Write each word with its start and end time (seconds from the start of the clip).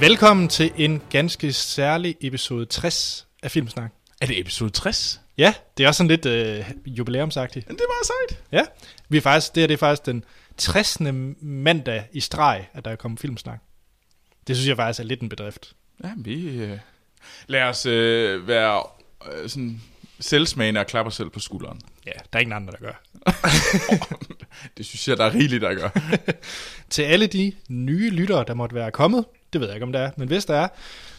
Velkommen 0.00 0.48
til 0.48 0.72
en 0.76 1.02
ganske 1.10 1.52
særlig 1.52 2.16
episode 2.20 2.66
60 2.66 3.26
af 3.42 3.50
Filmsnak. 3.50 3.90
Er 4.20 4.26
det 4.26 4.40
episode 4.40 4.70
60? 4.70 5.20
Ja, 5.38 5.54
det 5.76 5.84
er 5.84 5.88
også 5.88 5.98
sådan 5.98 6.08
lidt 6.08 6.26
øh, 6.26 6.64
jubilæumsagtigt. 6.86 7.68
Det 7.68 7.80
var 7.80 8.06
sejt. 8.06 8.42
Ja, 8.52 8.62
vi 9.08 9.16
er 9.16 9.20
faktisk, 9.20 9.54
det, 9.54 9.60
her, 9.60 9.66
det 9.66 9.74
er 9.74 9.78
faktisk 9.78 10.06
den 10.06 10.24
60. 10.56 11.00
mandag 11.40 12.04
i 12.12 12.20
streg, 12.20 12.66
at 12.72 12.84
der 12.84 12.90
er 12.90 12.96
kommet 12.96 13.20
Filmsnak. 13.20 13.58
Det 14.46 14.56
synes 14.56 14.68
jeg 14.68 14.76
faktisk 14.76 15.00
er 15.00 15.04
lidt 15.04 15.20
en 15.20 15.28
bedrift. 15.28 15.72
Ja, 16.04 16.10
vi... 16.16 16.48
Øh, 16.48 16.78
lad 17.46 17.62
os 17.62 17.86
øh, 17.86 18.48
være 18.48 18.82
øh, 19.32 19.48
sådan 19.48 19.82
selvsmagende 20.20 20.80
og 20.80 20.86
klappe 20.86 21.08
os 21.08 21.14
selv 21.14 21.30
på 21.30 21.40
skulderen. 21.40 21.80
Ja, 22.06 22.12
der 22.32 22.38
er 22.38 22.40
ingen 22.40 22.56
andre, 22.56 22.72
der 22.72 22.78
gør. 22.78 23.02
Det 24.76 24.86
synes 24.86 25.08
jeg, 25.08 25.16
der 25.16 25.24
er 25.24 25.34
rigeligt, 25.34 25.62
der 25.62 25.74
gør. 25.74 25.88
Til 26.90 27.02
alle 27.02 27.26
de 27.26 27.52
nye 27.68 28.10
lyttere, 28.10 28.44
der 28.46 28.54
måtte 28.54 28.74
være 28.74 28.90
kommet, 28.90 29.24
det 29.52 29.60
ved 29.60 29.68
jeg 29.68 29.76
ikke, 29.76 29.84
om 29.86 29.92
der 29.92 30.00
er, 30.00 30.10
men 30.16 30.28
hvis 30.28 30.44
der 30.44 30.54
er, 30.56 30.68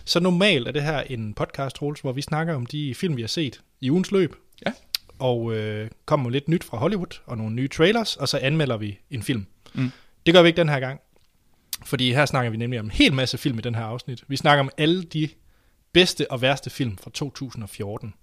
så 0.05 0.19
normalt 0.19 0.67
er 0.67 0.71
det 0.71 0.83
her 0.83 0.99
en 0.99 1.33
podcast, 1.33 1.75
Troels, 1.75 2.01
hvor 2.01 2.11
vi 2.11 2.21
snakker 2.21 2.55
om 2.55 2.65
de 2.65 2.95
film, 2.95 3.17
vi 3.17 3.21
har 3.21 3.27
set 3.27 3.61
i 3.81 3.91
ugens 3.91 4.11
løb. 4.11 4.35
Ja. 4.65 4.71
Og 5.19 5.53
øh, 5.53 5.89
kommer 6.05 6.29
lidt 6.29 6.47
nyt 6.47 6.63
fra 6.63 6.77
Hollywood, 6.77 7.19
og 7.25 7.37
nogle 7.37 7.55
nye 7.55 7.67
trailers, 7.67 8.15
og 8.15 8.27
så 8.27 8.37
anmelder 8.37 8.77
vi 8.77 8.99
en 9.11 9.23
film. 9.23 9.45
Mm. 9.73 9.91
Det 10.25 10.33
gør 10.33 10.41
vi 10.41 10.47
ikke 10.47 10.57
den 10.57 10.69
her 10.69 10.79
gang, 10.79 10.99
fordi 11.85 12.13
her 12.13 12.25
snakker 12.25 12.51
vi 12.51 12.57
nemlig 12.57 12.79
om 12.79 12.85
en 12.85 12.91
hel 12.91 13.13
masse 13.13 13.37
film 13.37 13.57
i 13.57 13.61
den 13.61 13.75
her 13.75 13.83
afsnit. 13.83 14.23
Vi 14.27 14.37
snakker 14.37 14.59
om 14.59 14.69
alle 14.77 15.03
de 15.03 15.29
bedste 15.91 16.31
og 16.31 16.41
værste 16.41 16.69
film 16.69 16.97
fra 16.97 17.09
2014. 17.13 18.13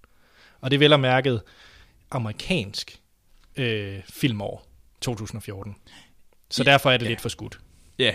Og 0.61 0.71
det 0.71 0.77
er 0.77 0.79
vel 0.79 0.93
og 0.93 1.01
mærket 1.01 1.43
amerikansk 2.11 3.01
øh, 3.57 4.01
filmår 4.11 4.67
2014. 5.01 5.77
Så 6.51 6.63
Ja, 6.63 6.71
derfor 6.71 6.91
er 6.91 6.97
det 6.97 7.05
ja. 7.05 7.11
lidt 7.11 7.21
for 7.21 7.29
skudt. 7.29 7.61
Ja. 7.99 8.15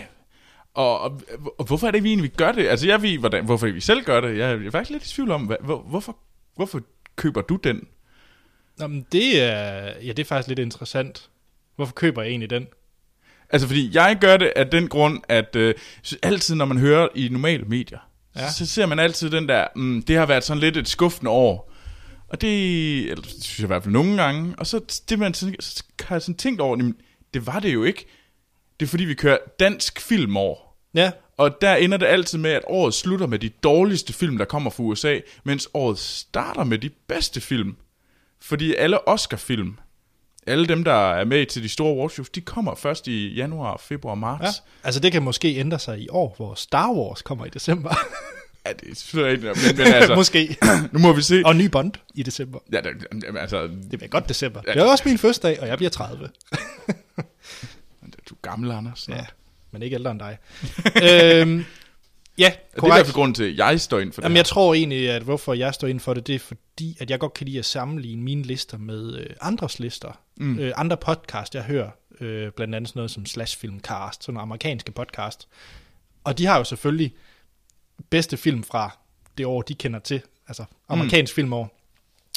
Og, 0.74 1.00
og, 1.00 1.22
og 1.60 1.66
hvorfor 1.66 1.88
er 1.88 1.92
det, 1.92 2.04
vi 2.04 2.10
egentlig 2.10 2.32
gør 2.32 2.52
det? 2.52 2.68
Altså, 2.68 2.88
jeg 2.88 3.02
ved, 3.02 3.18
hvordan, 3.18 3.46
hvorfor 3.46 3.68
vi 3.68 3.80
selv 3.82 4.04
gør 4.04 4.22
det. 4.22 4.38
Jeg 4.38 4.52
er 4.52 4.72
faktisk 4.72 4.90
lidt 4.92 5.06
i 5.06 5.10
tvivl 5.10 5.32
om, 5.32 5.42
hvad, 5.46 5.58
hvor, 5.64 5.82
hvorfor, 5.82 6.18
hvorfor 6.56 6.82
køber 7.16 7.42
du 7.42 7.56
den? 7.56 7.88
Nå, 8.78 8.88
men 8.88 9.06
det 9.12 9.42
er, 9.44 9.94
ja, 10.04 10.08
det 10.08 10.20
er 10.20 10.26
faktisk 10.26 10.48
lidt 10.48 10.60
interessant. 10.60 11.30
Hvorfor 11.76 11.94
køber 11.94 12.22
jeg 12.22 12.30
egentlig 12.30 12.50
den? 12.50 12.68
Altså, 13.50 13.68
fordi 13.68 13.90
jeg 13.96 14.18
gør 14.22 14.38
det 14.38 14.54
af 14.56 14.68
den 14.68 14.88
grund, 14.88 15.20
at 15.28 15.56
øh, 15.56 15.74
så 16.04 16.18
altid, 16.24 16.56
når 16.56 16.66
man 16.66 16.78
hører 16.78 17.08
i 17.16 17.30
normale 17.30 17.64
medier, 17.64 18.00
Ja. 18.36 18.50
så, 18.50 18.58
så 18.58 18.66
ser 18.66 18.86
man 18.86 19.00
altid 19.00 19.30
den 19.30 19.50
der, 19.50 19.68
mm, 19.76 20.04
det 20.04 20.18
har 20.18 20.26
været 20.26 20.44
sådan 20.44 20.62
lidt 20.62 20.78
et 20.78 20.88
skuffende 20.88 21.32
år. 21.32 21.72
Og 22.28 22.42
det, 22.42 22.50
eller, 23.02 23.22
det 23.22 23.32
synes 23.44 23.60
jeg 23.60 23.64
i 23.64 23.68
hvert 23.68 23.84
fald 23.84 23.94
nogle 23.94 24.24
gange. 24.24 24.56
Og 24.58 24.68
så, 24.68 25.02
det 25.10 25.20
man 25.20 25.34
sådan, 25.34 25.56
så 25.60 25.84
har 26.04 26.16
jeg 26.16 26.22
sådan 26.22 26.36
tænkt 26.36 26.62
over, 26.62 26.78
jamen, 26.78 26.96
det 27.34 27.48
var 27.48 27.60
det 27.60 27.74
jo 27.74 27.84
ikke. 27.84 28.06
Det 28.80 28.86
er 28.86 28.90
fordi, 28.90 29.04
vi 29.06 29.14
kører 29.14 29.38
dansk 29.60 30.02
filmår. 30.02 30.78
Ja, 30.94 31.12
Og 31.38 31.62
der 31.62 31.76
ender 31.76 31.98
det 31.98 32.06
altid 32.06 32.38
med, 32.38 32.52
at 32.52 32.62
året 32.68 32.94
slutter 32.94 33.28
med 33.28 33.40
de 33.40 33.50
dårligste 33.50 34.14
film, 34.14 34.38
der 34.38 34.46
kommer 34.46 34.70
fra 34.70 34.84
USA, 34.84 35.20
mens 35.44 35.70
året 35.74 35.98
starter 36.00 36.64
med 36.64 36.78
de 36.78 36.90
bedste 37.08 37.42
film. 37.42 37.76
Fordi 38.42 38.76
alle 38.76 39.08
Oscar-film, 39.08 39.78
alle 40.48 40.68
dem, 40.68 40.84
der 40.84 41.14
er 41.14 41.26
med 41.26 41.46
til 41.46 41.64
de 41.64 41.70
store 41.70 41.92
awardshows, 41.94 42.30
de 42.30 42.42
kommer 42.42 42.76
først 42.76 43.08
i 43.08 43.28
januar, 43.34 43.78
februar, 43.84 44.16
marts. 44.16 44.44
ja. 44.44 44.52
Altså 44.84 45.00
det 45.00 45.12
kan 45.12 45.24
måske 45.24 45.56
ændre 45.56 45.80
sig 45.80 46.00
i 46.00 46.08
år, 46.10 46.34
hvor 46.38 46.54
Star 46.56 46.92
Wars 46.92 47.22
kommer 47.22 47.46
i 47.46 47.50
december. 47.50 47.96
Ja, 48.66 48.74
det 48.74 48.92
er 48.92 48.96
selvfølgelig 48.96 49.44
men, 49.68 49.78
men 49.78 49.88
altså, 49.94 50.16
måske. 50.22 50.58
nu 50.94 51.00
må 51.00 51.14
vi 51.14 51.22
se. 51.22 51.42
Og 51.46 51.56
ny 51.56 51.66
Bond 51.66 51.92
i 52.16 52.24
december. 52.24 52.60
Ja, 52.74 52.78
det, 52.82 53.08
jamen, 53.24 53.38
altså, 53.38 53.62
Det 53.62 53.90
bliver 54.00 54.08
godt 54.08 54.30
december. 54.30 54.62
Ja. 54.68 54.74
Det 54.74 54.80
er 54.82 54.86
også 54.86 55.04
min 55.08 55.18
fødselsdag, 55.18 55.60
og 55.62 55.68
jeg 55.68 55.78
bliver 55.78 55.90
30. 55.90 56.30
du 58.30 58.36
er 58.36 58.40
gammel, 58.42 58.72
Anders. 58.72 59.10
Ja, 59.10 59.16
Ja. 59.16 59.26
men 59.72 59.82
ikke 59.84 59.94
ældre 59.96 60.12
end 60.12 60.20
dig. 60.20 60.38
øhm, 61.04 61.66
ja, 62.38 62.46
Det 62.46 62.48
er 62.48 62.48
i 62.48 62.48
hvert 62.48 62.56
korrekt. 62.78 63.06
fald 63.08 63.14
grunden 63.14 63.36
til, 63.36 63.44
at 63.44 63.58
jeg 63.58 63.82
står 63.82 64.00
ind 64.00 64.14
for 64.14 64.22
Jamen, 64.22 64.34
det 64.36 64.38
jeg 64.38 64.46
tror 64.46 64.74
egentlig, 64.74 65.10
at 65.12 65.22
hvorfor 65.22 65.54
jeg 65.54 65.74
står 65.74 65.88
ind 65.88 66.00
for 66.00 66.14
det, 66.14 66.28
det 66.28 66.36
er 66.36 66.40
fordi, 66.40 66.98
at 67.00 67.10
jeg 67.10 67.20
godt 67.20 67.34
kan 67.34 67.46
lide 67.48 67.60
at 67.60 67.66
sammenligne 67.66 68.24
mine 68.24 68.44
lister 68.44 68.78
med 68.78 69.16
øh, 69.20 69.30
andres 69.42 69.80
lister. 69.80 70.20
Mm. 70.38 70.60
Øh, 70.60 70.74
andre 70.76 70.98
podcast, 70.98 71.56
jeg 71.56 71.64
hører, 71.64 71.90
øh, 72.20 72.52
blandt 72.52 72.76
andet 72.76 72.90
sådan 72.90 73.00
noget 73.00 73.12
som 73.12 73.26
Slash 73.26 73.58
Filmcast, 73.58 74.24
sådan 74.24 74.34
nogle 74.34 74.42
amerikanske 74.42 74.92
podcast. 74.92 75.48
Og 76.24 76.38
de 76.38 76.46
har 76.46 76.58
jo 76.58 76.64
selvfølgelig 76.64 77.16
bedste 78.10 78.38
film 78.38 78.64
fra 78.64 78.98
det 79.38 79.46
år, 79.46 79.62
de 79.62 79.74
kender 79.74 80.00
til, 80.00 80.22
altså 80.48 80.66
amerikansk 80.90 81.34
mm. 81.34 81.36
filmår. 81.36 81.76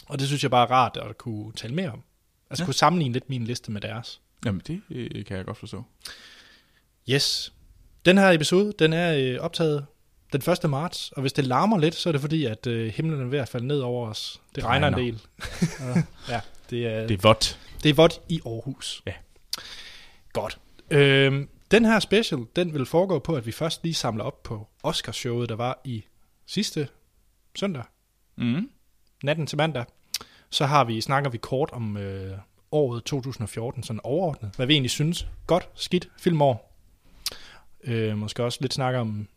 Og 0.07 0.19
det 0.19 0.27
synes 0.27 0.43
jeg 0.43 0.51
bare 0.51 0.67
er 0.67 0.71
rart 0.71 0.97
at 0.97 1.19
kunne 1.19 1.53
tale 1.53 1.75
mere 1.75 1.91
om. 1.91 2.03
Altså. 2.51 2.63
Ja. 2.63 2.67
kunne 2.67 2.75
sammenligne 2.75 3.13
lidt 3.13 3.29
min 3.31 3.45
liste 3.45 3.71
med 3.73 3.81
deres. 3.81 4.21
Jamen, 4.47 4.63
det 4.67 4.83
øh, 4.91 5.25
kan 5.25 5.37
jeg 5.37 5.45
godt 5.45 5.59
forstå. 5.59 5.85
Yes. 7.11 7.53
Den 8.05 8.19
her 8.19 8.31
episode, 8.31 8.73
den 8.79 8.93
er 8.93 9.15
øh, 9.19 9.41
optaget 9.41 9.87
den 10.33 10.43
1. 10.65 10.71
marts, 10.71 11.13
og 11.13 11.21
hvis 11.21 11.33
det 11.33 11.47
larmer 11.47 11.79
lidt, 11.79 11.95
så 11.95 12.09
er 12.09 12.13
det 12.13 12.21
fordi, 12.21 12.45
at 12.45 12.67
øh, 12.67 12.93
himlen 12.93 13.21
er 13.21 13.25
ved 13.25 13.39
at 13.39 13.49
falde 13.49 13.67
ned 13.67 13.81
over 13.81 14.09
os. 14.09 14.41
Det, 14.49 14.57
Det 14.57 14.65
regner 14.65 14.89
en 14.89 14.95
regner. 14.97 15.13
del. 15.13 15.23
Og, 15.81 16.03
ja, 16.35 16.41
det 16.71 16.87
er, 16.87 17.07
det, 17.07 17.15
er 17.15 17.29
vådt. 17.29 17.59
det 17.83 17.91
er 17.91 17.95
vådt 17.95 18.21
i 18.29 18.41
Aarhus. 18.47 19.03
Ja. 19.07 19.13
Godt. 20.33 20.59
Øhm, 20.91 21.49
den 21.71 21.85
her 21.85 22.01
special, 22.01 22.41
den 22.57 22.75
vil 22.75 22.87
foregå 22.87 23.19
på, 23.19 23.35
at 23.37 23.47
vi 23.47 23.53
først 23.53 23.83
lige 23.83 23.95
samler 23.95 24.25
op 24.25 24.43
på 24.43 24.69
Oscarshowet, 24.83 25.49
der 25.49 25.57
var 25.57 25.81
i 25.85 26.05
sidste 26.47 26.89
søndag, 27.57 27.83
Mm. 28.37 28.71
natten 29.23 29.47
til 29.47 29.57
mandag. 29.59 29.85
Så 30.51 30.67
har 30.67 30.85
vi, 30.85 31.01
snakker 31.01 31.31
vi 31.31 31.39
kort 31.39 31.71
om 31.73 31.97
øh, 31.97 32.39
året 32.73 33.05
2014, 33.05 33.83
sådan 33.83 34.01
overordnet. 34.05 34.51
Hvad 34.57 34.67
vi 34.67 34.73
egentlig 34.73 34.91
synes. 34.91 35.27
Godt, 35.47 35.69
skidt, 35.75 36.09
filmår. 36.21 36.73
Øh, 37.85 38.19
måske 38.19 38.45
også 38.45 38.59
lidt 38.61 38.75
snakke 38.75 38.99
om 38.99 39.29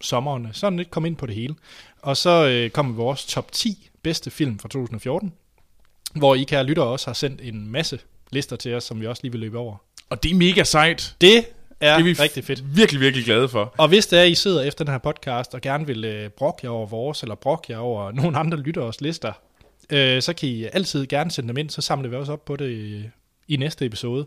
sommerne. 0.00 0.48
Sådan 0.52 0.76
lidt 0.76 0.90
komme 0.90 1.08
ind 1.08 1.16
på 1.16 1.26
det 1.26 1.34
hele. 1.34 1.54
Og 2.02 2.16
så 2.16 2.46
øh, 2.48 2.70
kommer 2.70 2.94
vores 2.94 3.26
top 3.26 3.52
10 3.52 3.90
bedste 4.02 4.30
film 4.30 4.58
fra 4.58 4.68
2014. 4.68 5.32
Hvor 6.14 6.34
I 6.34 6.42
kære 6.42 6.64
lyttere 6.64 6.86
også 6.86 7.06
har 7.06 7.14
sendt 7.14 7.40
en 7.40 7.68
masse 7.70 7.98
lister 8.30 8.56
til 8.56 8.74
os, 8.74 8.84
som 8.84 9.00
vi 9.00 9.06
også 9.06 9.22
lige 9.22 9.32
vil 9.32 9.40
løbe 9.40 9.58
over. 9.58 9.76
Og 10.10 10.22
det 10.22 10.30
er 10.30 10.34
mega 10.34 10.64
sejt. 10.64 11.16
Det 11.20 11.36
er, 11.36 11.42
Det 11.80 11.88
er 11.88 12.02
vi 12.02 12.12
rigtig 12.12 12.44
fedt. 12.44 12.76
virkelig, 12.76 13.00
virkelig 13.00 13.24
glade 13.24 13.48
for. 13.48 13.74
Og 13.78 13.88
hvis 13.88 14.06
det 14.06 14.18
er, 14.18 14.22
I 14.24 14.34
sidder 14.34 14.62
efter 14.62 14.84
den 14.84 14.92
her 14.92 14.98
podcast 14.98 15.54
og 15.54 15.60
gerne 15.60 15.86
vil 15.86 16.04
øh, 16.04 16.30
brokke 16.30 16.60
jer 16.62 16.70
over 16.70 16.86
vores, 16.86 17.22
eller 17.22 17.34
brokke 17.34 17.72
jer 17.72 17.78
over 17.78 18.12
nogle 18.20 18.38
andre 18.38 18.58
lytteres 18.58 19.00
lister, 19.00 19.32
øh, 19.90 20.22
så 20.22 20.32
kan 20.32 20.48
I 20.48 20.64
altid 20.64 21.06
gerne 21.06 21.30
sende 21.30 21.48
dem 21.48 21.56
ind, 21.56 21.70
så 21.70 21.80
samler 21.80 22.08
vi 22.08 22.16
også 22.16 22.32
op 22.32 22.44
på 22.44 22.56
det 22.56 22.70
i, 22.70 23.08
i 23.48 23.56
næste 23.56 23.86
episode, 23.86 24.26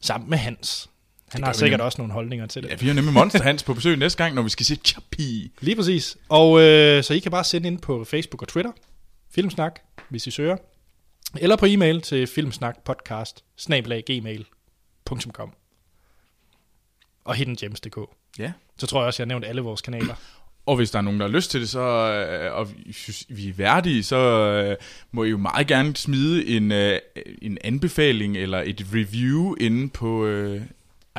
sammen 0.00 0.30
med 0.30 0.38
Hans. 0.38 0.90
Han 1.28 1.44
har 1.44 1.52
sikkert 1.52 1.70
nemlig. 1.78 1.84
også 1.84 1.98
nogle 1.98 2.12
holdninger 2.12 2.46
til 2.46 2.62
det. 2.62 2.68
Ja, 2.70 2.74
vi 2.74 2.86
har 2.86 2.94
nemlig 2.94 3.14
Monster 3.14 3.42
Hans 3.42 3.62
på 3.62 3.74
besøg 3.74 3.96
næste 3.96 4.24
gang, 4.24 4.34
når 4.34 4.42
vi 4.42 4.48
skal 4.48 4.66
se 4.66 4.76
Chappie. 4.84 5.50
Lige 5.60 5.76
præcis. 5.76 6.16
Og 6.28 6.60
øh, 6.60 7.04
så 7.04 7.14
I 7.14 7.18
kan 7.18 7.30
bare 7.30 7.44
sende 7.44 7.66
ind 7.66 7.78
på 7.78 8.04
Facebook 8.04 8.42
og 8.42 8.48
Twitter, 8.48 8.72
Filmsnak, 9.30 9.80
hvis 10.08 10.26
I 10.26 10.30
søger, 10.30 10.56
eller 11.38 11.56
på 11.56 11.66
e-mail 11.66 12.00
til 12.00 12.26
filmsnakpodcast, 12.26 13.44
og 17.24 17.34
hiddengems.dk. 17.34 17.98
Ja. 18.38 18.52
Så 18.78 18.86
tror 18.86 19.00
jeg 19.00 19.06
også, 19.06 19.22
jeg 19.22 19.26
har 19.26 19.28
nævnt 19.28 19.44
alle 19.44 19.60
vores 19.60 19.80
kanaler. 19.80 20.14
Og 20.68 20.76
hvis 20.76 20.90
der 20.90 20.98
er 20.98 21.02
nogen, 21.02 21.20
der 21.20 21.26
har 21.26 21.32
lyst 21.32 21.50
til 21.50 21.60
det, 21.60 21.68
så, 21.68 21.80
øh, 21.80 22.54
og 22.54 22.68
vi 22.86 22.92
synes, 22.92 23.26
vi 23.28 23.48
er 23.48 23.52
værdige, 23.52 24.02
så 24.02 24.16
øh, 24.16 24.76
må 25.12 25.24
I 25.24 25.28
jo 25.28 25.36
meget 25.36 25.66
gerne 25.66 25.96
smide 25.96 26.46
en, 26.46 26.72
øh, 26.72 26.98
en 27.42 27.58
anbefaling 27.64 28.36
eller 28.36 28.62
et 28.66 28.86
review 28.94 29.54
inde 29.60 29.88
på 29.88 30.26
øh, 30.26 30.62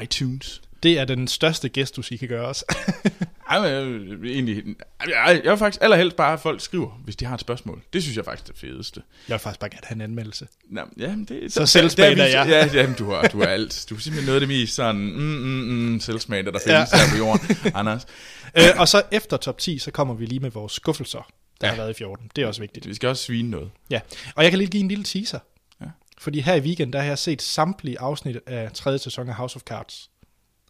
iTunes. 0.04 0.62
Det 0.84 1.00
er 1.00 1.06
den 1.06 1.28
største 1.28 1.70
gestus, 1.70 2.12
I 2.12 2.16
kan 2.16 2.28
gøre 2.28 2.48
os. 2.48 2.64
Ej, 3.50 3.62
men, 3.62 3.72
øh, 3.72 4.32
egentlig, 4.32 4.64
jeg, 5.08 5.42
jeg 5.44 5.52
vil 5.52 5.58
faktisk 5.58 5.84
allerhelst 5.84 6.16
bare, 6.16 6.34
at 6.34 6.40
folk 6.40 6.62
skriver, 6.62 7.02
hvis 7.04 7.16
de 7.16 7.26
har 7.26 7.34
et 7.34 7.42
spørgsmål. 7.42 7.84
Det 7.94 8.04
synes 8.04 8.18
jeg 8.18 8.26
faktisk 8.26 8.50
er 8.50 8.54
det 8.54 8.60
fedeste. 8.62 9.02
Jeg 9.28 9.34
vil 9.34 9.40
faktisk 9.40 9.60
bare 9.60 9.70
gerne 9.70 9.82
have 9.84 9.96
en 9.96 10.02
anmeldelse. 10.02 10.48
Nå, 10.70 10.82
ja, 10.98 11.16
det, 11.28 11.54
Så 11.54 11.66
selvsmagende 11.66 12.24
er 12.24 12.28
jeg. 12.28 12.72
Ja, 12.74 12.80
ja 12.80 12.88
men 12.88 12.96
du, 12.96 13.12
har, 13.12 13.22
du 13.22 13.40
er 13.40 13.46
alt. 13.46 13.86
Du 13.90 13.96
er 13.96 14.00
simpelthen 14.00 14.26
noget 14.26 14.36
af 14.36 14.48
det 14.48 14.48
mest 14.48 14.76
sådan, 14.76 15.02
mm, 15.02 15.22
mm, 15.22 15.90
mm, 15.90 16.00
der 16.00 16.20
findes 16.30 16.68
ja. 16.68 16.78
her 16.78 17.12
på 17.12 17.18
jorden, 17.18 17.58
Anders. 17.76 18.06
øh, 18.58 18.64
og 18.78 18.88
så 18.88 19.04
efter 19.12 19.38
top 19.38 19.58
10, 19.58 19.78
så 19.78 19.92
kommer 19.92 20.14
vi 20.14 20.26
lige 20.26 20.40
med 20.40 20.52
vores 20.52 20.74
skuffelser, 20.74 21.32
der 21.62 21.68
ja. 21.68 21.68
Ja. 21.68 21.76
har 21.76 21.84
været 21.84 21.90
i 21.90 21.98
14. 21.98 22.32
Det 22.36 22.42
er 22.42 22.48
også 22.48 22.62
vigtigt. 22.62 22.88
Vi 22.88 22.94
skal 22.94 23.10
også 23.10 23.24
svine 23.24 23.50
noget. 23.50 23.72
Ja. 23.90 24.00
Og 24.36 24.44
jeg 24.44 24.52
kan 24.52 24.58
lige 24.58 24.70
give 24.70 24.82
en 24.82 24.88
lille 24.88 25.04
teaser. 25.04 25.40
Ja. 25.82 25.86
Fordi 26.18 26.40
her 26.40 26.56
i 26.56 26.60
weekend, 26.60 26.94
der 26.94 27.00
har 27.00 27.08
jeg 27.08 27.18
set 27.18 27.42
samtlige 27.42 28.00
afsnit 28.00 28.38
af 28.48 28.72
tredje 28.72 29.00
sæson 29.00 29.30
af 29.30 29.36
House 29.36 29.56
of 29.56 29.62
Cards. 29.62 30.10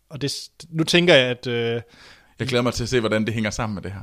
Og 0.09 0.21
det, 0.21 0.49
nu 0.69 0.83
tænker 0.83 1.15
jeg, 1.15 1.25
at 1.25 1.47
øh, 1.47 1.81
Jeg 2.39 2.47
glæder 2.47 2.61
mig 2.61 2.73
til 2.73 2.83
at 2.83 2.89
se, 2.89 2.99
hvordan 2.99 3.25
det 3.25 3.33
hænger 3.33 3.49
sammen 3.49 3.73
med 3.75 3.83
det 3.83 3.91
her. 3.91 4.01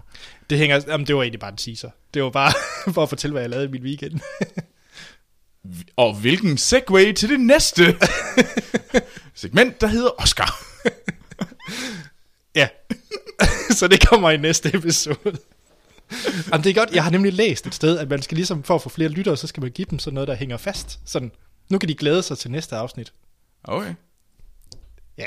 det 0.50 0.58
hænger... 0.58 0.80
Jamen, 0.86 1.06
det 1.06 1.16
var 1.16 1.22
egentlig 1.22 1.40
bare 1.40 1.50
en 1.50 1.56
teaser. 1.56 1.90
Det 2.14 2.22
var 2.22 2.30
bare 2.30 2.52
for 2.94 3.02
at 3.02 3.08
fortælle, 3.08 3.32
hvad 3.32 3.42
jeg 3.42 3.50
lavede 3.50 3.66
i 3.66 3.70
min 3.70 3.82
weekend. 3.82 4.20
Og 5.96 6.14
hvilken 6.14 6.58
segue 6.58 7.12
til 7.12 7.28
det 7.28 7.40
næste 7.40 7.82
segment, 9.34 9.80
der 9.80 9.86
hedder 9.86 10.10
Oscar. 10.22 10.62
ja. 12.54 12.68
så 13.70 13.88
det 13.88 14.08
kommer 14.08 14.30
i 14.30 14.36
næste 14.36 14.74
episode. 14.74 15.38
Jamen, 16.52 16.64
det 16.64 16.70
er 16.70 16.74
godt. 16.74 16.90
Jeg 16.90 17.04
har 17.04 17.10
nemlig 17.10 17.32
læst 17.32 17.66
et 17.66 17.74
sted, 17.74 17.98
at 17.98 18.08
man 18.08 18.22
skal 18.22 18.36
ligesom, 18.36 18.62
for 18.62 18.74
at 18.74 18.82
få 18.82 18.88
flere 18.88 19.08
lyttere, 19.08 19.36
så 19.36 19.46
skal 19.46 19.60
man 19.60 19.70
give 19.70 19.86
dem 19.90 19.98
sådan 19.98 20.14
noget, 20.14 20.28
der 20.28 20.34
hænger 20.34 20.56
fast. 20.56 21.00
Sådan, 21.04 21.32
nu 21.68 21.78
kan 21.78 21.88
de 21.88 21.94
glæde 21.94 22.22
sig 22.22 22.38
til 22.38 22.50
næste 22.50 22.76
afsnit. 22.76 23.12
Okay. 23.64 23.94
Ja. 25.18 25.26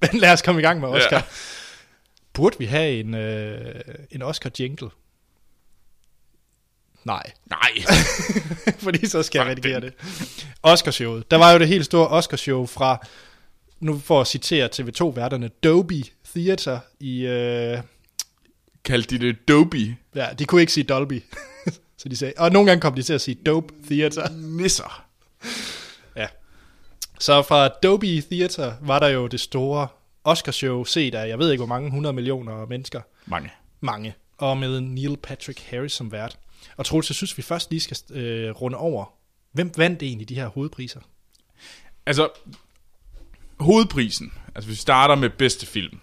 Men 0.00 0.10
lad 0.20 0.32
os 0.32 0.42
komme 0.42 0.60
i 0.60 0.64
gang 0.64 0.80
med 0.80 0.88
Oscar. 0.88 1.16
Ja. 1.16 1.22
Burde 2.38 2.58
vi 2.58 2.64
have 2.64 3.00
en, 3.00 3.14
øh, 3.14 3.80
en 4.10 4.22
Oscar-jingle? 4.22 4.88
Nej, 7.04 7.32
Nej. 7.50 7.70
fordi 8.84 9.06
så 9.06 9.22
skal 9.22 9.38
jeg 9.38 9.46
redigere 9.48 9.80
det. 9.80 9.92
Oscarshowet. 10.62 11.30
Der 11.30 11.36
var 11.36 11.52
jo 11.52 11.58
det 11.58 11.68
helt 11.68 11.84
store 11.84 12.08
Oscarshow 12.08 12.66
fra, 12.66 13.06
nu 13.80 13.98
for 13.98 14.20
at 14.20 14.26
citere 14.26 14.68
TV2-værterne, 14.74 15.48
Dolby 15.48 16.04
Theater 16.34 16.78
i... 17.00 17.26
Øh, 17.26 17.78
Kaldte 18.84 19.18
de 19.18 19.26
det 19.26 19.48
Dobie. 19.48 19.96
ja, 20.14 20.26
de 20.38 20.44
kunne 20.44 20.60
ikke 20.60 20.72
sige 20.72 20.84
Dolby. 20.84 21.22
så 21.98 22.08
de 22.08 22.16
sagde, 22.16 22.34
og 22.36 22.52
nogle 22.52 22.70
gange 22.70 22.80
kom 22.80 22.94
de 22.94 23.02
til 23.02 23.12
at 23.12 23.20
sige 23.20 23.34
Dope 23.34 23.74
Theater. 23.90 24.28
Nisser. 24.30 25.04
Ja. 26.16 26.26
Så 27.18 27.42
fra 27.42 27.68
Dolby 27.68 28.20
Theater 28.30 28.72
var 28.80 28.98
der 28.98 29.08
jo 29.08 29.26
det 29.26 29.40
store 29.40 29.88
Oscarshow 30.28 30.84
set 30.84 31.14
af, 31.14 31.28
jeg 31.28 31.38
ved 31.38 31.50
ikke 31.50 31.60
hvor 31.60 31.74
mange, 31.74 31.86
100 31.86 32.12
millioner 32.12 32.66
mennesker. 32.66 33.00
Mange. 33.26 33.50
Mange. 33.80 34.14
Og 34.38 34.58
med 34.58 34.80
Neil 34.80 35.16
Patrick 35.16 35.60
Harris 35.70 35.92
som 35.92 36.12
vært. 36.12 36.38
Og 36.76 36.86
Troels, 36.86 37.10
jeg 37.10 37.16
synes, 37.16 37.36
vi 37.36 37.42
først 37.42 37.70
lige 37.70 37.80
skal 37.80 38.16
øh, 38.16 38.50
runde 38.50 38.78
over. 38.78 39.12
Hvem 39.52 39.72
vandt 39.76 40.02
egentlig 40.02 40.28
de 40.28 40.34
her 40.34 40.46
hovedpriser? 40.46 41.00
Altså, 42.06 42.28
hovedprisen, 43.60 44.32
altså 44.54 44.70
vi 44.70 44.76
starter 44.76 45.14
med 45.14 45.30
bedste 45.30 45.66
film, 45.66 45.98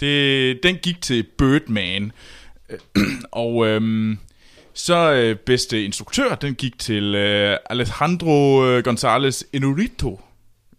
det, 0.00 0.62
den 0.62 0.76
gik 0.76 1.02
til 1.02 1.26
Birdman, 1.38 2.12
og 3.32 3.66
øhm, 3.66 4.18
så 4.72 5.12
øh, 5.12 5.36
bedste 5.36 5.84
instruktør, 5.84 6.34
den 6.34 6.54
gik 6.54 6.78
til 6.78 7.14
øh, 7.14 7.58
Alejandro 7.70 8.66
øh, 8.66 8.82
González 8.88 9.42
Inarritu. 9.52 10.18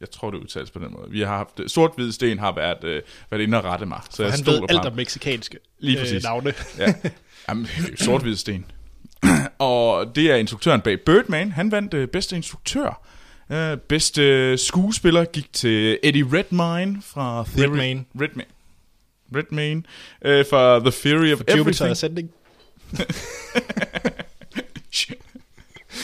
Jeg 0.02 0.12
tror, 0.12 0.32
det 0.32 0.38
udtales 0.38 0.72
på 0.72 0.80
den 0.80 0.88
måde. 0.92 1.12
Vi 1.12 1.22
har 1.22 1.38
haft, 1.38 1.72
Sort-Hvid 1.72 2.12
Sten 2.12 2.40
har 2.40 2.56
været, 2.56 2.84
øh, 2.84 3.02
været 3.32 3.42
inde 3.42 3.58
og 3.58 3.64
rette 3.64 3.86
mig, 3.86 4.02
så 4.10 4.24
Og 4.24 4.30
jeg 4.30 4.38
han 4.38 4.46
ved 4.46 4.62
alt 4.70 4.86
om 4.86 4.94
meksikanske 4.96 5.58
Lige 5.80 5.98
øh, 5.98 6.04
præcis. 6.04 6.24
navne. 6.24 6.54
Ja. 6.78 6.94
Jamen, 7.50 7.68
sort 7.98 8.24
sten. 8.36 8.66
og 9.60 10.16
det 10.16 10.32
er 10.32 10.36
instruktøren 10.36 10.82
bag 10.82 11.02
Birdman. 11.02 11.52
Han 11.52 11.72
vandt 11.72 11.94
øh, 11.94 12.08
bedste 12.08 12.36
instruktør. 12.36 13.02
Øh, 13.52 13.78
bedste 13.78 14.58
skuespiller 14.58 15.26
gik 15.26 15.54
til 15.54 16.00
Eddie 16.04 16.26
Redmayne 16.34 17.02
fra 17.02 17.46
Theory... 17.48 17.70
Redmayne. 17.70 18.06
Redmayne. 18.22 18.52
Redmayne. 19.36 19.84
Øh, 20.22 20.46
fra 20.50 20.80
The 20.80 20.92
Theory 20.92 21.34
of 21.34 21.40
Jupiter 21.40 21.62
Everything. 21.62 21.92
Ascending. 21.92 22.32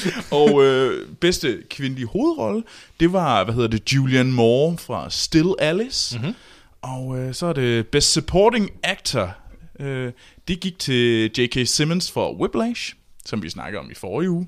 og 0.42 0.64
øh, 0.64 1.08
bedste 1.20 1.64
kvindelige 1.70 2.08
hovedrolle, 2.08 2.64
det 3.00 3.14
var, 3.14 3.44
hvad 3.44 3.54
hedder 3.54 3.68
det, 3.68 3.94
Julianne 3.94 4.32
Moore 4.32 4.78
fra 4.78 5.10
Still 5.10 5.54
Alice. 5.60 6.18
Mhm. 6.18 6.26
Mm-hmm. 6.26 6.38
Og 6.82 7.20
øh, 7.20 7.34
så 7.34 7.46
er 7.46 7.54
det 7.54 7.88
Best 7.88 8.12
Supporting 8.12 8.70
Actor. 8.84 9.36
Øh, 9.80 10.12
det 10.48 10.60
gik 10.60 10.80
til 10.80 11.32
J.K. 11.38 11.68
Simmons 11.68 12.12
for 12.12 12.34
Whiplash, 12.34 12.96
som 13.26 13.44
vi 13.44 13.50
snakkede 13.50 13.80
om 13.80 13.92
i 13.92 13.94
forrige 13.94 14.30
uge. 14.30 14.48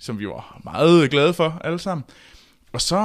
Som 0.00 0.18
vi 0.18 0.26
var 0.26 0.60
meget 0.64 1.10
glade 1.10 1.34
for 1.34 1.60
alle 1.64 1.78
sammen. 1.78 2.04
Og 2.72 2.80
så 2.80 2.96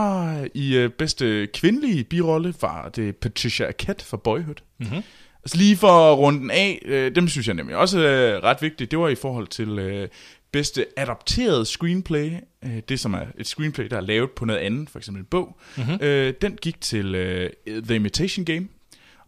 øh, 0.41 0.49
i 0.53 0.75
øh, 0.75 0.89
bedste 0.89 1.47
kvindelige 1.53 2.03
birolle 2.03 2.53
var 2.61 2.89
det 2.89 3.15
Patricia 3.15 3.67
Arquette 3.67 4.05
for 4.05 4.17
Boyhood. 4.17 4.55
Mhm. 4.79 5.03
Altså 5.43 5.57
lige 5.57 5.77
for 5.77 6.11
at 6.11 6.17
runde 6.17 6.39
den 6.39 6.51
af, 6.51 6.81
øh, 6.85 7.15
dem 7.15 7.27
synes 7.27 7.47
jeg 7.47 7.55
nemlig 7.55 7.75
også 7.75 7.99
er 7.99 8.43
ret 8.43 8.61
vigtigt. 8.61 8.91
Det 8.91 8.99
var 8.99 9.07
i 9.09 9.15
forhold 9.15 9.47
til 9.47 9.79
øh, 9.79 10.07
bedste 10.53 10.85
adapteret 10.97 11.67
screenplay. 11.67 12.31
Øh, 12.65 12.81
det 12.89 12.99
som 12.99 13.13
er 13.13 13.25
et 13.37 13.47
screenplay, 13.47 13.85
der 13.89 13.97
er 13.97 14.01
lavet 14.01 14.31
på 14.31 14.45
noget 14.45 14.59
andet, 14.59 14.89
for 14.89 14.99
eksempel 14.99 15.21
en 15.21 15.25
bog. 15.25 15.59
Mhm. 15.77 15.85
Mm-hmm. 15.87 15.97
Øh, 16.05 16.33
den 16.41 16.55
gik 16.61 16.81
til 16.81 17.15
øh, 17.15 17.49
The 17.67 17.95
Imitation 17.95 18.45
Game. 18.45 18.67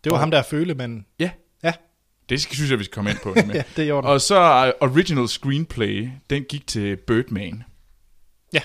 Det 0.04 0.12
var 0.12 0.12
Og- 0.12 0.20
ham, 0.20 0.32
der 0.32 0.38
er 0.38 0.44
følemanden. 0.44 1.06
Ja, 1.20 1.30
Ja, 1.64 1.74
det 2.30 2.42
synes 2.42 2.72
jeg, 2.72 2.80
vi 2.80 2.84
skal 2.84 2.94
komme 2.94 3.10
ind 3.10 3.20
på. 3.24 3.34
ja 3.54 3.64
det 3.76 3.86
gjorde. 3.86 4.08
Og 4.08 4.22
så 4.22 4.74
uh, 4.82 4.90
original 4.90 5.28
screenplay, 5.28 6.10
den 6.30 6.44
gik 6.44 6.68
til 6.68 6.96
Birdman. 6.96 7.64
Ja. 8.54 8.62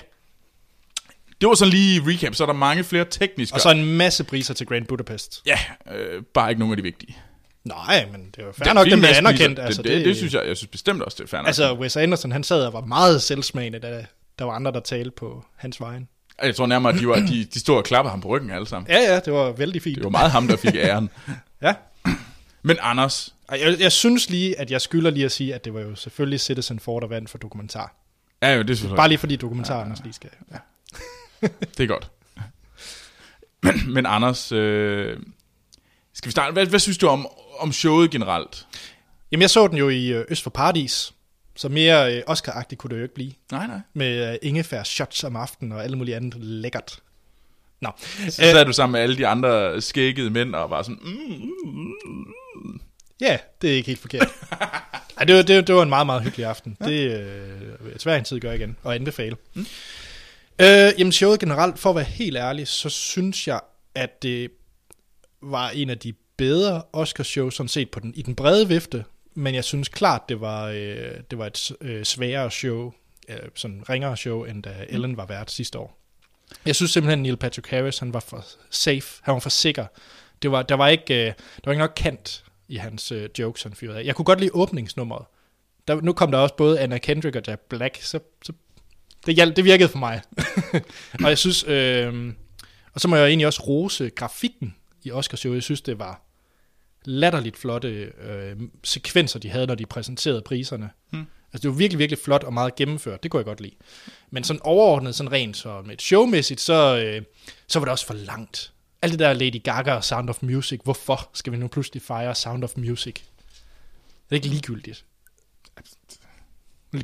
Det 1.41 1.47
var 1.49 1.53
sådan 1.55 1.71
lige 1.73 2.01
recap, 2.05 2.35
så 2.35 2.43
er 2.43 2.45
der 2.45 2.53
mange 2.53 2.83
flere 2.83 3.05
tekniske. 3.09 3.55
Og 3.55 3.61
så 3.61 3.71
en 3.71 3.85
masse 3.97 4.23
priser 4.23 4.53
til 4.53 4.67
Grand 4.67 4.85
Budapest. 4.85 5.41
Ja, 5.45 5.57
øh, 5.95 6.23
bare 6.33 6.49
ikke 6.51 6.59
nogen 6.59 6.73
af 6.73 6.77
de 6.77 6.83
vigtige. 6.83 7.15
Nej, 7.63 8.07
men 8.11 8.29
det 8.35 8.45
var 8.45 8.51
fair 8.51 8.69
er 8.69 8.73
nok, 8.73 8.85
bliver 8.85 8.97
masse 8.97 9.17
anerkendt. 9.17 9.55
priser. 9.55 9.65
Altså, 9.65 9.81
det, 9.81 9.91
det, 9.91 10.05
det, 10.05 10.17
synes 10.17 10.33
jeg, 10.33 10.47
jeg 10.47 10.57
synes 10.57 10.69
bestemt 10.71 11.01
også, 11.01 11.15
det 11.15 11.23
er 11.23 11.27
fair 11.27 11.39
nok. 11.39 11.47
Altså, 11.47 11.73
Wes 11.73 11.97
Anderson, 11.97 12.31
han 12.31 12.43
sad 12.43 12.65
og 12.65 12.73
var 12.73 12.81
meget 12.81 13.21
selvsmagende, 13.21 13.79
da 13.79 14.05
der 14.39 14.45
var 14.45 14.53
andre, 14.53 14.71
der 14.71 14.79
talte 14.79 15.11
på 15.11 15.45
hans 15.55 15.81
vejen. 15.81 16.07
jeg 16.43 16.55
tror 16.55 16.65
nærmere, 16.65 16.93
at 16.93 16.99
de, 16.99 17.07
var, 17.07 17.15
de, 17.15 17.45
de 17.53 17.59
stod 17.59 17.77
og 17.77 17.83
klappede 17.83 18.09
ham 18.11 18.21
på 18.21 18.27
ryggen 18.27 18.51
alle 18.51 18.67
sammen. 18.67 18.91
Ja, 18.91 18.99
ja, 19.13 19.19
det 19.19 19.33
var 19.33 19.51
vældig 19.51 19.81
fint. 19.81 19.95
Det 19.95 20.03
var 20.03 20.09
meget 20.09 20.31
ham, 20.31 20.47
der 20.47 20.57
fik 20.57 20.75
æren. 20.75 21.09
Ja. 21.61 21.73
Men 22.63 22.77
Anders, 22.81 23.35
Jeg, 23.51 23.75
jeg 23.79 23.91
synes 23.91 24.29
lige, 24.29 24.59
at 24.59 24.71
jeg 24.71 24.81
skylder 24.81 25.09
lige 25.11 25.25
at 25.25 25.31
sige, 25.31 25.55
at 25.55 25.65
det 25.65 25.73
var 25.73 25.81
jo 25.81 25.95
selvfølgelig 25.95 26.39
Citizen 26.39 26.79
Four, 26.79 26.99
der 26.99 27.07
vandt 27.07 27.29
for 27.29 27.37
dokumentar. 27.37 27.95
ja 28.41 28.53
jo, 28.53 28.61
det 28.61 28.69
er 28.69 28.73
selvfølgelig. 28.75 28.97
Bare 28.97 29.07
lige 29.07 29.17
fordi 29.17 29.35
dokumentaren 29.35 29.91
også 29.91 30.03
lige 30.03 30.13
skal... 30.13 30.29
Ja. 30.51 30.57
Det 31.77 31.83
er 31.83 31.87
godt. 31.87 32.11
Men, 33.63 33.73
men 33.93 34.05
Anders, 34.05 34.51
øh, 34.51 35.17
skal 36.13 36.27
vi 36.27 36.31
starte? 36.31 36.53
Hvad, 36.53 36.65
hvad 36.65 36.79
synes 36.79 36.97
du 36.97 37.07
om, 37.07 37.27
om 37.61 37.71
showet 37.71 38.11
generelt? 38.11 38.67
Jamen, 39.31 39.41
jeg 39.41 39.49
så 39.49 39.67
den 39.67 39.77
jo 39.77 39.89
i 39.89 40.07
øh, 40.07 40.25
Øst 40.29 40.43
for 40.43 40.49
Paradis, 40.49 41.13
så 41.55 41.69
mere 41.69 42.15
øh, 42.15 42.23
Oscar-agtigt 42.27 42.75
kunne 42.75 42.89
det 42.89 42.97
jo 42.97 43.03
ikke 43.03 43.15
blive. 43.15 43.31
Nej, 43.51 43.67
nej. 43.67 43.79
Med 43.93 44.31
øh, 44.31 44.37
ingefær 44.41 44.83
shots 44.83 45.23
om 45.23 45.35
aftenen 45.35 45.71
og 45.71 45.83
alt 45.83 45.97
muligt 45.97 46.17
andet 46.17 46.43
lækkert. 46.43 46.99
Nå. 47.81 47.89
Så 48.29 48.31
sad 48.31 48.65
du 48.65 48.73
sammen 48.73 48.91
med 48.91 49.01
alle 49.01 49.17
de 49.17 49.27
andre 49.27 49.81
skækkede 49.81 50.29
mænd 50.29 50.55
og 50.55 50.69
var 50.69 50.81
sådan, 50.83 50.99
mm, 51.03 51.51
Ja, 53.21 53.37
det 53.61 53.71
er 53.71 53.75
ikke 53.75 53.87
helt 53.87 53.99
forkert. 53.99 54.27
Ej, 55.17 55.25
det, 55.25 55.35
var, 55.35 55.41
det, 55.41 55.67
det 55.67 55.75
var 55.75 55.83
en 55.83 55.89
meget, 55.89 56.05
meget 56.05 56.23
hyggelig 56.23 56.45
aften. 56.45 56.77
Ja. 56.81 56.85
Det 56.85 57.19
øh, 57.19 57.99
svært 57.99 58.19
en 58.19 58.25
tid 58.25 58.39
gøre 58.39 58.55
igen, 58.55 58.77
og 58.83 58.95
anbefale. 58.95 59.35
Mm. 59.53 59.65
Øh, 60.61 60.91
jamen 60.97 61.11
showet 61.11 61.39
generelt, 61.39 61.79
for 61.79 61.89
at 61.89 61.95
være 61.95 62.05
helt 62.05 62.37
ærlig, 62.37 62.67
så 62.67 62.89
synes 62.89 63.47
jeg, 63.47 63.59
at 63.95 64.23
det 64.23 64.51
var 65.41 65.69
en 65.69 65.89
af 65.89 65.97
de 65.97 66.13
bedre 66.41 66.83
Oscar 66.93 67.23
show 67.23 67.49
sådan 67.49 67.67
set 67.67 67.91
på 67.91 67.99
den, 67.99 68.13
i 68.15 68.21
den 68.21 68.35
brede 68.35 68.67
vifte, 68.67 69.05
men 69.33 69.55
jeg 69.55 69.63
synes 69.63 69.89
klart, 69.89 70.29
det 70.29 70.41
var, 70.41 70.67
øh, 70.67 71.13
det 71.31 71.37
var 71.37 71.45
et 71.45 71.71
øh, 71.81 72.03
sværere 72.03 72.51
show, 72.51 72.93
øh, 73.29 73.37
sådan 73.55 73.83
ringere 73.89 74.17
show, 74.17 74.43
end 74.43 74.63
da 74.63 74.85
Ellen 74.89 75.17
var 75.17 75.25
vært 75.25 75.51
sidste 75.51 75.79
år. 75.79 75.97
Jeg 76.65 76.75
synes 76.75 76.91
simpelthen, 76.91 77.21
Neil 77.21 77.37
Patrick 77.37 77.67
Harris, 77.67 77.99
han 77.99 78.13
var 78.13 78.19
for 78.19 78.45
safe, 78.69 79.21
han 79.21 79.33
var 79.33 79.39
for 79.39 79.49
sikker. 79.49 79.85
Det 80.41 80.51
var, 80.51 80.61
der, 80.61 80.75
var 80.75 80.87
ikke, 80.87 81.13
øh, 81.13 81.25
der 81.25 81.61
var 81.65 81.71
ikke 81.71 81.79
nok 81.79 81.93
kant 81.95 82.43
i 82.67 82.75
hans 82.75 83.11
øh, 83.11 83.29
jokes, 83.39 83.63
han 83.63 83.73
fyrede 83.73 83.99
af. 83.99 84.03
Jeg 84.03 84.15
kunne 84.15 84.25
godt 84.25 84.39
lide 84.39 84.51
åbningsnummeret. 84.53 85.25
Der, 85.87 86.01
nu 86.01 86.13
kom 86.13 86.31
der 86.31 86.37
også 86.37 86.55
både 86.55 86.79
Anna 86.79 86.97
Kendrick 86.97 87.35
og 87.35 87.41
Jack 87.47 87.61
Black, 87.69 88.01
så, 88.01 88.19
så 88.43 88.53
det, 89.25 89.35
hjalp, 89.35 89.55
det 89.55 89.65
virkede 89.65 89.89
for 89.89 89.99
mig. 89.99 90.21
og 91.23 91.29
jeg 91.29 91.37
synes, 91.37 91.63
øh, 91.63 92.33
og 92.93 93.01
så 93.01 93.07
må 93.07 93.15
jeg 93.15 93.27
egentlig 93.27 93.47
også 93.47 93.61
rose 93.61 94.09
grafikken 94.09 94.75
i 95.03 95.11
Oscarshowet. 95.11 95.55
Jeg 95.55 95.63
synes, 95.63 95.81
det 95.81 95.99
var 95.99 96.30
latterligt 97.05 97.57
flotte 97.57 97.87
øh, 98.21 98.55
sekvenser, 98.83 99.39
de 99.39 99.49
havde, 99.49 99.67
når 99.67 99.75
de 99.75 99.85
præsenterede 99.85 100.41
priserne. 100.41 100.89
Hmm. 101.09 101.25
Altså, 101.53 101.67
det 101.67 101.69
var 101.69 101.77
virkelig, 101.77 101.99
virkelig 101.99 102.19
flot 102.19 102.43
og 102.43 102.53
meget 102.53 102.75
gennemført. 102.75 103.23
Det 103.23 103.31
kunne 103.31 103.37
jeg 103.37 103.45
godt 103.45 103.61
lide. 103.61 103.75
Men 104.29 104.43
sådan 104.43 104.61
overordnet, 104.63 105.15
sådan 105.15 105.31
rent 105.31 105.57
så 105.57 105.81
med 105.81 105.93
et 105.93 106.01
showmæssigt, 106.01 106.61
så, 106.61 106.97
øh, 106.97 107.21
så 107.67 107.79
var 107.79 107.85
det 107.85 107.91
også 107.91 108.05
for 108.05 108.13
langt. 108.13 108.73
Alt 109.01 109.11
det 109.11 109.19
der 109.19 109.33
Lady 109.33 109.63
Gaga 109.63 109.93
og 109.93 110.03
Sound 110.03 110.29
of 110.29 110.37
Music, 110.41 110.79
hvorfor 110.83 111.29
skal 111.33 111.53
vi 111.53 111.57
nu 111.57 111.67
pludselig 111.67 112.01
fejre 112.01 112.35
Sound 112.35 112.63
of 112.63 112.71
Music? 112.77 113.13
Det 113.13 113.21
er 114.29 114.35
ikke 114.35 114.47
ligegyldigt. 114.47 115.05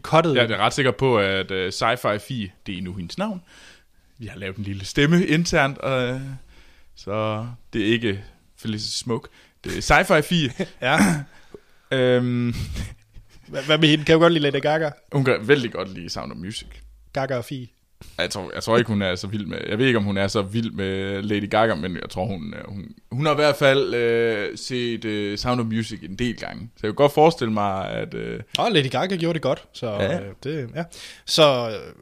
Kottet. 0.02 0.36
Jeg 0.36 0.52
er 0.52 0.58
ret 0.58 0.74
sikker 0.74 0.92
på, 0.92 1.20
at 1.20 1.52
uh, 1.52 1.68
Sci-Fi 1.68 2.18
Fi, 2.18 2.52
det 2.66 2.78
er 2.78 2.82
nu 2.82 2.94
hendes 2.94 3.18
navn. 3.18 3.42
Vi 4.18 4.26
har 4.26 4.38
lavet 4.38 4.56
en 4.58 4.64
lille 4.64 4.86
stemme 4.86 5.26
internt, 5.26 5.78
og, 5.78 6.22
så 6.96 7.48
det 7.74 7.82
er 7.82 7.86
ikke 7.86 8.24
Felicity 8.58 8.98
Smoke. 8.98 9.30
Det 9.64 9.78
er 9.78 9.82
Sci-Fi 9.82 10.22
Fi. 10.22 10.50
Ja. 10.82 10.98
øhm, 11.92 12.54
Hvad, 13.48 13.64
hvad 13.64 13.78
med 13.78 13.90
hende? 13.90 14.06
Kan 14.06 14.14
du 14.14 14.20
godt 14.20 14.34
lide 14.34 14.52
Lady 14.52 14.62
Gaga? 14.62 14.90
hun 15.12 15.26
kan 15.26 15.48
vældig 15.48 15.72
godt 15.72 15.94
lide 15.94 16.10
Sound 16.10 16.32
of 16.32 16.38
Music. 16.38 16.68
Gaga 17.14 17.36
og 17.38 17.46
Fie. 17.46 17.68
Jeg 18.18 18.30
tror, 18.30 18.52
jeg 18.54 18.64
tror 18.64 18.78
ikke, 18.78 18.88
hun 18.88 19.02
er 19.02 19.16
så 19.16 19.28
vild 19.28 19.46
med... 19.46 19.58
Jeg 19.70 19.78
ved 19.78 19.86
ikke, 19.86 19.98
om 19.98 20.04
hun 20.04 20.18
er 20.18 20.28
så 20.28 20.42
vild 20.42 20.72
med 20.72 21.22
Lady 21.24 21.50
Gaga, 21.50 21.76
men 21.76 21.96
jeg 21.96 22.10
tror, 22.10 22.26
hun, 22.26 22.54
øh, 22.54 22.64
hun, 22.68 22.86
hun 23.12 23.26
har 23.26 23.34
i 23.34 23.36
hvert 23.36 23.56
fald 23.56 23.94
øh, 23.94 24.58
set 24.58 25.06
øh, 25.06 25.38
Sound 25.38 25.60
of 25.60 25.66
Music 25.66 26.00
en 26.04 26.16
del 26.16 26.38
gange. 26.38 26.62
Så 26.76 26.80
jeg 26.84 26.90
kan 26.90 26.96
godt 26.96 27.14
forestille 27.14 27.54
mig, 27.54 27.90
at... 27.90 28.14
Øh, 28.14 28.40
Og 28.58 28.72
Lady 28.72 28.90
Gaga 28.90 29.16
gjorde 29.16 29.34
det 29.34 29.42
godt. 29.42 29.64
Så, 29.74 29.90
ja. 29.92 30.20
Øh, 30.20 30.34
det, 30.44 30.70
ja. 30.76 30.84
så 31.26 31.70
øh, 31.70 31.94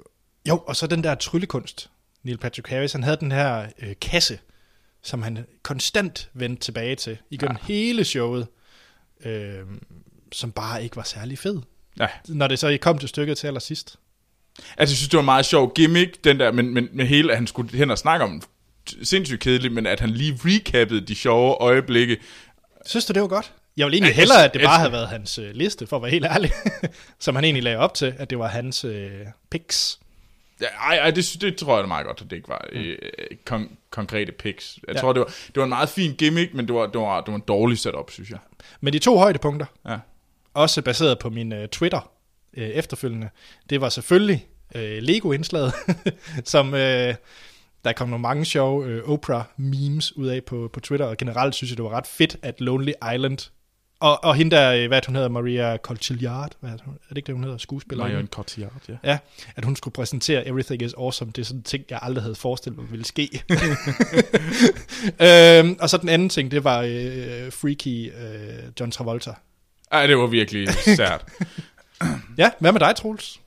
jo, 0.49 0.57
og 0.57 0.75
så 0.75 0.87
den 0.87 1.03
der 1.03 1.15
tryllekunst. 1.15 1.89
Neil 2.23 2.37
Patrick 2.37 2.69
Harris, 2.69 2.91
han 2.91 3.03
havde 3.03 3.17
den 3.19 3.31
her 3.31 3.65
øh, 3.81 3.93
kasse, 4.01 4.39
som 5.05 5.21
han 5.21 5.45
konstant 5.63 6.29
vendte 6.33 6.63
tilbage 6.63 6.95
til 6.95 7.17
igennem 7.31 7.57
ja. 7.61 7.73
hele 7.73 8.03
showet, 8.03 8.47
øh, 9.25 9.59
som 10.31 10.51
bare 10.51 10.83
ikke 10.83 10.95
var 10.95 11.03
særlig 11.03 11.39
fed. 11.39 11.61
ja. 11.99 12.07
Når 12.27 12.47
det 12.47 12.59
så 12.59 12.77
kom 12.81 12.97
til 12.97 13.09
stykket 13.09 13.37
til 13.37 13.47
allersidst. 13.47 13.95
Altså, 14.57 14.73
jeg 14.79 14.87
synes, 14.97 15.09
det 15.09 15.13
var 15.17 15.21
en 15.21 15.25
meget 15.25 15.45
sjov 15.45 15.73
gimmick, 15.73 16.23
den 16.23 16.39
der, 16.39 16.51
men, 16.51 16.73
men 16.73 16.87
med 16.93 17.05
hele, 17.05 17.31
at 17.31 17.37
han 17.37 17.47
skulle 17.47 17.77
hen 17.77 17.91
og 17.91 17.97
snakke 17.97 18.25
om 18.25 18.41
sindssygt 19.03 19.41
kedeligt, 19.41 19.73
men 19.73 19.85
at 19.85 19.99
han 19.99 20.09
lige 20.09 20.39
recappede 20.45 21.01
de 21.01 21.15
sjove 21.15 21.53
øjeblikke, 21.61 22.17
Synes 22.85 23.05
du, 23.05 23.13
det 23.13 23.21
var 23.21 23.27
godt? 23.27 23.53
Jeg 23.77 23.85
vil 23.85 23.93
egentlig 23.93 24.07
Ja, 24.09 24.13
jeg 24.13 24.15
hellere, 24.21 24.43
at 24.45 24.53
det 24.53 24.59
jeg 24.59 24.67
bare 24.67 24.77
sy- 24.77 24.79
havde 24.79 24.91
været 24.91 25.07
hans 25.07 25.37
øh, 25.39 25.51
liste, 25.55 25.87
for 25.87 25.95
at 25.95 26.01
være 26.01 26.11
helt 26.11 26.25
ærlig. 26.25 26.51
Som 27.19 27.35
han 27.35 27.43
egentlig 27.43 27.63
lagde 27.63 27.77
op 27.77 27.93
til, 27.93 28.13
at 28.17 28.29
det 28.29 28.39
var 28.39 28.47
hans 28.47 28.83
øh, 28.85 29.11
picks. 29.51 29.99
Ej, 30.61 30.95
ej 30.97 31.11
det, 31.11 31.37
det 31.41 31.57
tror 31.57 31.75
jeg 31.75 31.83
er 31.83 31.87
meget 31.87 32.05
godt, 32.05 32.21
at 32.21 32.29
det 32.29 32.35
ikke 32.35 32.49
var 32.49 32.65
øh, 32.71 32.97
kon- 33.51 33.75
konkrete 33.89 34.31
picks. 34.31 34.79
Jeg 34.87 34.95
Ja. 34.95 35.01
tror, 35.01 35.13
det 35.13 35.19
var, 35.19 35.25
det 35.25 35.55
var 35.55 35.63
en 35.63 35.69
meget 35.69 35.89
fin 35.89 36.13
gimmick, 36.15 36.53
men 36.53 36.67
det 36.67 36.75
var, 36.75 36.85
det 36.85 37.01
var, 37.01 37.21
det 37.21 37.27
var 37.31 37.35
en 37.35 37.43
dårlig 37.47 37.77
setup, 37.79 38.11
synes 38.11 38.29
jeg. 38.29 38.39
Men 38.81 38.93
de 38.93 38.99
to 38.99 39.17
højdepunkter, 39.17 39.65
Ja. 39.89 39.97
også 40.53 40.81
baseret 40.81 41.19
på 41.19 41.29
min 41.29 41.53
øh, 41.53 41.67
Twitter 41.67 42.11
øh, 42.57 42.67
efterfølgende, 42.69 43.29
det 43.69 43.81
var 43.81 43.89
selvfølgelig 43.89 44.47
øh, 44.75 44.97
Lego-indslaget, 45.03 45.73
som 46.45 46.73
øh, 46.73 47.15
der 47.85 47.91
kom 47.95 48.09
nogle 48.09 48.21
mange 48.21 48.45
sjove 48.45 48.85
øh, 48.85 49.03
Oprah-memes 49.03 50.11
ud 50.17 50.27
af 50.27 50.43
på, 50.43 50.69
på 50.73 50.79
Twitter, 50.79 51.05
og 51.05 51.17
generelt 51.17 51.55
synes 51.55 51.71
jeg, 51.71 51.77
det 51.77 51.83
var 51.85 51.91
ret 51.91 52.07
fedt, 52.07 52.37
at 52.41 52.61
Lonely 52.61 52.91
Island, 53.13 53.51
og, 53.99 54.23
og 54.23 54.35
hende 54.35 54.55
der, 54.55 54.71
øh, 54.71 54.87
hvad 54.87 55.01
hun 55.05 55.15
hedder, 55.15 55.29
Maria 55.29 55.77
Colchillard, 55.77 56.51
hvad 56.59 56.69
er 56.69 56.77
det, 56.77 56.83
er 56.87 57.09
det 57.09 57.17
ikke 57.17 57.27
det, 57.27 57.35
hun 57.35 57.43
hedder, 57.43 57.57
skuespiller? 57.57 58.07
Marion 58.07 58.27
Cotillard, 58.27 58.81
ja. 58.89 58.95
Ja, 59.03 59.17
at 59.55 59.65
hun 59.65 59.75
skulle 59.75 59.93
præsentere 59.93 60.47
Everything 60.47 60.81
is 60.81 60.93
Awesome. 60.93 61.31
Det 61.31 61.41
er 61.41 61.45
sådan 61.45 61.59
en 61.59 61.63
ting, 61.63 61.83
jeg 61.89 61.99
aldrig 62.01 62.23
havde 62.23 62.35
forestillet 62.35 62.79
mig 62.79 62.91
ville 62.91 63.05
ske. 63.05 63.29
øhm, 65.59 65.77
og 65.79 65.89
så 65.89 65.97
den 65.97 66.09
anden 66.09 66.29
ting, 66.29 66.51
det 66.51 66.63
var 66.63 66.81
øh, 66.81 67.51
Freaky 67.51 68.11
øh, 68.11 68.71
John 68.79 68.91
Travolta. 68.91 69.33
Ej, 69.91 70.07
det 70.07 70.17
var 70.17 70.27
virkelig 70.27 70.69
sært. 70.73 71.25
Ja, 72.37 72.51
hvad 72.59 72.71
med 72.71 72.79
dig, 72.79 72.95
Troels? 72.95 73.39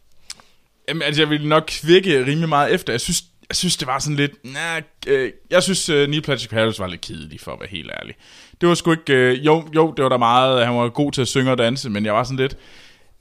Jamen, 0.88 1.02
altså, 1.02 1.22
jeg 1.22 1.30
ville 1.30 1.48
nok 1.48 1.64
kvikke 1.66 2.26
rimelig 2.26 2.48
meget 2.48 2.74
efter. 2.74 2.92
Jeg 2.92 3.00
synes, 3.00 3.24
jeg 3.48 3.56
synes 3.56 3.76
det 3.76 3.86
var 3.86 3.98
sådan 3.98 4.16
lidt... 4.16 4.44
Nah, 4.44 4.82
øh, 5.06 5.32
jeg 5.50 5.62
synes, 5.62 5.90
uh, 5.90 5.96
Neil 5.96 6.22
Patrick 6.22 6.52
Harris 6.52 6.78
var 6.78 6.86
lidt 6.86 7.00
kedelig, 7.00 7.40
for 7.40 7.52
at 7.52 7.60
være 7.60 7.68
helt 7.68 7.90
ærlig. 8.00 8.14
Det 8.60 8.68
var 8.68 8.74
sgu 8.74 8.90
ikke... 8.90 9.12
Øh, 9.12 9.46
jo, 9.46 9.68
jo, 9.74 9.92
det 9.96 10.02
var 10.02 10.08
der 10.08 10.16
meget... 10.16 10.66
Han 10.66 10.74
var 10.74 10.88
god 10.88 11.12
til 11.12 11.20
at 11.20 11.28
synge 11.28 11.50
og 11.50 11.58
danse, 11.58 11.90
men 11.90 12.04
jeg 12.04 12.14
var 12.14 12.24
sådan 12.24 12.36
lidt... 12.36 12.56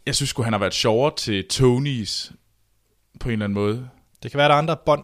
Jeg 0.05 0.15
synes 0.15 0.29
sgu, 0.29 0.43
han 0.43 0.53
har 0.53 0.59
været 0.59 0.73
sjovere 0.73 1.15
til 1.17 1.47
Tonys 1.47 2.31
på 3.19 3.29
en 3.29 3.33
eller 3.33 3.45
anden 3.45 3.53
måde. 3.53 3.89
Det 4.23 4.31
kan 4.31 4.37
være, 4.37 4.47
der 4.47 4.53
er 4.53 4.59
andre 4.59 4.77
bånd 4.85 5.03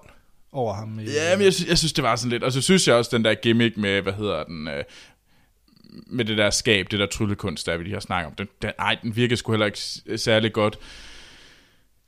over 0.51 0.73
ham. 0.73 0.99
I, 0.99 1.03
Ja, 1.03 1.37
men 1.37 1.45
jeg, 1.45 1.53
synes, 1.53 1.69
jeg 1.69 1.77
synes, 1.77 1.93
det 1.93 2.03
var 2.03 2.15
sådan 2.15 2.29
lidt... 2.29 2.43
Og 2.43 2.51
så 2.51 2.61
synes 2.61 2.87
jeg 2.87 2.95
også, 2.95 3.17
den 3.17 3.25
der 3.25 3.33
gimmick 3.33 3.77
med, 3.77 4.01
hvad 4.01 4.13
hedder 4.13 4.43
den... 4.43 4.67
Øh, 4.67 4.83
med 6.07 6.25
det 6.25 6.37
der 6.37 6.49
skab, 6.49 6.91
det 6.91 6.99
der 6.99 7.05
tryllekunst, 7.05 7.65
der 7.65 7.77
vi 7.77 7.83
lige 7.83 7.93
har 7.93 7.99
snakket 7.99 8.27
om. 8.27 8.35
Den, 8.35 8.47
den, 8.61 8.71
ej, 8.79 8.97
den 9.01 9.15
virkede 9.15 9.37
sgu 9.37 9.51
heller 9.51 9.65
ikke 9.65 9.79
særlig 10.17 10.53
godt. 10.53 10.79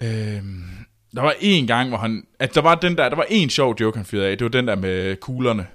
Øhm, 0.03 0.63
der 1.15 1.21
var 1.21 1.35
en 1.39 1.67
gang, 1.67 1.89
hvor 1.89 1.97
han... 1.97 2.23
At 2.39 2.55
der 2.55 2.61
var 2.61 2.75
den 2.75 2.97
der... 2.97 3.09
Der 3.09 3.15
var 3.15 3.25
en 3.29 3.49
sjov 3.49 3.75
joke, 3.79 3.97
han 3.97 4.05
fyrede 4.05 4.27
af. 4.27 4.37
Det 4.37 4.45
var 4.45 4.49
den 4.49 4.67
der 4.67 4.75
med 4.75 5.15
kuglerne. 5.15 5.67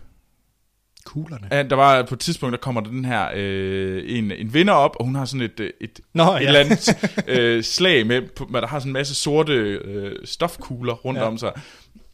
Kuglerne. 1.04 1.48
Ja, 1.52 1.62
der 1.62 1.76
var 1.76 2.02
på 2.02 2.14
et 2.14 2.20
tidspunkt, 2.20 2.52
der 2.52 2.58
kommer 2.58 2.80
der 2.80 2.90
den 2.90 3.04
her... 3.04 3.28
Øh, 3.34 4.02
en, 4.06 4.32
en 4.32 4.54
vinder 4.54 4.72
op, 4.72 4.96
og 4.98 5.04
hun 5.04 5.14
har 5.14 5.24
sådan 5.24 5.40
et... 5.40 5.60
øh, 5.60 5.70
et 5.80 6.00
Nå, 6.14 6.22
et 6.22 6.40
ja. 6.40 6.46
eller 6.46 6.60
andet 6.60 6.96
øh, 7.40 7.64
slag 7.64 8.06
med, 8.06 8.22
på, 8.22 8.46
med, 8.50 8.60
der 8.60 8.66
har 8.66 8.78
sådan 8.78 8.88
en 8.90 8.92
masse 8.92 9.14
sorte 9.14 9.52
øh, 9.52 10.16
stofkugler 10.24 10.92
rundt 10.94 11.20
Ja. 11.20 11.26
om 11.26 11.38
sig, 11.38 11.52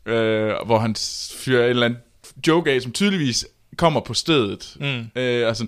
øh, 0.07 0.53
hvor 0.67 0.79
han 0.79 0.95
fyrer 1.39 1.65
et 1.65 1.71
eller 1.71 1.87
andet 1.87 2.01
joke 2.47 2.71
af, 2.71 2.83
som 2.83 2.93
tydeligvis 2.93 3.47
kommer 3.77 4.01
på 4.01 4.15
stedet. 4.15 4.77
Mm. 4.81 5.21
Øh, 5.23 5.49
altså, 5.49 5.67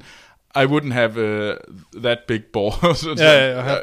I 0.57 0.65
wouldn't 0.65 0.93
have 0.93 1.11
uh, 1.51 1.55
that 2.03 2.19
big 2.29 2.41
ball 2.53 2.73
Ja, 3.19 3.33
ja, 3.33 3.57
ja, 3.57 3.61
had, 3.61 3.79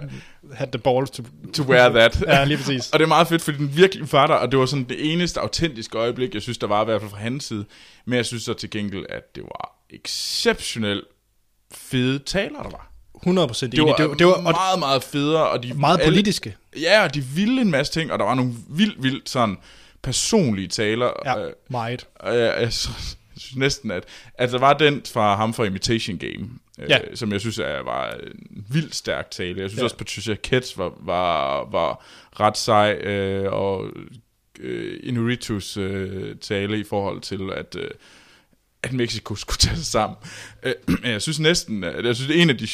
had 0.54 0.68
the 0.68 0.80
balls 0.80 1.10
to... 1.12 1.24
to 1.54 1.64
wear 1.64 1.90
that. 2.00 2.22
Ja, 2.28 2.44
lige 2.44 2.58
præcis. 2.58 2.90
Og 2.90 3.00
det 3.00 3.04
er 3.06 3.08
meget 3.10 3.28
fedt, 3.28 3.42
fordi 3.42 3.58
den 3.58 3.78
virkelig 3.78 4.12
var 4.14 4.28
der, 4.28 4.34
og 4.34 4.52
det 4.52 4.60
var 4.60 4.66
sådan 4.66 4.84
det 4.84 5.14
eneste 5.14 5.40
autentiske 5.40 5.98
øjeblik, 5.98 6.34
jeg 6.34 6.42
synes, 6.42 6.58
der 6.58 6.68
var 6.68 6.82
i 6.82 6.86
hvert 6.86 7.02
fald 7.02 7.12
fra 7.12 7.18
hans 7.20 7.44
side. 7.44 7.66
Men 8.06 8.18
jeg 8.18 8.26
synes 8.26 8.44
så 8.44 8.54
til 8.54 8.70
gengæld, 8.70 9.06
at 9.10 9.36
det 9.36 9.44
var 9.44 9.76
exceptionelt 9.90 11.04
fede 11.72 12.20
taler, 12.20 12.62
der 12.64 12.70
var. 12.70 12.92
100 13.16 13.48
procent 13.48 13.72
Det 13.72 13.80
enig. 13.80 13.92
var, 13.92 13.98
Det 13.98 14.08
var, 14.10 14.14
det 14.16 14.28
var 14.28 14.42
meget, 14.42 14.80
meget 14.80 15.04
federe. 15.04 15.50
Og 15.50 15.64
de, 15.64 15.74
meget 15.74 16.00
alle- 16.00 16.12
politiske. 16.12 16.56
Ja, 16.82 17.04
og 17.04 17.14
de 17.16 17.22
ville 17.24 17.62
en 17.62 17.72
masse 17.72 17.94
ting, 17.94 18.12
og 18.12 18.20
der 18.20 18.26
var 18.26 18.34
nogle 18.36 18.54
vildt, 18.70 19.04
vildt 19.04 19.30
sådan 19.30 19.58
personlige 20.02 20.68
taler. 20.68 21.10
Ja, 21.26 21.46
Øh, 21.46 21.52
meget. 21.70 22.08
og 22.16 22.38
jeg, 22.38 22.56
jeg, 22.62 22.74
jeg 23.36 23.42
synes 23.42 23.56
næsten, 23.56 23.92
at, 23.92 24.04
at 24.34 24.52
der 24.52 24.60
var 24.60 24.74
den 24.74 25.02
fra 25.14 25.36
ham 25.36 25.54
fra 25.54 25.64
Imitation 25.64 26.18
Game, 26.18 26.50
øh, 26.80 26.90
Ja. 26.90 27.00
som 27.16 27.32
jeg 27.32 27.40
synes 27.42 27.60
er, 27.60 27.80
var 27.84 28.12
en 28.14 28.66
vildt 28.70 28.96
stærk 28.96 29.32
tale. 29.32 29.62
Jeg 29.62 29.70
synes 29.70 29.80
Ja. 29.80 29.84
også, 29.84 29.98
Patricia 29.98 30.36
Ketz 30.36 30.78
var, 30.78 30.94
var, 31.00 31.66
var 31.72 32.06
ret 32.40 32.58
sej, 32.58 32.92
øh, 32.94 33.54
og 33.54 33.90
øh, 34.60 35.00
Inuritus 35.04 35.78
øh, 35.78 36.36
tale 36.36 36.80
i 36.80 36.84
forhold 36.84 37.22
til, 37.22 37.40
at, 37.56 37.76
øh, 37.80 37.90
at 38.84 38.94
Mexico 38.94 39.36
skulle 39.36 39.58
tage 39.58 39.76
sig 39.76 39.86
sammen. 39.86 40.18
Øh, 40.64 40.74
jeg 41.12 41.22
synes 41.22 41.40
næsten, 41.40 41.84
at 41.84 42.06
jeg 42.06 42.16
synes, 42.16 42.32
en 42.36 42.50
af 42.50 42.58
de, 42.58 42.68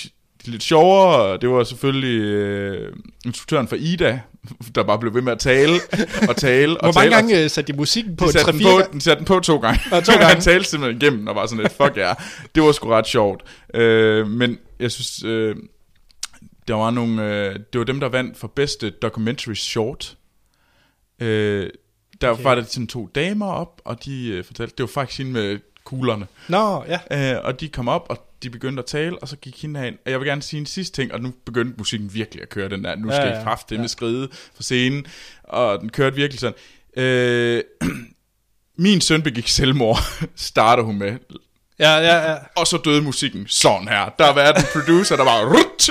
de 0.46 0.52
lidt 0.52 0.64
sjovere, 0.64 1.38
det 1.38 1.50
var 1.50 1.64
selvfølgelig 1.64 2.22
øh, 2.22 2.94
instruktøren 3.26 3.68
for 3.68 3.76
Ida, 3.76 4.20
der 4.76 4.84
bare 4.84 5.00
blev 5.00 5.14
ved 5.14 5.22
med 5.22 5.32
at 5.32 5.40
tale 5.40 5.74
og 6.30 6.36
tale 6.36 6.78
og 6.82 6.92
Hvor 6.92 7.00
mange 7.02 7.10
tale. 7.10 7.16
og- 7.16 7.22
gange 7.30 7.44
øh, 7.44 7.50
satte 7.50 7.74
de 7.74 7.78
musikken 7.78 8.16
på? 8.16 8.26
de 8.26 8.32
satte, 8.32 8.52
den 8.52 8.62
på, 8.62 8.82
den 8.92 9.02
satte 9.02 9.20
den 9.20 9.26
på 9.26 9.40
to 9.40 9.58
gange. 9.58 9.80
Og 9.92 10.04
to 10.04 10.12
gange. 10.12 10.26
Han 10.26 10.42
talte 10.42 10.70
simpelthen 10.70 11.02
igennem 11.02 11.28
og 11.28 11.36
var 11.36 11.46
sådan 11.46 11.64
lidt, 11.64 11.74
fuck 11.74 11.98
ja. 11.98 12.02
Yeah. 12.02 12.16
Det 12.56 12.64
var 12.64 12.72
sgu 12.72 12.90
ret 12.90 13.08
sjovt. 13.08 13.44
Øh, 13.74 14.28
men 14.28 14.58
jeg 14.80 14.92
synes, 14.92 15.24
øh, 15.24 15.56
der 16.68 16.74
var 16.76 16.92
nogle, 16.92 17.24
øh, 17.36 17.56
det 17.74 17.80
var 17.80 17.84
dem, 17.86 18.00
der 18.00 18.10
vandt 18.10 18.38
for 18.38 18.48
bedste 18.48 18.90
documentary 18.90 19.54
short. 19.54 20.18
Øh, 21.22 21.70
der 22.22 22.30
Okay. 22.30 22.44
var 22.44 22.56
der 22.56 22.64
sådan 22.64 22.88
to 22.88 23.10
damer 23.16 23.46
op, 23.52 23.82
og 23.86 24.06
de 24.06 24.28
øh, 24.28 24.44
fortalte, 24.46 24.74
det 24.78 24.84
var 24.84 24.88
faktisk 25.02 25.18
hende 25.18 25.32
med 25.32 25.60
kuglerne. 25.84 26.28
Nå, 26.48 26.84
ja. 27.12 27.34
Øh, 27.36 27.42
og 27.46 27.60
de 27.62 27.68
kom 27.70 27.88
op, 27.88 28.06
og 28.10 28.28
de 28.44 28.50
begyndte 28.50 28.80
at 28.80 28.86
tale, 28.86 29.20
og 29.20 29.28
så 29.28 29.36
gik 29.36 29.62
hende 29.62 29.80
herind. 29.80 29.98
Og 30.06 30.12
jeg 30.12 30.20
vil 30.20 30.28
gerne 30.28 30.42
sige 30.42 30.60
en 30.60 30.66
sidste 30.66 31.02
ting, 31.02 31.14
og 31.14 31.22
nu 31.22 31.34
begyndte 31.46 31.76
musikken 31.78 32.14
virkelig 32.14 32.42
at 32.42 32.50
køre 32.50 32.70
den 32.70 32.84
der. 32.84 32.96
Nu 32.96 33.08
Ja, 33.08 33.16
skal 33.16 33.28
ja, 33.28 33.36
jeg 33.36 33.44
kraft 33.44 33.70
det 33.70 33.76
ja. 33.76 33.82
med 33.82 33.90
skride 33.90 34.30
for 34.56 34.64
scenen. 34.64 35.06
Og 35.44 35.82
den 35.82 35.90
kørte 35.90 36.16
virkelig 36.16 36.40
sådan. 36.40 36.56
Øh, 36.98 37.64
min 38.78 39.02
søn 39.02 39.22
begik 39.22 39.48
selvmord, 39.48 39.98
starter 40.36 40.84
hun 40.84 40.98
med. 40.98 41.18
Ja, 41.80 41.98
ja, 41.98 42.32
ja. 42.32 42.38
Og 42.56 42.68
så 42.68 42.78
døde 42.78 43.02
musikken 43.02 43.48
sådan 43.48 43.88
her. 43.88 44.10
Der 44.20 44.34
var 44.34 44.52
den 44.52 44.64
producer, 44.74 45.16
der 45.16 45.24
var... 45.24 45.46
Rut! 45.46 45.90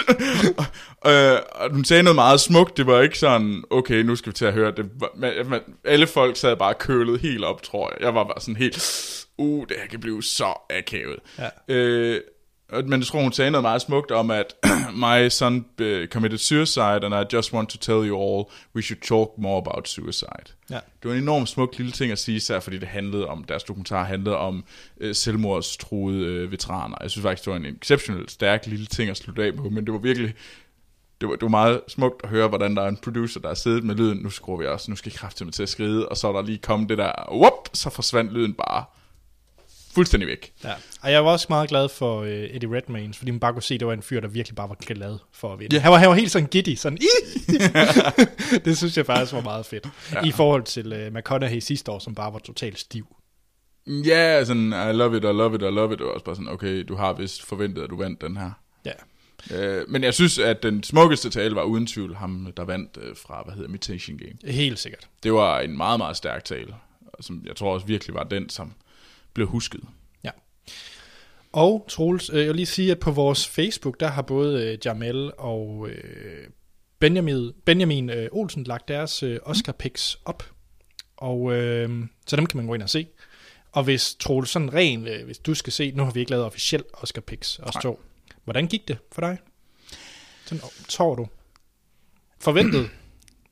og, 1.00 1.12
øh, 1.12 1.38
og 1.52 1.71
hun 1.73 1.85
sagde 1.85 2.02
noget 2.02 2.14
meget 2.14 2.40
smukt. 2.40 2.76
Det 2.76 2.87
var 2.87 3.00
ikke 3.00 3.19
sådan, 3.19 3.64
okay, 3.71 4.02
nu 4.02 4.16
skal 4.16 4.30
vi 4.30 4.35
til 4.35 4.45
at 4.45 4.52
høre 4.52 4.71
det. 4.76 4.90
Man, 5.16 5.33
man, 5.47 5.61
alle 5.85 6.07
folk 6.07 6.37
sad 6.37 6.57
bare 6.57 6.75
kølet 6.75 7.21
helt 7.21 7.45
op, 7.45 7.62
tror 7.62 7.92
jeg. 7.92 8.04
Jeg 8.04 8.14
var 8.14 8.25
bare 8.25 8.40
sådan 8.40 8.57
helt... 8.57 9.07
Uh, 9.38 9.66
det 9.69 9.76
her 9.80 9.87
kan 9.87 10.00
blive 10.00 10.23
så 10.23 10.66
akavet. 10.71 11.19
Ja. 11.38 11.75
Øh, 11.75 12.21
men 12.73 13.00
jeg 13.00 13.07
tror, 13.07 13.23
hun 13.23 13.33
sagde 13.33 13.50
noget 13.50 13.62
meget 13.62 13.83
smukt 13.83 14.11
om, 14.11 14.31
at 14.31 14.55
my 15.07 15.29
son 15.29 15.65
uh, 15.83 16.07
committed 16.07 16.39
suicide, 16.39 17.05
and 17.05 17.15
I 17.15 17.37
just 17.37 17.53
want 17.53 17.69
to 17.69 17.79
tell 17.79 18.09
you 18.09 18.23
all, 18.23 18.45
we 18.75 18.83
should 18.83 19.00
talk 19.00 19.29
more 19.39 19.59
about 19.59 19.89
suicide. 19.89 20.55
Ja. 20.71 20.75
Det 21.03 21.11
var 21.11 21.12
en 21.12 21.23
enormt 21.23 21.49
smuk 21.49 21.79
lille 21.79 21.93
ting 21.93 22.12
at 22.12 22.19
sige, 22.19 22.37
især 22.37 22.61
fordi 22.61 22.79
det 22.79 22.89
handlede 22.89 23.27
om, 23.27 23.45
deres 23.45 23.65
dokumentar 23.65 24.05
handlede 24.05 24.37
om 24.37 24.65
øh, 25.00 25.15
selvmordstruede 25.15 26.25
øh, 26.25 26.53
veteraner. 26.53 26.97
Jeg 27.03 27.11
synes 27.11 27.23
faktisk, 27.23 27.45
det 27.45 27.50
var 27.50 27.57
en 27.57 27.77
exceptionelt 27.77 28.31
stærk 28.31 28.67
lille 28.67 28.87
ting 28.87 29.11
at 29.11 29.17
slutte 29.17 29.45
af 29.45 29.55
på, 29.55 29.62
men 29.62 29.85
det 29.85 29.93
var 29.93 29.99
virkelig, 29.99 30.35
det 31.21 31.29
var, 31.29 31.35
det 31.35 31.43
var 31.43 31.49
meget 31.49 31.81
smukt 31.89 32.25
at 32.25 32.31
høre, 32.31 32.49
hvordan 32.49 32.77
der 32.77 32.83
er 32.83 32.89
en 32.89 32.97
producer, 32.97 33.41
der 33.41 33.49
har 33.49 33.55
siddet 33.55 33.85
med 33.85 33.95
lyden, 33.95 34.19
nu 34.19 34.31
skruer 34.31 34.59
vi 34.59 34.67
også, 34.67 34.91
nu 34.91 34.97
skal 34.97 35.12
kraftigt 35.12 35.55
til 35.55 35.62
at 35.62 35.69
skride, 35.69 36.09
og 36.09 36.17
så 36.17 36.29
er 36.29 36.33
der 36.33 36.43
lige 36.43 36.59
kommet 36.59 36.89
det 36.89 36.99
der, 36.99 37.12
whoop, 37.31 37.69
så 37.73 37.91
forsvandt 37.91 38.33
lyden 38.33 38.55
bare 38.55 38.85
fuldstændig 39.94 40.28
væk. 40.28 40.52
Ja. 40.64 40.73
Og 41.02 41.12
jeg 41.12 41.25
var 41.25 41.30
også 41.30 41.47
meget 41.49 41.68
glad 41.68 41.88
for 41.88 42.20
uh, 42.20 42.28
Eddie 42.28 42.76
Redmayne, 42.76 43.14
fordi 43.14 43.30
man 43.30 43.40
bare 43.40 43.52
kunne 43.52 43.62
se, 43.62 43.75
at 43.75 43.80
det 43.80 43.88
var 43.88 43.94
en 43.94 44.02
fyr, 44.02 44.20
der 44.20 44.28
virkelig 44.28 44.56
bare 44.56 44.68
var 44.68 44.76
glad 44.80 45.18
for 45.32 45.52
at 45.52 45.59
vinde. 45.59 45.76
Ja. 45.76 45.82
Han, 45.82 45.92
var, 45.92 45.99
han 45.99 46.09
var 46.09 46.14
helt 46.14 46.30
sådan 46.30 46.49
giddy, 46.49 46.75
sådan 46.75 46.99
Det 48.64 48.76
synes 48.76 48.97
jeg 48.97 49.06
faktisk 49.06 49.32
var 49.32 49.40
meget 49.40 49.66
fedt. 49.66 49.88
Ja. 50.12 50.25
I 50.25 50.30
forhold 50.30 50.62
til 50.62 51.06
uh, 51.06 51.14
McConaughey 51.14 51.61
sidste 51.61 51.90
år, 51.92 51.99
som 51.99 52.14
bare 52.14 52.32
var 52.32 52.38
totalt 52.38 52.78
stiv. 52.78 53.16
Ja, 53.87 54.44
sådan, 54.44 54.66
I 54.66 54.92
love 54.92 55.16
it, 55.16 55.25
I 55.25 55.26
love 55.26 55.54
it, 55.54 55.62
I 55.62 55.64
love 55.64 55.92
it, 55.92 55.99
det 55.99 56.06
var 56.06 56.12
også 56.12 56.25
bare 56.25 56.37
sådan, 56.37 56.49
okay, 56.49 56.85
du 56.88 56.94
har 56.97 57.12
vist 57.12 57.47
forventet, 57.47 57.82
at 57.82 57.90
du 57.90 57.97
vandt 57.97 58.20
den 58.20 58.37
her. 58.37 58.50
Ja. 58.85 58.92
Øh, 59.50 59.85
men 59.88 60.04
jeg 60.04 60.14
synes, 60.14 60.38
at 60.38 60.62
den 60.62 60.82
smukkeste 60.82 61.30
tale 61.30 61.54
var 61.54 61.62
uden 61.62 61.87
tvivl 61.87 62.14
ham, 62.14 62.52
der 62.56 62.64
vandt 62.64 62.99
øh, 63.02 63.16
fra, 63.16 63.42
hvad 63.44 63.54
hedder 63.54 63.68
Imitation 63.68 64.18
Game. 64.18 64.52
Helt 64.52 64.78
sikkert. 64.78 65.09
Det 65.23 65.32
var 65.32 65.61
en 65.61 65.76
meget, 65.76 65.99
meget 65.99 66.16
stærk 66.16 66.44
tale, 66.44 66.75
som 67.20 67.42
jeg 67.47 67.56
tror 67.56 67.75
også 67.75 67.87
virkelig 67.87 68.14
var 68.14 68.25
den, 68.25 68.49
som 68.49 68.73
blev 69.35 69.47
husket. 69.47 69.81
Ja. 70.25 70.31
Og 71.53 71.87
Troels, 71.89 72.31
øh, 72.31 72.39
jeg 72.39 72.47
vil 72.47 72.57
lige 72.57 72.67
sige, 72.67 72.91
at 72.91 72.99
på 72.99 73.11
vores 73.11 73.49
Facebook, 73.49 74.01
der 74.01 74.09
har 74.09 74.23
både 74.23 74.67
øh, 74.67 74.79
Jamel 74.85 75.33
og 75.39 75.89
øh, 75.89 76.47
Benjamin, 76.99 77.53
Benjamin 77.65 78.11
øh, 78.11 78.29
Olsen 78.33 78.65
lagt 78.65 78.89
deres 78.89 79.23
øh, 79.23 79.39
Oscar 79.43 79.73
picks 79.73 80.19
op. 80.25 80.51
Og 81.17 81.53
øh, 81.53 82.05
så 82.27 82.37
dem 82.37 82.47
kan 82.47 82.57
man 82.57 82.67
gå 82.67 82.75
ind 82.75 82.83
og 82.83 82.91
se. 82.91 83.07
Og 83.73 83.85
hvis 83.85 84.15
Troels 84.15 84.51
sådan 84.51 84.75
ren, 84.75 85.09
øh, 85.09 85.25
hvis 85.25 85.39
du 85.39 85.55
skal 85.55 85.73
se, 85.73 85.93
nu 85.93 86.05
har 86.05 86.11
vi 86.11 86.21
ikke 86.21 86.31
lavet 86.31 86.47
officielt 86.47 86.87
Oscar 86.93 87.21
picks, 87.21 87.59
os 87.59 87.75
to. 87.83 88.01
Hvordan 88.45 88.67
gik 88.67 88.89
det 88.89 88.99
for 89.13 89.21
dig? 89.21 89.39
Sådan, 90.47 90.65
tror 90.89 91.15
du? 91.15 91.29
Forventet? 92.41 92.91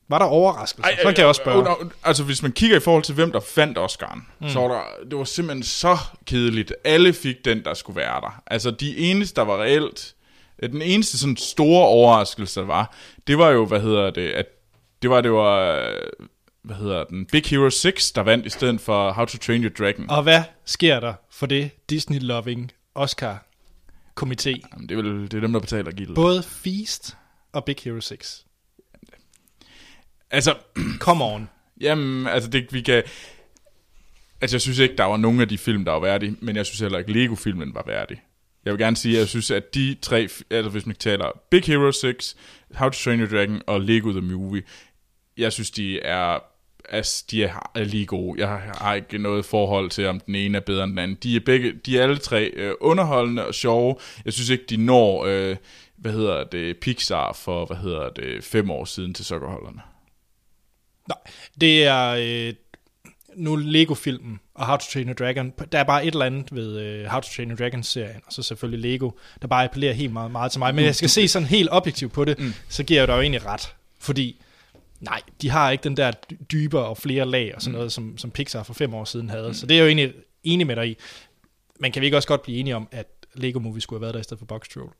Var 0.08 0.18
der 0.18 0.26
overraskelser? 0.26 0.90
Sådan 0.96 1.14
kan 1.14 1.20
jeg 1.20 1.28
også 1.28 1.42
spørge. 1.42 1.90
Altså, 2.04 2.24
hvis 2.24 2.42
man 2.42 2.52
kigger 2.52 2.76
i 2.76 2.80
forhold 2.80 3.02
til, 3.02 3.14
hvem 3.14 3.32
der 3.32 3.40
fandt 3.40 3.78
Oscar'en, 3.78 4.20
mm. 4.40 4.48
så 4.48 4.60
var 4.60 4.68
der, 4.68 5.08
det 5.10 5.18
var 5.18 5.24
simpelthen 5.24 5.62
så 5.62 5.98
kedeligt. 6.26 6.72
Alle 6.84 7.12
fik 7.12 7.44
den, 7.44 7.64
der 7.64 7.74
skulle 7.74 7.96
være 7.96 8.20
der. 8.20 8.42
Altså, 8.46 8.70
de 8.70 8.98
eneste, 8.98 9.36
der 9.36 9.42
var 9.42 9.62
reelt... 9.62 10.14
Den 10.62 10.82
eneste 10.82 11.18
sådan 11.18 11.36
store 11.36 11.86
overraskelse, 11.86 12.60
der 12.60 12.66
var, 12.66 12.94
det 13.26 13.38
var 13.38 13.50
jo, 13.50 13.66
hvad 13.66 13.80
hedder 13.80 14.10
det, 14.10 14.28
at 14.28 14.46
det 15.02 15.10
var, 15.10 15.20
det 15.20 15.32
var, 15.32 15.82
hvad 16.62 16.76
hedder 16.76 17.04
den, 17.04 17.26
Big 17.26 17.46
Hero 17.46 17.70
6, 17.70 18.12
der 18.12 18.22
vandt 18.22 18.46
i 18.46 18.50
stedet 18.50 18.80
for 18.80 19.12
How 19.12 19.24
to 19.24 19.38
Train 19.38 19.64
Your 19.64 19.72
Dragon. 19.78 20.10
Og 20.10 20.22
hvad 20.22 20.42
sker 20.64 21.00
der 21.00 21.14
for 21.30 21.46
det 21.46 21.70
Disney-loving 21.92 22.68
Oscar-komité? 22.94 24.50
Jamen, 24.72 24.88
det, 24.88 24.90
er 24.90 25.02
vel, 25.02 25.22
det 25.22 25.34
er 25.34 25.40
dem, 25.40 25.52
der 25.52 25.60
betaler 25.60 25.90
gildet. 25.90 26.14
Både 26.14 26.42
Feast 26.42 27.16
og 27.52 27.64
Big 27.64 27.76
Hero 27.84 28.00
6. 28.00 28.44
Altså, 30.30 30.54
Come 30.98 31.24
on. 31.24 31.48
Jamen, 31.80 32.26
altså 32.26 32.50
det, 32.50 32.72
vi 32.72 32.80
kan... 32.80 33.02
Altså, 34.40 34.54
jeg 34.56 34.60
synes 34.60 34.78
ikke, 34.78 34.96
der 34.96 35.04
var 35.04 35.16
nogen 35.16 35.40
af 35.40 35.48
de 35.48 35.58
film, 35.58 35.84
der 35.84 35.92
var 35.92 36.00
værdige, 36.00 36.36
men 36.40 36.56
jeg 36.56 36.66
synes 36.66 36.80
heller 36.80 36.98
ikke, 36.98 37.12
Lego-filmen 37.12 37.74
var 37.74 37.84
værdig. 37.86 38.22
Jeg 38.64 38.72
vil 38.72 38.80
gerne 38.80 38.96
sige, 38.96 39.14
at 39.14 39.20
jeg 39.20 39.28
synes, 39.28 39.50
at 39.50 39.74
de 39.74 39.96
tre, 40.02 40.28
altså 40.50 40.70
hvis 40.70 40.86
man 40.86 40.96
taler 40.96 41.40
Big 41.50 41.64
Hero 41.64 41.92
6, 41.92 42.36
How 42.74 42.88
to 42.88 42.94
Train 42.94 43.20
Your 43.20 43.28
Dragon 43.28 43.62
og 43.66 43.80
Lego 43.80 44.10
The 44.10 44.20
Movie, 44.20 44.62
jeg 45.36 45.52
synes, 45.52 45.70
de 45.70 46.00
er, 46.00 46.38
altså, 46.88 47.24
de 47.30 47.44
er, 47.44 47.84
lige 47.84 48.06
gode. 48.06 48.40
Jeg 48.40 48.48
har, 48.48 48.94
ikke 48.94 49.18
noget 49.18 49.44
forhold 49.44 49.90
til, 49.90 50.06
om 50.06 50.20
den 50.20 50.34
ene 50.34 50.58
er 50.58 50.62
bedre 50.62 50.84
end 50.84 50.90
den 50.90 50.98
anden. 50.98 51.18
De 51.22 51.36
er, 51.36 51.40
begge, 51.40 51.72
de 51.86 51.98
er 51.98 52.02
alle 52.02 52.18
tre 52.18 52.44
øh, 52.44 52.72
underholdende 52.80 53.46
og 53.46 53.54
sjove. 53.54 53.96
Jeg 54.24 54.32
synes 54.32 54.50
ikke, 54.50 54.64
de 54.70 54.76
når, 54.76 55.24
øh, 55.24 55.56
hvad 55.96 56.12
hedder 56.12 56.44
det, 56.44 56.76
Pixar 56.76 57.32
for, 57.32 57.66
hvad 57.66 57.76
hedder 57.76 58.08
det, 58.08 58.44
fem 58.44 58.70
år 58.70 58.84
siden 58.84 59.14
til 59.14 59.24
sokkerholderne. 59.24 59.80
Nej, 61.08 61.18
det 61.60 61.84
er 61.84 62.16
øh, 62.18 62.54
nu 63.36 63.56
Lego-filmen 63.56 64.40
og 64.54 64.66
How 64.66 64.76
to 64.76 64.84
Train 64.92 65.06
Your 65.06 65.14
Dragon. 65.14 65.52
Der 65.72 65.78
er 65.78 65.84
bare 65.84 66.06
et 66.06 66.12
eller 66.12 66.24
andet 66.26 66.54
ved 66.54 66.80
øh, 66.80 67.06
How 67.06 67.20
to 67.20 67.28
Train 67.36 67.50
Your 67.50 67.56
Dragon-serien, 67.56 68.20
og 68.26 68.32
så 68.32 68.42
selvfølgelig 68.42 68.92
Lego, 68.92 69.10
der 69.42 69.48
bare 69.48 69.64
appellerer 69.64 69.92
helt 69.92 70.12
meget, 70.12 70.30
meget 70.30 70.52
til 70.52 70.58
mig. 70.58 70.74
Men 70.74 70.84
jeg 70.84 70.94
skal 70.94 71.08
se 71.08 71.28
sådan 71.28 71.48
helt 71.48 71.68
objektivt 71.72 72.12
på 72.12 72.24
det, 72.24 72.38
mm. 72.38 72.52
så 72.68 72.82
giver 72.82 73.00
jeg 73.00 73.08
dig 73.08 73.14
jo 73.14 73.20
egentlig 73.20 73.46
ret. 73.46 73.74
Fordi, 74.00 74.40
nej, 75.00 75.20
de 75.42 75.50
har 75.50 75.70
ikke 75.70 75.84
den 75.84 75.96
der 75.96 76.10
dy- 76.10 76.34
dybere 76.52 76.84
og 76.84 76.96
flere 76.96 77.26
lag 77.26 77.54
og 77.54 77.62
sådan 77.62 77.72
noget, 77.72 77.92
som, 77.92 78.18
som 78.18 78.30
Pixar 78.30 78.62
for 78.62 78.74
fem 78.74 78.94
år 78.94 79.04
siden 79.04 79.30
havde. 79.30 79.48
Mm. 79.48 79.54
Så 79.54 79.66
det 79.66 79.74
er 79.74 79.78
jeg 79.78 79.82
jo 79.82 79.86
egentlig 79.86 80.12
enig 80.44 80.66
med 80.66 80.76
dig 80.76 80.88
i. 80.88 80.96
Men 81.80 81.92
kan 81.92 82.00
vi 82.00 82.06
ikke 82.06 82.16
også 82.16 82.28
godt 82.28 82.42
blive 82.42 82.58
enige 82.58 82.76
om, 82.76 82.88
at 82.90 83.06
Lego 83.34 83.58
Movie 83.58 83.80
skulle 83.80 83.98
have 83.98 84.02
været 84.02 84.14
der 84.14 84.20
i 84.20 84.24
stedet 84.24 84.38
for 84.38 84.46
Box 84.46 84.68
Troll? 84.68 84.90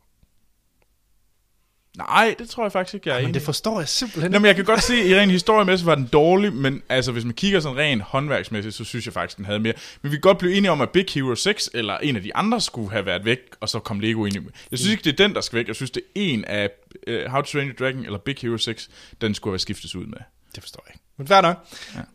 Nej, 1.99 2.35
det 2.39 2.49
tror 2.49 2.65
jeg 2.65 2.73
faktisk 2.73 2.95
ikke, 2.95 3.09
jeg 3.09 3.15
er 3.15 3.19
Men 3.19 3.25
enig 3.25 3.35
det 3.35 3.43
forstår 3.43 3.81
jeg 3.81 3.89
simpelthen 3.89 4.33
Nå, 4.33 4.39
men 4.39 4.47
jeg 4.47 4.57
kan 4.57 4.65
godt 4.65 4.83
se, 4.83 4.95
at 4.95 5.07
i 5.07 5.17
ren 5.17 5.31
historiemæssigt 5.31 5.87
var 5.87 5.95
den 5.95 6.07
dårlig, 6.07 6.53
men 6.53 6.83
altså, 6.89 7.13
hvis 7.13 7.25
man 7.25 7.35
kigger 7.35 7.61
sådan 7.61 7.79
rent 7.79 8.03
håndværksmæssigt, 8.03 8.75
så 8.75 8.85
synes 8.85 9.07
jeg 9.07 9.15
faktisk, 9.15 9.37
den 9.37 9.45
havde 9.45 9.59
mere. 9.59 9.73
Men 10.03 10.13
vi 10.13 10.17
kan 10.17 10.21
godt 10.21 10.39
blive 10.39 10.55
enige 10.55 10.71
om, 10.71 10.81
at 10.81 10.91
Big 10.91 11.07
Hero 11.15 11.35
6 11.35 11.71
eller 11.75 11.99
en 11.99 12.17
af 12.17 12.23
de 12.23 12.37
andre 12.37 12.61
skulle 12.61 12.91
have 12.91 13.07
været 13.07 13.25
væk, 13.25 13.39
og 13.61 13.69
så 13.69 13.79
kom 13.79 14.01
Lego 14.01 14.25
ind 14.25 14.37
i. 14.37 14.41
Jeg 14.71 14.79
synes 14.79 14.93
ikke, 14.93 15.05
det 15.05 15.13
er 15.13 15.27
den, 15.27 15.35
der 15.35 15.41
skal 15.41 15.57
væk. 15.57 15.69
Jeg 15.69 15.77
synes, 15.77 15.91
det 15.91 16.03
er 16.03 16.21
en 16.21 16.45
af 16.45 16.71
uh, 17.09 17.15
How 17.33 17.41
to 17.41 17.47
Train 17.47 17.69
Your 17.69 17.77
Dragon 17.79 18.05
eller 18.05 18.19
Big 18.19 18.37
Hero 18.43 18.57
6, 18.57 18.91
den 19.21 19.35
skulle 19.35 19.53
have 19.53 19.59
skiftes 19.59 19.97
ud 19.97 20.07
med. 20.07 20.19
Det 20.55 20.63
forstår 20.63 20.85
jeg 20.87 20.95
ikke. 20.95 21.05
Men 21.17 21.27
fair 21.27 21.41
nok. 21.41 21.67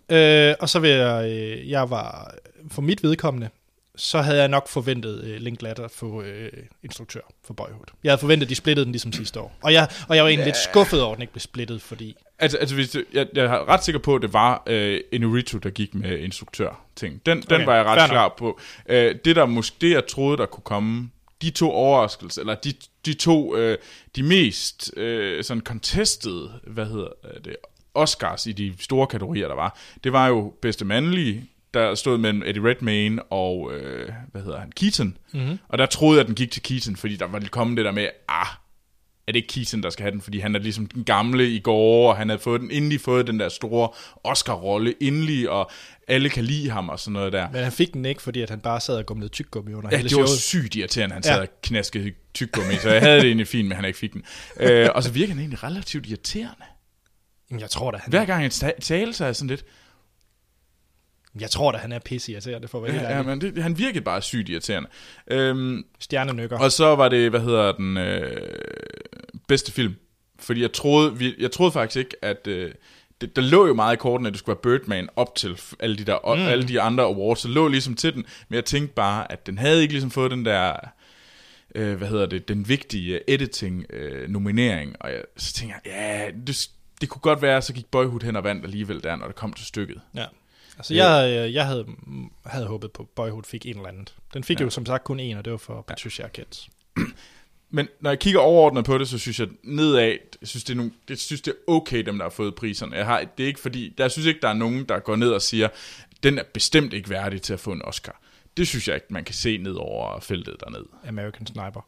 Ja. 0.09 0.49
Øh, 0.49 0.55
og 0.59 0.69
så 0.69 0.79
vil 0.79 0.89
jeg, 0.89 1.31
øh, 1.31 1.69
jeg 1.69 1.89
var, 1.89 2.35
for 2.71 2.81
mit 2.81 3.03
vedkommende, 3.03 3.49
så 3.95 4.21
havde 4.21 4.39
jeg 4.39 4.47
nok 4.47 4.67
forventet 4.67 5.23
øh, 5.23 5.41
Link 5.41 5.62
Latter 5.62 5.88
få 5.88 6.21
øh, 6.21 6.51
instruktør 6.83 7.19
for 7.45 7.53
Boyhood. 7.53 7.85
Jeg 8.03 8.12
havde 8.12 8.19
forventet, 8.19 8.45
at 8.45 8.50
de 8.50 8.55
splittede 8.55 8.85
den 8.85 8.91
ligesom 8.91 9.13
sidste 9.13 9.39
år. 9.39 9.57
Og 9.62 9.73
jeg, 9.73 9.88
og 10.07 10.15
jeg 10.15 10.23
var 10.23 10.29
egentlig 10.29 10.45
lidt 10.45 10.57
skuffet 10.57 11.01
over, 11.01 11.12
at 11.12 11.17
den 11.17 11.21
ikke 11.21 11.33
blev 11.33 11.41
splittet, 11.41 11.81
fordi... 11.81 12.15
Altså, 12.39 12.57
altså 12.57 12.75
hvis 12.75 12.89
det, 12.89 13.05
jeg, 13.13 13.27
jeg 13.33 13.45
er 13.45 13.69
ret 13.69 13.83
sikker 13.83 14.00
på, 14.00 14.15
at 14.15 14.21
det 14.21 14.33
var 14.33 14.63
uh, 14.69 14.97
Inuritu, 15.12 15.57
der 15.57 15.69
gik 15.69 15.95
med 15.95 16.19
instruktør-ting. 16.19 17.25
Den, 17.25 17.41
den 17.41 17.53
Okay, 17.53 17.65
var 17.65 17.75
jeg 17.75 17.85
fair 17.85 17.93
ret 17.93 18.00
nok. 18.00 18.09
klar 18.09 18.35
på. 18.38 18.59
Uh, 18.89 18.95
det 18.95 19.36
der 19.36 19.45
måske, 19.45 19.75
det 19.82 19.91
jeg 19.91 20.08
troede, 20.08 20.38
der 20.38 20.45
kunne 20.45 20.63
komme, 20.63 21.10
de 21.41 21.49
to 21.49 21.71
overraskelser, 21.71 22.41
eller 22.41 22.56
de, 22.56 22.73
de 23.06 23.13
to, 23.13 23.56
uh, 23.56 23.75
de 24.15 24.23
mest 24.23 24.91
uh, 24.97 25.41
sådan 25.41 25.63
contested, 25.63 26.49
hvad 26.67 26.86
hedder 26.86 27.10
det, 27.45 27.56
Oscars 27.93 28.47
i 28.47 28.51
de 28.51 28.73
store 28.79 29.08
kategorier, 29.08 29.47
der 29.47 29.56
var, 29.56 29.79
det 30.03 30.13
var 30.13 30.27
jo 30.27 30.53
bedste 30.62 30.86
mandlige, 30.86 31.49
der 31.73 31.95
stod 31.95 32.17
mellem 32.17 32.43
Eddie 32.45 32.63
Redmayne 32.69 33.23
og, 33.23 33.73
øh, 33.73 34.09
hvad 34.31 34.41
hedder 34.41 34.59
han, 34.59 34.71
Keaton. 34.71 35.17
Mm-hmm. 35.33 35.59
Og 35.69 35.77
der 35.77 35.86
troede 35.86 36.17
jeg, 36.17 36.21
at 36.21 36.27
den 36.27 36.36
gik 36.36 36.51
til 36.51 36.62
Keaton, 36.63 36.95
fordi 36.95 37.15
der 37.15 37.25
var 37.27 37.43
kommet 37.51 37.77
det 37.77 37.86
der 37.86 37.91
med, 37.91 38.07
ah, 38.29 38.45
er 39.27 39.31
det 39.31 39.36
ikke 39.36 39.47
Keaton, 39.53 39.83
der 39.83 39.89
skal 39.89 40.03
have 40.03 40.12
den, 40.12 40.21
fordi 40.21 40.39
han 40.39 40.55
er 40.55 40.59
ligesom 40.59 40.86
den 40.86 41.03
gamle 41.03 41.49
i 41.49 41.59
går, 41.59 42.09
og 42.12 42.17
han 42.17 42.29
havde 42.29 42.41
fået 42.41 42.62
den, 42.62 42.71
endelig 42.71 43.01
fået 43.01 43.27
den 43.27 43.39
der 43.39 43.49
store 43.49 43.89
Oscar-rolle 44.23 44.93
endelig, 45.01 45.49
og 45.49 45.71
alle 46.07 46.29
kan 46.29 46.43
lide 46.43 46.69
ham 46.69 46.89
og 46.89 46.99
sådan 46.99 47.13
noget 47.13 47.33
der. 47.33 47.51
Men 47.51 47.63
han 47.63 47.71
fik 47.71 47.93
den 47.93 48.05
ikke, 48.05 48.21
fordi 48.21 48.41
at 48.41 48.49
han 48.49 48.59
bare 48.59 48.79
sad 48.81 48.95
og 48.97 49.05
gumlede 49.05 49.29
tyggegummi 49.29 49.73
under 49.73 49.89
Ja, 49.91 49.97
hele 49.97 50.09
det 50.09 50.17
var 50.17 50.25
showet. 50.25 50.39
sygt 50.39 50.75
irriterende, 50.75 51.13
han 51.13 51.23
Ja. 51.25 51.33
sad 51.33 51.41
og 51.41 51.47
knaskede 51.63 52.12
tyggegummi, 52.33 52.73
så 52.75 52.89
jeg 52.89 53.01
havde 53.01 53.15
det 53.19 53.25
egentlig 53.25 53.47
fint, 53.47 53.67
men 53.67 53.75
han 53.75 53.86
ikke 53.86 53.99
fik 53.99 54.13
den. 54.13 54.23
Øh, 54.59 54.89
og 54.95 55.03
så 55.03 55.12
virker 55.12 55.33
han 55.33 55.39
egentlig 55.39 55.63
relativt 55.63 56.05
irriterende. 56.07 56.63
Jamen, 57.49 57.62
jeg 57.62 57.69
tror 57.69 57.91
da, 57.91 57.97
han, 57.97 58.09
Hver 58.09 58.25
gang 58.25 58.41
han 58.41 58.73
taler 58.81 59.13
sig 59.13 59.36
sådan 59.36 59.49
lidt, 59.49 59.65
jeg 61.39 61.50
tror 61.50 61.72
da, 61.72 61.78
han 61.78 61.91
er 61.91 62.00
pisse 62.00 62.32
irriterende 62.32 62.67
for 62.67 62.78
at 62.78 62.84
være 62.84 62.91
helt 62.91 63.04
ja, 63.04 63.22
men 63.22 63.41
det, 63.41 63.63
han 63.63 63.78
virkede 63.78 64.04
bare 64.04 64.22
sygt 64.22 64.50
irriterende. 64.50 64.89
Øhm, 65.28 65.86
Stjernenykker. 66.00 66.60
Og 66.60 66.72
så 66.72 66.96
var 66.96 67.10
det, 67.10 67.30
hvad 67.30 67.39
hedder 67.39 67.72
den, 67.72 67.98
øh, 67.98 68.48
bedste 69.48 69.72
film. 69.72 69.96
Fordi 70.39 70.62
jeg 70.62 70.74
troede, 70.74 71.17
vi, 71.17 71.36
jeg 71.39 71.52
troede 71.52 71.72
faktisk 71.72 71.98
ikke, 71.98 72.15
at... 72.22 72.48
Øh, 72.48 72.72
det, 73.22 73.36
der 73.36 73.41
lå 73.41 73.67
jo 73.67 73.74
meget 73.74 73.93
i 73.93 73.98
korten, 73.98 74.28
at 74.28 74.34
det 74.34 74.39
skulle 74.39 74.58
være 74.63 74.78
Birdman 74.80 75.10
op 75.15 75.36
til 75.36 75.62
alle 75.80 75.98
de, 75.98 76.04
der, 76.04 76.36
mm. 76.36 76.41
alle 76.41 76.67
de 76.67 76.82
andre 76.82 77.04
awards. 77.04 77.39
Så 77.39 77.48
lå 77.48 77.67
ligesom 77.67 77.96
til 77.96 78.13
den. 78.13 78.26
Men 78.50 78.56
jeg 78.56 78.65
tænkte 78.65 78.93
bare, 78.93 79.32
at 79.32 79.46
den 79.46 79.58
havde 79.58 79.82
ikke 79.82 79.93
ligesom 79.93 80.12
fået 80.12 80.32
den 80.32 80.46
der... 80.46 80.76
Øh, 81.76 81.98
hvad 81.98 82.08
hedder 82.08 82.26
det? 82.26 82.48
Den 82.48 82.69
vigtige 82.69 83.30
editing-nominering. 83.30 84.96
og 85.00 85.12
jeg, 85.12 85.22
så 85.38 85.54
tænkte 85.54 85.78
jeg, 85.86 85.93
ja, 85.93 86.32
det, 86.48 86.69
det 87.02 87.10
kunne 87.10 87.22
godt 87.22 87.41
være, 87.41 87.62
så 87.62 87.74
gik 87.74 87.86
Boyhood 87.86 88.24
hen 88.24 88.36
og 88.36 88.43
vandt 88.43 88.65
alligevel 88.65 89.04
der, 89.04 89.15
når 89.15 89.28
det 89.28 89.36
kom 89.36 89.54
til 89.54 89.65
stykket. 89.65 90.02
Ja. 90.15 90.26
Altså, 90.77 90.93
jeg, 90.93 91.29
øh, 91.29 91.53
jeg 91.53 91.65
havde, 91.65 91.86
havde 92.45 92.65
håbet 92.65 92.91
på, 92.91 93.03
at 93.03 93.09
Boyhood 93.09 93.43
fik 93.43 93.65
en 93.65 93.75
eller 93.75 93.89
anden. 93.89 94.07
Den 94.33 94.43
fik 94.43 94.59
ja. 94.59 94.63
jo 94.63 94.69
som 94.69 94.86
sagt 94.86 95.03
kun 95.03 95.19
en, 95.19 95.38
og 95.38 95.45
det 95.45 95.51
var 95.51 95.57
for 95.57 95.81
Patricia 95.81 96.25
Arquette. 96.25 96.57
Men 97.75 97.88
når 97.99 98.09
jeg 98.09 98.19
kigger 98.19 98.39
overordnet 98.39 98.86
på 98.86 98.97
det, 98.97 99.07
så 99.07 99.17
synes 99.17 99.39
jeg 99.39 99.47
nedad, 99.63 100.01
jeg 100.01 100.19
synes, 100.43 100.63
det 100.63 100.73
er, 100.73 100.77
nogle, 100.77 100.91
jeg 101.09 101.17
synes, 101.17 101.41
det 101.41 101.51
er 101.51 101.71
okay, 101.71 102.05
dem 102.05 102.17
der 102.17 102.25
har 102.25 102.29
fået 102.29 102.55
priserne. 102.55 102.95
Jeg 102.95 103.05
har, 103.05 103.23
det 103.38 103.43
er 103.43 103.47
ikke 103.47 103.59
fordi, 103.59 103.93
jeg 103.97 104.12
synes 104.12 104.25
ikke, 104.25 104.39
der 104.41 104.49
er 104.49 104.53
nogen, 104.53 104.86
der 104.86 104.99
går 104.99 105.15
ned 105.15 105.29
og 105.29 105.41
siger, 105.41 105.67
den 106.23 106.38
er 106.38 106.43
bestemt 106.53 106.93
ikke 106.93 107.09
værdig 107.09 107.41
til 107.41 107.53
at 107.53 107.59
få 107.59 107.71
en 107.71 107.81
Oscar. 107.86 108.21
Det 108.57 108.67
synes 108.67 108.88
jeg 108.88 108.95
ikke, 108.95 109.07
man 109.09 109.23
kan 109.23 109.36
se 109.36 109.57
ned 109.57 109.73
over 109.73 110.19
feltet 110.19 110.55
dernede. 110.59 110.86
American 111.07 111.47
Sniper. 111.47 111.88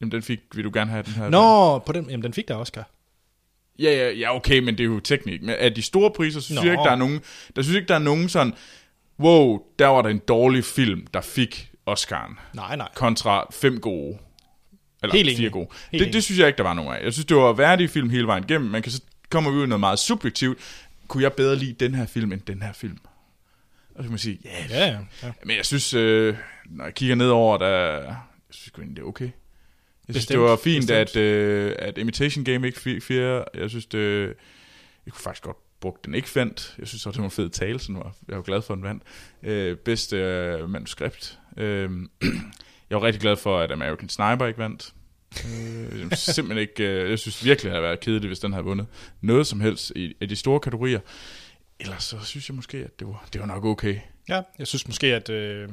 Jamen, 0.00 0.12
den 0.12 0.22
fik, 0.22 0.40
vil 0.54 0.64
du 0.64 0.70
gerne 0.74 0.90
have 0.90 1.02
den 1.02 1.12
her? 1.12 1.28
Nå, 1.28 1.78
på 1.78 1.92
den, 1.92 2.10
jamen, 2.10 2.22
den 2.22 2.32
fik 2.32 2.48
der 2.48 2.54
Oscar. 2.54 2.90
Ja, 3.80 3.90
ja, 3.90 4.10
ja, 4.10 4.36
okay, 4.36 4.58
men 4.58 4.78
det 4.78 4.84
er 4.84 4.88
jo 4.88 5.00
teknik. 5.00 5.42
Men 5.42 5.54
af 5.58 5.74
de 5.74 5.82
store 5.82 6.10
priser, 6.10 6.40
så 6.40 6.46
synes 6.46 6.60
Nå. 6.60 6.64
jeg 6.64 6.72
ikke, 6.72 6.82
der 6.84 6.90
er 6.90 6.96
nogen, 6.96 7.20
der 7.56 7.62
synes 7.62 7.76
ikke, 7.76 7.88
der 7.88 7.94
er 7.94 7.98
nogen 7.98 8.28
sådan, 8.28 8.52
wow, 9.20 9.62
der 9.78 9.86
var 9.86 10.02
der 10.02 10.08
en 10.08 10.18
dårlig 10.28 10.64
film, 10.64 11.06
der 11.14 11.20
fik 11.20 11.70
Oscaren, 11.86 12.38
Nej, 12.54 12.76
nej. 12.76 12.88
kontra 12.94 13.46
fem 13.52 13.80
gode. 13.80 14.18
Eller 15.02 15.16
Helt 15.16 15.36
fire 15.36 15.50
gode. 15.50 15.68
Helt 15.92 16.04
Det, 16.04 16.12
det 16.12 16.24
synes 16.24 16.38
jeg 16.38 16.46
ikke, 16.46 16.56
der 16.56 16.62
var 16.62 16.74
nogen 16.74 16.94
af. 16.94 17.04
Jeg 17.04 17.12
synes, 17.12 17.26
det 17.26 17.36
var 17.36 17.52
værdige 17.52 17.88
film 17.88 18.10
hele 18.10 18.26
vejen 18.26 18.44
igennem. 18.48 18.70
Man 18.70 18.82
kan 18.82 18.92
så 18.92 19.02
kommer 19.30 19.50
vi 19.50 19.56
ud 19.56 19.64
i 19.64 19.66
noget 19.66 19.80
meget 19.80 19.98
subjektivt. 19.98 20.58
Kunne 21.08 21.22
jeg 21.22 21.32
bedre 21.32 21.56
lide 21.56 21.72
den 21.72 21.94
her 21.94 22.06
film 22.06 22.32
end 22.32 22.40
den 22.40 22.62
her 22.62 22.72
film? 22.72 22.98
Og 23.94 23.96
så 23.96 24.02
kan 24.02 24.10
man 24.10 24.18
sige, 24.18 24.38
ja, 24.44 24.66
Ja, 24.70 24.86
ja. 24.86 24.98
ja. 25.22 25.32
men 25.44 25.56
jeg 25.56 25.66
synes, 25.66 25.94
øh, 25.94 26.36
når 26.66 26.84
jeg 26.84 26.94
kigger 26.94 27.14
ned 27.14 27.28
over, 27.28 27.58
der, 27.58 27.68
jeg 27.94 28.16
synes 28.50 28.72
egentlig, 28.78 28.96
det 28.96 29.02
er 29.02 29.06
okay. 29.06 29.30
Jeg 30.10 30.14
synes, 30.14 30.26
Bestemt, 30.26 30.40
det 30.40 30.50
var 30.50 30.56
fint, 30.56 30.82
bestemt. 30.82 30.98
at, 30.98 31.16
øh, 31.16 31.74
at 31.78 31.98
Imitation 31.98 32.44
Game 32.44 32.66
ikke 32.66 32.80
fik 32.80 33.02
fire. 33.02 33.44
Jeg 33.54 33.70
synes, 33.70 33.86
det, 33.86 34.26
jeg 35.06 35.12
kunne 35.12 35.22
faktisk 35.22 35.42
godt 35.42 35.56
bruge 35.80 35.96
den 36.04 36.14
ikke 36.14 36.28
fandt. 36.28 36.74
Jeg 36.78 36.88
synes 36.88 37.06
også, 37.06 37.16
det 37.16 37.22
var 37.22 37.24
en 37.24 37.30
fed 37.30 37.48
tale, 37.48 37.78
så 37.78 37.92
var 37.92 38.14
jeg 38.28 38.36
var 38.36 38.42
glad 38.42 38.62
for, 38.62 38.74
at 38.74 38.76
den 38.76 38.84
vandt. 38.84 39.02
Øh, 39.42 39.76
bedste 39.76 40.16
øh, 40.16 40.70
manuskript. 40.70 41.38
Øh, 41.56 41.90
jeg 42.90 43.00
var 43.00 43.02
rigtig 43.02 43.20
glad 43.20 43.36
for, 43.36 43.58
at 43.60 43.70
American 43.72 44.08
Sniper 44.08 44.46
ikke 44.46 44.58
vandt. 44.58 44.94
Øh, 45.44 46.12
simpelthen 46.12 46.58
ikke, 46.58 46.84
øh, 46.84 47.10
jeg 47.10 47.18
synes 47.18 47.44
virkelig, 47.44 47.64
det 47.64 47.70
havde 47.70 47.82
været 47.82 48.00
kedeligt, 48.00 48.28
hvis 48.28 48.38
den 48.38 48.52
havde 48.52 48.64
vundet 48.64 48.86
noget 49.20 49.46
som 49.46 49.60
helst 49.60 49.92
i, 49.96 50.16
i 50.20 50.26
de 50.26 50.36
store 50.36 50.60
kategorier. 50.60 51.00
Ellers 51.80 52.04
så 52.04 52.16
synes 52.24 52.48
jeg 52.48 52.54
måske, 52.54 52.78
at 52.78 53.00
det 53.00 53.06
var, 53.06 53.28
det 53.32 53.40
var 53.40 53.46
nok 53.46 53.64
okay. 53.64 53.98
ja, 54.28 54.42
jeg 54.58 54.66
synes 54.66 54.86
måske, 54.86 55.06
at... 55.14 55.28
Øh, 55.28 55.68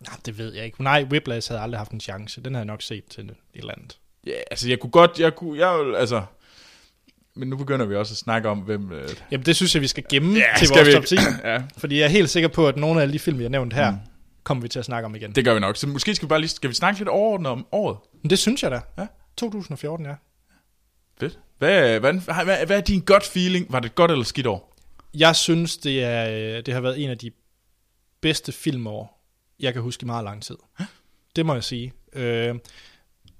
nej, 0.00 0.16
det 0.26 0.38
ved 0.38 0.54
jeg 0.54 0.64
ikke. 0.64 0.82
Nej, 0.82 1.06
Whiplash 1.10 1.50
havde 1.50 1.62
aldrig 1.62 1.78
haft 1.78 1.90
en 1.90 2.00
chance. 2.00 2.40
Den 2.40 2.54
havde 2.54 2.60
jeg 2.60 2.66
nok 2.66 2.82
set 2.82 3.04
til 3.04 3.24
et 3.24 3.36
eller 3.54 3.72
andet. 3.76 3.98
Ja, 4.26 4.32
altså 4.50 4.68
jeg 4.68 4.80
kunne 4.80 4.90
godt, 4.90 5.20
jeg 5.20 5.34
kunne, 5.34 5.66
jeg 5.66 5.78
vil, 5.78 5.94
altså, 5.94 6.22
men 7.36 7.48
nu 7.48 7.56
begynder 7.56 7.86
vi 7.86 7.96
også 7.96 8.12
at 8.12 8.16
snakke 8.16 8.48
om, 8.48 8.58
hvem... 8.58 8.92
Øh, 8.92 9.08
Jamen, 9.30 9.46
det 9.46 9.56
synes 9.56 9.74
jeg, 9.74 9.82
vi 9.82 9.86
skal 9.86 10.04
gemme 10.10 10.38
ja, 10.38 10.44
til 10.58 10.66
skal 10.66 10.78
vores 10.78 10.88
vi 10.88 10.92
top 10.92 11.04
10. 11.04 11.16
Ja, 11.44 11.62
Fordi 11.76 11.98
jeg 11.98 12.04
er 12.04 12.08
helt 12.08 12.30
sikker 12.30 12.48
på, 12.48 12.68
at 12.68 12.76
nogle 12.76 13.02
af 13.02 13.08
de 13.08 13.18
film, 13.18 13.38
vi 13.38 13.42
har 13.42 13.50
nævnt 13.50 13.72
her, 13.72 13.90
mm. 13.90 13.96
kommer 14.42 14.62
vi 14.62 14.68
til 14.68 14.78
at 14.78 14.84
snakke 14.84 15.06
om 15.06 15.14
igen. 15.14 15.32
Det, 15.32 15.44
gør 15.44 15.54
vi 15.54 15.60
nok. 15.60 15.76
Så 15.76 15.86
måske 15.86 16.14
skal 16.14 16.26
vi 16.26 16.28
bare 16.28 16.40
lige, 16.40 16.48
skal 16.48 16.70
vi 16.70 16.74
snakke 16.74 17.00
lidt 17.00 17.08
overordnet 17.08 17.52
om 17.52 17.66
året? 17.72 17.96
Men 18.22 18.30
det 18.30 18.38
synes 18.38 18.62
jeg 18.62 18.70
da. 18.70 18.80
Ja. 18.98 19.06
2014, 19.36 20.06
ja. 20.06 20.14
Fedt. 21.20 21.38
Hvad, 21.58 22.00
hvad, 22.00 22.12
hvad, 22.44 22.66
hvad 22.66 22.76
er 22.76 22.80
din 22.80 23.00
gut 23.00 23.24
feeling? 23.24 23.72
Var 23.72 23.80
det 23.80 23.88
et 23.88 23.94
godt 23.94 24.10
eller 24.10 24.24
skidt 24.24 24.46
år? 24.46 24.76
Jeg 25.14 25.36
synes, 25.36 25.76
det, 25.76 26.04
er, 26.04 26.30
øh, 26.30 26.62
det 26.66 26.74
har 26.74 26.80
været 26.80 27.04
en 27.04 27.10
af 27.10 27.18
de 27.18 27.30
bedste 28.20 28.52
filmår, 28.52 29.15
jeg 29.60 29.72
kan 29.72 29.82
huske 29.82 30.02
i 30.02 30.06
meget 30.06 30.24
lang 30.24 30.42
tid. 30.42 30.56
Det 31.36 31.46
må 31.46 31.54
jeg 31.54 31.64
sige. 31.64 31.92
Øh, 32.12 32.54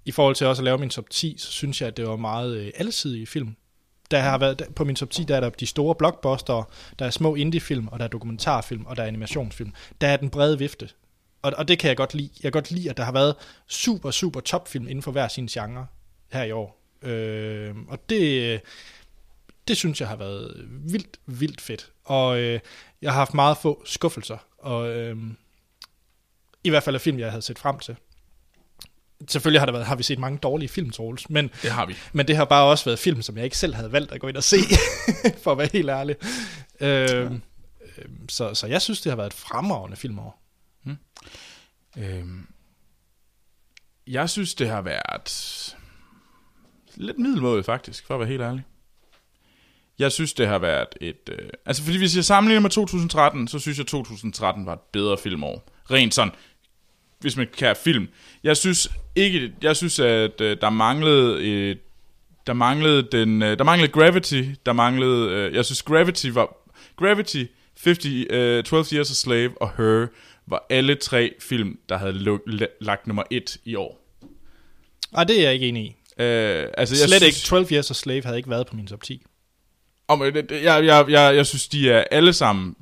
I 0.05 0.11
forhold 0.11 0.35
til 0.35 0.47
også 0.47 0.61
at 0.61 0.65
lave 0.65 0.79
min 0.79 0.91
top 0.91 1.11
10, 1.11 1.35
så 1.39 1.53
synes 1.53 1.81
jeg, 1.81 1.89
at 1.89 1.97
det 1.97 2.09
var 2.09 2.17
meget 2.17 2.57
øh, 2.57 2.73
alsidige 2.75 3.27
film. 3.27 3.57
Der 4.11 4.19
har 4.19 4.39
været, 4.39 4.59
der, 4.59 4.65
på 4.71 4.85
min 4.85 4.97
top 4.97 5.11
10, 5.11 5.25
der 5.25 5.37
er 5.37 5.41
der 5.41 5.51
de 5.51 5.67
store 5.67 5.95
blockbuster, 5.95 6.71
der 6.99 7.07
er 7.07 7.11
små 7.11 7.35
indie-film, 7.35 7.89
og 7.89 7.99
der 7.99 8.05
er 8.05 8.09
dokumentarfilm, 8.09 8.87
og 8.87 8.97
der 8.97 9.03
er 9.03 9.07
animationsfilm. 9.07 9.73
Der 10.01 10.09
er 10.09 10.17
den 10.17 10.31
brede 10.31 10.59
vifte. 10.59 10.89
Og, 11.43 11.53
og 11.57 11.69
det 11.69 11.79
kan 11.79 11.89
jeg 11.89 11.97
godt 11.97 12.15
lide. 12.15 12.31
Jeg 12.35 12.43
kan 12.43 12.53
godt 12.53 12.71
lide, 12.71 12.91
at 12.91 12.97
der 12.97 13.05
har 13.05 13.13
været 13.13 13.35
super, 13.69 14.11
super 14.11 14.41
topfilm 14.41 14.89
inden 14.89 15.03
for 15.03 15.13
hver 15.13 15.29
sin 15.29 15.47
genre 15.47 15.87
her 16.33 16.43
i 16.43 16.53
år. 16.53 16.83
Øh, 17.03 17.75
og 17.89 18.11
det, 18.11 18.61
det 19.69 19.77
synes 19.77 20.01
jeg 20.01 20.09
har 20.09 20.17
været 20.17 20.67
vildt, 20.69 21.21
vildt 21.27 21.61
fedt. 21.61 21.93
Og 22.05 22.39
øh, 22.39 22.61
jeg 23.03 23.13
har 23.13 23.19
haft 23.19 23.35
meget 23.35 23.57
få 23.57 23.83
skuffelser. 23.85 24.39
Og 24.59 24.89
øh, 24.89 25.17
i 26.67 26.71
hvert 26.71 26.83
fald 26.83 26.95
af 26.95 27.01
film, 27.01 27.19
jeg 27.19 27.31
havde 27.31 27.43
set 27.43 27.59
frem 27.59 27.79
til. 27.79 27.97
Selvfølgelig 29.29 29.61
har, 29.61 29.67
der 29.67 29.73
været, 29.73 29.87
har 29.87 29.97
vi 29.97 30.03
set 30.03 30.19
mange 30.19 30.39
dårlige 30.39 30.69
film, 30.69 30.91
Troels, 30.91 31.31
men, 31.31 31.51
Det 31.63 31.71
har 31.71 31.87
vi. 31.87 31.97
men 32.13 32.29
det 32.29 32.37
har 32.37 32.45
bare 32.45 32.65
også 32.65 32.85
været 32.85 32.99
film, 32.99 33.23
som 33.23 33.37
jeg 33.37 33.45
ikke 33.45 33.59
selv 33.59 33.75
havde 33.75 33.93
valgt 33.93 34.13
at 34.13 34.21
gå 34.21 34.29
ind 34.29 34.37
og 34.37 34.43
se, 34.45 34.57
for 35.43 35.53
at 35.53 35.59
være 35.59 35.69
helt 35.73 35.91
ærlig. 35.91 36.17
Øh, 36.81 37.25
øh, 37.25 37.31
så, 38.29 38.55
så 38.55 38.67
jeg 38.67 38.83
synes, 38.83 39.01
det 39.01 39.11
har 39.13 39.17
været 39.17 39.27
et 39.27 39.35
fremragende 39.35 39.97
filmår. 39.97 40.43
Øhm, 41.99 42.47
jeg 44.07 44.31
synes, 44.31 44.55
det 44.55 44.69
har 44.69 44.81
været 44.83 45.77
lidt 46.95 47.19
middelmåde 47.19 47.63
faktisk, 47.65 48.07
for 48.07 48.15
at 48.15 48.21
være 48.21 48.29
helt 48.29 48.43
ærlig. 48.43 48.65
Jeg 49.99 50.13
synes, 50.13 50.33
det 50.33 50.49
har 50.49 50.59
været 50.59 50.89
et... 51.01 51.29
Øh, 51.31 51.51
altså, 51.67 51.83
fordi 51.83 51.99
hvis 51.99 52.17
jeg 52.17 52.25
sammenligner 52.25 52.61
med 52.61 52.71
2013, 52.71 53.49
så 53.49 53.59
synes 53.59 53.79
jeg, 53.79 53.87
2013 53.87 54.67
var 54.67 54.73
et 54.73 54.81
bedre 54.93 55.19
filmår. 55.19 55.69
Rent 55.91 56.15
sådan, 56.15 56.33
hvis 57.21 57.37
man 57.37 57.47
kan 57.59 57.77
film. 57.85 58.09
Jeg 58.45 58.57
synes 58.57 58.89
ikke... 59.15 59.53
Jeg 59.63 59.77
synes, 59.77 59.99
at 60.01 60.41
øh, 60.41 60.57
der 60.61 60.71
manglede 60.71 61.45
et 61.71 61.79
der 62.47 62.53
manglede 62.53 63.03
den 63.13 63.43
øh, 63.43 63.59
der 63.59 63.65
manglede 63.65 63.93
Gravity, 63.93 64.43
der 64.67 64.73
manglede 64.73 65.31
øh, 65.31 65.55
jeg 65.55 65.65
synes 65.65 65.83
Gravity 65.83 66.27
var 66.27 66.57
Gravity, 66.97 67.45
50 67.85 68.07
øh, 68.31 68.65
12 68.65 68.85
Years 68.93 69.11
a 69.11 69.15
Slave 69.15 69.63
og 69.63 69.71
Her 69.77 70.07
var 70.47 70.67
alle 70.71 70.95
tre 70.95 71.35
film 71.41 71.79
der 71.89 71.97
havde 71.99 72.13
luk, 72.13 72.41
la- 72.49 72.77
lagt 72.81 73.07
nummer 73.07 73.23
et 73.31 73.57
i 73.65 73.75
år. 73.75 74.17
Ej, 75.15 75.25
det 75.25 75.39
er 75.39 75.43
jeg 75.43 75.55
ikke 75.55 75.69
enig 75.69 75.85
i. 75.85 75.89
Øh, 76.23 76.67
altså 76.79 76.97
Slet 76.97 77.21
jeg 77.21 77.27
ikke. 77.27 77.37
synes, 77.37 77.49
12 77.49 77.67
Years 77.73 77.91
a 77.91 77.95
Slave 77.95 78.23
havde 78.25 78.37
ikke 78.37 78.51
været 78.51 78.67
på 78.67 78.77
min 78.77 78.87
top 78.87 79.03
10. 79.03 79.23
Om, 80.09 80.23
øh, 80.23 80.35
jeg, 80.51 80.85
jeg, 80.85 81.05
jeg, 81.09 81.37
jeg 81.37 81.47
synes 81.47 81.69
de 81.69 81.91
er 81.91 82.05
alle 82.11 82.33
sammen 82.33 82.77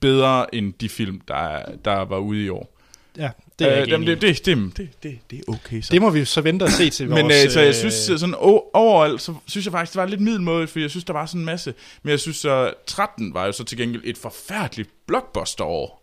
bedre 0.00 0.54
end 0.54 0.74
de 0.80 0.88
film 0.88 1.20
der 1.28 1.62
der 1.84 1.94
var 2.04 2.18
ude 2.18 2.44
i 2.44 2.48
år. 2.48 2.78
Ja, 3.16 3.30
det 3.58 3.66
er 3.66 3.82
Øh, 3.82 3.88
jamen, 3.88 4.06
det, 4.08 4.22
det, 4.22 4.46
det, 4.46 4.76
det, 4.76 4.88
det, 5.02 5.18
det 5.30 5.38
er 5.38 5.52
okay 5.52 5.80
så. 5.80 5.92
Det 5.92 6.02
må 6.02 6.10
vi 6.10 6.24
så 6.24 6.40
vente 6.40 6.62
og 6.62 6.70
se 6.70 6.90
til 6.90 7.08
Men 7.08 7.24
vores... 7.24 7.44
øh, 7.44 7.50
så 7.50 7.60
jeg 7.60 7.74
synes 7.74 7.94
sådan 7.94 8.34
overalt, 8.34 9.22
så 9.22 9.34
synes 9.46 9.66
jeg 9.66 9.72
faktisk, 9.72 9.92
det 9.92 10.00
var 10.00 10.06
lidt 10.06 10.20
middelmådigt, 10.20 10.70
for 10.70 10.80
jeg 10.80 10.90
synes, 10.90 11.04
der 11.04 11.12
var 11.12 11.26
sådan 11.26 11.40
en 11.40 11.44
masse. 11.44 11.74
Men 12.02 12.10
jeg 12.10 12.20
synes 12.20 12.36
så, 12.36 12.72
13 12.86 13.34
var 13.34 13.46
jo 13.46 13.52
så 13.52 13.64
til 13.64 13.78
gengæld 13.78 14.02
et 14.04 14.18
forfærdeligt 14.18 14.90
blockbuster-år. 15.06 16.02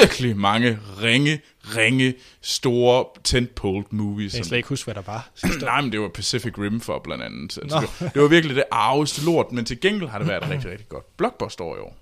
Virkelig 0.00 0.36
mange 0.36 0.78
ringe, 1.02 1.40
ringe, 1.76 2.14
store 2.40 3.04
tentpole 3.24 3.84
movies. 3.90 4.32
Jeg 4.34 4.38
kan 4.38 4.44
slet 4.44 4.56
ikke 4.56 4.68
huske, 4.68 4.84
hvad 4.84 4.94
der 4.94 5.02
var. 5.06 5.28
Nej, 5.60 5.80
men 5.80 5.92
det 5.92 6.00
var 6.00 6.08
Pacific 6.08 6.58
Rim 6.58 6.80
for 6.80 6.98
blandt 6.98 7.24
andet. 7.24 7.58
Altså, 7.62 7.80
det, 7.80 7.88
var, 8.00 8.08
det 8.08 8.22
var 8.22 8.28
virkelig 8.28 8.56
det 8.56 8.64
arveste 8.70 9.24
lort, 9.24 9.52
men 9.52 9.64
til 9.64 9.80
gengæld 9.80 10.08
har 10.10 10.18
det 10.18 10.28
været 10.28 10.44
et 10.44 10.50
rigtig, 10.50 10.70
rigtig 10.70 10.88
godt 10.88 11.16
blockbuster 11.16 11.64
år 11.64 11.76
i 11.76 11.78
år. 11.78 11.96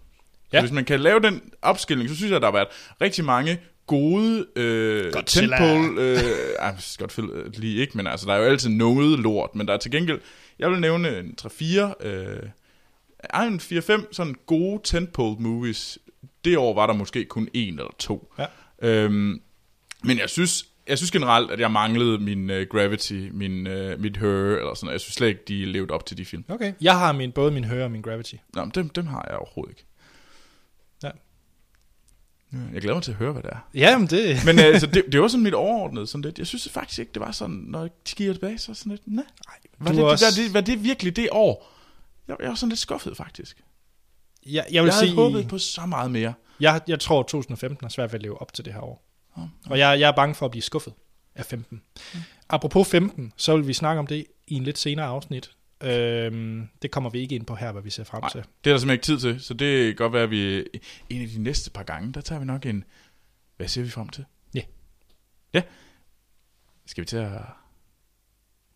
Ja. 0.52 0.56
Ja. 0.56 0.62
Hvis 0.62 0.72
man 0.72 0.84
kan 0.84 1.00
lave 1.00 1.20
den 1.20 1.42
opskilling, 1.62 2.08
så 2.08 2.16
synes 2.16 2.30
jeg, 2.30 2.36
at 2.36 2.42
der 2.42 2.48
har 2.48 2.52
været 2.52 2.68
rigtig 3.00 3.24
mange 3.24 3.58
gode 3.86 4.46
øh, 4.56 5.12
tentpole... 5.26 6.00
Øh, 6.00 6.16
ej, 6.58 6.74
Godzilla 6.98 7.32
lige 7.54 7.80
ikke, 7.80 7.96
men 7.96 8.06
altså, 8.06 8.26
der 8.26 8.32
er 8.32 8.38
jo 8.38 8.44
altid 8.44 8.70
noget 8.70 9.18
lort, 9.18 9.54
men 9.54 9.66
der 9.68 9.74
er 9.74 9.78
til 9.78 9.90
gengæld... 9.90 10.20
Jeg 10.58 10.70
vil 10.70 10.80
nævne 10.80 11.18
en 11.18 11.36
3-4... 11.40 12.06
Øh, 12.06 12.42
ej, 13.34 13.46
en 13.46 13.60
4-5 13.60 14.12
sådan 14.12 14.34
gode 14.46 14.80
tentpole 14.84 15.36
movies. 15.38 15.98
Det 16.44 16.58
år 16.58 16.74
var 16.74 16.86
der 16.86 16.94
måske 16.94 17.24
kun 17.24 17.48
en 17.54 17.78
eller 17.78 17.94
to. 17.98 18.32
Ja. 18.38 18.46
Øhm, 18.82 19.40
men 20.04 20.18
jeg 20.18 20.30
synes, 20.30 20.66
jeg 20.88 20.98
synes 20.98 21.10
generelt, 21.10 21.50
at 21.50 21.60
jeg 21.60 21.70
manglede 21.70 22.18
min 22.18 22.50
uh, 22.50 22.56
Gravity, 22.70 23.28
min, 23.32 23.66
uh, 23.66 24.00
mit 24.00 24.16
Her, 24.16 24.28
eller 24.28 24.74
sådan 24.74 24.86
noget. 24.86 24.92
Jeg 24.92 25.00
synes 25.00 25.14
slet 25.14 25.28
ikke, 25.28 25.40
de 25.48 25.64
levede 25.64 25.92
op 25.92 26.06
til 26.06 26.18
de 26.18 26.24
film. 26.24 26.44
Okay. 26.48 26.72
Jeg 26.80 26.98
har 26.98 27.12
min, 27.12 27.32
både 27.32 27.50
min 27.50 27.64
Høre 27.64 27.84
og 27.84 27.90
min 27.90 28.02
Gravity. 28.02 28.34
Nå, 28.54 28.64
men 28.64 28.72
dem, 28.74 28.88
dem 28.88 29.06
har 29.06 29.26
jeg 29.28 29.36
overhovedet 29.36 29.72
ikke. 29.72 29.84
Ja. 32.52 32.58
Ja, 32.58 32.64
Jeg 32.72 32.80
glæder 32.80 32.94
mig 32.96 33.02
til 33.02 33.10
at 33.12 33.16
høre, 33.16 33.32
hvad 33.32 33.42
det 33.42 33.50
er. 33.52 33.68
Ja, 33.74 33.98
men 33.98 34.06
det... 34.06 34.36
Men 34.46 34.58
altså, 34.58 34.86
det, 34.86 35.04
det 35.12 35.20
var 35.20 35.28
sådan 35.28 35.42
mit 35.44 35.54
overordnede 35.54 36.06
sådan 36.06 36.22
lidt. 36.22 36.38
Jeg 36.38 36.46
synes 36.46 36.68
faktisk 36.68 36.98
ikke, 36.98 37.12
det 37.12 37.20
var 37.20 37.32
sådan, 37.32 37.56
når 37.56 37.80
jeg 37.80 37.90
kigger 38.06 38.32
tilbage, 38.34 38.58
så 38.58 38.74
sådan 38.74 38.90
lidt, 38.90 39.02
nej. 39.06 39.24
Var, 39.78 39.90
det, 39.92 40.00
er 40.00 40.04
også... 40.04 40.26
også- 40.26 40.40
var, 40.40 40.46
det, 40.46 40.54
var 40.54 40.60
det 40.60 40.84
virkelig 40.84 41.16
det 41.16 41.28
år? 41.32 41.72
Jeg, 42.28 42.36
jeg 42.40 42.48
var 42.48 42.54
sådan 42.54 42.68
lidt 42.68 42.80
skuffet, 42.80 43.16
faktisk. 43.16 43.56
Jeg, 44.46 44.52
jeg 44.52 44.64
Jeg 44.72 44.82
vil 44.84 44.92
havde 44.92 45.06
sige, 45.06 45.14
håbet 45.14 45.48
på 45.48 45.58
så 45.58 45.86
meget 45.86 46.10
mere. 46.10 46.34
jeg, 46.60 46.80
jeg 46.88 47.00
tror, 47.00 47.20
at 47.20 47.26
2015 47.26 47.84
har 47.84 47.88
svært 47.88 48.12
ved 48.12 48.18
at 48.18 48.22
leve 48.22 48.40
op 48.42 48.52
til 48.52 48.64
det 48.64 48.72
her 48.72 48.80
år. 48.80 49.04
Nå, 49.36 49.42
Og 49.70 49.78
jeg, 49.78 50.00
jeg 50.00 50.08
er 50.08 50.12
bange 50.12 50.34
for 50.34 50.44
at 50.46 50.50
blive 50.50 50.62
skuffet 50.62 50.92
af 51.34 51.44
15. 51.46 51.82
Apropos 52.48 52.88
15, 52.88 53.32
så 53.36 53.56
vil 53.56 53.66
vi 53.68 53.72
snakke 53.72 53.98
om 54.00 54.06
det 54.06 54.24
i 54.48 54.54
en 54.54 54.64
lidt 54.64 54.78
senere 54.78 55.06
afsnit. 55.06 55.50
Øhm, 55.82 56.68
det 56.82 56.90
kommer 56.90 57.10
vi 57.10 57.20
ikke 57.20 57.34
ind 57.34 57.46
på 57.46 57.54
her, 57.54 57.72
hvad 57.72 57.82
vi 57.82 57.90
ser 57.90 58.04
frem 58.04 58.22
Nej. 58.22 58.30
til. 58.30 58.40
Det 58.64 58.70
er 58.70 58.74
der 58.74 58.78
simpelthen 58.78 58.90
ikke 58.90 59.04
tid 59.04 59.18
til, 59.18 59.40
så 59.40 59.54
det 59.54 59.86
kan 59.86 59.96
godt 59.96 60.12
være, 60.12 60.22
at 60.22 60.30
vi 60.30 60.66
en 61.10 61.22
af 61.22 61.28
de 61.28 61.42
næste 61.42 61.70
par 61.70 61.82
gange, 61.82 62.12
der 62.12 62.20
tager 62.20 62.38
vi 62.38 62.44
nok 62.44 62.66
en, 62.66 62.84
hvad 63.56 63.68
ser 63.68 63.82
vi 63.82 63.90
frem 63.90 64.08
til? 64.08 64.24
Ja. 64.54 64.60
Ja. 65.54 65.62
Skal 66.86 67.02
vi 67.02 67.06
til 67.06 67.16
at... 67.16 67.40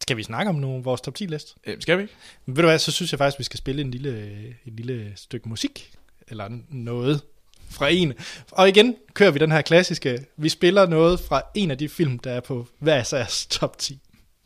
Skal 0.00 0.16
vi 0.16 0.22
snakke 0.22 0.48
om 0.48 0.54
nu 0.54 0.80
vores 0.80 1.00
top 1.00 1.14
10 1.14 1.26
liste? 1.26 1.54
Øh, 1.66 1.76
skal 1.80 1.96
vi 1.96 2.02
ikke? 2.02 2.14
Men 2.46 2.56
ved 2.56 2.62
du 2.62 2.68
hvad, 2.68 2.78
så 2.78 2.92
synes 2.92 3.12
jeg 3.12 3.18
faktisk, 3.18 3.36
at 3.36 3.38
vi 3.38 3.44
skal 3.44 3.58
spille 3.58 3.82
en 3.82 3.90
lille, 3.90 4.46
en 4.66 4.76
lille 4.76 5.12
stykke 5.16 5.48
musik, 5.48 5.92
eller 6.28 6.58
noget 6.68 7.22
fra 7.70 7.88
en. 7.88 8.12
Og 8.50 8.68
igen 8.68 8.96
kører 9.14 9.30
vi 9.30 9.38
den 9.38 9.52
her 9.52 9.62
klassiske, 9.62 10.26
vi 10.36 10.48
spiller 10.48 10.86
noget 10.86 11.20
fra 11.20 11.42
en 11.54 11.70
af 11.70 11.78
de 11.78 11.88
film, 11.88 12.18
der 12.18 12.30
er 12.30 12.40
på 12.40 12.66
hver 12.78 13.00
især 13.00 13.24
top 13.50 13.78
10. 13.78 14.00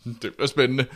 Det 0.04 0.34
bliver 0.34 0.46
spændende. 0.46 0.86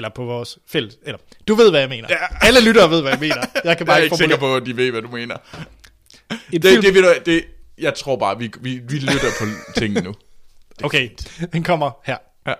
Eller 0.00 0.08
på 0.10 0.24
vores 0.24 0.58
fælles, 0.66 0.98
eller 1.02 1.18
du 1.48 1.54
ved, 1.54 1.70
hvad 1.70 1.80
jeg 1.80 1.88
mener. 1.88 2.08
Ja. 2.10 2.16
Alle 2.46 2.60
lyttere 2.60 2.90
ved, 2.90 3.00
hvad 3.00 3.10
jeg 3.10 3.20
mener. 3.20 3.36
Jeg 3.40 3.62
kan 3.62 3.64
Jeg 3.78 3.86
bare 3.86 3.98
er 3.98 4.02
ikke 4.02 4.16
sikker 4.16 4.36
formulere- 4.38 4.58
på, 4.60 4.62
at 4.62 4.66
de 4.66 4.76
ved, 4.76 4.90
hvad 4.90 5.02
du 5.02 5.08
mener. 5.08 5.36
En 6.52 6.62
Det, 6.62 6.64
film, 6.82 6.82
det, 6.94 7.04
du, 7.04 7.14
det, 7.26 7.44
jeg 7.78 7.94
tror 7.94 8.16
bare, 8.16 8.38
vi, 8.38 8.50
vi, 8.60 8.78
vi 8.88 8.96
lytter 8.98 9.30
på 9.40 9.44
tingene 9.80 10.00
nu. 10.00 10.14
Det 10.78 10.84
Okay, 10.84 11.10
den 11.52 11.62
kommer 11.62 11.90
her. 12.04 12.16
Ja. 12.46 12.54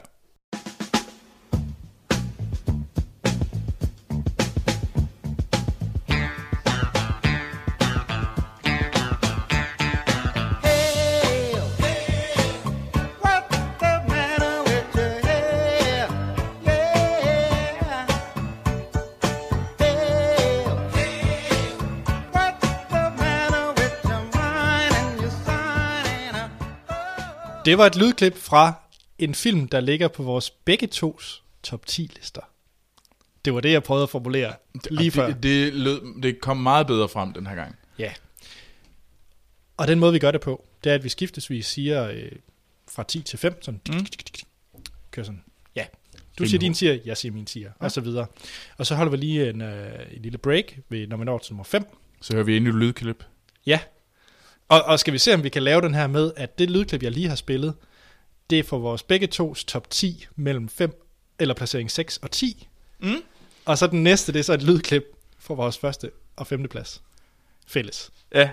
Det 27.71 27.79
var 27.79 27.87
et 27.87 27.97
lydklip 27.97 28.37
fra 28.37 28.73
en 29.19 29.35
film, 29.35 29.69
der 29.69 29.81
ligger 29.81 30.09
på 30.09 30.23
vores 30.23 30.51
begge 30.51 30.87
tos 30.87 31.43
top 31.63 31.87
10 31.87 32.11
lister. 32.17 32.41
Det 33.45 33.55
var 33.55 33.61
det, 33.61 33.73
jeg 33.73 33.83
prøvede 33.83 34.03
at 34.03 34.11
formulere 34.11 34.55
lige 34.91 35.11
før. 35.11 35.27
Det, 35.27 35.43
det, 35.43 35.75
lød, 35.75 36.23
det 36.23 36.41
kom 36.41 36.57
meget 36.57 36.87
bedre 36.87 37.09
frem 37.09 37.33
den 37.33 37.47
her 37.47 37.55
gang. 37.55 37.77
Ja. 37.99 38.13
Og 39.77 39.89
den 39.89 39.99
måde, 39.99 40.13
vi 40.13 40.19
gør 40.19 40.31
det 40.31 40.41
på, 40.41 40.65
det 40.85 40.91
er, 40.91 40.95
at 40.95 41.05
vi 41.05 41.09
skiftesvis 41.09 41.67
siger 41.67 42.09
øh, 42.09 42.33
fra 42.91 43.03
10 43.03 43.23
til 43.23 43.39
5, 43.39 43.63
sådan, 43.63 43.81
Mm. 43.89 44.07
kører 45.11 45.25
sådan, 45.25 45.45
ja, 45.77 45.85
du 46.39 46.47
siger 46.47 46.59
din 46.59 46.75
tier, 46.75 46.99
jeg 47.05 47.17
siger 47.17 47.33
min 47.33 47.47
tier, 47.47 47.73
og 47.79 47.93
så 47.93 48.01
videre. 48.01 48.27
Og 48.79 48.87
så 48.87 48.95
holder 48.95 49.11
vi 49.11 49.17
lige 49.17 49.51
en, 49.51 49.61
øh, 49.61 50.01
en 50.17 50.23
lille 50.23 50.39
break, 50.39 50.65
ved, 50.89 51.07
når 51.07 51.17
vi 51.17 51.25
når 51.25 51.39
til 51.39 51.53
nummer 51.53 51.65
5. 51.65 51.85
Så 52.21 52.33
hører 52.35 52.45
vi 52.45 52.57
endnu 52.57 52.73
lydklip. 52.73 53.25
Ja. 53.67 53.81
Og, 54.71 54.83
og 54.83 55.01
skal 55.01 55.13
vi 55.13 55.19
se, 55.19 55.35
om 55.35 55.45
vi 55.45 55.49
kan 55.49 55.63
lave 55.63 55.81
den 55.81 55.95
her 55.95 56.07
med, 56.07 56.33
at 56.37 56.59
det 56.59 56.71
lydklip, 56.71 57.03
jeg 57.03 57.11
lige 57.11 57.29
har 57.29 57.37
spillet, 57.37 57.75
det 58.51 58.59
er 58.59 58.63
for 58.63 58.79
vores 58.79 59.03
begge 59.03 59.27
tos 59.27 59.65
top 59.65 59.91
10 59.91 60.27
mellem 60.37 60.69
5, 60.69 61.07
eller 61.39 61.55
placering 61.55 61.91
6 61.91 62.17
og 62.17 62.31
10. 62.31 62.69
Mm. 62.99 63.23
Og 63.65 63.79
så 63.79 63.87
den 63.87 64.03
næste, 64.03 64.33
det 64.33 64.39
er 64.39 64.43
så 64.43 64.53
et 64.53 64.63
lydklip 64.63 65.05
for 65.39 65.55
vores 65.55 65.79
første 65.79 66.11
og 66.37 66.47
femte 66.47 66.69
plads. 66.69 67.03
Fælles. 67.67 68.11
Ja. 68.35 68.51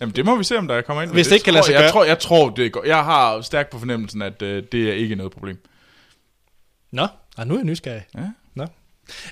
Jamen, 0.00 0.16
det 0.16 0.24
må 0.24 0.36
vi 0.36 0.44
se, 0.44 0.58
om 0.58 0.68
der 0.68 0.82
kommer 0.82 1.02
ind. 1.02 1.10
Hvis 1.10 1.26
det 1.26 1.34
ikke 1.34 1.44
kan 1.44 1.54
lade 1.54 1.64
sig 1.64 1.72
jeg 1.72 1.80
gøre. 1.80 1.90
Tror, 1.90 2.04
jeg 2.04 2.18
tror, 2.18 2.50
det 2.50 2.72
går. 2.72 2.84
Jeg 2.84 3.04
har 3.04 3.40
stærkt 3.40 3.70
på 3.70 3.78
fornemmelsen, 3.78 4.22
at 4.22 4.42
øh, 4.42 4.62
det 4.72 4.88
er 4.88 4.92
ikke 4.92 5.14
noget 5.14 5.32
problem. 5.32 5.58
Nå, 6.90 7.06
og 7.36 7.46
nu 7.46 7.54
er 7.54 7.58
jeg 7.58 7.64
nysgerrig. 7.64 8.06
Ja. 8.14 8.28
Nå. 8.54 8.66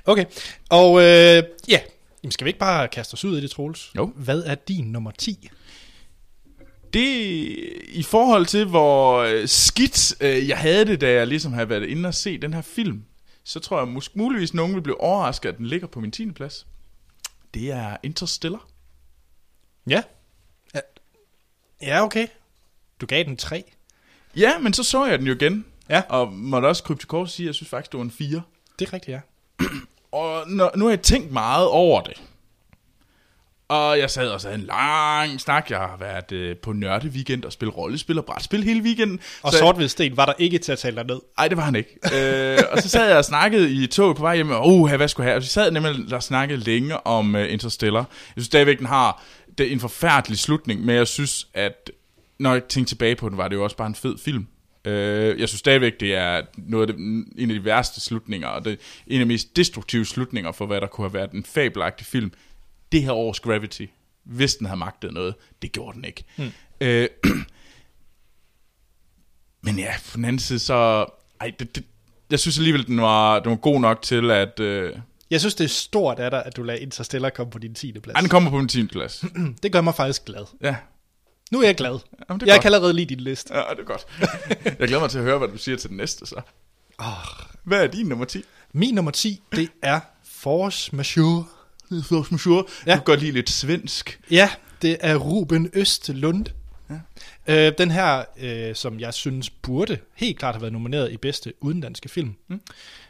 Okay, 0.06 0.24
og 0.68 1.00
øh, 1.00 1.42
ja, 1.68 1.80
Jamen, 2.22 2.32
skal 2.32 2.44
vi 2.44 2.48
ikke 2.48 2.58
bare 2.58 2.88
kaste 2.88 3.14
os 3.14 3.24
ud 3.24 3.38
i 3.38 3.40
det, 3.40 3.50
Troels? 3.50 3.92
Jo. 3.96 4.12
Hvad 4.16 4.42
er 4.46 4.54
din 4.54 4.84
nummer 4.84 5.10
10? 5.10 5.48
Det, 6.96 7.72
i 7.88 8.02
forhold 8.02 8.46
til, 8.46 8.64
hvor 8.64 9.18
øh, 9.18 9.48
skidt 9.48 10.14
øh, 10.20 10.48
jeg 10.48 10.58
havde 10.58 10.84
det, 10.84 11.00
da 11.00 11.12
jeg 11.12 11.26
ligesom 11.26 11.52
havde 11.52 11.68
været 11.68 11.82
inde 11.84 12.08
og 12.08 12.14
se 12.14 12.38
den 12.38 12.54
her 12.54 12.62
film, 12.62 13.04
så 13.44 13.60
tror 13.60 13.78
jeg 13.78 13.88
mus- 13.88 14.10
muligvis, 14.14 14.54
nogen 14.54 14.74
vil 14.74 14.80
blive 14.82 15.00
overrasket, 15.00 15.48
at 15.48 15.58
den 15.58 15.66
ligger 15.66 15.86
på 15.86 16.00
min 16.00 16.10
10. 16.10 16.30
plads. 16.30 16.66
Det 17.54 17.70
er 17.72 17.96
Interstellar. 18.02 18.66
Ja. 19.88 20.02
Ja, 20.74 20.80
ja 21.82 22.04
okay. 22.04 22.26
Du 23.00 23.06
gav 23.06 23.24
den 23.24 23.36
3. 23.36 23.64
Ja, 24.36 24.58
men 24.58 24.72
så 24.72 24.82
så 24.82 25.04
jeg 25.06 25.18
den 25.18 25.26
jo 25.26 25.34
igen. 25.34 25.64
Ja. 25.88 26.02
Og 26.08 26.32
måtte 26.32 26.66
også 26.66 26.82
krybe 26.82 27.00
til 27.00 27.08
kort 27.08 27.20
og 27.22 27.28
sige, 27.28 27.44
at 27.44 27.46
jeg 27.46 27.54
synes 27.54 27.70
faktisk, 27.70 27.92
det 27.92 27.98
var 27.98 28.04
en 28.04 28.10
4. 28.10 28.42
Det 28.78 28.88
er 28.88 28.92
rigtigt, 28.92 29.14
ja. 29.14 29.20
Og 30.12 30.50
nu, 30.50 30.70
nu 30.76 30.84
har 30.84 30.90
jeg 30.92 31.02
tænkt 31.02 31.32
meget 31.32 31.68
over 31.68 32.00
det. 32.00 32.22
Og 33.68 33.98
jeg 33.98 34.10
sad 34.10 34.28
og 34.28 34.40
havde 34.40 34.54
en 34.54 34.60
lang 34.60 35.40
snak. 35.40 35.70
Jeg 35.70 35.78
har 35.78 35.96
været 36.00 36.32
øh, 36.32 36.56
på 36.56 36.72
nørde 36.72 37.08
weekend 37.08 37.44
og 37.44 37.52
spillet 37.52 37.76
rollespil 37.76 38.18
og 38.18 38.24
brætspil 38.24 38.64
hele 38.64 38.82
weekenden. 38.82 39.20
Og 39.42 39.52
Så- 39.52 39.58
sort 39.58 39.90
sten 39.90 40.16
var 40.16 40.26
der 40.26 40.32
ikke 40.38 40.58
til 40.58 40.72
at 40.72 40.78
tale 40.78 40.96
dig 40.96 41.06
ned. 41.06 41.20
Ej, 41.38 41.48
det 41.48 41.56
var 41.56 41.62
han 41.62 41.74
ikke. 41.74 41.90
øh, 42.14 42.58
og 42.72 42.82
så 42.82 42.88
sad 42.88 43.08
jeg 43.08 43.16
og 43.18 43.24
snakkede 43.24 43.72
i 43.72 43.86
toget 43.86 44.16
på 44.16 44.22
vej 44.22 44.34
hjem, 44.34 44.50
og 44.50 44.68
uh, 44.68 44.94
hvad 44.94 45.08
skulle 45.08 45.24
jeg 45.24 45.30
have? 45.32 45.38
Og 45.38 45.42
så 45.42 45.48
sad 45.48 45.62
jeg 45.72 45.72
nemlig 45.82 46.14
og 46.14 46.22
snakkede 46.22 46.60
længe 46.60 47.06
om 47.06 47.34
uh, 47.34 47.52
Interstellar. 47.52 47.98
Jeg 48.00 48.06
synes 48.32 48.46
stadigvæk, 48.46 48.78
den 48.78 48.86
har 48.86 49.22
det 49.58 49.66
er 49.68 49.70
en 49.72 49.80
forfærdelig 49.80 50.38
slutning, 50.38 50.84
men 50.84 50.96
jeg 50.96 51.06
synes, 51.06 51.46
at 51.54 51.90
når 52.38 52.52
jeg 52.52 52.62
tænker 52.68 52.88
tilbage 52.88 53.16
på 53.16 53.28
den, 53.28 53.36
var 53.38 53.48
det 53.48 53.56
jo 53.56 53.64
også 53.64 53.76
bare 53.76 53.88
en 53.88 53.94
fed 53.94 54.18
film. 54.18 54.46
Øh, 54.84 55.40
jeg 55.40 55.48
synes 55.48 55.58
stadigvæk, 55.58 56.00
det 56.00 56.14
er 56.14 56.42
noget 56.58 56.88
af 56.88 56.94
det, 56.94 57.02
en 57.38 57.50
af 57.50 57.54
de 57.56 57.64
værste 57.64 58.00
slutninger, 58.00 58.48
og 58.48 58.64
det 58.64 58.78
en 59.06 59.20
af 59.20 59.24
de 59.24 59.28
mest 59.28 59.56
destruktive 59.56 60.04
slutninger 60.06 60.52
for, 60.52 60.66
hvad 60.66 60.80
der 60.80 60.86
kunne 60.86 61.04
have 61.08 61.14
været 61.14 61.30
en 61.32 61.44
fabelagtig 61.44 62.06
film. 62.06 62.32
Det 62.92 63.02
her 63.02 63.12
års 63.12 63.40
Gravity, 63.40 63.86
hvis 64.24 64.54
den 64.56 64.66
havde 64.66 64.78
magtet 64.78 65.12
noget, 65.14 65.34
det 65.62 65.72
gjorde 65.72 65.96
den 65.96 66.04
ikke. 66.04 66.24
Hmm. 66.36 66.52
Øh, 66.80 67.08
men 69.62 69.78
ja, 69.78 69.94
på 70.10 70.16
den 70.16 70.24
anden 70.24 70.38
side, 70.38 70.58
så... 70.58 71.06
Ej, 71.40 71.52
det, 71.58 71.76
det, 71.76 71.84
jeg 72.30 72.38
synes 72.40 72.58
alligevel, 72.58 72.86
den 72.86 73.00
var, 73.00 73.38
den 73.40 73.50
var 73.50 73.56
god 73.56 73.80
nok 73.80 74.02
til, 74.02 74.30
at... 74.30 74.60
Øh, 74.60 74.92
Jeg 75.30 75.40
synes, 75.40 75.54
det 75.54 75.64
er 75.64 75.68
stort 75.68 76.18
af 76.18 76.30
dig, 76.30 76.42
at 76.46 76.56
du 76.56 76.62
lader 76.62 76.78
Interstellar 76.78 77.30
komme 77.30 77.50
på 77.50 77.58
din 77.58 77.74
10. 77.74 77.92
plads. 78.00 78.14
ej, 78.14 78.20
den 78.20 78.30
kommer 78.30 78.50
på 78.50 78.58
min 78.58 78.68
10. 78.68 78.86
plads. 78.86 79.24
Det 79.62 79.72
gør 79.72 79.80
mig 79.80 79.94
faktisk 79.94 80.24
glad. 80.24 80.44
Ja, 80.62 80.76
Nu 81.52 81.60
er 81.60 81.66
jeg 81.66 81.74
glad. 81.74 81.98
Jamen, 82.28 82.40
det 82.40 82.46
er 82.48 82.52
jeg 82.52 82.56
godt. 82.56 82.62
kan 82.62 82.68
allerede 82.74 82.92
lide 82.92 83.06
din 83.14 83.20
liste. 83.20 83.54
ja, 83.54 83.60
det 83.70 83.78
er 83.80 83.84
godt. 83.84 84.06
jeg 84.80 84.88
glæder 84.88 85.00
mig 85.00 85.10
til 85.10 85.18
at 85.18 85.24
høre, 85.24 85.38
hvad 85.38 85.48
du 85.48 85.58
siger 85.58 85.76
til 85.76 85.88
den 85.90 85.96
næste, 85.96 86.26
så. 86.26 86.40
Hvad 87.64 87.82
er 87.82 87.86
din 87.86 88.06
nummer 88.06 88.24
10? 88.24 88.42
Min 88.72 88.94
nummer 88.94 89.10
10, 89.10 89.42
det 89.52 89.68
er 89.82 90.00
Force 90.24 90.96
Majeure. 90.96 91.44
Ja. 92.86 92.92
Du 92.92 92.96
kan 92.96 93.04
godt 93.04 93.20
lide 93.20 93.32
lidt 93.32 93.50
svensk. 93.50 94.20
Ja, 94.30 94.50
det 94.82 94.96
er 95.00 95.16
Ruben 95.16 95.70
Østlund. 95.72 96.46
Ja. 96.90 97.66
Øh, 97.66 97.72
den 97.78 97.90
her, 97.90 98.24
øh, 98.40 98.74
som 98.74 99.00
jeg 99.00 99.14
synes 99.14 99.50
burde 99.50 99.98
helt 100.14 100.38
klart 100.38 100.54
have 100.54 100.62
været 100.62 100.72
nomineret 100.72 101.12
i 101.12 101.16
bedste 101.16 101.52
udenlandske 101.60 102.08
film. 102.08 102.34
Mm. 102.48 102.60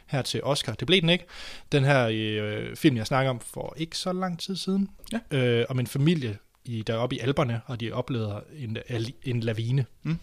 Her 0.05 0.21
til 0.21 0.43
Oscar. 0.43 0.73
Det 0.73 0.87
blev 0.87 1.01
den 1.01 1.09
ikke. 1.09 1.25
Den 1.71 1.83
her 1.83 2.09
øh, 2.13 2.75
film, 2.75 2.97
jeg 2.97 3.07
snakker 3.07 3.29
om 3.29 3.39
for 3.39 3.73
ikke 3.77 3.97
så 3.97 4.13
lang 4.13 4.39
tid 4.39 4.55
siden. 4.55 4.89
Ja. 5.11 5.37
Øh, 5.37 5.65
om 5.69 5.79
en 5.79 5.87
familie 5.87 6.37
i, 6.65 6.81
deroppe 6.81 7.15
i 7.15 7.19
Alperne, 7.19 7.61
og 7.65 7.79
de 7.79 7.91
oplever 7.91 8.39
en, 8.57 8.77
en 9.23 9.39
lavine. 9.39 9.85
Mm. 10.03 10.17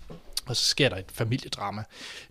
Og 0.46 0.56
så 0.56 0.64
sker 0.64 0.88
der 0.88 0.96
et 0.96 1.12
familiedrama. 1.12 1.84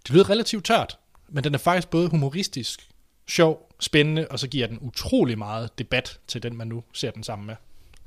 Det 0.03 0.12
lyder 0.12 0.29
relativt 0.29 0.65
tørt, 0.65 0.97
men 1.29 1.43
den 1.43 1.53
er 1.53 1.57
faktisk 1.57 1.89
både 1.89 2.09
humoristisk, 2.09 2.88
sjov, 3.27 3.69
spændende, 3.79 4.27
og 4.27 4.39
så 4.39 4.47
giver 4.47 4.67
den 4.67 4.77
utrolig 4.81 5.38
meget 5.38 5.79
debat 5.79 6.19
til 6.27 6.43
den, 6.43 6.57
man 6.57 6.67
nu 6.67 6.83
ser 6.93 7.12
den 7.12 7.23
sammen 7.23 7.45
med. 7.47 7.55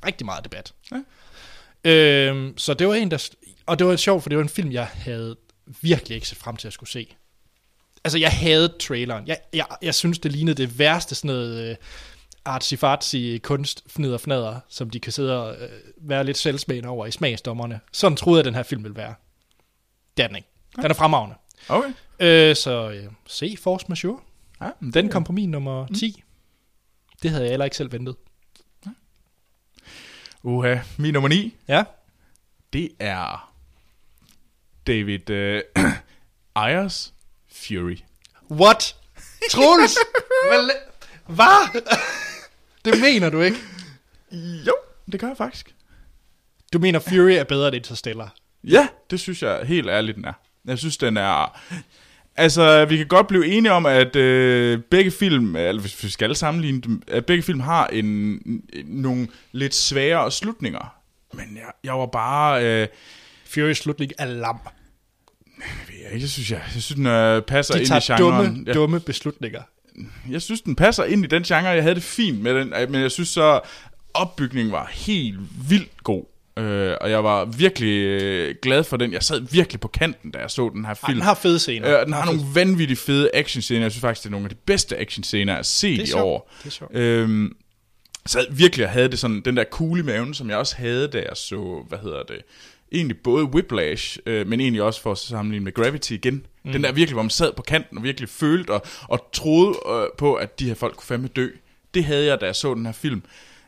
Rigtig 0.06 0.24
meget 0.24 0.44
debat. 0.44 0.74
Ja. 0.92 1.90
Øhm, 1.90 2.58
så 2.58 2.74
det 2.74 2.88
var 2.88 2.94
en, 2.94 3.10
der... 3.10 3.28
Og 3.66 3.78
det 3.78 3.86
var 3.86 3.96
sjovt, 3.96 4.22
for 4.22 4.28
det 4.28 4.38
var 4.38 4.42
en 4.42 4.48
film, 4.48 4.72
jeg 4.72 4.86
havde 4.86 5.36
virkelig 5.80 6.14
ikke 6.14 6.28
set 6.28 6.38
frem 6.38 6.56
til 6.56 6.66
at 6.66 6.72
skulle 6.72 6.90
se. 6.90 7.16
Altså, 8.04 8.18
jeg 8.18 8.30
havde 8.30 8.74
traileren. 8.80 9.26
Jeg, 9.26 9.38
jeg, 9.52 9.66
jeg 9.82 9.94
synes, 9.94 10.18
det 10.18 10.32
lignede 10.32 10.62
det 10.62 10.78
værste 10.78 11.14
sådan 11.14 11.28
noget 11.28 11.70
øh, 11.70 11.76
artsy-fartsy 12.48 13.38
kunst, 13.38 13.82
fnider 13.86 14.18
fnader, 14.18 14.60
som 14.68 14.90
de 14.90 15.00
kan 15.00 15.12
sidde 15.12 15.42
og 15.42 15.54
øh, 15.54 15.68
være 15.96 16.24
lidt 16.24 16.38
selvsmagende 16.38 16.88
over 16.88 17.06
i 17.06 17.10
smagsdommerne. 17.10 17.80
Sådan 17.92 18.16
troede 18.16 18.38
jeg, 18.38 18.44
den 18.44 18.54
her 18.54 18.62
film 18.62 18.82
ville 18.82 18.96
være. 18.96 19.14
Det 20.16 20.22
er 20.22 20.26
den 20.26 20.36
ikke. 20.36 20.48
Den 20.76 20.90
er 20.90 20.94
fremragende. 20.94 21.36
Okay. 21.68 21.88
Øh, 22.20 22.56
så 22.56 22.90
øh, 22.90 23.04
se 23.26 23.56
Force 23.62 23.86
Majeure. 23.88 24.20
Ja, 24.60 24.70
men 24.80 24.92
Den 24.92 25.08
kom 25.08 25.24
på 25.24 25.32
min 25.32 25.50
nummer 25.50 25.86
10. 25.86 26.22
Det 27.22 27.30
havde 27.30 27.42
jeg 27.44 27.50
heller 27.50 27.64
ikke 27.64 27.76
selv 27.76 27.92
ventet. 27.92 28.16
Uha, 30.42 30.78
min 30.98 31.12
nummer 31.12 31.28
9, 31.28 31.56
Ja. 31.68 31.84
det 32.72 32.88
er 32.98 33.52
David 34.86 35.30
øh, 35.30 35.62
Ayers 36.54 37.14
Fury. 37.52 37.96
What? 38.50 38.96
Troels? 39.50 39.96
Hvad? 41.26 41.82
det 42.84 43.00
mener 43.00 43.30
du 43.30 43.40
ikke? 43.40 43.56
Jo, 44.66 44.74
det 45.12 45.20
gør 45.20 45.26
jeg 45.28 45.36
faktisk. 45.36 45.74
Du 46.72 46.78
mener 46.78 46.98
Fury 46.98 47.30
er 47.30 47.44
bedre 47.44 47.66
end 47.68 47.76
Interstellar? 47.76 48.34
Ja, 48.64 48.88
det 49.10 49.20
synes 49.20 49.42
jeg 49.42 49.66
helt 49.66 49.88
ærligt, 49.88 50.16
den 50.16 50.24
er. 50.24 50.32
Jeg 50.64 50.78
synes, 50.78 50.96
den 50.96 51.16
er... 51.16 51.60
Altså, 52.38 52.84
vi 52.84 52.96
kan 52.96 53.06
godt 53.06 53.26
blive 53.26 53.46
enige 53.46 53.72
om, 53.72 53.86
at 53.86 54.16
øh, 54.16 54.80
begge 54.90 55.10
film, 55.10 55.56
eller 55.56 55.80
hvis 55.80 56.04
vi 56.04 56.08
skal 56.08 56.36
sammenligne 56.36 56.80
dem, 56.80 57.02
at 57.08 57.26
begge 57.26 57.42
film 57.42 57.60
har 57.60 57.86
en, 57.86 58.06
en, 58.06 58.62
nogle 58.84 59.28
lidt 59.52 59.74
sværere 59.74 60.30
slutninger. 60.30 60.94
Men 61.32 61.44
jeg, 61.56 61.72
jeg 61.84 61.94
var 61.94 62.06
bare... 62.06 62.64
Øh, 62.64 62.88
Fury 63.48 63.72
slutning 63.72 64.12
er 64.18 64.26
lam. 64.26 64.58
jeg, 65.88 66.12
ikke, 66.12 66.22
jeg 66.22 66.28
synes, 66.28 66.50
jeg, 66.50 66.60
jeg 66.74 66.82
synes, 66.82 66.88
den 66.96 67.06
øh, 67.06 67.42
passer 67.42 67.74
De 67.74 67.80
ind 67.80 67.88
i 67.88 68.12
genren. 68.12 68.18
dumme, 68.18 68.72
dumme 68.72 69.00
beslutninger. 69.00 69.62
jeg 70.30 70.42
synes, 70.42 70.60
den 70.60 70.76
passer 70.76 71.04
ind 71.04 71.24
i 71.24 71.26
den 71.28 71.42
genre. 71.42 71.68
Jeg 71.68 71.82
havde 71.82 71.94
det 71.94 72.02
fint 72.02 72.40
med 72.42 72.54
den, 72.54 72.72
øh, 72.80 72.90
men 72.90 73.00
jeg 73.02 73.10
synes 73.10 73.28
så, 73.28 73.60
opbygningen 74.14 74.72
var 74.72 74.90
helt 74.92 75.38
vildt 75.70 76.04
god. 76.04 76.24
Øh, 76.58 76.96
og 77.00 77.10
jeg 77.10 77.24
var 77.24 77.44
virkelig 77.44 78.22
øh, 78.22 78.54
glad 78.62 78.84
for 78.84 78.96
den. 78.96 79.12
Jeg 79.12 79.22
sad 79.22 79.40
virkelig 79.50 79.80
på 79.80 79.88
kanten, 79.88 80.30
da 80.30 80.38
jeg 80.38 80.50
så 80.50 80.70
den 80.74 80.84
her 80.84 80.90
Ej, 80.90 80.98
film. 81.06 81.16
den 81.16 81.22
har 81.22 81.34
fede 81.34 81.58
scener. 81.58 82.00
Øh, 82.00 82.04
den 82.04 82.12
har 82.12 82.24
nogle 82.24 82.40
vanvittigt 82.54 83.00
fede 83.00 83.30
actionscener. 83.34 83.82
Jeg 83.82 83.92
synes 83.92 84.00
faktisk, 84.00 84.22
det 84.22 84.28
er 84.28 84.30
nogle 84.30 84.44
af 84.44 84.50
de 84.50 84.56
bedste 84.66 84.98
actionscener, 84.98 85.52
jeg 85.52 85.58
har 85.58 85.62
set 85.62 86.08
i 86.08 86.12
år. 86.12 86.52
Det 86.58 86.66
er 86.66 86.70
sjovt. 86.70 86.92
Så 88.26 88.38
jeg 88.38 88.58
virkelig 88.58 88.88
havde 88.88 89.08
det 89.08 89.18
sådan, 89.18 89.40
den 89.40 89.56
der 89.56 89.64
kugle 89.64 90.02
i 90.02 90.04
maven, 90.04 90.34
som 90.34 90.50
jeg 90.50 90.58
også 90.58 90.76
havde, 90.76 91.08
da 91.08 91.18
jeg 91.18 91.36
så, 91.36 91.84
hvad 91.88 91.98
hedder 91.98 92.22
det, 92.22 92.42
egentlig 92.92 93.16
både 93.18 93.44
Whiplash, 93.44 94.18
øh, 94.26 94.46
men 94.46 94.60
egentlig 94.60 94.82
også 94.82 95.02
for 95.02 95.12
at 95.12 95.18
sammenligne 95.18 95.64
med 95.64 95.74
Gravity 95.74 96.12
igen. 96.12 96.46
Mm. 96.64 96.72
Den 96.72 96.84
der 96.84 96.92
virkelig, 96.92 97.14
hvor 97.14 97.22
man 97.22 97.30
sad 97.30 97.52
på 97.52 97.62
kanten 97.62 97.98
og 97.98 98.04
virkelig 98.04 98.28
følte 98.28 98.70
og, 98.70 98.82
og 99.02 99.28
troede 99.32 99.78
øh, 99.88 100.06
på, 100.18 100.34
at 100.34 100.60
de 100.60 100.66
her 100.66 100.74
folk 100.74 100.96
kunne 100.96 101.06
fandme 101.06 101.28
dø. 101.28 101.48
Det 101.94 102.04
havde 102.04 102.26
jeg, 102.26 102.40
da 102.40 102.46
jeg 102.46 102.56
så 102.56 102.74
den 102.74 102.86
her 102.86 102.92
film. 102.92 103.22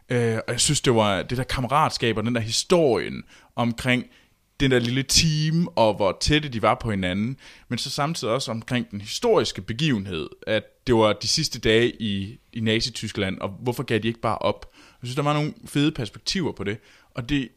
Øh, 0.09 0.37
og 0.37 0.53
jeg 0.53 0.61
synes, 0.61 0.81
det 0.81 0.95
var 0.95 1.23
det 1.23 1.39
der 1.39 1.45
kammeratskab 1.45 2.17
og 2.17 2.25
den 2.25 2.35
der 2.35 2.41
historien 2.41 3.23
omkring 3.57 4.07
den 4.61 4.71
der 4.71 4.79
lille 4.79 5.03
team, 5.03 5.69
og 5.77 5.95
hvor 5.95 6.19
tætte 6.21 6.49
de 6.49 6.63
var 6.63 6.75
på 6.75 6.91
hinanden, 6.91 7.37
men 7.69 7.79
så 7.79 7.91
samtidig 7.91 8.35
også 8.35 8.51
omkring 8.51 8.91
den 8.91 9.01
historiske 9.01 9.63
begivenhed, 9.63 10.29
at 10.47 10.87
det 10.87 10.95
var 10.95 11.13
de 11.13 11.29
sidste 11.29 11.59
dage 11.59 12.03
i, 12.03 12.39
i 12.53 12.61
Nazi-Tyskland, 12.61 13.39
og 13.39 13.49
hvorfor 13.49 13.83
gav 13.83 13.99
de 13.99 14.09
ikke 14.09 14.21
bare 14.21 14.39
op? 14.39 14.67
Jeg 14.75 15.07
synes, 15.07 15.17
der 15.17 15.23
var 15.23 15.33
nogle 15.33 15.55
fede 15.67 15.93
perspektiver 15.93 16.53
på 16.53 16.65
det, 16.65 16.79
og 17.15 17.29
det, 17.29 17.49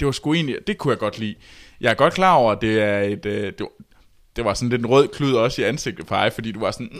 det 0.00 0.06
var 0.06 0.12
sgu 0.12 0.34
egentlig, 0.34 0.56
det 0.66 0.78
kunne 0.78 0.90
jeg 0.90 0.98
godt 0.98 1.18
lide. 1.18 1.34
Jeg 1.80 1.90
er 1.90 1.94
godt 1.94 2.14
klar 2.14 2.34
over, 2.34 2.52
at 2.52 2.60
det 2.60 2.80
er 2.80 2.98
et, 2.98 3.26
øh, 3.26 3.52
det, 3.52 3.60
var, 3.60 3.70
det 4.36 4.44
var 4.44 4.54
sådan 4.54 4.68
lidt 4.68 4.80
en 4.80 4.86
rød 4.86 5.08
klud 5.08 5.32
også 5.32 5.62
i 5.62 5.64
ansigtet 5.64 6.06
på 6.06 6.14
dig, 6.14 6.32
fordi 6.32 6.52
du 6.52 6.60
var 6.60 6.70
sådan, 6.70 6.88
mm, 6.92 6.98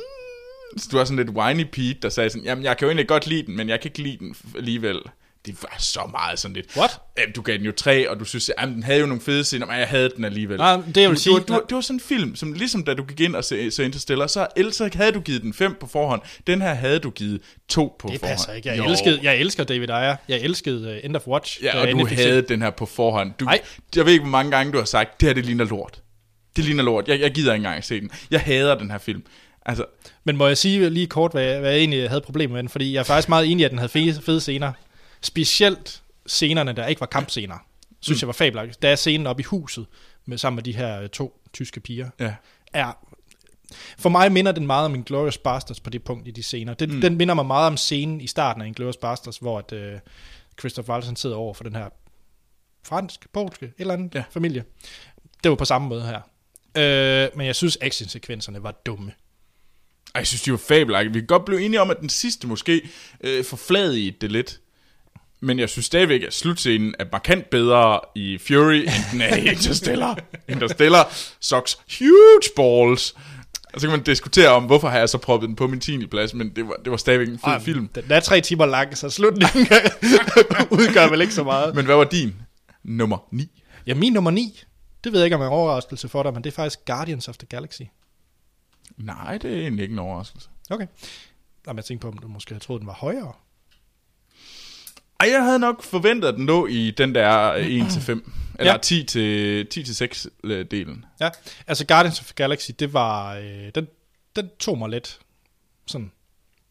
du 0.93 0.97
var 0.97 1.05
sådan 1.05 1.17
lidt 1.27 1.31
whiny 1.31 1.65
Pete, 1.73 1.95
der 2.03 2.09
sagde 2.09 2.31
sådan, 2.31 2.45
jamen 2.45 2.65
jeg 2.65 2.77
kan 2.77 2.87
jo 2.87 2.91
egentlig 2.91 3.09
godt 3.09 3.27
lide 3.27 3.47
den, 3.47 3.57
men 3.57 3.69
jeg 3.69 3.81
kan 3.81 3.89
ikke 3.89 4.03
lide 4.03 4.19
den 4.19 4.35
alligevel. 4.57 4.99
Det 5.47 5.57
var 5.63 5.77
så 5.79 6.01
meget 6.11 6.39
sådan 6.39 6.55
lidt. 6.55 6.77
What? 6.77 6.91
Jamen, 7.19 7.33
du 7.33 7.43
gav 7.43 7.57
den 7.57 7.65
jo 7.67 7.73
tre, 7.73 8.11
og 8.11 8.21
du 8.21 8.25
synes, 8.25 8.51
at 8.59 8.69
den 8.69 8.83
havde 8.83 9.01
jo 9.01 9.07
nogle 9.07 9.21
fede 9.21 9.45
scener, 9.45 9.67
men 9.67 9.77
jeg 9.79 9.89
havde 9.89 10.11
den 10.17 10.25
alligevel. 10.25 10.57
Nej, 10.59 10.77
det 10.77 10.97
jeg 10.97 11.09
vil 11.11 11.17
du, 11.17 11.23
sige- 11.23 11.35
Du, 11.37 11.45
du, 11.55 11.63
det 11.69 11.75
var 11.75 11.81
sådan 11.81 11.97
en 11.97 12.01
film, 12.01 12.37
som 12.37 12.53
ligesom 12.53 12.85
da 12.85 12.95
du 12.95 13.05
gik 13.05 13.21
ind 13.21 13.37
og 13.37 13.45
så, 13.45 13.69
så 13.71 13.83
Interstellar, 13.83 14.27
så 14.27 14.47
så 14.71 14.91
havde 14.95 15.13
du 15.13 15.21
givet 15.21 15.43
den 15.43 15.55
fem 15.55 15.75
på 15.81 15.87
forhånd. 15.87 16.21
Den 16.47 16.63
her 16.63 16.75
havde 16.75 16.99
du 16.99 17.11
givet 17.11 17.41
to 17.69 17.97
på 17.99 18.09
Det 18.09 18.21
forhånd. 18.21 18.37
passer 18.37 18.53
ikke. 18.53 18.69
Jeg, 18.69 18.79
Jo. 18.79 18.85
elskede, 18.85 19.21
jeg 19.23 19.37
elsker 19.37 19.65
David 19.65 19.91
Ayer. 19.91 20.17
Jeg 20.29 20.41
elskede 20.41 20.91
uh, 20.99 21.05
End 21.05 21.17
of 21.17 21.27
Watch. 21.27 21.63
Ja, 21.63 21.81
og 21.81 21.89
du 21.93 22.07
havde 22.07 22.43
den 22.43 22.63
her 22.63 22.71
på 22.71 22.87
forhånd. 22.87 23.33
Du, 23.41 23.45
Nej. 23.45 23.61
Jeg 23.97 24.05
ved 24.05 24.13
ikke, 24.13 24.23
hvor 24.23 24.31
mange 24.31 24.51
gange 24.51 24.73
du 24.73 24.79
har 24.79 24.85
sagt, 24.85 25.21
det 25.21 25.29
her 25.29 25.35
det 25.35 25.47
ligner 25.47 25.65
lort. 25.65 26.03
Det 26.57 26.65
ligner 26.65 26.83
lort. 26.85 27.09
Jeg, 27.09 27.21
jeg 27.21 27.31
gider 27.31 27.53
ikke 27.55 27.67
engang 27.67 27.85
se 27.85 28.01
den. 28.01 28.11
Jeg 28.31 28.41
hader 28.41 28.75
den 28.79 28.91
her 28.91 28.99
film. 28.99 29.23
Altså, 29.67 29.85
Men 30.25 30.37
må 30.37 30.47
jeg 30.47 30.59
sige 30.59 30.91
lige 30.91 31.07
kort, 31.07 31.33
hvad 31.33 31.43
jeg, 31.43 31.61
hvad 31.61 31.71
jeg 31.71 31.79
egentlig 31.79 32.09
havde 32.09 32.21
problemer 32.21 32.53
med 32.53 32.63
den? 32.63 32.69
Fordi 32.69 32.93
jeg 32.93 33.01
er 33.01 33.05
faktisk 33.05 33.29
meget 33.29 33.51
enig 33.51 33.63
i, 33.63 33.65
at 33.65 33.71
den 33.71 33.79
havde 33.79 33.89
fede, 33.89 34.23
fede 34.23 34.41
scener. 34.41 34.73
Specielt 35.21 36.03
scenerne, 36.27 36.73
der 36.73 36.87
ikke 36.87 37.01
var 37.01 37.07
kampscener, 37.07 37.55
synes 38.01 38.19
mm. 38.19 38.25
jeg 38.25 38.27
var 38.27 38.33
fabelagtigt. 38.33 38.83
Der 38.83 38.89
er 38.89 38.97
scenen 38.97 39.27
oppe 39.27 39.41
i 39.41 39.45
huset, 39.45 39.87
med, 40.27 40.39
sammen 40.39 40.57
med 40.57 40.63
de 40.63 40.77
her 40.77 41.01
øh, 41.01 41.09
to 41.09 41.41
tyske 41.53 41.81
piger, 41.81 42.09
ja. 42.21 42.35
er 42.73 42.93
For 43.99 44.09
mig 44.09 44.33
minder 44.33 44.53
den 44.53 44.67
meget 44.67 44.85
om 44.85 44.95
Inglourious 44.95 45.39
Basterds 45.39 45.81
på 45.81 45.91
det 45.91 46.05
punkt 46.05 46.29
i 46.29 46.31
de 46.31 46.43
scener. 46.43 46.75
Den, 46.75 46.95
mm. 46.95 47.01
den 47.01 47.17
minder 47.17 47.35
mig 47.35 47.47
meget 47.47 47.67
om 47.67 47.77
scenen 47.77 48.21
i 48.21 48.27
starten 48.27 48.63
af 48.63 48.67
Inglourious 48.67 48.97
Basterds, 48.97 49.39
hvor 49.39 49.59
at, 49.59 49.73
øh, 49.73 49.99
Christoph 50.59 50.89
Waltz 50.89 51.21
sidder 51.21 51.37
over 51.37 51.55
for 51.55 51.65
den 51.65 51.77
her 51.77 51.89
fransk, 52.85 53.27
polske, 53.33 53.67
et 53.67 53.73
eller 53.79 53.95
andet 53.95 54.15
ja. 54.15 54.25
familie. 54.31 54.65
Det 55.43 55.51
var 55.51 55.57
på 55.57 55.65
samme 55.65 55.89
måde 55.89 56.03
her. 56.03 56.21
Øh, 56.77 57.31
men 57.37 57.47
jeg 57.47 57.57
synes, 57.57 57.79
actionsekvenserne 57.81 58.63
var 58.63 58.73
dumme. 58.87 59.13
Ej, 60.15 60.19
jeg 60.19 60.27
synes, 60.27 60.43
de 60.43 60.51
var 60.51 60.57
fabelagtige. 60.57 61.13
Vi 61.13 61.21
kan 61.21 61.27
godt 61.27 61.45
blive 61.45 61.63
enige 61.63 61.81
om, 61.81 61.91
at 61.91 62.01
den 62.01 62.09
sidste 62.09 62.47
måske 62.47 62.91
øh, 63.25 63.45
forfladigede 63.45 64.17
det 64.21 64.33
lidt. 64.33 64.61
Men 65.41 65.59
jeg 65.59 65.69
synes 65.69 65.87
stadigvæk, 65.87 66.23
at 66.23 66.35
slutscenen 66.35 66.95
er 66.99 67.05
markant 67.13 67.51
bedre 67.51 68.01
i 68.15 68.39
Fury, 68.39 68.75
end 68.75 68.89
den 69.13 69.21
er 69.21 69.37
i 69.37 69.49
Interstellar. 69.53 70.19
Interstellar 70.49 71.13
sucks 71.41 71.79
huge 71.99 72.43
balls. 72.57 73.15
Og 73.75 73.81
så 73.81 73.87
kan 73.87 73.91
man 73.91 74.03
diskutere 74.03 74.49
om, 74.49 74.65
hvorfor 74.65 74.89
har 74.89 74.99
jeg 74.99 75.09
så 75.09 75.19
proppet 75.19 75.49
den 75.49 75.57
på 75.57 75.67
min 75.67 75.81
10. 75.81 76.07
plads, 76.07 76.35
men 76.35 76.53
det 76.57 76.69
var, 76.69 76.75
det 76.85 76.91
var 76.91 76.97
stadigvæk 76.97 77.29
en 77.29 77.39
fed 77.39 77.53
Ej, 77.53 77.61
film. 77.61 77.89
Den 77.89 78.05
er 78.11 78.21
tre 78.21 78.41
timer 78.41 78.67
lang, 78.67 78.99
så 78.99 79.11
slutningen 79.11 79.67
udgør 80.81 81.11
vel 81.11 81.21
ikke 81.21 81.35
så 81.35 81.45
meget. 81.45 81.75
Men 81.75 81.85
hvad 81.85 81.97
var 81.97 82.05
din? 82.05 82.35
Nummer 82.85 83.19
9. 83.31 83.63
Ja, 83.87 83.95
min 83.95 84.13
nummer 84.13 84.31
9, 84.31 84.63
det 85.05 85.13
ved 85.13 85.21
jeg 85.21 85.27
ikke, 85.27 85.37
om 85.37 85.43
er 85.43 85.47
en 85.47 85.53
overraskelse 85.53 86.09
for 86.09 86.23
dig, 86.23 86.33
men 86.33 86.45
det 86.45 86.51
er 86.51 86.55
faktisk 86.55 86.79
Guardians 86.87 87.29
of 87.29 87.37
the 87.37 87.47
Galaxy. 87.47 87.83
Nej, 88.97 89.39
det 89.39 89.53
er 89.55 89.59
egentlig 89.61 89.83
ikke 89.83 89.93
en 89.93 89.99
overraskelse. 89.99 90.49
Okay. 90.71 90.87
Jamen, 91.67 91.77
jeg 91.77 91.85
tænkte 91.85 92.03
på, 92.05 92.09
om 92.09 92.19
du 92.19 92.29
måske 92.29 92.51
havde 92.55 92.65
troet, 92.65 92.81
den 92.81 92.87
var 92.87 92.95
højere. 92.95 93.33
Ej, 95.21 95.29
jeg 95.31 95.45
havde 95.45 95.59
nok 95.59 95.83
forventet, 95.83 96.29
at 96.29 96.35
den 96.35 96.47
lå 96.47 96.67
i 96.67 96.91
den 96.91 97.15
der 97.15 97.53
1-5. 97.55 98.33
Eller 98.59 98.73
Ja. 98.73 98.79
10 98.79 99.05
til 99.05 99.67
10 99.67 99.83
til 99.83 99.97
6 99.97 100.27
delen. 100.71 101.05
Ja, 101.21 101.31
altså 101.67 101.87
Guardians 101.87 102.21
of 102.21 102.27
the 102.27 102.35
Galaxy, 102.35 102.71
det 102.79 102.93
var, 102.93 103.35
øh, 103.35 103.71
den, 103.75 103.89
den 104.37 104.49
tog 104.59 104.79
mig 104.79 104.89
lidt 104.91 105.21
sådan, 105.87 106.13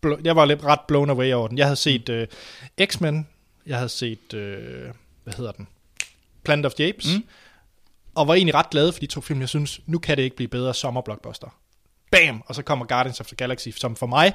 blo- 0.06 0.22
jeg 0.24 0.36
var 0.36 0.46
lidt 0.46 0.64
ret 0.64 0.80
blown 0.88 1.10
away 1.10 1.34
over 1.34 1.48
den. 1.48 1.58
Jeg 1.58 1.66
havde 1.66 1.76
set 1.76 2.10
øh, 2.10 2.28
X-Men, 2.86 3.28
jeg 3.66 3.78
havde 3.78 3.90
set, 3.90 4.34
øh, 4.34 4.90
hvad 5.24 5.34
hedder 5.34 5.52
den, 5.52 5.68
Planet 6.44 6.66
of 6.66 6.74
the 6.74 6.88
Apes, 6.90 7.08
Mm. 7.08 7.14
mm. 7.14 7.24
og 8.16 8.28
var 8.28 8.34
egentlig 8.34 8.56
ret 8.56 8.70
glad 8.70 8.92
for 8.92 9.00
de 9.00 9.06
to 9.06 9.22
film. 9.22 9.40
Jeg 9.40 9.50
synes, 9.50 9.80
nu 9.86 10.00
kan 10.00 10.18
det 10.18 10.24
ikke 10.24 10.36
blive 10.36 10.48
bedre 10.48 10.74
sommerblockbuster. 10.74 11.58
Bam! 12.12 12.44
Og 12.46 12.56
så 12.56 12.62
kommer 12.64 12.86
Guardians 12.86 13.20
of 13.20 13.26
the 13.26 13.36
Galaxy, 13.36 13.70
som 13.70 13.96
for 13.96 14.08
mig 14.08 14.34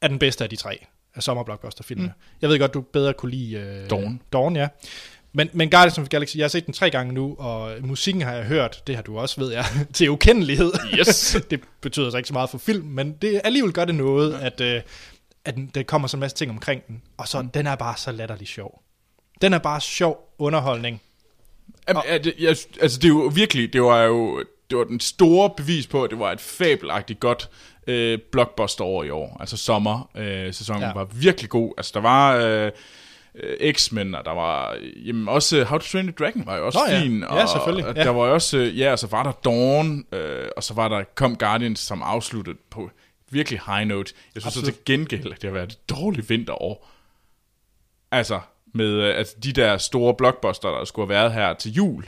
er 0.00 0.08
den 0.08 0.18
bedste 0.18 0.44
af 0.44 0.50
de 0.50 0.56
tre 0.56 0.86
af 1.14 1.22
sommerblockbuster-filmene. 1.22 2.08
Mm. 2.08 2.22
Jeg 2.42 2.50
ved 2.50 2.58
godt, 2.58 2.74
du 2.74 2.80
bedre 2.80 3.12
kunne 3.12 3.30
lide 3.30 3.56
øh, 3.56 3.90
Dawn. 3.90 4.20
Dawn, 4.32 4.56
ja. 4.56 4.68
Men, 5.32 5.50
men 5.52 5.70
Guardians 5.70 5.98
of 5.98 6.04
the 6.04 6.08
Galaxy, 6.08 6.36
jeg 6.36 6.44
har 6.44 6.48
set 6.48 6.66
den 6.66 6.74
tre 6.74 6.90
gange 6.90 7.12
nu, 7.12 7.36
og 7.38 7.72
musikken 7.82 8.22
har 8.22 8.32
jeg 8.32 8.44
hørt, 8.44 8.82
det 8.86 8.94
har 8.94 9.02
du 9.02 9.18
også, 9.18 9.40
ved 9.40 9.52
jeg, 9.52 9.64
til 9.94 10.10
ukendelighed. 10.10 10.72
Yes. 10.98 11.36
det 11.50 11.60
betyder 11.80 12.10
så 12.10 12.16
ikke 12.16 12.26
så 12.26 12.32
meget 12.32 12.50
for 12.50 12.58
film, 12.58 12.86
men 12.86 13.12
det 13.12 13.40
alligevel 13.44 13.72
gør 13.72 13.84
det 13.84 13.94
noget, 13.94 14.34
at, 14.34 14.60
øh, 14.60 14.82
at 15.44 15.54
der 15.74 15.82
kommer 15.82 16.08
så 16.08 16.16
en 16.16 16.20
masse 16.20 16.36
ting 16.36 16.50
omkring 16.50 16.86
den. 16.88 17.02
Og 17.16 17.28
så, 17.28 17.46
den 17.54 17.66
er 17.66 17.74
bare 17.74 17.96
så 17.96 18.12
latterlig 18.12 18.48
sjov. 18.48 18.82
Den 19.40 19.52
er 19.52 19.58
bare 19.58 19.80
sjov 19.80 20.34
underholdning. 20.38 21.02
Jamen, 21.88 22.02
er 22.06 22.18
det, 22.18 22.34
jeg, 22.38 22.56
altså, 22.80 22.98
det 22.98 23.04
er 23.04 23.08
jo 23.08 23.32
virkelig, 23.34 23.72
det 23.72 23.82
var 23.82 24.02
jo 24.02 24.44
det 24.70 24.78
var 24.78 24.84
den 24.84 25.00
store 25.00 25.50
bevis 25.56 25.86
på, 25.86 26.04
at 26.04 26.10
det 26.10 26.18
var 26.18 26.32
et 26.32 26.40
fabelagtigt 26.40 27.20
godt 27.20 27.50
øh, 27.86 28.18
blockbuster 28.32 28.84
år 28.84 29.04
i 29.04 29.10
år. 29.10 29.36
Altså 29.40 29.56
sommer 29.56 30.10
øh, 30.16 30.54
sæsonen 30.54 30.82
ja. 30.82 30.88
Ja. 30.88 30.94
var 30.94 31.04
virkelig 31.04 31.50
god. 31.50 31.74
Altså 31.78 31.90
der 31.94 32.00
var 32.00 32.36
øh, 32.36 32.70
øh, 33.34 33.72
X-Men, 33.74 34.14
og 34.14 34.24
der 34.24 34.32
var 34.34 34.76
jamen, 35.06 35.28
også 35.28 35.64
How 35.64 35.78
to 35.78 35.84
Train 35.84 36.06
Your 36.06 36.12
Dragon 36.12 36.46
var 36.46 36.56
jo 36.56 36.66
også 36.66 36.78
Nå 36.78 36.94
ja. 36.94 37.00
fin. 37.00 37.20
Ja, 37.20 37.42
og, 37.42 37.48
selvfølgelig. 37.48 37.86
Og 37.86 37.96
Ja. 37.96 38.02
der 38.04 38.10
var 38.10 38.20
også, 38.22 38.58
øh, 38.58 38.78
ja, 38.78 38.92
og 38.92 38.98
så 38.98 39.06
var 39.06 39.22
der 39.22 39.32
Dawn, 39.32 40.04
øh, 40.12 40.48
og 40.56 40.62
så 40.64 40.74
var 40.74 40.88
der 40.88 41.04
kom 41.14 41.36
Guardians, 41.36 41.80
som 41.80 42.02
afsluttede 42.02 42.56
på 42.70 42.90
virkelig 43.30 43.60
high 43.66 43.86
note. 43.88 44.12
Jeg 44.34 44.42
synes 44.42 44.54
så 44.54 44.60
Absolut. 44.60 44.74
til 44.74 44.84
gengæld, 44.86 45.32
at 45.32 45.42
det 45.42 45.48
har 45.50 45.54
været 45.54 45.72
et 45.72 45.78
dårligt 45.88 46.30
vinterår. 46.30 46.88
Altså, 48.12 48.40
med 48.74 48.86
øh, 48.86 49.18
altså, 49.18 49.34
de 49.42 49.52
der 49.52 49.78
store 49.78 50.14
blockbuster, 50.14 50.68
der 50.68 50.84
skulle 50.84 51.06
have 51.06 51.22
været 51.22 51.32
her 51.32 51.54
til 51.54 51.72
jul. 51.72 52.04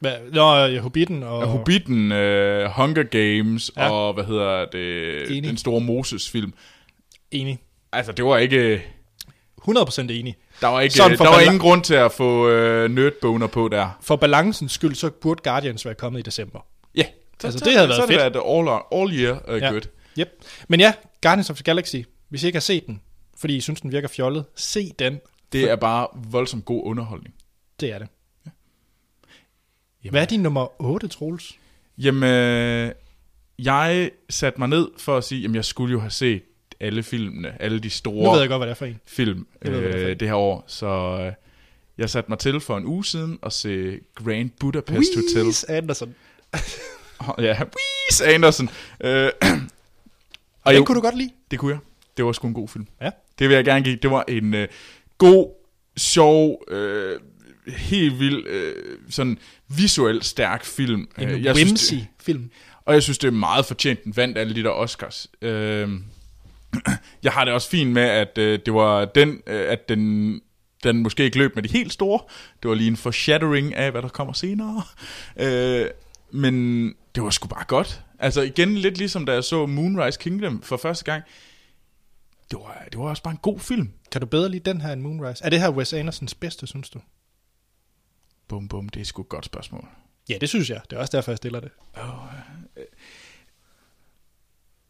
Hvad, 0.00 0.12
Nå, 0.32 0.54
ja, 0.56 0.80
Hobbiten 0.80 1.22
og... 1.22 1.38
Og 1.38 1.46
Hobbiten, 1.46 2.12
uh, 2.12 2.64
Hunger 2.70 3.02
Games 3.10 3.70
ja. 3.76 3.84
Ja. 3.84 3.90
og 3.90 4.14
hvad 4.14 4.24
hedder 4.24 4.64
det, 4.64 5.30
Enig. 5.36 5.48
den 5.50 5.56
store 5.56 5.80
Moses-film. 5.80 6.52
Enig. 7.30 7.58
Altså, 7.92 8.12
det 8.12 8.24
var 8.24 8.36
ikke... 8.36 8.84
100% 9.68 10.00
enig. 10.00 10.36
Der 10.60 10.66
var, 10.68 10.80
ikke, 10.80 10.94
der 10.98 11.30
var 11.30 11.40
ingen 11.40 11.58
grund 11.58 11.82
til 11.84 11.94
at 11.94 12.12
få 12.12 12.46
uh, 12.46 12.90
nerdboner 12.90 13.46
på 13.46 13.68
der. 13.68 13.98
For 14.02 14.16
balancens 14.16 14.72
skyld, 14.72 14.94
så 14.94 15.10
burde 15.10 15.40
Guardians 15.44 15.84
være 15.84 15.94
kommet 15.94 16.18
i 16.18 16.22
december. 16.22 16.60
Ja, 16.94 17.04
Altså, 17.44 17.64
det 17.64 17.72
havde 17.74 17.88
været 17.88 17.96
så 18.02 18.06
fedt. 18.06 18.20
det 18.34 18.34
været 18.34 18.68
all, 18.92 19.00
all 19.02 19.20
year 19.20 19.54
uh, 19.54 19.62
Ja. 19.62 19.70
good. 19.70 19.82
Yep. 20.18 20.28
Men 20.68 20.80
ja, 20.80 20.92
Guardians 21.22 21.50
of 21.50 21.56
the 21.56 21.62
Galaxy, 21.62 21.96
hvis 22.28 22.42
I 22.42 22.46
ikke 22.46 22.56
har 22.56 22.60
set 22.60 22.86
den, 22.86 23.00
fordi 23.38 23.56
I 23.56 23.60
synes, 23.60 23.80
den 23.80 23.92
virker 23.92 24.08
fjollet, 24.08 24.44
se 24.54 24.92
den. 24.98 25.20
Det 25.52 25.70
er 25.70 25.76
bare 25.76 26.06
voldsomt 26.30 26.64
god 26.64 26.82
underholdning. 26.84 27.34
Det 27.80 27.92
er 27.92 27.98
det. 27.98 28.08
Hvad 30.10 30.22
er 30.22 30.26
din 30.26 30.40
nummer 30.40 30.82
8, 30.82 31.08
Troels? 31.08 31.58
Jamen, 31.98 32.22
øh, 32.30 32.92
jeg 33.58 34.10
satte 34.30 34.58
mig 34.60 34.68
ned 34.68 34.88
for 34.98 35.16
at 35.16 35.24
sige, 35.24 35.40
jamen 35.40 35.54
jeg 35.54 35.64
skulle 35.64 35.92
jo 35.92 36.00
have 36.00 36.10
set 36.10 36.42
alle 36.80 37.02
filmene, 37.02 37.62
alle 37.62 37.78
de 37.78 37.90
store 37.90 38.24
Nu 38.24 38.30
ved 38.30 38.40
jeg 38.40 38.48
godt, 38.48 38.58
hvad 38.60 38.66
det 38.66 38.70
er 38.72 38.76
for 38.76 38.84
en. 38.86 39.00
film 39.06 39.46
Jeg 39.64 39.72
ved, 39.72 39.80
hvad 39.80 39.92
det 39.92 40.00
for 40.00 40.06
øh, 40.06 40.12
en. 40.12 40.20
det 40.20 40.28
her 40.28 40.34
år, 40.34 40.64
så 40.66 40.86
øh, 41.26 41.32
jeg 41.98 42.10
satte 42.10 42.30
mig 42.30 42.38
til 42.38 42.60
for 42.60 42.76
en 42.76 42.84
uge 42.84 43.04
siden 43.04 43.38
at 43.42 43.52
se 43.52 43.98
Grand 44.14 44.50
Budapest 44.60 45.10
Hotel. 45.16 45.46
Wes 45.46 45.64
Anderson. 45.64 46.14
Ja, 47.38 47.62
Wes 47.62 48.20
Anderson. 48.20 48.68
Øh, 49.00 49.30
Og 50.64 50.72
den 50.72 50.78
jo, 50.80 50.84
kunne 50.84 50.96
du 50.96 51.00
godt 51.00 51.16
lide? 51.18 51.30
det 51.50 51.58
kunne 51.58 51.72
jeg. 51.72 51.78
Det 52.16 52.24
var 52.24 52.32
sgu 52.32 52.46
en 52.48 52.54
god 52.54 52.68
film. 52.68 52.86
Ja. 53.00 53.10
Det 53.38 53.48
vil 53.48 53.54
jeg 53.54 53.64
gerne 53.64 53.84
give. 53.84 53.96
Det 53.96 54.10
var 54.10 54.24
en 54.28 54.54
øh, 54.54 54.68
god, 55.18 55.50
sjov, 55.96 56.62
øh, 56.68 57.20
helt 57.68 58.20
vild, 58.20 58.46
øh, 58.46 58.98
sådan 59.10 59.38
visuelt 59.68 60.24
stærk 60.24 60.64
film. 60.64 61.08
En 61.18 61.28
Øh, 61.28 61.44
jeg 61.44 61.54
whimsy 61.54 61.84
synes, 61.84 61.88
det, 61.88 62.06
film. 62.24 62.50
og 62.84 62.94
jeg 62.94 63.02
synes, 63.02 63.18
det 63.18 63.28
er 63.28 63.32
meget 63.32 63.66
fortjent. 63.66 64.04
Den 64.04 64.16
vandt 64.16 64.38
alle 64.38 64.54
de 64.54 64.62
der 64.62 64.70
Oscars. 64.70 65.26
Øh, 65.42 65.88
jeg 67.22 67.32
har 67.32 67.44
det 67.44 67.54
også 67.54 67.68
fint 67.70 67.90
med, 67.92 68.02
at 68.02 68.38
øh, 68.38 68.58
det 68.66 68.74
var 68.74 69.04
den, 69.04 69.42
øh, 69.46 69.72
at 69.72 69.88
den, 69.88 70.40
den 70.84 71.02
måske 71.02 71.24
ikke 71.24 71.38
løb 71.38 71.54
med 71.54 71.62
de 71.62 71.68
helt 71.68 71.92
store. 71.92 72.20
Det 72.62 72.68
var 72.68 72.74
lige 72.74 72.88
en 72.88 72.96
foreshadowing 72.96 73.74
af, 73.74 73.90
hvad 73.90 74.02
der 74.02 74.08
kommer 74.08 74.32
senere. 74.32 74.82
Øh, 75.36 75.86
men 76.30 76.86
det 77.14 77.22
var 77.22 77.30
sgu 77.30 77.48
bare 77.48 77.64
godt. 77.68 78.00
Altså 78.18 78.42
igen, 78.42 78.74
lidt 78.78 78.98
ligesom 78.98 79.26
da 79.26 79.32
jeg 79.32 79.44
så 79.44 79.66
Moonrise 79.66 80.18
Kingdom 80.20 80.62
for 80.62 80.76
første 80.76 81.04
gang. 81.04 81.22
Det 82.50 82.58
var, 82.58 82.84
det 82.92 82.98
var 82.98 83.04
også 83.04 83.22
bare 83.22 83.32
en 83.32 83.38
god 83.42 83.58
film. 83.60 83.90
Kan 84.12 84.20
du 84.20 84.26
bedre 84.26 84.48
lide 84.48 84.70
den 84.70 84.80
her 84.80 84.92
end 84.92 85.00
Moonrise? 85.00 85.44
Er 85.44 85.50
det 85.50 85.60
her 85.60 85.70
Wes 85.70 85.92
Andersons 85.92 86.34
bedste, 86.34 86.66
synes 86.66 86.90
du? 86.90 87.00
Bum, 88.48 88.68
bum, 88.68 88.88
det 88.88 89.00
er 89.00 89.04
sgu 89.04 89.22
et 89.22 89.28
godt 89.28 89.44
spørgsmål. 89.44 89.88
Ja, 90.28 90.38
det 90.40 90.48
synes 90.48 90.70
jeg. 90.70 90.80
Det 90.90 90.96
er 90.96 91.00
også 91.00 91.16
derfor, 91.16 91.30
jeg 91.32 91.36
stiller 91.36 91.60
det. 91.60 91.70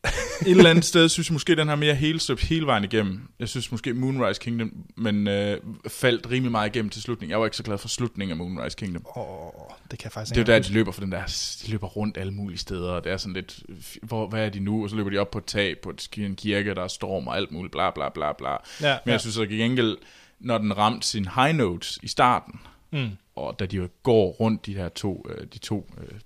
Et 0.46 0.50
eller 0.50 0.70
andet 0.70 0.84
sted 0.84 1.08
synes 1.08 1.28
jeg 1.28 1.32
måske, 1.32 1.56
den 1.56 1.68
har 1.68 1.76
mere 1.76 1.94
hele 1.94 2.20
støbt 2.20 2.42
hele 2.42 2.66
vejen 2.66 2.84
igennem. 2.84 3.28
Jeg 3.38 3.48
synes 3.48 3.70
måske 3.70 3.94
Moonrise 3.94 4.40
Kingdom, 4.40 4.72
men 4.96 5.28
øh, 5.28 5.60
faldt 5.88 6.30
rimelig 6.30 6.50
meget 6.50 6.76
igennem 6.76 6.90
til 6.90 7.02
slutningen. 7.02 7.30
Jeg 7.30 7.40
var 7.40 7.46
ikke 7.46 7.56
så 7.56 7.62
glad 7.62 7.78
for 7.78 7.88
slutningen 7.88 8.30
af 8.30 8.36
Moonrise 8.36 8.76
Kingdom. 8.76 9.06
Åh, 9.16 9.50
det 9.90 9.98
kan 9.98 10.04
jeg 10.04 10.12
faktisk 10.12 10.34
Det 10.34 10.48
er 10.48 10.52
jo 10.52 10.58
der, 10.58 10.68
de 10.68 10.72
løber 10.72 10.92
for 10.92 11.00
den 11.00 11.12
der, 11.12 11.56
de 11.64 11.70
løber 11.70 11.86
rundt 11.86 12.18
alle 12.18 12.32
mulige 12.32 12.58
steder, 12.58 12.90
og 12.90 13.04
det 13.04 13.12
er 13.12 13.16
sådan 13.16 13.34
lidt, 13.34 13.62
hvor, 14.02 14.28
hvad 14.28 14.46
er 14.46 14.50
de 14.50 14.60
nu? 14.60 14.82
Og 14.82 14.90
så 14.90 14.96
løber 14.96 15.10
de 15.10 15.18
op 15.18 15.30
på 15.30 15.38
et 15.38 15.44
tag 15.44 15.78
på 15.78 15.90
et, 15.90 16.08
en 16.16 16.36
kirke, 16.36 16.74
der 16.74 16.82
er 16.82 16.88
storm 16.88 17.26
og 17.26 17.36
alt 17.36 17.52
muligt, 17.52 17.72
bla 17.72 17.90
bla 17.90 18.08
bla 18.08 18.32
bla. 18.32 18.50
Ja, 18.50 18.56
Men 18.80 18.88
ja. 19.06 19.12
jeg 19.12 19.20
synes 19.20 19.38
at 19.38 19.48
gengæld, 19.48 19.96
når 20.40 20.58
den 20.58 20.76
ramte 20.76 21.06
sin 21.06 21.28
high 21.34 21.56
notes 21.56 21.98
i 22.02 22.08
starten, 22.08 22.60
Mm. 22.90 23.10
og 23.34 23.58
da 23.58 23.66
de 23.66 23.76
jo 23.76 23.88
går 24.02 24.30
rundt, 24.30 24.66
de 24.66 24.74
her 24.74 24.88
to, 24.88 25.26
øh, 25.28 25.46
de 25.46 25.58
to 25.58 25.90
øh, 25.98 26.20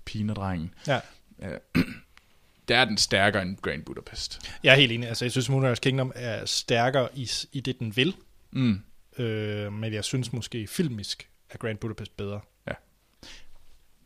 Ja. 0.87 0.99
der 2.67 2.77
er 2.77 2.85
den 2.85 2.97
stærkere 2.97 3.41
end 3.41 3.57
Grand 3.57 3.83
Budapest. 3.83 4.51
Jeg 4.63 4.71
er 4.71 4.75
helt 4.75 4.91
enig. 4.91 5.09
Altså, 5.09 5.25
jeg 5.25 5.31
synes, 5.31 5.49
Moonrise 5.49 5.81
Kingdom 5.81 6.11
er 6.15 6.45
stærkere 6.45 7.09
i, 7.15 7.29
i 7.51 7.59
det, 7.59 7.79
den 7.79 7.95
vil. 7.95 8.15
Mm. 8.51 8.81
Øh, 9.17 9.73
men 9.73 9.93
jeg 9.93 10.03
synes 10.03 10.33
måske 10.33 10.67
filmisk 10.67 11.29
er 11.49 11.57
Grand 11.57 11.77
Budapest 11.77 12.17
bedre. 12.17 12.39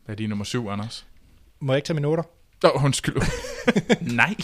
Hvad 0.06 0.14
er 0.14 0.16
din 0.16 0.28
nummer 0.28 0.44
syv, 0.44 0.68
Anders? 0.68 1.06
Må 1.60 1.72
jeg 1.72 1.78
ikke 1.78 1.86
tage 1.86 1.94
mine 1.94 2.02
noter? 2.02 2.22
Åh, 2.64 2.70
oh, 2.74 2.84
undskyld. 2.84 3.16
Nej. 4.00 4.34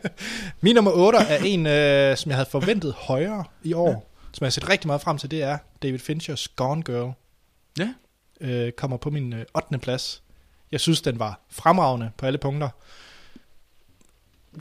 Min 0.60 0.74
nummer 0.74 0.90
8 0.90 1.18
er 1.18 1.38
en, 1.44 1.66
øh, 1.66 2.16
som 2.16 2.30
jeg 2.30 2.36
havde 2.36 2.48
forventet 2.50 2.94
højere 2.94 3.44
i 3.62 3.72
år. 3.72 3.88
Ja. 3.88 3.96
Som 4.32 4.44
jeg 4.44 4.46
har 4.46 4.50
set 4.50 4.68
rigtig 4.68 4.86
meget 4.86 5.00
frem 5.00 5.18
til, 5.18 5.30
det 5.30 5.42
er 5.42 5.58
David 5.82 5.98
Finchers 5.98 6.48
Gone 6.48 6.82
Girl. 6.82 7.12
Ja. 7.78 7.94
Øh, 8.40 8.72
kommer 8.72 8.96
på 8.96 9.10
min 9.10 9.32
øh, 9.32 9.44
8. 9.54 9.78
plads. 9.78 10.22
Jeg 10.72 10.80
synes, 10.80 11.00
den 11.00 11.18
var 11.18 11.40
fremragende 11.50 12.10
på 12.16 12.26
alle 12.26 12.38
punkter. 12.38 12.68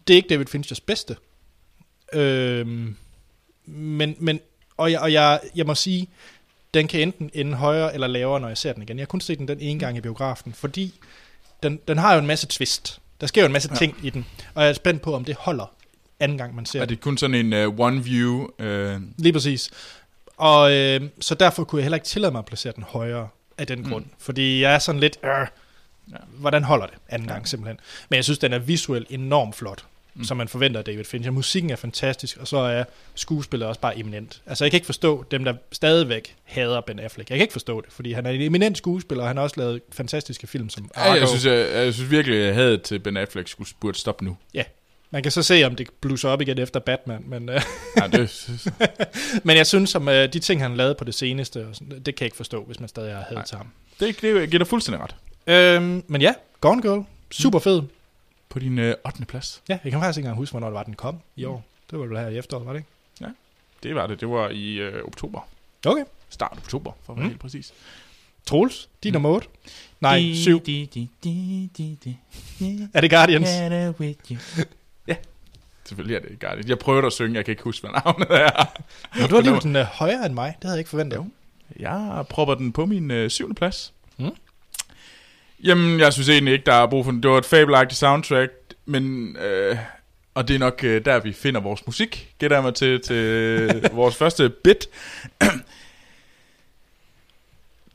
Det 0.08 0.14
er 0.14 0.18
ikke 0.18 0.30
David 0.30 0.46
Finchers 0.46 0.80
bedste. 0.80 1.16
Øh, 2.14 2.68
men, 3.66 4.16
men, 4.20 4.40
og 4.78 4.92
jeg, 4.92 5.00
og 5.00 5.14
jeg, 5.14 5.40
jeg 5.56 5.66
må 5.66 5.76
sige, 5.76 6.10
den 6.74 6.88
kan 6.88 7.00
enten 7.02 7.32
ende 7.34 7.54
højere 7.58 7.94
eller 7.94 8.08
lavere, 8.08 8.40
når 8.40 8.48
jeg 8.48 8.58
ser 8.58 8.74
den 8.74 8.84
igen. 8.84 8.98
Jeg 8.98 9.02
har 9.04 9.08
kun 9.08 9.22
set 9.22 9.38
den 9.40 9.48
den 9.48 9.60
ene 9.60 9.80
gang 9.80 9.98
i 9.98 10.02
biografen, 10.02 10.54
fordi 10.54 11.00
den, 11.64 11.80
den 11.88 11.98
har 11.98 12.14
jo 12.14 12.20
en 12.20 12.28
masse 12.28 12.48
twist. 12.48 13.02
Der 13.22 13.28
sker 13.28 13.42
jo 13.42 13.46
en 13.46 13.54
masse 13.54 13.70
ja. 13.72 13.76
ting 13.76 13.98
i 14.04 14.10
den, 14.10 14.26
og 14.54 14.64
jeg 14.64 14.70
er 14.70 14.74
spændt 14.74 15.02
på, 15.02 15.14
om 15.14 15.26
det 15.26 15.36
holder 15.36 15.76
anden 16.20 16.38
gang, 16.38 16.56
man 16.56 16.66
ser 16.66 16.82
Er 16.82 16.86
det. 16.86 17.02
kun 17.02 17.18
sådan 17.18 17.54
en 17.54 17.68
uh, 17.68 17.80
one 17.80 18.04
view? 18.04 18.48
Uh, 18.60 19.02
Lige 19.18 19.34
præcis. 19.34 19.72
Og 20.38 20.74
øh, 20.74 21.02
så 21.20 21.36
derfor 21.36 21.64
kunne 21.64 21.80
jeg 21.80 21.84
heller 21.84 21.96
ikke 21.96 22.08
tillade 22.08 22.32
mig 22.32 22.40
at 22.40 22.46
placere 22.46 22.74
den 22.76 22.84
højere 22.84 23.28
af 23.58 23.68
den 23.68 23.90
grund. 23.90 24.06
Fordi 24.20 24.62
jeg 24.62 24.74
er 24.76 24.80
sådan 24.80 25.02
lidt, 25.02 25.18
øh, 25.24 25.30
Ja. 26.12 26.18
hvordan 26.28 26.64
holder 26.64 26.86
det 26.86 26.96
anden 27.10 27.28
gang 27.28 27.48
simpelthen. 27.48 27.80
Men 28.10 28.16
jeg 28.16 28.24
synes, 28.24 28.40
den 28.40 28.54
er 28.54 28.60
visuelt 28.60 29.08
enormt 29.10 29.56
flot, 29.56 29.86
mm. 30.14 30.24
som 30.24 30.38
man 30.38 30.48
forventer 30.48 30.80
af 30.80 30.86
David 30.86 31.04
Fincher. 31.04 31.32
Musikken 31.32 31.72
er 31.72 31.76
fantastisk, 31.76 32.38
og 32.38 32.48
så 32.48 32.58
er 32.58 32.84
skuespillet 33.16 33.68
også 33.68 33.82
bare 33.82 34.00
eminent. 34.00 34.42
Altså 34.46 34.64
jeg 34.66 34.72
kan 34.72 34.78
ikke 34.78 34.86
forstå 34.86 35.26
dem, 35.32 35.44
der 35.44 35.54
stadigvæk 35.72 36.36
hader 36.44 36.82
Ben 36.82 37.00
Affleck. 37.00 37.30
Jeg 37.30 37.38
kan 37.38 37.44
ikke 37.44 37.52
forstå 37.52 37.82
det, 37.82 37.94
fordi 37.94 38.12
han 38.14 38.26
er 38.26 38.30
en 38.30 38.42
eminent 38.42 38.78
skuespiller, 38.78 39.24
og 39.24 39.30
han 39.30 39.38
har 39.38 39.44
også 39.44 39.56
lavet 39.60 39.82
fantastiske 39.92 40.48
film 40.48 40.70
som 40.70 40.90
ja, 40.96 41.02
jeg, 41.02 41.16
Argo. 41.22 41.28
synes, 41.28 41.46
jeg, 41.46 41.86
jeg 41.86 41.94
synes 41.94 42.12
virkelig, 42.12 42.40
at 42.40 42.46
jeg 42.46 42.56
havde 42.56 42.78
til 42.78 43.00
Ben 43.00 43.18
Affleck 43.18 43.48
skulle 43.50 43.70
burde 43.80 43.98
stoppe 43.98 44.26
nu. 44.26 44.38
Ja, 44.54 44.64
man 45.16 45.24
kan 45.24 45.32
så 45.32 45.44
se, 45.44 45.64
om 45.64 45.76
det 45.76 45.88
blusser 46.02 46.30
op 46.30 46.42
igen 46.42 46.58
efter 46.60 46.80
Batman, 46.80 47.24
men, 47.28 47.50
øh, 47.50 47.62
Ja, 47.98 48.08
det, 48.08 48.50
men 49.48 49.58
jeg 49.58 49.68
synes, 49.68 49.96
om 49.96 50.10
øh, 50.10 50.34
de 50.34 50.40
ting, 50.40 50.62
han 50.62 50.78
lavede 50.78 50.96
på 50.96 51.04
det 51.04 51.16
seneste, 51.16 51.60
det 51.80 52.04
kan 52.06 52.14
jeg 52.20 52.22
ikke 52.22 52.38
forstå, 52.38 52.64
hvis 52.64 52.80
man 52.80 52.90
stadig 52.90 53.16
har 53.16 53.26
hadet 53.30 53.46
til 53.46 53.58
ham. 53.58 53.68
det, 54.00 54.22
det 54.22 54.50
giver 54.50 54.58
dig 54.58 54.68
fuldstændig 54.68 55.04
ret. 55.04 55.16
Øhm, 55.48 56.04
men 56.08 56.22
ja, 56.22 56.34
Gone 56.62 56.82
Girl, 56.82 57.04
super 57.32 57.60
fed. 57.60 57.82
På 58.50 58.60
din 58.60 58.80
øh, 58.80 58.96
8. 59.06 59.26
plads. 59.26 59.62
Ja, 59.70 59.78
jeg 59.84 59.92
kan 59.92 60.02
faktisk 60.02 60.18
ikke 60.18 60.26
engang 60.26 60.38
huske, 60.38 60.54
hvornår 60.54 60.68
det 60.68 60.74
var, 60.74 60.84
den 60.84 60.94
kom 60.96 61.20
i 61.36 61.46
år. 61.46 61.66
Det 61.92 62.00
var 62.00 62.06
vel 62.06 62.18
her 62.18 62.28
i 62.28 62.38
efteråret, 62.38 62.66
var 62.66 62.74
det 62.74 62.80
ikke? 62.80 62.90
Det 63.84 63.96
var 63.96 64.08
det. 64.08 64.20
Det 64.22 64.30
var 64.30 64.50
i 64.50 64.74
øh, 64.74 65.04
oktober. 65.04 65.48
Okay. 65.86 66.04
Start 66.30 66.58
oktober, 66.58 66.92
for 67.06 67.14
at 67.14 67.18
være 67.18 67.24
Mm. 67.24 67.30
helt 67.30 67.42
præcis. 67.42 67.74
Troels, 68.46 68.90
din 69.04 69.14
nummer 69.14 69.30
8. 69.30 69.48
Nej, 70.02 70.18
Di, 70.20 70.44
7. 70.44 70.60
di, 70.66 70.86
di, 70.94 71.10
di, 71.24 71.70
di, 71.78 71.98
di, 72.04 72.18
di. 72.60 72.88
Er 72.94 73.02
det 73.02 73.10
Guardians? 73.12 73.50
Better 73.50 73.92
with 74.00 74.20
you. 74.32 74.38
Ja, 75.08 75.16
selvfølgelig 75.86 76.16
er 76.16 76.20
det 76.20 76.40
Guardians. 76.40 76.70
Jeg 76.70 76.80
prøvede 76.80 77.06
at 77.06 77.14
synge, 77.14 77.36
jeg 77.36 77.46
kan 77.46 77.52
ikke 77.52 77.64
huske, 77.64 77.88
hvad 77.88 78.02
navnet 78.06 78.28
er. 78.30 78.82
Nå, 79.20 79.28
du 79.28 79.32
har 79.32 79.38
alligevel 79.38 79.62
den 79.62 79.76
uh, 79.76 79.82
højere 79.82 80.26
end 80.26 80.34
mig. 80.34 80.56
Det 80.56 80.64
havde 80.64 80.76
jeg 80.76 80.80
ikke 80.80 80.90
forventet. 80.90 81.18
Jo. 81.18 81.26
Jeg 81.80 82.26
propper 82.30 82.56
den 82.56 82.72
på 82.72 82.86
min 82.86 83.12
øh, 83.12 83.30
syvende 83.30 83.56
plads. 83.56 83.94
Mm. 84.18 84.30
Jamen, 85.64 86.00
jeg 86.00 86.14
synes 86.14 86.30
egentlig 86.30 86.54
ikke, 86.54 86.66
der 86.66 86.74
er 86.74 86.88
brug 86.88 87.06
for 87.06 87.12
den. 87.12 87.24
Det 87.24 87.32
var 87.32 87.38
et 87.38 87.46
fabelagtigt 87.46 88.00
soundtrack, 88.00 88.52
men... 88.86 89.36
Øh, 89.38 89.78
og 90.36 90.48
det 90.48 90.56
er 90.56 90.60
nok 90.60 90.84
øh, 90.84 91.06
der, 91.06 91.20
vi 91.20 91.34
finder 91.34 91.62
vores 91.62 91.86
musik. 91.86 92.34
Gætter 92.40 92.58
jeg 92.58 92.64
mig 92.64 92.76
til, 92.76 93.02
til 93.02 93.90
vores 93.92 94.16
første 94.16 94.50
bit. 94.50 94.88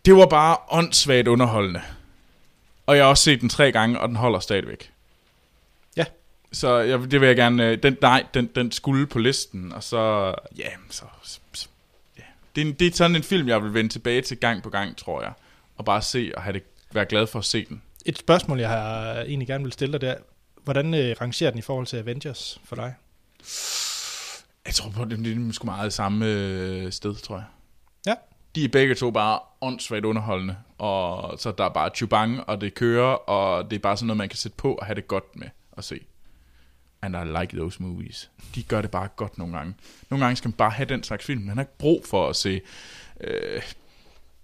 det 0.04 0.16
var 0.16 0.26
bare 0.26 0.56
åndssvagt 0.70 1.28
underholdende. 1.28 1.80
Og 2.86 2.96
jeg 2.96 3.04
har 3.04 3.10
også 3.10 3.24
set 3.24 3.40
den 3.40 3.48
tre 3.48 3.72
gange, 3.72 4.00
og 4.00 4.08
den 4.08 4.16
holder 4.16 4.40
stadigvæk. 4.40 4.89
Så 6.52 6.78
jeg, 6.78 7.10
det 7.10 7.20
vil 7.20 7.26
jeg 7.26 7.36
gerne... 7.36 7.66
øh, 7.68 7.82
Den, 7.82 7.96
nej, 8.02 8.26
den, 8.34 8.46
den 8.54 8.72
skulle 8.72 9.06
på 9.06 9.18
listen, 9.18 9.72
og 9.72 9.82
så... 9.82 10.34
Ja, 10.58 10.68
så... 10.90 11.04
så 11.22 11.68
ja. 12.18 12.22
Det, 12.56 12.68
er, 12.68 12.72
det 12.72 12.86
er 12.86 12.92
sådan 12.92 13.16
en 13.16 13.22
film, 13.22 13.48
jeg 13.48 13.62
vil 13.62 13.74
vende 13.74 13.90
tilbage 13.90 14.22
til 14.22 14.36
gang 14.36 14.62
på 14.62 14.70
gang, 14.70 14.96
tror 14.96 15.22
jeg. 15.22 15.32
Og 15.76 15.84
bare 15.84 16.02
se 16.02 16.32
og 16.36 16.42
have 16.42 16.52
det, 16.52 16.62
være 16.92 17.06
glad 17.06 17.26
for 17.26 17.38
at 17.38 17.44
se 17.44 17.64
den. 17.64 17.82
Et 18.06 18.18
spørgsmål, 18.18 18.60
jeg 18.60 18.68
har 18.68 19.12
egentlig 19.20 19.48
gerne 19.48 19.64
vil 19.64 19.72
stille 19.72 19.92
dig 19.92 20.00
der. 20.00 20.14
Hvordan 20.64 20.94
øh, 20.94 21.16
rangerer 21.20 21.50
den 21.50 21.58
i 21.58 21.62
forhold 21.62 21.86
til 21.86 21.96
Avengers 21.96 22.60
for 22.64 22.76
dig? 22.76 22.94
Jeg 24.66 24.74
tror 24.74 24.90
på, 24.90 25.04
det 25.04 25.18
det 25.18 25.48
er 25.48 25.52
sgu 25.52 25.64
meget 25.66 25.92
samme 25.92 26.26
øh, 26.26 26.92
sted, 26.92 27.14
tror 27.14 27.36
jeg. 27.36 27.44
Ja. 28.06 28.14
De 28.54 28.64
er 28.64 28.68
begge 28.68 28.94
to 28.94 29.10
bare 29.10 29.40
åndssvagt 29.60 30.04
underholdende, 30.04 30.56
og 30.78 31.38
så 31.38 31.52
der 31.58 31.64
er 31.64 31.68
bare 31.68 31.90
chubang, 31.94 32.40
og 32.48 32.60
det 32.60 32.74
kører, 32.74 33.12
og 33.12 33.70
det 33.70 33.76
er 33.76 33.80
bare 33.80 33.96
sådan 33.96 34.06
noget, 34.06 34.18
man 34.18 34.28
kan 34.28 34.36
sætte 34.36 34.56
på 34.56 34.74
og 34.74 34.86
have 34.86 34.94
det 34.94 35.08
godt 35.08 35.36
med 35.36 35.48
at 35.76 35.84
se. 35.84 36.00
And 37.02 37.16
I 37.16 37.40
like 37.40 37.56
those 37.56 37.82
movies. 37.82 38.30
De 38.54 38.62
gør 38.62 38.80
det 38.82 38.90
bare 38.90 39.08
godt 39.16 39.38
nogle 39.38 39.56
gange. 39.56 39.74
Nogle 40.10 40.24
gange 40.24 40.36
skal 40.36 40.48
man 40.48 40.52
bare 40.52 40.70
have 40.70 40.86
den 40.88 41.02
slags 41.02 41.24
film. 41.24 41.42
Man 41.42 41.56
har 41.56 41.62
ikke 41.62 41.78
brug 41.78 42.04
for 42.08 42.28
at 42.28 42.36
se 42.36 42.60
øh, 43.20 43.62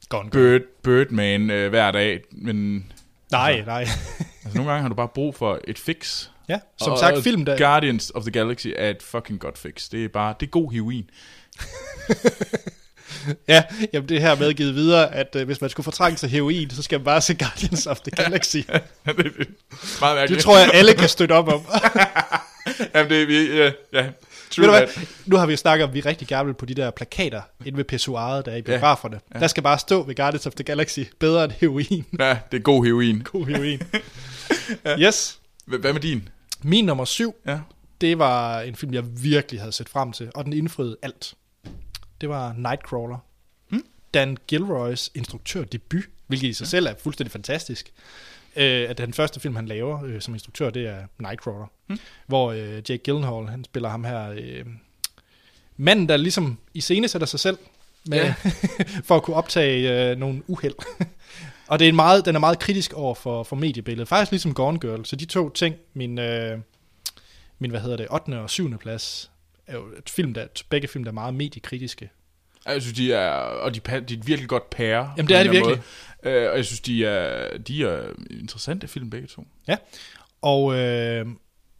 Gone 0.09 0.31
Bird, 0.31 0.61
Birdman 0.83 1.51
øh, 1.51 1.71
hver 1.71 1.91
dag, 1.91 2.21
men 2.31 2.93
Nej, 3.31 3.61
nej. 3.67 3.81
altså, 4.45 4.55
nogle 4.55 4.71
gange 4.71 4.83
har 4.83 4.89
du 4.89 4.95
bare 4.95 5.09
brug 5.09 5.35
for 5.35 5.61
et 5.65 5.79
fix. 5.79 6.29
Ja, 6.49 6.59
som 6.79 6.93
Og- 6.93 6.99
sagt, 6.99 7.23
film 7.23 7.45
der... 7.45 7.59
Guardians 7.59 8.11
of 8.15 8.23
the 8.23 8.31
Galaxy 8.31 8.69
er 8.77 8.91
et 8.91 9.03
fucking 9.03 9.41
godt 9.41 9.59
fix. 9.59 9.89
Det 9.89 10.05
er 10.05 10.09
bare, 10.09 10.35
det 10.41 10.47
er 10.47 10.51
god 10.51 10.73
heroin. 10.73 11.11
Ja, 13.49 13.63
jamen 13.93 14.09
det 14.09 14.21
her 14.21 14.31
er 14.31 14.37
medgivet 14.39 14.75
videre, 14.75 15.15
at 15.15 15.37
øh, 15.37 15.47
hvis 15.47 15.61
man 15.61 15.71
skulle 15.71 15.85
fortrænge 15.85 16.19
sig 16.19 16.31
heroin, 16.31 16.71
så 16.71 16.83
skal 16.83 16.99
man 16.99 17.05
bare 17.05 17.21
se 17.21 17.35
Guardians 17.35 17.87
of 17.87 18.01
the 18.01 18.11
Galaxy. 18.23 18.57
det 18.57 18.65
er 18.69 18.83
meget 19.05 19.17
Det 19.21 20.01
mærkeligt. 20.01 20.43
tror 20.43 20.59
jeg, 20.59 20.71
alle 20.75 20.95
kan 20.95 21.09
støtte 21.09 21.33
op 21.33 21.49
om. 21.49 21.63
Jamen, 22.95 23.11
det 23.11 23.23
er 23.23 23.27
vi, 23.27 23.57
ja, 23.57 23.73
ja. 23.93 24.03
Ved 24.57 24.65
du 24.65 24.71
hvad? 24.71 24.87
Nu 25.27 25.37
har 25.37 25.47
vi 25.47 25.53
jo 25.53 25.57
snakket 25.57 25.85
om, 25.85 25.91
at 25.91 25.95
vi 25.95 26.01
rigtig 26.01 26.29
gerne 26.29 26.47
vil 26.47 26.55
på 26.55 26.67
de 26.67 26.75
der 26.75 26.91
plakater 26.91 27.43
inde 27.65 27.77
ved 27.77 27.85
pissoiret, 27.85 28.47
der 28.47 28.53
er 28.53 28.57
i 28.57 28.63
biograferne. 28.63 29.21
Ja. 29.35 29.39
Der 29.39 29.47
skal 29.47 29.63
bare 29.63 29.79
stå 29.79 30.03
ved 30.03 30.15
Guardians 30.15 30.47
of 30.47 30.53
the 30.55 30.65
Galaxy, 30.65 31.01
bedre 31.19 31.45
end 31.45 31.53
heroin. 31.53 32.05
Ja, 32.19 32.39
det 32.53 32.59
er 32.59 32.63
god 32.63 32.85
heroin. 32.85 33.21
God 33.23 33.47
heroin. 33.47 33.83
Yes. 34.99 35.39
H- 35.67 35.75
Hvad 35.81 35.93
med 35.93 36.01
din? 36.01 36.29
Min 36.63 36.85
nummer 36.85 37.05
syv, 37.05 37.35
Ja. 37.47 37.59
det 38.01 38.19
var 38.19 38.61
en 38.61 38.77
film, 38.77 38.95
jeg 38.95 39.23
virkelig 39.23 39.61
havde 39.61 39.73
set 39.73 39.89
frem 39.89 40.13
til, 40.13 40.31
og 40.35 40.45
den 40.45 40.53
indfriede 40.53 40.97
alt. 41.03 41.35
Det 42.21 42.29
var 42.29 42.53
Nightcrawler. 42.59 43.19
Hmm? 43.69 43.85
Dan 44.15 44.37
Gilroys 44.47 45.11
instruktørdebut, 45.15 46.05
hvilket 46.27 46.49
i 46.49 46.53
sig 46.53 46.67
selv 46.67 46.87
er 46.87 46.95
fuldstændig 47.03 47.33
fantastisk. 47.33 47.93
Øh, 48.57 48.91
at 48.91 48.99
den 48.99 49.13
første 49.13 49.41
film, 49.41 49.57
han 49.57 49.67
laver 49.67 50.05
øh, 50.05 50.21
som 50.21 50.35
instruktør, 50.35 50.71
det 50.71 50.87
er 50.87 51.07
Nightcrawler. 51.19 51.67
Hmm. 51.87 51.99
Hvor 52.27 52.53
øh, 52.53 52.75
Jake 52.75 52.99
Gyllenhaal, 52.99 53.47
han 53.49 53.65
spiller 53.65 53.89
ham 53.89 54.05
her... 54.05 54.31
Øh, 54.31 54.67
manden, 55.77 56.09
der 56.09 56.17
ligesom 56.17 56.59
i 56.75 56.81
scene 56.81 57.09
sætter 57.09 57.27
sig 57.27 57.41
selv 57.41 57.59
med, 58.07 58.19
Ja. 58.19 58.35
for 59.07 59.17
at 59.17 59.23
kunne 59.23 59.37
optage 59.37 60.11
øh, 60.11 60.19
nogle 60.19 60.43
uheld. 60.47 60.75
og 61.69 61.79
det 61.79 61.85
er 61.85 61.89
en 61.89 61.97
meget, 61.97 62.25
den 62.25 62.35
er 62.35 62.41
meget 62.41 62.59
kritisk 62.59 62.93
over 62.93 63.15
for, 63.15 63.43
for 63.43 63.57
mediebilledet. 63.57 64.09
Faktisk 64.09 64.31
ligesom 64.33 64.55
Gone 64.55 64.79
Girl. 64.79 65.05
Så 65.05 65.17
de 65.17 65.25
to 65.25 65.51
ting, 65.51 65.77
min, 65.95 66.19
øh, 66.19 66.59
min 67.59 67.71
hvad 67.71 67.81
hedder 67.81 67.97
det, 67.97 68.07
8. 68.11 68.41
og 68.41 68.51
7. 68.51 68.79
plads, 68.79 69.31
er 69.67 69.75
jo 69.75 69.87
et 69.99 70.11
film, 70.11 70.35
der, 70.35 70.47
begge 70.69 70.89
film, 70.89 71.05
der 71.05 71.11
er 71.11 71.15
meget 71.15 71.35
mediekritiske. 71.35 72.11
Jeg 72.67 72.83
synes, 72.83 72.97
de 72.97 73.13
er, 73.13 73.29
og 73.31 73.75
de, 73.75 73.81
de 73.81 74.15
er 74.15 74.23
virkelig 74.25 74.49
godt 74.49 74.71
pære. 74.71 75.13
Jamen, 75.17 75.29
det 75.29 75.37
er 75.37 75.43
de 75.43 75.51
virkelig. 75.51 75.83
Øh, 76.23 76.51
og 76.51 76.57
jeg 76.57 76.65
synes, 76.65 76.81
de 76.81 77.05
er, 77.07 77.59
de 77.59 77.85
er 77.85 78.09
interessante 78.31 78.89
film 78.89 79.11
begge 79.11 79.29
to. 79.29 79.47
Og 80.43 80.75
øh, 80.75 81.27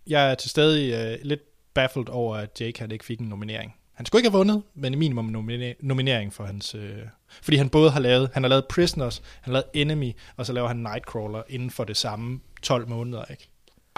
jeg 0.07 0.31
er 0.31 0.35
til 0.35 0.51
stadig 0.51 0.93
øh, 0.95 1.19
lidt 1.23 1.41
baffled 1.75 2.09
over, 2.09 2.37
at 2.37 2.61
Jake 2.61 2.81
han 2.81 2.93
ikke 2.93 3.05
fik 3.05 3.21
en 3.21 3.27
nominering. 3.27 3.75
Han 3.95 4.07
skulle 4.07 4.21
ikke 4.21 4.31
have 4.31 4.39
vundet, 4.39 4.63
men 4.75 4.93
en 4.93 4.99
minimum 4.99 5.25
nomine- 5.37 5.75
nominering 5.81 6.35
for 6.35 6.45
hans... 6.45 6.75
Øh, 6.75 6.97
fordi 7.43 7.57
han 7.57 7.69
både 7.69 7.91
har 7.91 8.01
lavet, 8.01 8.31
han 8.35 8.43
har 8.43 8.49
lavet 8.49 8.65
Prisoners, 8.69 9.23
han 9.41 9.45
har 9.45 9.53
lavet 9.53 9.65
Enemy, 9.75 10.13
og 10.37 10.47
så 10.47 10.53
laver 10.53 10.69
han 10.69 10.77
Nightcrawler 10.77 11.43
inden 11.49 11.71
for 11.71 11.85
det 11.85 11.97
samme 11.97 12.41
12 12.63 12.89
måneder, 12.89 13.25
ikke? 13.31 13.49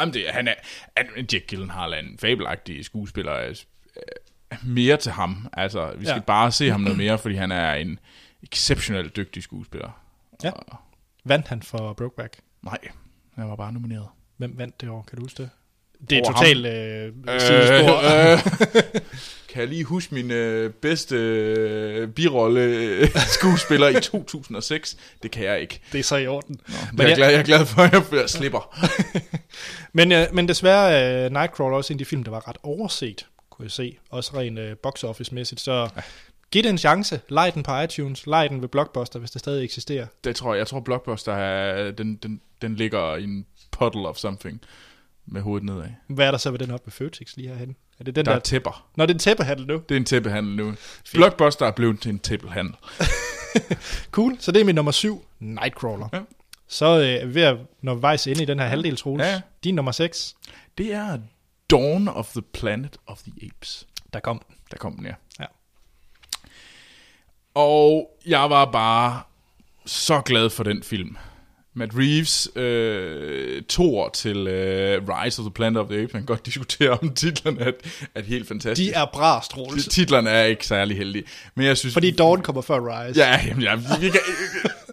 Jamen, 0.01 0.15
det, 0.15 0.25
han 0.29 0.49
er, 0.49 0.55
han, 0.97 1.07
Jack 1.33 1.47
Gyllenhaal 1.47 1.93
er 1.93 1.97
en 1.97 2.19
fabelagtig 2.19 2.85
skuespiller. 2.85 3.55
Øh, 4.53 4.59
Mere 4.67 4.97
til 4.97 5.13
ham. 5.13 5.49
Altså, 5.53 5.93
vi 5.99 6.05
skal 6.05 6.15
Ja. 6.15 6.21
bare 6.21 6.53
se 6.53 6.71
ham 6.71 6.81
noget 6.81 6.99
mere, 6.99 7.19
fordi 7.19 7.35
han 7.35 7.53
er 7.53 7.73
en 7.75 7.99
exceptionelt 8.43 9.17
dygtig 9.17 9.43
skuespiller. 9.43 10.01
Ja. 10.45 10.51
Og, 10.51 10.77
Vandt 11.25 11.49
han 11.49 11.63
for 11.63 11.93
Brokeback? 11.93 12.37
nej, 12.63 12.79
han 13.35 13.49
var 13.49 13.57
bare 13.57 13.73
nomineret. 13.73 14.07
Hvem 14.37 14.55
vandt 14.59 14.81
det 14.81 14.89
år? 14.89 15.05
Kan 15.09 15.19
du 15.19 15.25
huske 15.25 15.43
det? 15.43 15.51
Det 16.11 16.19
er 16.19 16.25
totalt 16.33 16.67
øh, 16.67 17.13
sidespor. 17.41 17.99
Øh, 17.99 18.33
øh, 18.33 19.03
kan 19.53 19.61
jeg 19.61 19.69
lige 19.69 19.85
huske 19.85 20.15
min 20.15 20.31
øh, 20.31 20.71
bedste 20.73 21.17
øh, 21.17 22.09
birolle 22.09 22.61
øh, 22.61 23.09
skuespiller 23.29 23.89
i 23.89 24.01
2006? 24.13 24.97
Det 25.23 25.31
kan 25.31 25.45
jeg 25.45 25.61
ikke. 25.61 25.81
det 25.93 25.99
er 25.99 26.03
så 26.03 26.17
i 26.17 26.27
orden. 26.27 26.61
Nå, 26.69 26.75
Men 26.93 27.01
jeg, 27.07 27.11
er 27.11 27.17
glad, 27.17 27.31
jeg 27.31 27.39
er 27.41 27.45
glad 27.45 27.67
for, 27.67 27.83
at 27.83 27.93
jeg, 27.93 28.03
jeg 28.13 28.31
slipper. 28.31 28.79
Men, 29.93 30.13
øh, 30.13 30.27
men 30.33 30.49
desværre, 30.49 31.25
øh, 31.25 31.31
Nightcrawler 31.33 31.73
er 31.75 31.77
også 31.77 31.93
en 31.93 31.95
af 31.95 31.99
de 31.99 32.05
film, 32.05 32.25
der 32.25 32.31
var 32.31 32.49
ret 32.49 32.57
overset, 32.63 33.27
kunne 33.59 33.65
jeg 33.65 33.71
se. 33.73 33.99
Også 34.11 34.31
rent 34.37 34.59
øh, 34.59 34.77
box 34.77 35.05
office-mæssigt. 35.05 35.61
Så 35.61 35.89
giv 36.51 36.63
det 36.63 36.71
en 36.71 36.79
chance. 36.79 37.21
Lej 37.29 37.51
den 37.51 37.63
på 37.63 37.81
iTunes. 37.81 38.27
Lej 38.27 38.49
den 38.49 38.63
ved 38.63 38.69
Blockbuster, 38.69 39.19
hvis 39.19 39.31
det 39.31 39.41
stadig 39.41 39.65
eksisterer. 39.65 40.07
Det 40.25 40.37
tror 40.37 40.55
jeg. 40.55 40.59
Jeg 40.59 40.67
tror, 40.67 40.81
Blockbuster 40.81 41.33
er, 41.35 41.91
den, 41.91 42.17
den, 42.17 42.41
den 42.63 42.75
ligger 42.77 43.17
i 43.17 43.25
en 43.25 43.47
puddle 43.71 44.09
of 44.09 44.17
something 44.17 44.61
med 45.27 45.41
hovedet 45.43 45.67
nedad. 45.67 45.89
Hvad 46.07 46.27
er 46.27 46.31
der 46.31 46.39
så 46.39 46.51
ved 46.51 46.59
den 46.59 46.71
op 46.71 46.87
ved 46.87 46.93
Føtex 46.93 47.37
lige 47.37 47.49
herhen? 47.49 47.77
Er 48.01 48.05
det 48.05 48.17
den 48.17 48.25
Der 48.27 48.31
der? 48.33 48.37
er 48.39 48.43
tæpper. 48.43 48.89
Nå, 48.97 49.05
det 49.07 49.11
er 49.11 49.15
en 49.15 49.19
tæppehandel 49.19 49.67
nu. 49.67 49.83
Det 49.89 49.95
er 49.95 49.97
en 49.97 50.05
tæppehandel 50.05 50.57
nu. 50.57 50.75
Blockbuster 51.15 51.67
er 51.67 51.71
blevet 51.71 52.01
til 52.01 52.09
en 52.11 52.19
tæppehandel. 52.19 52.75
Cool. 54.11 54.37
Så 54.41 54.53
det 54.53 54.61
er 54.61 54.65
min 54.65 54.75
nummer 54.75 54.93
syv, 54.93 55.25
Nightcrawler. 55.39 56.09
Ja. 56.13 56.21
Så 56.69 56.99
øh, 56.99 57.07
er 57.07 57.27
vi 57.27 57.35
ved 57.35 57.43
at 57.43 57.57
nå 57.83 57.95
vejs 57.95 58.27
ind 58.27 58.41
i 58.41 58.45
den 58.45 58.59
her 58.59 58.67
halvdel, 58.67 58.97
Troels. 58.97 59.25
Ja. 59.25 59.41
Din 59.65 59.75
nummer 59.75 59.93
6, 59.93 60.35
Det 60.79 60.93
er 60.95 61.19
Dawn 61.71 62.09
of 62.09 62.29
the 62.29 62.43
Planet 62.43 62.97
of 63.07 63.19
the 63.19 63.33
Apes. 63.47 63.87
der 64.13 64.21
kom. 64.21 64.43
Der 64.71 64.77
kom 64.77 64.97
den, 64.97 65.07
ja. 65.07 65.15
Ja. 65.41 65.45
Og 67.55 68.11
jeg 68.27 68.51
var 68.51 68.65
bare 68.65 69.23
så 69.87 70.21
glad 70.21 70.51
for 70.51 70.65
den 70.65 70.83
film. 70.83 71.17
Matt 71.75 71.93
Reeves 71.95 72.49
øh, 72.57 73.63
tor 73.63 74.09
til 74.09 74.37
øh, 74.47 75.09
Rise 75.09 75.43
of 75.43 75.45
the 75.45 75.53
Planet 75.55 75.81
of 75.81 75.89
the 75.89 76.03
Apes. 76.03 76.13
Man 76.13 76.23
kan 76.23 76.27
godt 76.27 76.47
diskutere 76.47 76.91
om 76.91 77.15
titlerne 77.15 77.61
er, 77.61 77.73
er 78.15 78.23
helt 78.23 78.49
fantastisk. 78.49 78.95
De 78.95 79.01
er 79.01 79.07
bra, 79.13 79.43
Stråls. 79.43 79.87
Titlerne 79.87 80.31
er 80.31 80.45
ikke 80.45 80.67
særlig 80.67 80.97
heldige. 80.97 81.25
Men 81.55 81.67
jeg 81.67 81.77
synes... 81.77 81.93
Fordi 81.93 82.11
Dawn 82.11 82.43
kommer 82.43 82.63
før 82.63 82.79
Rise. 82.81 83.21
Ja, 83.21 83.41
jamen, 83.47 83.63
ja 83.63 83.75
vi 84.01 84.11
kan, 84.11 84.21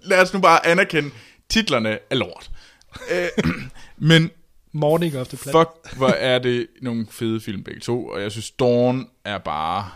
lad 0.04 0.22
os 0.22 0.34
nu 0.34 0.40
bare 0.40 0.66
anerkende, 0.66 1.12
titlerne 1.50 2.00
er 2.10 2.16
lort. 2.16 2.52
Øh, 3.12 3.44
men 4.10 4.32
Morning 4.76 5.18
of 5.18 5.28
the 5.28 5.38
Planet. 5.38 5.68
fuck, 5.68 5.98
hvor 5.98 6.08
er 6.08 6.40
det 6.40 6.68
nogle 6.82 7.08
fede 7.10 7.42
film 7.42 7.64
begge 7.64 7.80
to. 7.80 8.08
Og 8.08 8.22
jeg 8.22 8.32
synes, 8.32 8.52
Dawn 8.52 9.10
er 9.26 9.38
bare 9.38 9.90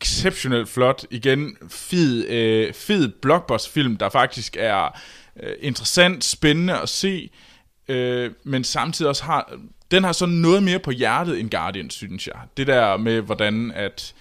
exceptionelt 0.00 0.68
flot. 0.68 1.04
Igen, 1.10 1.56
fed, 1.68 2.28
øh, 2.28 2.74
fed 2.74 3.08
blockbuster-film, 3.08 3.96
der 3.96 4.08
faktisk 4.08 4.56
er 4.60 5.00
øh, 5.42 5.52
interessant, 5.60 6.24
spændende 6.24 6.80
at 6.80 6.88
se, 6.88 7.30
øh, 7.88 8.30
men 8.44 8.64
samtidig 8.64 9.08
også 9.08 9.24
har... 9.24 9.52
Den 9.90 10.04
har 10.04 10.12
sådan 10.12 10.34
noget 10.34 10.62
mere 10.62 10.78
på 10.78 10.90
hjertet 10.90 11.40
end 11.40 11.50
Guardian, 11.50 11.90
synes 11.90 12.26
jeg. 12.26 12.36
Det 12.56 12.66
der 12.66 12.96
med, 12.96 13.20
hvordan 13.20 13.72
at 13.74 14.14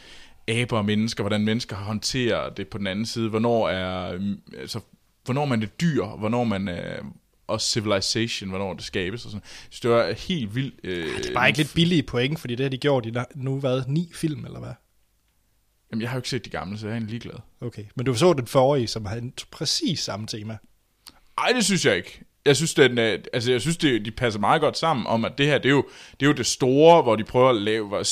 aber 0.48 0.78
og 0.78 0.86
mennesker, 0.86 1.24
hvordan 1.24 1.46
mennesker 1.46 1.76
håndterer 1.76 2.50
det 2.50 2.68
på 2.68 2.78
den 2.78 2.88
anden 2.88 3.06
side, 3.06 3.30
hvornår 3.30 3.70
er... 3.70 4.20
Altså, 4.58 4.80
hvornår 5.26 5.46
man 5.46 5.64
er 5.64 5.68
dyr, 5.68 6.06
hvornår 6.06 6.44
man 6.44 6.70
øh, 6.70 7.02
og 7.48 7.62
civilization, 7.62 8.50
hvornår 8.50 8.74
det 8.74 8.84
skabes 8.84 9.26
og 9.26 9.32
sådan. 9.32 9.46
Så 9.70 9.80
det 9.84 9.92
var 9.92 10.12
helt 10.12 10.56
vildt. 10.56 10.76
Øh, 10.84 11.18
Det 11.18 11.30
er 11.30 11.34
bare 11.34 11.48
ikke 11.48 11.60
lidt 11.60 11.74
billige 11.76 12.04
point, 12.04 12.40
fordi 12.40 12.56
det 12.56 12.64
har 12.64 12.70
de 12.70 12.78
gjort 12.78 13.06
i 13.06 13.14
nu, 13.36 13.60
hvad, 13.60 13.84
ni 13.88 14.12
film, 14.16 14.46
eller 14.46 14.60
hvad? 14.60 14.74
Jamen, 15.92 16.02
jeg 16.02 16.10
har 16.10 16.16
jo 16.16 16.20
ikke 16.20 16.30
set 16.30 16.46
de 16.46 16.50
gamle, 16.50 16.78
så 16.78 16.86
jeg 16.88 16.92
er 16.92 16.96
egentlig 16.96 17.10
ligeglad. 17.12 17.40
Okay, 17.62 17.84
men 17.96 18.06
du 18.06 18.14
så 18.16 18.34
den 18.34 18.48
forrige, 18.48 18.88
som 18.88 19.06
havde 19.06 19.32
præcis 19.52 20.00
samme 20.00 20.28
tema. 20.28 20.58
Ej, 21.38 21.52
det 21.56 21.66
synes 21.66 21.86
jeg 21.86 21.96
ikke. 21.98 22.22
Jeg 22.46 22.56
synes, 22.56 22.74
den, 22.74 22.98
er- 22.98 23.18
altså, 23.34 23.52
jeg 23.52 23.62
synes 23.62 23.78
det, 23.78 24.06
de 24.06 24.12
passer 24.12 24.40
meget 24.40 24.62
godt 24.62 24.78
sammen 24.78 25.08
om, 25.08 25.26
at 25.26 25.32
det 25.38 25.46
her, 25.46 25.58
det 25.58 25.66
er 25.66 25.74
jo 25.74 25.86
det, 26.20 26.26
er 26.26 26.30
jo 26.30 26.34
det 26.34 26.46
store, 26.46 27.02
hvor 27.02 27.16
de 27.16 27.24
prøver 27.24 27.50
at 27.50 27.56
lave, 27.56 27.98
øh, 28.00 28.06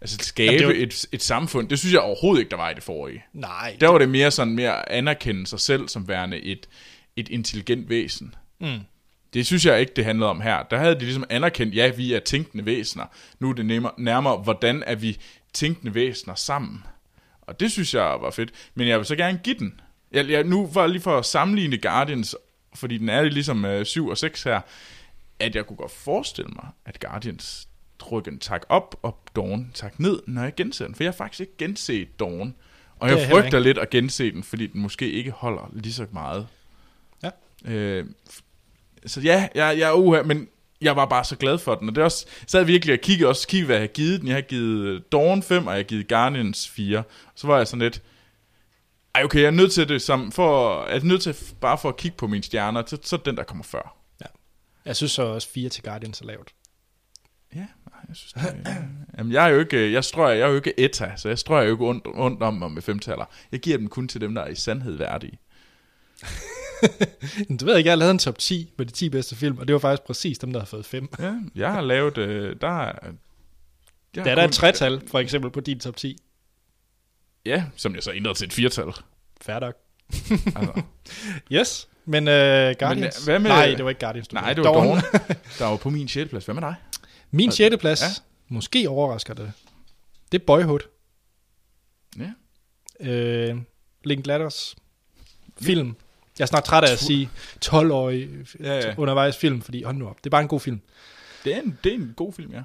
altså 0.00 0.16
skabe 0.20 0.52
Jamen, 0.52 0.76
jo- 0.76 0.82
et, 0.82 1.06
et 1.12 1.22
samfund. 1.22 1.68
Det 1.68 1.78
synes 1.78 1.92
jeg 1.92 2.00
overhovedet 2.00 2.40
ikke, 2.40 2.50
der 2.50 2.56
var 2.56 2.70
i 2.70 2.74
det 2.74 2.82
forrige. 2.82 3.24
Nej, 3.32 3.76
Der 3.80 3.88
var 3.88 3.98
det 3.98 4.08
mere 4.08 4.30
sådan 4.30 4.54
mere 4.54 4.88
at 4.88 4.98
anerkende 4.98 5.46
sig 5.46 5.60
selv 5.60 5.88
som 5.88 6.08
værende 6.08 6.40
et, 6.40 6.68
et 7.16 7.28
intelligent 7.28 7.88
væsen. 7.88 8.34
Mm. 8.60 8.80
Det 9.34 9.46
synes 9.46 9.66
jeg 9.66 9.80
ikke, 9.80 9.92
det 9.96 10.04
handlede 10.04 10.30
om 10.30 10.40
her. 10.40 10.62
Der 10.62 10.78
havde 10.78 10.94
de 10.94 11.00
ligesom 11.00 11.24
anerkendt, 11.30 11.74
ja, 11.74 11.90
vi 11.90 12.12
er 12.12 12.20
tænkende 12.20 12.66
væsener. 12.66 13.04
Nu 13.38 13.50
er 13.50 13.52
det 13.52 13.66
nærmere, 13.66 13.92
nærmere 13.98 14.36
hvordan 14.36 14.82
er 14.86 14.94
vi 14.94 15.18
tænkende 15.52 15.94
væsener 15.94 16.34
sammen. 16.34 16.84
Og 17.42 17.60
det 17.60 17.72
synes 17.72 17.94
jeg 17.94 18.16
var 18.20 18.30
fedt. 18.30 18.50
Men 18.74 18.88
jeg 18.88 18.98
vil 18.98 19.06
så 19.06 19.16
gerne 19.16 19.40
give 19.44 19.58
den. 19.58 19.80
Jeg, 20.12 20.30
jeg, 20.30 20.44
nu 20.44 20.66
var 20.66 20.86
lige 20.86 21.02
for 21.02 21.18
at 21.18 21.24
sammenligne 21.26 21.78
Guardians, 21.78 22.36
fordi 22.74 22.98
den 22.98 23.08
er 23.08 23.22
ligesom 23.22 23.64
øh, 23.64 23.86
7 23.86 24.08
og 24.08 24.18
6 24.18 24.42
her, 24.42 24.60
at 25.38 25.54
jeg 25.54 25.66
kunne 25.66 25.76
godt 25.76 25.92
forestille 25.92 26.50
mig, 26.54 26.66
at 26.84 27.00
Guardians 27.00 27.68
trykker 27.98 28.32
en 28.32 28.38
tak 28.38 28.62
op, 28.68 28.96
og 29.02 29.18
Dawn 29.36 29.70
tak 29.74 30.00
ned, 30.00 30.22
når 30.26 30.42
jeg 30.42 30.54
genser 30.54 30.86
den. 30.86 30.94
For 30.94 31.04
jeg 31.04 31.12
har 31.12 31.16
faktisk 31.16 31.40
ikke 31.40 31.56
genset 31.58 32.20
Dawn. 32.20 32.54
Og 32.96 33.10
jeg 33.10 33.28
frygter 33.30 33.58
lidt 33.58 33.78
at 33.78 33.90
gense 33.90 34.32
den, 34.32 34.42
fordi 34.42 34.66
den 34.66 34.80
måske 34.80 35.10
ikke 35.10 35.30
holder 35.30 35.70
lige 35.72 35.92
så 35.92 36.06
meget. 36.12 36.46
Ja. 37.22 37.30
Øh, 37.64 38.06
så 39.06 39.20
ja, 39.20 39.48
jeg, 39.54 39.78
jeg 39.78 39.88
er 39.88 39.92
uha, 39.92 40.22
men 40.22 40.48
jeg 40.80 40.96
var 40.96 41.06
bare 41.06 41.24
så 41.24 41.36
glad 41.36 41.58
for 41.58 41.74
den. 41.74 41.88
Og 41.88 41.94
det 41.94 42.00
er 42.00 42.04
også, 42.04 42.26
så 42.46 42.56
havde 42.58 42.62
jeg 42.64 42.72
virkelig 42.72 42.92
at 42.92 43.00
kigge, 43.00 43.28
også 43.28 43.48
kigge, 43.48 43.66
hvad 43.66 43.76
jeg 43.76 43.82
har 43.82 43.86
givet 43.86 44.20
den. 44.20 44.28
Jeg 44.28 44.36
har 44.36 44.40
givet 44.42 45.12
Dawn 45.12 45.42
5, 45.42 45.66
og 45.66 45.72
jeg 45.72 45.78
har 45.78 45.82
givet 45.84 46.08
Guardians 46.08 46.68
4. 46.68 47.02
Så 47.34 47.46
var 47.46 47.56
jeg 47.56 47.66
sådan 47.66 47.82
lidt, 47.82 48.02
ej 49.14 49.24
okay, 49.24 49.38
jeg 49.40 49.46
er 49.46 49.50
nødt 49.50 49.72
til 49.72 49.88
det, 49.88 50.02
som, 50.02 50.32
for, 50.32 50.78
jeg 50.86 50.96
er 50.96 51.04
nødt 51.04 51.22
til 51.22 51.36
bare 51.60 51.78
for 51.78 51.88
at 51.88 51.96
kigge 51.96 52.16
på 52.16 52.26
mine 52.26 52.42
stjerner, 52.44 52.82
så, 52.86 52.98
så 53.02 53.16
den, 53.16 53.36
der 53.36 53.42
kommer 53.42 53.64
før. 53.64 53.96
jeg 54.84 54.96
synes 54.96 55.12
så 55.12 55.22
også 55.22 55.48
fire 55.48 55.68
til 55.68 55.82
Guardians 55.82 56.20
er 56.20 56.24
lavt. 56.24 56.54
Ja, 57.54 57.66
jeg 58.08 58.16
synes 58.16 58.32
det, 58.32 58.42
er- 58.64 58.74
Jamen, 59.18 59.32
jeg 59.32 59.44
er 59.44 59.48
jo 59.48 59.58
ikke, 59.60 59.92
jeg 59.92 60.04
strøger, 60.04 60.34
jeg 60.34 60.44
er 60.44 60.48
jo 60.48 60.56
ikke 60.56 60.80
ETA, 60.80 61.12
så 61.16 61.28
jeg 61.28 61.38
strøger 61.38 61.64
jo 61.64 61.70
ikke 61.72 61.84
ondt, 61.84 62.06
ondt 62.14 62.42
om 62.42 62.54
mig 62.54 62.70
med 62.72 62.82
femtaller. 62.82 63.24
Jeg 63.52 63.60
giver 63.60 63.78
dem 63.78 63.88
kun 63.88 64.08
til 64.08 64.20
dem, 64.20 64.34
der 64.34 64.42
er 64.42 64.48
i 64.48 64.54
sandhed 64.54 64.96
værdige. 64.96 65.38
Du 67.60 67.64
ved 67.64 67.76
ikke, 67.76 67.88
jeg 67.88 67.92
har 67.92 67.96
lavet 67.96 68.10
en 68.10 68.18
top 68.18 68.38
10 68.38 68.72
med 68.76 68.86
de 68.86 68.92
10 68.92 69.08
bedste 69.08 69.36
film, 69.36 69.58
og 69.58 69.68
det 69.68 69.72
var 69.72 69.78
faktisk 69.78 70.02
præcis 70.06 70.38
dem, 70.38 70.52
der 70.52 70.60
har 70.60 70.66
fået 70.66 70.86
5. 70.86 71.08
Ja, 71.18 71.34
jeg 71.54 71.72
har 71.72 71.80
lavet, 71.80 72.18
øh, 72.18 72.56
der 72.60 72.80
er... 72.82 72.92
Der 74.14 74.22
er 74.24 74.28
har 74.28 74.34
der 74.34 74.42
kun- 74.42 74.48
et 74.48 74.52
tretal, 74.54 75.02
for 75.08 75.18
eksempel, 75.18 75.50
på 75.50 75.60
din 75.60 75.80
top 75.80 75.96
10. 75.96 76.16
Ja, 77.46 77.64
som 77.76 77.94
jeg 77.94 78.02
så 78.02 78.12
ændrede 78.12 78.34
til 78.38 78.46
et 78.46 78.52
firtal. 78.52 78.84
Nok. 79.48 79.74
Altså. 80.56 80.82
Yes, 81.52 81.88
men 82.04 82.22
uh, 82.28 82.32
Guardians... 82.32 82.80
Men, 82.90 83.04
øh, 83.04 83.24
hvad 83.24 83.38
med- 83.38 83.50
Nej, 83.50 83.66
det 83.66 83.84
var 83.84 83.90
ikke 83.90 84.00
Guardians. 84.00 84.28
du 84.28 84.34
Nej, 84.34 84.52
det 84.52 84.64
var 84.64 84.72
Dawn. 84.72 84.86
Dawn, 84.86 85.00
der 85.58 85.64
var 85.64 85.76
på 85.76 85.90
min 85.90 86.08
6. 86.08 86.30
plads. 86.30 86.44
Hvad 86.44 86.54
med 86.54 86.62
dig? 86.62 86.74
Min 87.30 87.52
6. 87.52 87.76
plads, 87.80 88.00
Ja. 88.02 88.06
måske 88.48 88.88
overrasker 88.88 89.34
det. 89.34 89.52
Det 90.32 90.40
er 90.40 90.44
Boyhood. 90.46 90.80
Ja. 92.18 93.52
Uh, 93.52 93.58
Link 94.04 94.26
Ladders 94.26 94.76
film. 95.60 95.96
Jeg 96.38 96.44
er 96.44 96.46
snart 96.46 96.64
træt 96.64 96.84
af 96.84 96.92
at 96.92 96.98
sige 96.98 97.30
12-årig 97.64 98.28
Ja, 98.60 98.74
ja. 98.74 98.94
undervejs 98.96 99.36
film, 99.36 99.62
fordi 99.62 99.82
hold 99.82 99.96
nu 99.96 100.08
op, 100.08 100.16
det 100.18 100.26
er 100.26 100.30
bare 100.30 100.42
en 100.42 100.48
god 100.48 100.60
film. 100.60 100.80
Det 101.44 101.54
er 101.54 101.60
en, 101.60 101.78
det 101.84 101.92
er 101.92 101.96
en 101.96 102.12
god 102.16 102.32
film, 102.32 102.52
ja. 102.52 102.62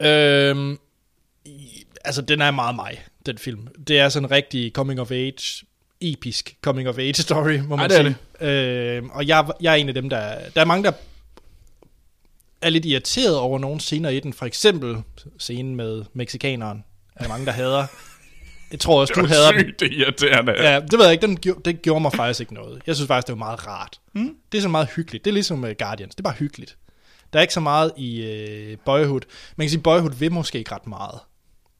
Øhm, 0.00 0.78
altså, 2.04 2.22
den 2.22 2.40
er 2.40 2.50
meget 2.50 2.74
mig, 2.74 3.04
den 3.26 3.38
film. 3.38 3.68
Det 3.88 3.98
er 3.98 4.08
sådan 4.08 4.26
en 4.26 4.30
rigtig 4.30 4.72
coming 4.72 5.00
of 5.00 5.10
age, 5.10 5.66
episk 6.00 6.56
coming 6.62 6.88
of 6.88 6.98
age 6.98 7.14
story, 7.14 7.58
må 7.58 7.76
man 7.76 7.90
det 7.90 7.98
er 7.98 8.14
sige. 8.40 8.96
Øhm, 8.96 9.10
og 9.10 9.26
jeg, 9.26 9.50
jeg 9.60 9.72
er 9.72 9.76
en 9.76 9.88
af 9.88 9.94
dem, 9.94 10.08
der... 10.10 10.38
Der 10.54 10.60
er 10.60 10.64
mange, 10.64 10.84
der 10.84 10.92
er 12.62 12.70
lidt 12.70 12.84
irriteret 12.84 13.36
over 13.36 13.58
nogle 13.58 13.80
scener 13.80 14.08
i 14.08 14.20
den. 14.20 14.32
For 14.32 14.46
eksempel 14.46 14.96
scenen 15.38 15.76
med 15.76 16.04
mexikaneren. 16.12 16.84
Er 17.16 17.22
der 17.22 17.28
mange, 17.28 17.46
der 17.46 17.52
hader. 17.52 17.86
Jeg 18.72 18.80
tror 18.80 19.00
også, 19.00 19.14
du 19.16 19.20
Det 19.20 19.30
den. 19.30 19.60
sygt 19.60 19.80
det 19.80 19.86
er 19.92 20.04
irriterende. 20.04 20.52
Ja, 20.52 20.80
det 20.80 20.92
ved 20.92 21.04
jeg 21.04 21.12
ikke, 21.12 21.26
den, 21.26 21.36
gjorde- 21.40 21.60
det 21.64 21.82
gjorde 21.82 22.00
mig 22.00 22.12
faktisk 22.12 22.40
ikke 22.40 22.54
noget. 22.54 22.82
Jeg 22.86 22.94
synes 22.96 23.06
faktisk, 23.06 23.26
det 23.26 23.32
var 23.32 23.38
meget 23.38 23.66
rart. 23.66 24.00
Mm. 24.14 24.36
Det 24.52 24.58
er 24.58 24.62
så 24.62 24.68
meget 24.68 24.88
hyggeligt. 24.96 25.24
Det 25.24 25.30
er 25.30 25.34
ligesom 25.34 25.64
uh, 25.64 25.70
Guardians, 25.78 26.14
det 26.14 26.20
er 26.20 26.24
bare 26.30 26.34
hyggeligt. 26.38 26.76
Der 27.32 27.38
er 27.38 27.42
ikke 27.42 27.54
så 27.54 27.60
meget 27.60 27.92
i 27.96 28.20
uh, 28.72 28.78
Boyhood. 28.84 29.20
Man 29.56 29.64
kan 29.64 29.70
sige, 29.70 29.80
Boyhood 29.82 30.14
vil 30.14 30.32
måske 30.32 30.58
ikke 30.58 30.72
ret 30.74 30.86
meget. 30.86 31.20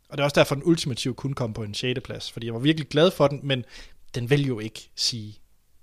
Og 0.09 0.19
det 0.19 0.21
er 0.21 0.25
også 0.25 0.35
derfor, 0.41 0.55
den 0.55 0.65
ultimativt 0.67 1.17
kunne 1.17 1.35
komme 1.35 1.55
på 1.55 1.63
en 1.63 1.75
6. 1.75 2.01
plads. 2.05 2.33
Fordi 2.33 2.47
jeg 2.47 2.55
var 2.55 2.61
virkelig 2.61 2.89
glad 2.89 3.11
for 3.11 3.29
den, 3.29 3.41
men 3.43 3.65
den 4.15 4.31
vil 4.31 4.47
jo 4.47 4.59
ikke 4.59 4.91
sige 4.97 5.39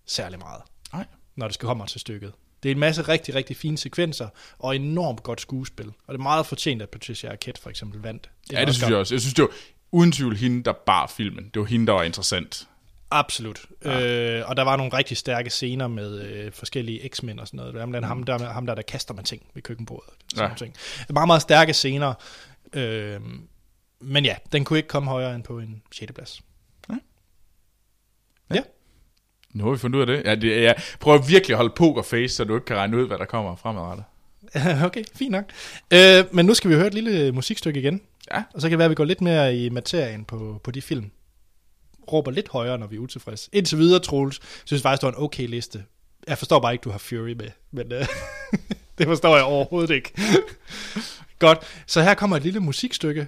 særlig 0.08 0.40
meget, 0.40 0.62
Nej. 0.94 1.06
når 1.36 1.48
det 1.48 1.54
skal 1.54 1.68
komme 1.68 1.88
til 1.88 2.00
stykket. 2.02 2.32
Det 2.64 2.72
er 2.72 2.74
en 2.76 2.80
masse 2.80 3.02
rigtig, 3.02 3.36
rigtig 3.36 3.58
fine 3.58 3.78
sekvenser, 3.78 4.28
og 4.60 4.76
enormt 4.76 5.24
godt 5.24 5.42
skuespil. 5.42 5.88
Og 5.88 6.14
det 6.14 6.20
er 6.20 6.24
meget 6.24 6.46
fortjent, 6.46 6.82
at 6.82 6.90
Patricia 6.90 7.32
Arquette 7.32 7.62
for 7.62 7.70
eksempel 7.70 8.02
vandt. 8.02 8.30
Ja, 8.52 8.66
det 8.66 8.76
synes 8.76 8.90
jeg 8.90 8.98
også. 8.98 9.14
Jeg 9.16 9.22
synes, 9.22 9.34
det 9.34 9.42
var 9.42 9.50
uden 9.96 10.12
tvivl 10.12 10.36
hende, 10.36 10.64
der 10.64 10.74
bar 10.74 11.08
filmen. 11.08 11.50
Det 11.54 11.60
var 11.60 11.66
hende, 11.66 11.88
der 11.88 11.94
var 11.94 12.04
interessant. 12.04 12.68
Absolut. 13.12 13.66
Ja. 13.86 14.40
Øh, 14.40 14.50
og 14.50 14.58
der 14.58 14.64
var 14.64 14.76
nogle 14.76 14.94
rigtig 14.98 15.18
stærke 15.18 15.50
scener 15.50 15.88
med 15.88 16.22
øh, 16.22 16.52
forskellige 16.52 17.10
X-Men 17.10 17.40
og 17.40 17.48
sådan 17.48 17.58
noget. 17.58 17.74
Blandt 17.74 17.96
andet 17.96 18.08
ham, 18.08 18.24
der, 18.24 18.50
ham 18.50 18.66
der, 18.66 18.76
der 18.76 18.82
kaster 18.82 19.14
med 19.14 19.24
ting 19.24 19.42
ved 19.54 19.62
køkkenbordet. 19.62 20.10
Sådan 20.30 20.44
Ja. 20.46 20.50
ja. 20.50 20.56
ting. 20.56 20.74
Meget, 21.10 21.28
meget 21.28 21.42
stærke 21.42 21.74
scener. 21.74 22.14
Øh, 22.74 23.22
men 24.00 24.26
ja, 24.26 24.36
den 24.52 24.64
kunne 24.64 24.80
ikke 24.80 24.90
komme 24.90 25.10
højere 25.10 25.36
end 25.36 25.44
på 25.44 25.60
en 25.60 25.82
6. 25.92 26.12
plads. 26.14 26.42
Ja. 28.54 28.62
Nu 29.54 29.64
har 29.64 29.72
vi 29.72 29.78
fundet 29.78 29.98
ud 29.98 30.02
af 30.02 30.08
det. 30.08 30.26
Ja, 30.26 30.36
det 30.36 30.76
prøver 31.00 31.18
virkelig 31.18 31.54
at 31.54 31.58
holde 31.58 31.74
pokerface, 31.76 32.36
så 32.36 32.44
du 32.44 32.56
ikke 32.56 32.66
kan 32.66 32.76
regne 32.76 32.98
ud, 32.98 33.08
hvad 33.08 33.18
der 33.18 33.26
kommer 33.26 33.56
fremadrettet. 33.56 34.06
okay, 34.86 35.04
fint 35.16 35.32
nok. 35.32 35.46
Øh, 35.94 36.26
men 36.32 36.46
nu 36.46 36.54
skal 36.54 36.70
vi 36.70 36.76
høre 36.76 36.88
et 36.88 36.94
lille 36.94 37.32
musikstykke 37.32 37.80
igen. 37.80 38.02
Ja. 38.32 38.44
Og 38.54 38.62
så 38.62 38.68
kan 38.68 38.72
det 38.72 38.78
være, 38.78 38.86
at 38.86 38.90
vi 38.90 38.96
går 38.96 39.04
lidt 39.04 39.22
mere 39.22 39.58
i 39.58 39.70
materien 39.70 40.26
på, 40.26 40.62
på 40.64 40.72
de 40.72 40.82
film. 40.82 41.12
Råber 42.12 42.32
lidt 42.32 42.50
højere, 42.50 42.78
når 42.78 42.88
vi 42.88 42.96
er 42.96 43.00
utilfredse. 43.00 43.50
Indtil 43.54 43.78
videre, 43.78 44.00
Troels, 44.00 44.40
synes 44.66 44.82
faktisk, 44.82 45.02
det 45.02 45.08
var 45.08 45.14
en 45.14 45.24
okay 45.24 45.48
liste. 45.48 45.84
Jeg 46.28 46.38
forstår 46.38 46.60
bare 46.60 46.74
ikke, 46.74 46.84
du 46.84 46.90
har 46.90 46.98
Fury 46.98 47.32
med. 47.32 47.50
Men 47.72 47.92
øh, 47.92 48.08
det 48.98 49.08
forstår 49.08 49.36
jeg 49.36 49.46
overhovedet 49.46 49.96
ikke. 49.96 50.14
Godt, 51.40 51.84
så 51.86 52.02
her 52.02 52.14
kommer 52.14 52.38
et 52.38 52.44
lille 52.44 52.60
musikstykke. 52.60 53.28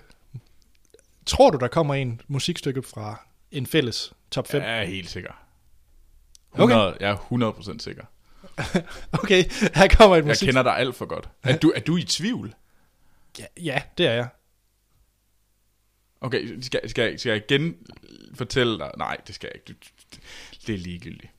Tror 1.26 1.50
du, 1.50 1.58
der 1.58 1.68
kommer 1.68 1.94
en 1.94 2.22
musikstykke 2.28 2.84
fra 2.84 3.22
en 3.52 3.68
fælles 3.68 4.14
top 4.32 4.48
5? 4.48 4.62
Jeg 4.62 4.80
er 4.80 4.86
helt 4.86 5.10
sikker. 5.10 5.32
100, 6.54 6.88
okay. 6.88 7.00
Jeg 7.00 7.12
er 7.12 7.16
100% 7.74 7.80
sikker. 7.80 8.04
Okay, 9.24 9.44
her 9.74 9.88
kommer 9.88 10.16
et 10.16 10.20
Jeg 10.20 10.28
musik... 10.28 10.46
kender 10.46 10.64
dig 10.64 10.78
alt 10.78 10.96
for 10.96 11.06
godt. 11.06 11.30
Er 11.44 11.58
du, 11.58 11.74
er 11.76 11.80
du 11.80 11.98
i 11.98 12.04
tvivl? 12.04 12.56
Ja, 13.40 13.46
ja, 13.64 13.82
det 13.98 14.08
er 14.08 14.14
jeg. 14.14 14.28
Okay, 16.22 16.62
skal, 16.62 16.90
skal, 16.90 17.20
skal 17.20 17.30
jeg 17.30 17.44
igen 17.50 17.76
fortælle 18.36 18.80
dig? 18.80 18.92
Nej, 18.98 19.18
det 19.28 19.36
skal 19.36 19.50
jeg 19.54 19.62
ikke. 19.70 19.80
Det 20.68 20.76
er 20.76 20.80
ligegyldigt. 20.80 21.32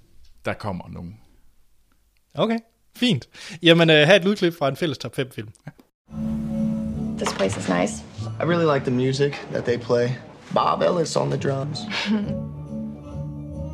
Der 0.44 0.52
kommer 0.52 0.88
nogen. 0.88 1.20
Okay, 2.34 2.58
fint. 2.96 3.28
Jamen, 3.62 3.90
øh, 3.90 3.96
have 4.06 4.16
et 4.16 4.24
lydklip 4.24 4.54
fra 4.58 4.68
en 4.68 4.76
fælles 4.76 4.98
top 4.98 5.14
5 5.16 5.30
film. 5.32 5.48
This 7.18 7.32
place 7.32 7.60
is 7.60 7.68
nice. 7.68 8.04
I 8.40 8.44
really 8.44 8.74
like 8.74 8.84
the 8.86 8.94
music 8.94 9.32
that 9.52 9.64
they 9.64 9.76
play. 9.78 10.08
Bob 10.54 10.82
Ellis 10.82 11.16
on 11.16 11.30
the 11.30 11.40
drums. 11.40 11.78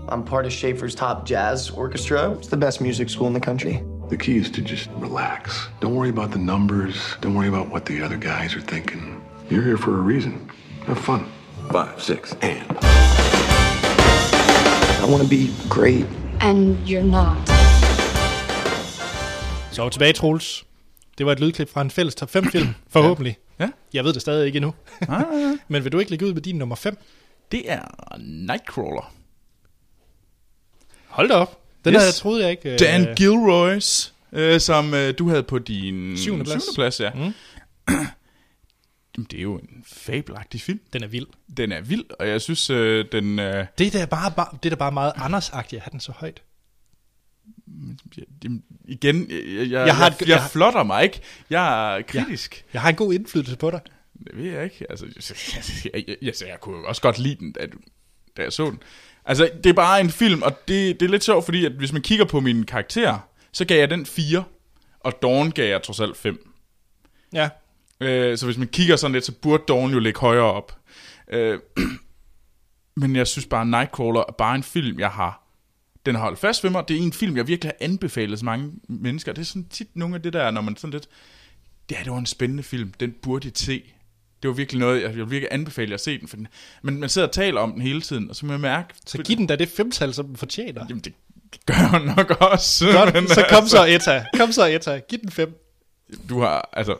I'm 0.08 0.22
part 0.22 0.46
of 0.46 0.52
Schaefer's 0.52 0.94
top 0.94 1.24
jazz 1.24 1.70
orchestra. 1.70 2.32
It's 2.32 2.48
the 2.48 2.56
best 2.56 2.80
music 2.80 3.08
school 3.08 3.26
in 3.26 3.32
the 3.32 3.40
country. 3.40 3.82
The 4.10 4.16
key 4.16 4.36
is 4.36 4.50
to 4.50 4.60
just 4.60 4.90
relax. 4.98 5.68
Don't 5.80 5.94
worry 5.94 6.10
about 6.10 6.30
the 6.32 6.38
numbers. 6.38 7.16
Don't 7.22 7.34
worry 7.34 7.48
about 7.48 7.68
what 7.72 7.84
the 7.86 8.02
other 8.04 8.16
guys 8.18 8.54
are 8.56 8.60
thinking. 8.60 9.22
You're 9.50 9.62
here 9.62 9.78
for 9.78 9.90
a 9.98 10.02
reason. 10.02 10.50
Have 10.86 10.98
fun. 10.98 11.26
Five, 11.72 12.02
six, 12.02 12.32
and. 12.42 12.78
I 15.02 15.06
want 15.10 15.22
to 15.22 15.28
be 15.28 15.50
great. 15.68 16.06
And 16.40 16.76
you're 16.86 17.02
not. 17.02 17.36
Så 19.72 19.82
er 19.82 19.86
vi 19.86 19.90
tilbage, 19.90 20.12
Troels. 20.12 20.64
Det 21.18 21.26
var 21.26 21.32
et 21.32 21.40
lydklip 21.40 21.68
fra 21.68 21.80
en 21.80 21.90
fælles 21.90 22.14
top 22.14 22.30
5 22.30 22.44
film, 22.44 22.68
forhåbentlig. 22.92 23.36
Ja. 23.60 23.68
Jeg 23.94 24.04
ved 24.04 24.12
det 24.12 24.22
stadig 24.22 24.46
ikke 24.46 24.56
endnu. 24.56 24.74
Ah, 25.08 25.24
Men 25.68 25.84
vil 25.84 25.92
du 25.92 25.98
ikke 25.98 26.10
lægge 26.10 26.26
ud 26.26 26.32
med 26.34 26.42
din 26.42 26.56
nummer 26.58 26.76
5? 26.76 26.96
det 27.52 27.72
er 27.72 27.80
Nightcrawler. 28.18 29.12
Hold 31.14 31.28
da 31.28 31.34
op. 31.34 31.60
Den 31.84 31.94
Yes. 31.94 32.00
havde 32.02 32.12
troede 32.12 32.42
jeg 32.42 32.50
ikke. 32.50 32.72
øh, 32.72 32.78
Dan 32.78 33.14
Gilroys, 33.16 34.14
øh, 34.32 34.60
som 34.60 34.94
øh, 34.94 35.14
du 35.18 35.28
havde 35.28 35.42
på 35.42 35.58
din 35.58 36.16
Syvende 36.18 36.44
plads. 36.44 36.62
syvende 36.62 36.74
plads 36.76 37.00
ja. 37.00 37.10
Mm. 37.14 37.20
Jamen, 39.16 39.26
det 39.30 39.38
er 39.38 39.42
jo 39.42 39.54
en 39.58 39.84
fabelagtig 39.86 40.60
film. 40.60 40.80
Den 40.92 41.02
er 41.02 41.06
vild. 41.06 41.26
Den 41.56 41.72
er 41.72 41.80
vild, 41.80 42.04
og 42.18 42.28
jeg 42.28 42.40
synes, 42.40 42.70
øh, 42.70 43.04
den... 43.12 43.38
Øh, 43.38 43.66
Det 43.78 43.86
er 43.86 43.90
da 43.90 44.04
bare, 44.06 44.30
bare, 44.30 44.48
det 44.62 44.66
er 44.68 44.70
da 44.70 44.76
bare 44.76 44.92
meget 44.92 45.12
Anders-agtigt 45.16 45.76
at 45.76 45.80
have 45.82 45.90
den 45.92 46.00
så 46.00 46.12
højt. 46.12 46.42
jamen, 48.44 48.62
igen, 48.84 49.30
jeg, 49.30 49.38
jeg, 49.46 49.70
jeg, 49.70 49.86
Jeg 49.86 49.96
har 49.96 50.04
jeg, 50.04 50.16
jeg, 50.20 50.28
jeg 50.28 50.40
jeg 50.40 50.50
flotter 50.50 50.82
mig 50.82 51.04
ikke. 51.04 51.20
Jeg 51.50 51.96
er 51.98 52.02
kritisk. 52.02 52.64
Jeg 52.72 52.82
har 52.82 52.88
en 52.90 52.96
god 52.96 53.12
indflydelse 53.14 53.56
på 53.56 53.70
dig. 53.70 53.80
Det 54.26 54.36
ved 54.36 54.44
jeg 54.52 54.64
ikke. 54.64 54.86
Altså, 54.90 55.06
jeg, 55.94 56.04
jeg, 56.08 56.16
jeg, 56.22 56.34
jeg 56.48 56.60
kunne 56.60 56.76
jo 56.78 56.84
også 56.86 57.02
godt 57.02 57.18
lide 57.18 57.34
den, 57.36 57.52
da, 57.52 57.66
du, 57.66 57.78
da 58.36 58.42
jeg 58.42 58.52
så 58.52 58.64
den. 58.70 58.78
Altså, 59.24 59.50
det 59.64 59.70
er 59.70 59.74
bare 59.74 60.00
en 60.00 60.10
film, 60.10 60.42
og 60.42 60.68
det, 60.68 61.00
det 61.00 61.06
er 61.06 61.10
lidt 61.10 61.24
sjovt, 61.24 61.44
fordi 61.44 61.64
at 61.64 61.72
hvis 61.72 61.92
man 61.92 62.02
kigger 62.02 62.24
på 62.24 62.40
mine 62.40 62.64
karakterer, 62.64 63.18
så 63.52 63.64
gav 63.64 63.78
jeg 63.78 63.90
den 63.90 64.06
4, 64.06 64.44
og 65.00 65.22
Dawn 65.22 65.50
gav 65.50 65.68
jeg 65.68 65.82
trods 65.82 66.00
alt 66.00 66.16
5. 66.16 66.50
Ja. 67.32 67.48
Øh, 68.00 68.38
så 68.38 68.46
hvis 68.46 68.58
man 68.58 68.68
kigger 68.68 68.96
sådan 68.96 69.12
lidt, 69.12 69.24
så 69.24 69.32
burde 69.32 69.62
Dawn 69.68 69.92
jo 69.92 69.98
ligge 69.98 70.20
højere 70.20 70.52
op. 70.52 70.78
Øh, 71.30 71.58
men 72.96 73.16
jeg 73.16 73.26
synes 73.26 73.46
bare, 73.46 73.66
Nightcrawler 73.66 74.20
er 74.20 74.32
bare 74.32 74.54
en 74.54 74.62
film, 74.62 74.98
jeg 74.98 75.10
har... 75.10 75.40
Den 76.06 76.14
har 76.14 76.22
holdt 76.22 76.38
fast 76.38 76.64
ved 76.64 76.70
mig. 76.70 76.84
Det 76.88 76.96
er 76.96 77.00
en 77.00 77.12
film, 77.12 77.36
jeg 77.36 77.46
virkelig 77.46 77.72
har 77.78 77.84
anbefalet 77.86 78.38
så 78.38 78.44
mange 78.44 78.72
mennesker. 78.88 79.32
Det 79.32 79.40
er 79.40 79.46
sådan 79.46 79.68
tit 79.68 79.96
nogle 79.96 80.14
af 80.14 80.22
det 80.22 80.32
der, 80.32 80.50
når 80.50 80.60
man 80.60 80.76
sådan 80.76 80.92
lidt... 80.92 81.08
Ja, 81.90 81.96
det 82.04 82.12
var 82.12 82.18
en 82.18 82.26
spændende 82.26 82.62
film. 82.62 82.92
Den 83.00 83.14
burde 83.22 83.48
I 83.48 83.52
se. 83.54 83.93
Det 84.44 84.48
var 84.48 84.54
virkelig 84.54 84.80
noget, 84.80 85.02
jeg 85.02 85.14
vil 85.14 85.30
virkelig 85.30 85.48
anbefale 85.50 85.90
jer 85.90 85.94
at 85.94 86.00
se 86.00 86.18
den. 86.18 86.28
For 86.28 86.36
den 86.36 86.48
men 86.82 87.00
man 87.00 87.08
sidder 87.08 87.28
og 87.28 87.34
taler 87.34 87.60
om 87.60 87.72
den 87.72 87.82
hele 87.82 88.00
tiden, 88.00 88.30
og 88.30 88.36
så 88.36 88.46
må 88.46 88.52
jeg 88.52 88.60
mærke... 88.60 88.94
Så 89.06 89.18
giv 89.18 89.36
den 89.36 89.46
da 89.46 89.56
det 89.56 89.68
femtal, 89.68 90.14
som 90.14 90.26
den 90.26 90.36
fortjener. 90.36 90.86
Jamen, 90.88 91.02
det 91.04 91.12
gør 91.66 91.74
jeg 91.74 92.14
nok 92.16 92.30
også. 92.30 92.92
Godt, 92.92 93.14
men, 93.14 93.28
så 93.28 93.46
kom 93.48 93.62
altså- 93.62 93.76
så 93.76 93.84
Etta. 93.84 94.24
Kom 94.36 94.52
så 94.52 94.66
Etta. 94.66 95.00
Giv 95.08 95.18
den 95.18 95.30
fem. 95.30 95.60
Du 96.28 96.40
har, 96.40 96.68
altså... 96.72 96.96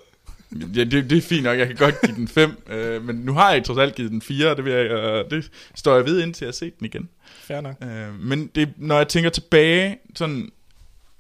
Ja, 0.77 0.85
det, 0.85 1.11
det 1.11 1.19
er 1.19 1.23
fint 1.23 1.43
nok, 1.43 1.59
jeg 1.59 1.67
kan 1.67 1.77
godt 1.77 1.95
give 2.05 2.17
den 2.17 2.29
5, 2.29 2.63
øh, 2.71 3.05
men 3.05 3.17
nu 3.17 3.33
har 3.33 3.53
jeg 3.53 3.65
trods 3.65 3.79
alt 3.79 3.95
givet 3.95 4.11
den 4.11 4.23
4, 4.23 4.57
det, 4.57 4.65
vil 4.65 4.73
jeg, 4.73 4.85
øh, 4.91 5.31
det 5.31 5.51
står 5.75 5.97
jeg 5.97 6.05
ved 6.05 6.23
indtil 6.23 6.45
jeg 6.45 6.49
har 6.49 6.53
set 6.53 6.79
den 6.79 6.85
igen. 6.87 7.09
Fair 7.25 7.61
nok. 7.61 7.77
Øh, 7.83 8.21
men 8.21 8.47
det, 8.55 8.73
når 8.77 8.97
jeg 8.97 9.09
tænker 9.09 9.31
tilbage, 9.31 9.99
sådan, 10.17 10.51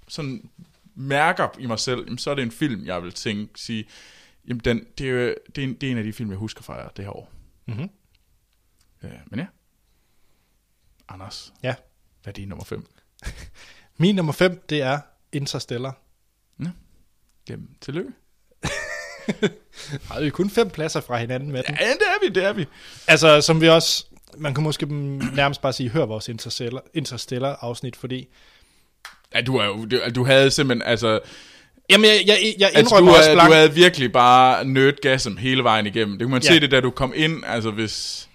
sådan 0.09 0.49
mærker 0.95 1.49
i 1.59 1.66
mig 1.66 1.79
selv, 1.79 2.05
jamen, 2.05 2.18
så 2.18 2.31
er 2.31 2.35
det 2.35 2.43
en 2.43 2.51
film, 2.51 2.87
jeg 2.87 3.03
vil 3.03 3.12
tænke, 3.12 3.53
sige, 3.57 3.85
jamen 4.49 4.61
den, 4.65 4.87
det, 4.99 5.07
er, 5.07 5.11
jo- 5.11 5.35
det, 5.57 5.65
er 5.65 5.69
en, 5.69 5.75
det 5.75 5.87
er 5.87 5.91
en 5.91 5.99
af 5.99 6.05
de 6.05 6.13
film, 6.13 6.31
jeg 6.31 6.39
husker 6.39 6.63
fra 6.63 6.91
det 6.97 7.05
her 7.05 7.17
år. 7.17 7.33
Mhm. 7.67 7.89
Øh, 9.03 9.11
men 9.27 9.41
ja. 9.41 9.47
Anders, 11.09 11.53
Ja. 11.63 11.75
hvad 12.23 12.33
er 12.33 12.35
din 12.35 12.49
nummer 12.49 12.65
5? 12.65 12.87
Min 13.99 14.15
nummer 14.15 14.33
5, 14.33 14.65
det 14.69 14.83
er 14.83 15.01
Interstellar. 15.33 16.01
Jamen, 17.49 17.77
tillykke. 17.81 18.11
Har 20.11 20.21
vi 20.21 20.31
kun 20.31 20.51
fem 20.51 20.71
pladser 20.71 21.01
fra 21.01 21.17
hinanden 21.19 21.53
med 21.53 21.63
den. 21.63 21.77
Ja, 21.81 21.89
det 21.91 22.01
er 22.03 22.27
vi, 22.29 22.35
det 22.35 22.45
er 22.45 22.53
vi. 22.53 22.67
Altså, 23.09 23.41
som 23.41 23.61
vi 23.61 23.69
også... 23.69 24.07
Man 24.37 24.55
kan 24.55 24.65
måske 24.65 24.87
nærmest 25.35 25.61
bare 25.61 25.73
sige, 25.73 25.89
hør 25.91 26.07
vores 26.07 26.29
Interstellar, 26.29 26.83
Interstellar 26.95 27.57
afsnit, 27.61 27.97
fordi... 27.97 28.29
Ja, 29.35 29.41
du, 29.41 29.57
er 29.57 29.65
jo, 29.65 29.85
du, 29.85 30.01
du 30.15 30.25
havde 30.25 30.51
simpelthen, 30.51 30.89
altså, 30.89 31.21
Jamen, 31.91 32.05
jeg, 32.11 32.22
jeg, 32.26 32.55
jeg 32.59 32.66
Altså, 32.74 32.80
indrømmer 32.80 33.11
du, 33.12 33.16
også 33.16 33.28
havde, 33.28 33.37
blank. 33.37 33.49
du 33.51 33.55
havde 33.55 33.74
virkelig 33.74 34.12
bare 34.12 34.64
nødgasm 34.64 35.37
hele 35.37 35.62
vejen 35.64 35.87
igennem. 35.87 36.18
Det 36.18 36.24
kunne 36.24 36.32
man 36.32 36.43
Ja. 36.43 36.49
se 36.49 36.61
det, 36.61 36.70
da 36.70 36.80
du 36.80 36.91
kom 36.91 37.12
ind, 37.16 37.43
altså 37.47 37.70
hvis... 37.70 38.28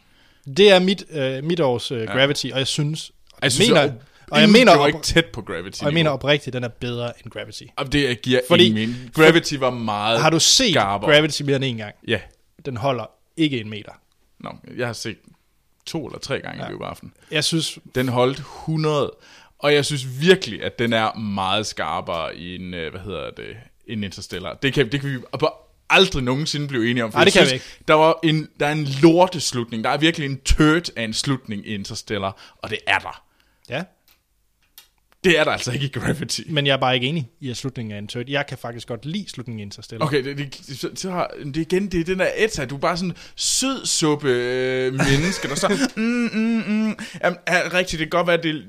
Det 0.58 0.72
er 0.72 0.80
mit, 0.80 1.04
øh, 1.12 1.44
mit 1.44 1.60
års 1.60 1.92
øh, 1.92 2.08
Gravity, 2.08 2.46
og 2.54 2.58
jeg 2.60 2.68
synes... 2.68 3.10
Og 3.32 3.40
jeg, 3.42 3.52
synes, 3.52 3.70
mener, 3.70 3.84
jo, 3.84 3.92
og 4.32 4.42
jeg 4.42 4.50
mener, 4.50 4.72
det 4.72 4.80
var 4.82 4.88
ikke 4.88 5.02
tæt 5.02 5.26
på 5.26 5.42
Gravity. 5.42 5.80
og 5.82 5.86
jeg 5.86 5.94
mener 5.94 6.10
oprigtigt, 6.12 6.54
den 6.54 6.64
er 6.64 6.68
bedre 6.68 7.12
end 7.24 7.32
Gravity. 7.32 7.64
Og 7.78 7.92
det 7.94 8.22
giver 8.22 8.40
Fordi- 8.48 8.48
Fordi, 8.48 8.66
ingen 8.70 8.90
mening. 8.90 9.14
Gravity 9.16 9.54
var 9.54 9.70
meget 9.70 10.22
Har 10.22 10.30
du 10.30 10.40
set 10.40 10.70
skarpere. 10.72 11.12
Gravity 11.12 11.42
mere 11.42 11.56
end 11.56 11.66
en 11.66 11.78
gang? 11.78 11.96
Ja. 12.08 12.20
Den 12.66 12.78
holder 12.78 13.06
ikke 13.38 13.60
en 13.62 13.70
meter. 13.70 13.92
Nå, 14.40 14.50
jeg 14.78 14.86
har 14.88 14.94
set 14.94 15.18
to 15.86 16.06
eller 16.08 16.20
tre 16.20 16.40
gange 16.40 16.62
ja. 16.64 16.68
i 16.70 16.72
biografen. 16.72 17.14
Jeg 17.32 17.44
synes, 17.44 17.80
Den 17.96 18.08
holdt 18.10 18.38
100, 18.38 19.12
og 19.60 19.74
jeg 19.74 19.86
synes 19.86 20.22
virkelig, 20.22 20.64
at 20.64 20.80
den 20.80 20.94
er 20.94 21.18
meget 21.18 21.66
skarpere 21.66 22.36
i 22.36 22.56
en, 22.56 22.74
øh, 22.74 22.92
hvad 22.92 23.02
hedder 23.02 23.32
det, 23.32 23.46
en 23.88 24.04
Interstellar. 24.04 24.54
Det 24.54 24.74
kan, 24.74 24.92
det 24.92 25.02
kan 25.02 25.10
vi 25.12 25.18
bare 25.40 25.52
aldrig 25.90 26.24
nogensinde 26.24 26.68
blive 26.68 26.90
enige 26.92 27.04
om. 27.04 27.12
for 27.12 27.18
Nej, 27.18 27.24
det 27.24 27.34
kan 27.34 27.48
vi 27.52 27.62
Der, 27.88 27.94
var 27.94 28.20
en, 28.24 28.48
der 28.60 28.68
er 28.68 28.72
en 28.72 28.88
lorteslutning. 29.02 29.84
Der 29.84 29.90
er 29.90 29.98
virkelig 29.98 30.26
en 30.26 30.40
turd 30.46 30.90
af 30.96 31.04
en 31.04 31.14
slutning 31.14 31.68
i 31.68 31.74
Interstellar, 31.74 32.58
og 32.62 32.70
det 32.70 32.78
er 32.88 32.98
der. 33.00 33.24
ja, 33.70 33.84
Det 35.24 35.40
er 35.40 35.44
der 35.44 35.52
altså 35.52 35.72
ikke 35.72 35.86
i 35.86 35.90
Gravity. 35.90 36.42
men 36.50 36.68
jeg 36.68 36.74
er 36.74 36.78
bare 36.78 36.96
ikke 36.96 37.08
enig 37.08 37.30
i, 37.40 37.50
at 37.50 37.58
slutningen 37.58 37.94
er 37.94 37.98
en 37.98 38.08
tørt. 38.08 38.30
Jeg 38.30 38.46
kan 38.48 38.58
faktisk 38.58 38.88
godt 38.88 39.06
lide 39.06 39.30
slutningen 39.30 39.60
i 39.60 39.64
Interstellar. 39.64 40.06
Okay, 40.06 40.24
det, 40.24 40.38
det, 40.38 40.78
så, 40.80 40.90
så 40.96 41.12
har, 41.12 41.32
det 41.46 41.58
igen, 41.58 41.88
det 41.88 42.00
er 42.00 42.04
den 42.04 42.20
der 42.20 42.30
Etta, 42.38 42.66
du 42.66 42.76
er 42.76 42.80
bare 42.80 42.98
sådan 42.98 43.16
sød 43.36 43.86
suppe 43.86 44.30
øh, 44.30 44.94
menneske, 44.94 45.48
der 45.48 45.56
så, 45.56 45.68
mm, 45.96 46.04
mm, 46.04 46.64
mm. 46.68 46.96
Jamen, 47.24 47.40
er, 47.46 47.74
rigtigt, 47.74 48.00
det 48.00 48.12
kan 48.12 48.18
godt 48.20 48.28
være, 48.28 48.38
det, 48.38 48.66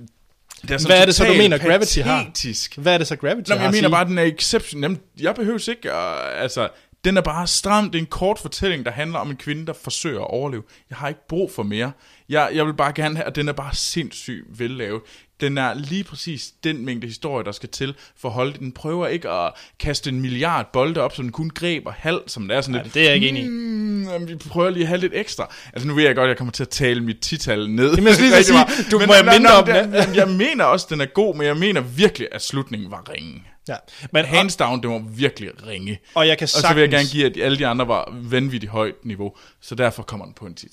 det 0.62 0.70
er 0.70 0.78
sådan 0.78 0.92
Hvad 0.92 1.02
er 1.02 1.06
det 1.06 1.14
så, 1.14 1.24
du 1.24 1.32
mener, 1.32 1.58
Gravity 1.58 1.98
har? 1.98 2.24
patetisk. 2.24 2.78
Hvad 2.78 2.94
er 2.94 2.98
det 2.98 3.06
så 3.06 3.16
Gravity 3.16 3.48
Nå, 3.48 3.54
men 3.54 3.58
har 3.58 3.66
jeg 3.66 3.72
mener 3.72 3.88
bare, 3.88 4.00
at 4.00 4.06
den 4.06 4.18
er 4.18 4.22
exception. 4.22 4.82
Jamen, 4.82 4.98
jeg 5.20 5.34
behøver 5.34 5.68
ikke, 5.70 5.88
uh, 5.88 6.42
altså, 6.42 6.68
den 7.04 7.16
er 7.16 7.20
bare 7.20 7.46
stram. 7.46 7.90
Det 7.90 7.98
er 7.98 8.02
en 8.02 8.06
kort 8.06 8.38
fortælling, 8.38 8.84
der 8.84 8.90
handler 8.90 9.18
om 9.18 9.30
en 9.30 9.36
kvinde, 9.36 9.66
der 9.66 9.72
forsøger 9.72 10.20
at 10.20 10.30
overleve. 10.30 10.62
Jeg 10.90 10.98
har 10.98 11.08
ikke 11.08 11.26
brug 11.28 11.52
for 11.52 11.62
mere. 11.62 11.92
Jeg, 12.30 12.50
jeg 12.54 12.66
vil 12.66 12.74
bare 12.74 12.92
gerne 12.92 13.16
have, 13.16 13.26
at 13.26 13.36
den 13.36 13.48
er 13.48 13.52
bare 13.52 13.74
sindssygt 13.74 14.44
vellavet. 14.58 15.00
Den 15.40 15.58
er 15.58 15.74
lige 15.74 16.04
præcis 16.04 16.52
den 16.64 16.84
mængde 16.84 17.06
historie, 17.06 17.44
der 17.44 17.52
skal 17.52 17.68
til 17.68 17.94
for 18.16 18.28
at 18.28 18.34
holde 18.34 18.58
den. 18.58 18.72
prøver 18.72 19.06
ikke 19.06 19.28
at 19.30 19.52
kaste 19.78 20.10
en 20.10 20.20
milliard 20.20 20.70
bolde 20.72 21.00
op, 21.00 21.14
så 21.16 21.22
den 21.22 21.32
kun 21.32 21.50
græber 21.50 21.92
halv, 21.92 22.20
som 22.26 22.48
det 22.48 22.56
er 22.56 22.60
sådan 22.60 22.74
Nej, 22.74 22.82
lidt. 22.82 22.94
det 22.94 23.02
er 23.02 23.06
jeg 23.06 23.14
ikke 23.14 23.28
enig 23.28 23.42
i. 23.44 23.48
Mm, 23.48 24.28
vi 24.28 24.34
prøver 24.36 24.70
lige 24.70 24.82
at 24.82 24.88
have 24.88 25.00
lidt 25.00 25.12
ekstra. 25.14 25.54
Altså 25.72 25.88
nu 25.88 25.94
ved 25.94 26.04
jeg 26.04 26.14
godt, 26.14 26.24
at 26.24 26.28
jeg 26.28 26.36
kommer 26.36 26.52
til 26.52 26.62
at 26.62 26.68
tale 26.68 27.00
mit 27.00 27.18
tital 27.20 27.70
ned. 27.70 27.90
Jamen, 27.94 28.06
jeg 28.06 28.14
skulle 28.14 28.30
lige 28.36 28.44
sige, 28.44 28.90
du 28.90 28.98
Men- 28.98 29.06
må 29.08 29.14
nej, 29.24 29.38
mindre 29.38 29.52
om 29.54 29.64
det. 29.64 30.16
Jeg 30.16 30.28
mener 30.28 30.64
også, 30.64 30.86
at 30.86 30.90
den 30.90 31.00
er 31.00 31.06
god, 31.06 31.34
men 31.36 31.46
jeg 31.46 31.56
mener 31.56 31.80
virkelig, 31.80 32.28
at 32.32 32.42
slutningen 32.42 32.90
var 32.90 33.08
ringe. 33.10 33.42
Ja. 33.68 33.76
Men, 34.12 34.24
Hands 34.24 34.56
down, 34.56 34.82
det 34.82 34.90
var 34.90 34.98
virkelig 34.98 35.50
ringe. 35.66 35.98
og 36.14 36.26
jeg 36.28 36.38
kan 36.38 36.44
Og 36.44 36.48
så 36.48 36.74
vil 36.74 36.80
jeg 36.80 36.90
gerne 36.90 37.04
sagtens- 37.04 37.12
give, 37.12 37.26
at 37.26 37.46
alle 37.46 37.58
de 37.58 37.66
andre 37.66 37.88
var 37.88 38.12
vanvittigt 38.22 38.72
højt 38.72 38.94
niveau, 39.04 39.36
så 39.60 39.74
derfor 39.74 40.02
kommer 40.02 40.24
den 40.26 40.34
på 40.34 40.46
en 40.46 40.54
10. 40.54 40.66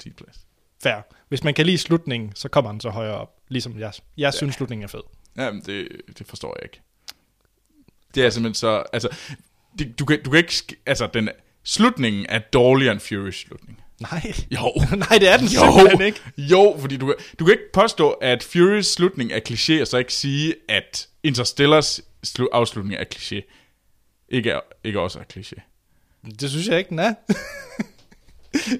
10. 0.00 0.10
plads. 0.10 0.36
Fair. 0.84 1.00
Hvis 1.28 1.44
man 1.44 1.54
kan 1.54 1.66
lide 1.66 1.78
slutningen, 1.78 2.32
så 2.34 2.48
kommer 2.48 2.70
den 2.70 2.80
så 2.80 2.90
højere 2.90 3.14
op. 3.14 3.30
Ligesom 3.48 3.78
jeg. 3.78 3.92
Jeg 4.16 4.34
synes, 4.34 4.54
slutningen 4.54 4.84
er 4.84 4.88
fed. 4.88 5.00
Jamen, 5.36 5.62
det, 5.66 5.88
det 6.18 6.26
forstår 6.26 6.56
jeg 6.58 6.64
ikke. 6.64 6.80
Det 8.14 8.24
er 8.26 8.30
simpelthen 8.30 8.54
så, 8.54 8.82
altså, 8.92 9.08
det, 9.78 9.98
du, 9.98 10.04
kan, 10.04 10.22
du 10.22 10.30
kan 10.30 10.38
ikke, 10.38 10.76
altså, 10.86 11.06
den, 11.14 11.28
slutningen 11.64 12.26
er 12.28 12.38
dårligere 12.38 12.92
end 12.92 13.00
Furious 13.00 13.34
slutning. 13.36 13.80
Nej. 14.00 14.32
Jo. 14.50 14.72
Nej, 15.08 15.18
det 15.18 15.28
er 15.32 15.36
den 15.36 15.46
Jo, 15.46 15.60
simpelthen 15.72 16.00
ikke. 16.06 16.20
jo, 16.38 16.76
fordi 16.80 16.96
du, 16.96 17.14
du 17.38 17.44
kan 17.44 17.52
ikke 17.52 17.72
påstå, 17.72 18.10
at 18.10 18.42
Furious 18.42 18.86
slutning 18.86 19.32
er 19.32 19.40
kliché, 19.48 19.80
og 19.80 19.86
så 19.86 19.98
ikke 19.98 20.12
sige, 20.12 20.54
at 20.68 21.08
Interstellars 21.22 22.00
slu- 22.26 22.48
afslutning 22.52 23.00
er 23.00 23.04
kliché. 23.14 23.40
Ikke, 24.28 24.50
er, 24.50 24.60
ikke 24.84 25.00
også 25.00 25.18
er 25.18 25.22
kliché. 25.36 25.60
Det 26.40 26.50
synes 26.50 26.66
jeg 26.68 26.78
ikke, 26.78 26.88
den 26.90 26.98
er. 26.98 27.14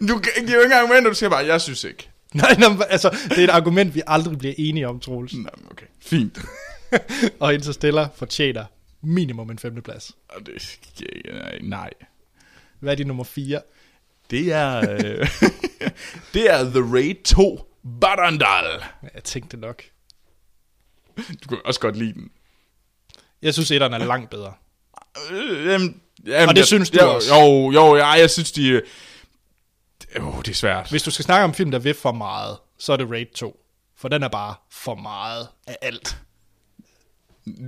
Du 0.08 0.20
ikke 0.36 0.52
jo 0.52 0.60
ikke 0.60 0.74
når 1.02 1.10
du 1.10 1.14
siger 1.14 1.30
bare, 1.30 1.46
jeg 1.46 1.60
synes 1.60 1.84
ikke. 1.84 2.08
Nej, 2.34 2.54
nej, 2.58 2.86
altså, 2.88 3.16
det 3.28 3.38
er 3.38 3.44
et 3.44 3.50
argument, 3.50 3.94
vi 3.94 4.02
aldrig 4.06 4.38
bliver 4.38 4.54
enige 4.58 4.88
om, 4.88 5.00
Troels. 5.00 5.32
Men 5.32 5.48
okay, 5.70 5.86
fint. 6.00 6.38
Og 7.40 7.54
Interstellar 7.54 8.08
fortjener 8.16 8.64
minimum 9.02 9.50
en 9.50 9.58
femteplads. 9.58 10.12
Og 10.28 10.46
det, 10.46 10.78
nej, 11.32 11.58
nej. 11.62 11.90
Hvad 12.80 12.92
er 12.92 12.96
din 12.96 13.06
nummer 13.06 13.24
4? 13.24 13.60
Det 14.30 14.52
er, 14.52 14.90
øh, 14.90 15.28
det 16.34 16.50
er 16.52 16.64
The 16.70 16.92
Raid 16.94 17.24
2 17.24 17.74
Barandal. 18.00 18.84
Jeg 19.14 19.24
tænkte 19.24 19.56
nok. 19.56 19.82
Du 21.16 21.48
kan 21.48 21.58
også 21.64 21.80
godt 21.80 21.96
lide 21.96 22.12
den. 22.12 22.30
Jeg 23.42 23.52
synes, 23.54 23.70
etteren 23.70 23.92
er 23.92 23.98
langt 23.98 24.30
bedre. 24.30 24.52
Øh, 25.30 25.66
jamen, 25.66 26.00
jamen, 26.26 26.48
Og 26.48 26.54
det 26.54 26.60
jeg- 26.60 26.66
synes 26.66 26.90
du 26.90 26.98
jo, 27.00 27.14
også? 27.14 27.34
Jo, 27.34 27.70
jo, 27.70 27.96
ja, 27.96 28.06
jeg 28.08 28.30
synes, 28.30 28.52
de... 28.52 28.82
Jo, 30.18 30.32
det 30.38 30.48
er 30.48 30.54
svært. 30.54 30.90
Hvis 30.90 31.02
du 31.02 31.10
skal 31.10 31.24
snakke 31.24 31.44
om 31.44 31.54
film, 31.54 31.70
der 31.70 31.78
vil 31.78 31.94
for 31.94 32.12
meget, 32.12 32.56
så 32.78 32.92
er 32.92 32.96
det 32.96 33.10
Raid 33.10 33.26
2. 33.34 33.60
For 33.96 34.08
den 34.08 34.22
er 34.22 34.28
bare 34.28 34.54
for 34.70 34.94
meget 34.94 35.48
af 35.66 35.76
alt. 35.82 36.16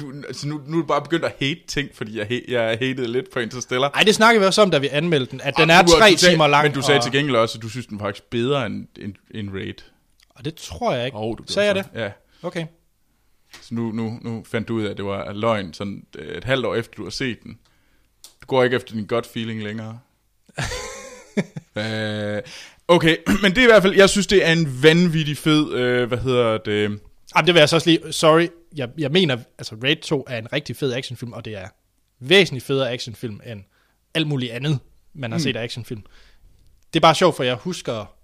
Du, 0.01 0.13
altså 0.29 0.49
nu, 0.49 0.61
nu 0.67 0.77
er 0.77 0.81
du 0.83 0.87
bare 0.87 1.03
begyndt 1.03 1.25
at 1.25 1.33
hate 1.41 1.61
ting, 1.69 1.89
fordi 1.95 2.19
jeg, 2.19 2.43
jeg 2.49 2.79
hatede 2.79 3.09
lidt 3.13 3.31
på 3.31 3.41
Interstellar. 3.41 3.91
Ej, 3.91 4.03
det 4.03 4.15
snakkede 4.15 4.41
vi 4.41 4.47
også 4.47 4.63
om, 4.63 4.71
da 4.71 4.79
vi 4.79 4.89
anmeldte 4.89 5.31
den, 5.31 5.41
at 5.41 5.55
den 5.57 5.71
er 5.71 5.83
tre 5.83 6.17
sagde, 6.17 6.33
timer 6.33 6.47
lang. 6.47 6.65
Men 6.65 6.73
du 6.73 6.83
sagde 6.83 6.99
og, 6.99 7.03
til 7.03 7.13
gengæld 7.13 7.37
også, 7.37 7.59
at 7.59 7.63
du 7.63 7.69
synes, 7.69 7.87
den 7.87 7.97
er 7.97 8.01
faktisk 8.01 8.25
bedre 8.31 8.67
end, 8.67 8.87
end, 8.99 9.15
end 9.31 9.51
Raid. 9.53 9.75
Og 10.31 10.45
det 10.45 10.55
tror 10.55 10.93
jeg 10.95 11.07
ikke. 11.07 11.19
Oh, 11.19 11.39
du 11.39 11.45
Sagde 11.47 11.75
jeg 11.75 11.85
så. 11.85 11.91
det? 11.95 12.01
Ja. 12.01 12.11
Okay. 12.43 12.67
Så 13.61 13.75
nu, 13.75 13.93
nu, 13.93 14.19
nu 14.23 14.45
fandt 14.47 14.69
du 14.69 14.75
ud 14.75 14.85
af, 14.85 14.91
at 14.91 14.97
det 14.97 15.05
var 15.05 15.33
løgn 15.33 15.75
sådan 15.75 16.07
øh, 16.19 16.37
et 16.37 16.45
halvt 16.45 16.67
år 16.67 16.75
efter, 16.75 16.95
du 16.97 17.03
har 17.03 17.11
set 17.11 17.43
den. 17.43 17.59
Du 18.43 18.47
går 18.47 18.65
ikke 18.65 18.77
efter 18.77 18.95
din 18.95 19.07
gut 19.07 19.27
feeling 19.27 19.63
længere. 19.63 19.99
øh, 21.77 22.43
okay, 22.89 23.17
men 23.43 23.51
det 23.53 23.59
er 23.59 23.63
i 23.63 23.71
hvert 23.71 23.83
fald, 23.83 23.95
jeg 23.95 24.11
synes, 24.11 24.27
det 24.27 24.47
er 24.47 24.53
en 24.53 24.83
vanvittig 24.83 25.39
fed, 25.39 25.73
øh, 25.73 26.09
hvad 26.09 26.19
hedder 26.19 26.59
det, 26.59 27.01
Jamen, 27.37 27.47
det 27.47 27.55
vil 27.55 27.61
jeg 27.61 27.69
så 27.69 27.77
også 27.77 27.91
lige... 27.91 28.13
Sorry, 28.13 28.49
jeg, 28.77 28.89
jeg 28.99 29.11
mener, 29.11 29.39
altså 29.59 29.77
Raid 29.83 29.97
2 29.97 30.25
er 30.29 30.39
en 30.39 30.53
rigtig 30.53 30.77
fed 30.77 30.93
actionfilm, 30.93 31.33
og 31.33 31.45
det 31.45 31.55
er 31.57 31.69
væsentligt 32.21 32.65
federe 32.65 32.93
actionfilm 32.93 33.41
end 33.47 33.65
alt 34.15 34.27
muligt 34.27 34.53
andet, 34.53 34.79
man 35.15 35.31
har 35.31 35.39
mm. 35.39 35.43
set 35.43 35.57
af 35.57 35.63
actionfilm. 35.63 36.03
Det 36.93 36.99
er 36.99 37.01
bare 37.01 37.15
sjovt, 37.15 37.37
for 37.37 37.45
jeg 37.45 37.55
husker 37.55 38.15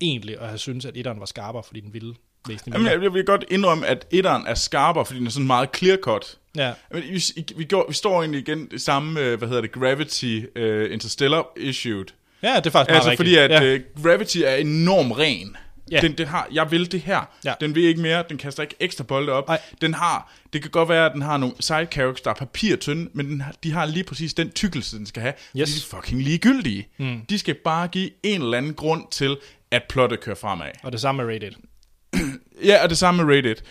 egentlig 0.00 0.40
at 0.40 0.48
have 0.48 0.58
syntes, 0.58 0.84
at 0.84 0.96
etteren 0.96 1.20
var 1.20 1.26
skarpere, 1.26 1.62
fordi 1.62 1.80
den 1.80 1.94
ville 1.94 2.14
væsentligt 2.48 2.74
Jamen, 2.74 2.92
jeg, 2.92 3.02
jeg 3.02 3.14
vil 3.14 3.24
godt 3.24 3.44
indrømme, 3.50 3.86
at 3.86 4.06
etteren 4.10 4.46
er 4.46 4.54
skarpere, 4.54 5.06
fordi 5.06 5.18
den 5.18 5.26
er 5.26 5.30
sådan 5.30 5.46
meget 5.46 5.68
clear-cut. 5.76 6.36
Ja. 6.56 6.72
Men 6.92 7.02
vi, 7.02 7.22
vi, 7.56 7.64
går, 7.64 7.84
vi 7.88 7.94
står 7.94 8.20
egentlig 8.22 8.40
igen 8.40 8.68
i 8.72 8.78
samme, 8.78 9.20
øh, 9.20 9.38
hvad 9.38 9.48
hedder 9.48 9.62
det, 9.62 9.72
Gravity 9.72 10.40
uh, 10.58 10.92
Interstellar 10.92 11.46
issued. 11.56 12.04
ja, 12.42 12.56
det 12.56 12.66
er 12.66 12.70
faktisk 12.70 12.74
meget 12.74 12.88
Altså 12.90 13.10
rigtigt. 13.10 13.16
fordi, 13.18 13.36
at 13.36 13.50
ja. 13.50 13.74
uh, 13.74 14.04
Gravity 14.04 14.38
er 14.38 14.54
enormt 14.54 15.18
ren. 15.18 15.56
Ja. 15.90 16.00
Den, 16.00 16.12
den 16.18 16.26
har, 16.26 16.48
jeg 16.52 16.70
vil 16.70 16.92
det 16.92 17.00
her. 17.00 17.20
Ja. 17.44 17.54
Den 17.60 17.74
vil 17.74 17.84
ikke 17.84 18.00
mere, 18.00 18.24
den 18.28 18.38
kaster 18.38 18.62
ikke 18.62 18.74
ekstra 18.80 19.04
bolde 19.04 19.32
op. 19.32 19.48
Ej. 19.48 19.60
Den 19.80 19.94
har, 19.94 20.32
det 20.52 20.62
kan 20.62 20.70
godt 20.70 20.88
være, 20.88 21.06
at 21.06 21.12
den 21.14 21.22
har 21.22 21.36
nogle 21.36 21.54
side 21.60 21.86
characters, 21.92 22.20
der 22.20 22.30
er 22.30 22.34
papirtynde, 22.34 23.10
men 23.12 23.26
den 23.26 23.42
de 23.62 23.72
har 23.72 23.84
lige 23.86 24.04
præcis 24.04 24.34
den 24.34 24.50
tykkelse, 24.50 24.98
den 24.98 25.06
skal 25.06 25.22
have. 25.22 25.34
Yes. 25.56 25.70
De 25.70 25.96
er 25.96 25.96
fucking 25.96 26.22
ligegyldige. 26.22 26.88
Mm. 26.98 27.20
De 27.30 27.38
skal 27.38 27.54
bare 27.54 27.88
give 27.88 28.10
en 28.22 28.42
eller 28.42 28.58
anden 28.58 28.74
grund 28.74 29.04
til, 29.10 29.36
at 29.70 29.82
plottet 29.88 30.20
kører 30.20 30.36
fremad. 30.36 30.66
Og 30.82 30.92
det 30.92 31.00
samme 31.00 31.24
med 31.24 31.42
1. 31.42 31.56
Ja, 32.64 32.82
og 32.82 32.90
det 32.90 32.98
samme 32.98 33.24
med 33.24 33.34
Raid 33.34 33.44
1. 33.44 33.62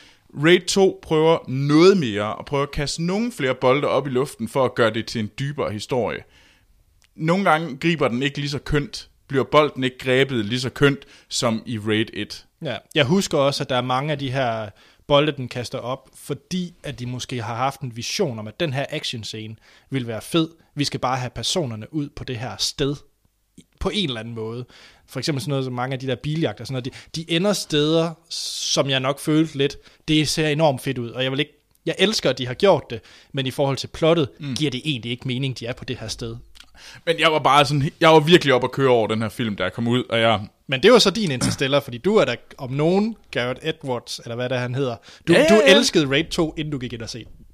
Raid 0.43 0.62
2 0.62 1.00
prøver 1.02 1.38
noget 1.48 1.98
mere, 1.98 2.36
og 2.36 2.46
prøver 2.46 2.64
at 2.64 2.72
kaste 2.72 3.04
nogle 3.04 3.32
flere 3.32 3.56
bolde 3.56 3.88
op 3.88 4.08
i 4.08 4.10
luften, 4.10 4.50
for 4.50 4.66
at 4.66 4.76
gøre 4.76 4.93
det 4.93 5.06
til 5.06 5.20
en 5.20 5.32
dybere 5.39 5.72
historie. 5.72 6.24
Nogle 7.16 7.50
gange 7.50 7.78
griber 7.78 8.08
den 8.08 8.24
ikke 8.24 8.38
lige 8.38 8.50
så 8.50 8.60
kønt, 8.60 9.10
bliver 9.28 9.43
bolden 9.43 9.84
ikke 9.84 9.98
grebet 9.98 10.46
lige 10.46 10.60
så 10.60 10.70
kønt, 10.70 11.00
som 11.30 11.64
i 11.66 11.80
Raid 11.80 12.06
1. 12.14 12.46
Ja. 12.62 12.78
Jeg 12.96 13.06
husker 13.06 13.38
også, 13.38 13.64
at 13.64 13.70
der 13.70 13.76
er 13.76 13.82
mange 13.82 14.12
af 14.12 14.20
de 14.20 14.32
her 14.32 14.70
bolde, 15.08 15.32
den 15.32 15.48
kaster 15.48 15.78
op, 15.78 16.10
fordi 16.16 16.74
at 16.84 17.00
de 17.00 17.06
måske 17.06 17.41
har 17.41 17.56
haft 17.56 17.82
en 17.82 17.96
vision 17.96 18.39
om, 18.39 18.48
at 18.48 18.60
den 18.60 18.74
her 18.74 18.86
actionscene 18.89 19.56
vil 19.89 20.08
være 20.08 20.22
fed. 20.22 20.50
Vi 20.76 20.84
skal 20.84 21.00
bare 21.00 21.18
have 21.18 21.30
personerne 21.30 21.93
ud 21.93 22.10
på 22.10 22.24
det 22.24 22.38
her 22.38 22.56
sted 22.60 22.96
på 23.80 23.90
en 23.94 24.10
eller 24.10 24.20
anden 24.20 24.36
måde. 24.36 24.66
For 25.08 25.20
eksempel 25.20 25.42
sådan 25.42 25.50
noget 25.50 25.66
som 25.66 25.74
mange 25.74 25.94
af 25.94 26.00
de 26.00 26.08
der 26.08 26.16
biljagter, 26.16 26.66
sådan 26.66 26.74
noget, 26.74 26.86
de, 26.86 27.22
de 27.22 27.36
ender 27.36 27.54
steder, 27.54 28.12
som 28.30 28.90
jeg 28.90 29.00
nok 29.00 29.20
følte 29.20 29.58
lidt, 29.58 29.78
det 30.08 30.28
ser 30.28 30.48
enormt 30.48 30.82
fedt 30.82 30.98
ud, 30.98 31.10
og 31.10 31.24
jeg 31.24 31.32
vil 31.32 31.40
ikke 31.40 31.52
jeg 31.86 31.96
elsker, 31.98 32.30
at 32.30 32.38
de 32.38 32.48
har 32.48 32.54
gjort 32.54 32.90
det, 32.90 33.02
men 33.32 33.48
i 33.48 33.52
forhold 33.52 33.78
til 33.78 33.88
plottet, 33.88 34.30
mm. 34.40 34.56
giver 34.56 34.72
det 34.72 34.82
egentlig 34.86 35.12
ikke 35.12 35.28
mening, 35.28 35.60
de 35.60 35.66
er 35.66 35.74
på 35.74 35.86
det 35.86 35.98
her 35.98 36.08
sted. 36.08 36.36
Men 37.06 37.20
jeg 37.20 37.32
var 37.32 37.40
bare 37.40 37.66
sådan, 37.66 37.92
jeg 38.00 38.10
var 38.10 38.20
virkelig 38.20 38.54
op 38.54 38.64
at 38.64 38.72
køre 38.72 38.90
over 38.90 39.08
den 39.08 39.22
her 39.22 39.30
film, 39.30 39.56
der 39.56 39.70
kom 39.70 39.88
ud, 39.88 40.04
og 40.10 40.20
jeg, 40.20 40.48
Men 40.68 40.84
det 40.84 40.92
var 40.92 41.00
så 41.00 41.10
din 41.10 41.32
Interstellar, 41.32 41.80
fordi 41.80 41.98
du 41.98 42.16
er 42.16 42.26
da 42.26 42.36
om 42.58 42.72
nogen 42.72 43.16
Garrett 43.32 43.60
Edwards, 43.64 44.20
eller 44.20 44.36
hvad 44.36 44.50
det 44.50 44.56
er, 44.56 44.60
han 44.60 44.76
hedder. 44.76 44.96
Du, 45.28 45.34
Ja, 45.34 45.40
ja, 45.40 45.54
ja, 45.54 45.56
du 45.56 45.62
elskede 45.66 46.10
Raid 46.10 46.26
2, 46.26 46.54
inden 46.58 46.72
du 46.72 46.78
gik 46.78 46.94
ind 46.94 47.02
og 47.02 47.10
se 47.10 47.20
den. 47.20 47.45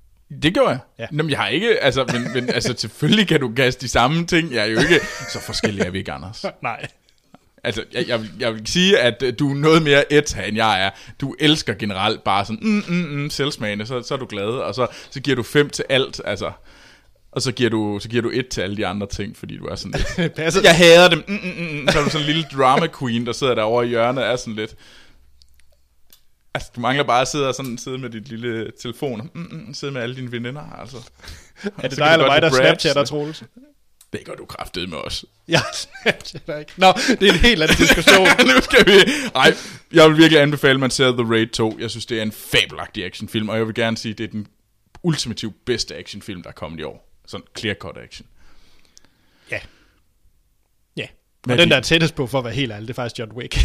Det 0.44 0.54
gjorde 0.54 0.70
jeg. 0.70 0.80
Ja. 1.00 1.06
Jamen, 1.12 1.30
jeg 1.30 1.40
har 1.40 1.48
ikke, 1.48 1.80
altså, 1.84 2.06
men, 2.14 2.34
men 2.34 2.50
altså, 2.50 2.74
selvfølgelig 2.78 3.28
kan 3.28 3.40
du 3.40 3.52
kaste 3.56 3.82
de 3.82 3.88
samme 3.88 4.26
ting, 4.26 4.54
jeg 4.54 4.62
er 4.62 4.66
jo 4.72 4.80
ikke, 4.80 5.00
så 5.34 5.40
forskellig 5.42 5.82
er 5.82 5.90
vi 5.90 5.98
ikke, 5.98 6.12
Anders. 6.12 6.46
Nej. 6.64 6.88
Altså, 7.64 7.84
jeg, 7.94 8.08
jeg, 8.08 8.20
vil- 8.22 8.32
jeg 8.40 8.54
vil 8.54 8.68
sige, 8.68 9.00
at 9.00 9.24
øh, 9.24 9.34
du 9.40 9.50
er 9.52 9.56
noget 9.56 9.84
mere 9.84 10.14
eta, 10.14 10.44
end 10.48 10.56
jeg 10.58 10.86
er. 10.86 10.90
Du 11.22 11.36
elsker 11.40 11.74
generelt 11.74 12.24
bare 12.24 12.46
sådan, 12.46 12.60
mm, 12.62 12.84
mm, 12.88 12.96
mm, 13.22 13.30
selvsmagende, 13.30 13.86
så, 13.86 14.02
så 14.02 14.14
er 14.14 14.18
du 14.18 14.26
glad, 14.30 14.46
og 14.46 14.76
så, 14.76 14.88
så 15.10 15.20
giver 15.22 15.36
du 15.36 15.44
fem 15.44 15.70
til 15.70 15.86
alt, 15.90 16.22
altså. 16.26 16.52
Og 17.32 17.42
så 17.42 17.52
giver, 17.52 17.70
du, 17.70 18.00
så 18.02 18.10
giver 18.10 18.22
du 18.22 18.30
et 18.34 18.48
til 18.48 18.62
alle 18.62 18.78
de 18.78 18.88
andre 18.88 19.08
ting, 19.08 19.38
fordi 19.38 19.58
du 19.58 19.66
er 19.66 19.76
sådan 19.76 20.02
lidt... 20.18 20.34
Passer. 20.36 20.62
jeg 20.64 20.76
hader 20.78 21.10
dem, 21.10 21.24
mm, 21.28 21.34
mm, 21.34 21.80
mm, 21.82 21.88
så 21.92 22.00
er 22.00 22.04
du 22.04 22.10
sådan 22.10 22.28
en 22.28 22.34
lille 22.34 22.48
drama 22.58 22.88
queen, 23.00 23.26
der 23.26 23.32
sidder 23.32 23.56
derovre 23.56 23.86
i 23.86 23.90
hjørnet, 23.90 24.24
og 24.24 24.32
er 24.32 24.36
sådan 24.36 24.56
lidt... 24.56 24.76
Altså, 26.54 26.72
du 26.76 26.82
mangler 26.82 27.04
bare 27.04 27.22
at 27.22 27.28
sidde, 27.28 27.47
og 27.47 27.56
sådan, 27.56 27.78
sidde 27.78 27.97
med 27.97 28.10
dit 28.10 28.28
lille 28.28 28.72
telefon, 28.82 29.30
mm, 29.34 29.41
mm, 29.52 29.74
sidde 29.74 29.93
med 29.93 30.02
alle 30.02 30.16
dine 30.16 30.32
veninder, 30.32 30.80
altså. 30.80 30.97
Er 31.84 31.88
det 31.88 31.97
dig 31.97 32.14
eller 32.14 32.26
mig, 32.26 32.41
der 32.41 32.49
Snapchatter, 32.49 33.06
Troels? 33.06 33.43
Det 34.14 34.26
gør 34.26 34.34
du 34.34 34.45
kraftet 34.45 34.89
med 34.89 34.97
os. 34.97 35.26
Jeg 35.47 35.62
Snapchatter 36.04 36.58
ikke. 36.60 36.72
Nå, 36.78 36.93
det 37.08 37.24
er 37.30 37.34
en 37.34 37.39
helt 37.39 37.64
anden 37.64 37.78
diskussion. 37.86 38.28
nu 38.56 38.62
skal 38.62 38.86
vi... 38.86 39.12
Ej, 39.36 39.54
jeg 39.93 40.10
vil 40.10 40.18
virkelig 40.18 40.41
anbefale, 40.41 40.74
at 40.74 40.80
man 40.80 40.91
ser 40.91 41.12
The 41.12 41.34
Raid 41.34 41.47
2. 41.47 41.78
Jeg 41.80 41.89
synes, 41.89 42.06
det 42.06 42.18
er 42.18 42.22
en 42.22 42.32
fabelagtig 42.32 43.06
actionfilm, 43.06 43.49
og 43.49 43.58
jeg 43.58 43.68
vil 43.68 43.76
gerne 43.76 43.97
sige, 43.97 44.12
at 44.12 44.18
det 44.18 44.24
er 44.24 44.28
den 44.28 44.47
ultimativt 45.04 45.66
bedste 45.66 45.95
actionfilm, 45.95 46.43
der 46.43 46.49
er 46.49 46.54
kommet 46.54 46.80
i 46.80 46.84
år. 46.84 47.22
Sådan 47.28 47.45
clear-cut 47.60 47.97
action. 48.04 48.28
ja. 49.52 49.60
Ja. 50.97 51.08
Og 51.49 51.58
den, 51.58 51.70
der 51.70 51.76
er 51.78 51.82
tættest 51.82 52.16
på, 52.16 52.28
for 52.28 52.38
at 52.39 52.45
være 52.45 52.54
helt 52.54 52.72
ærlig, 52.72 52.88
det 52.88 52.93
er 52.93 52.95
faktisk 52.95 53.20
John 53.20 53.32
Wick. 53.32 53.58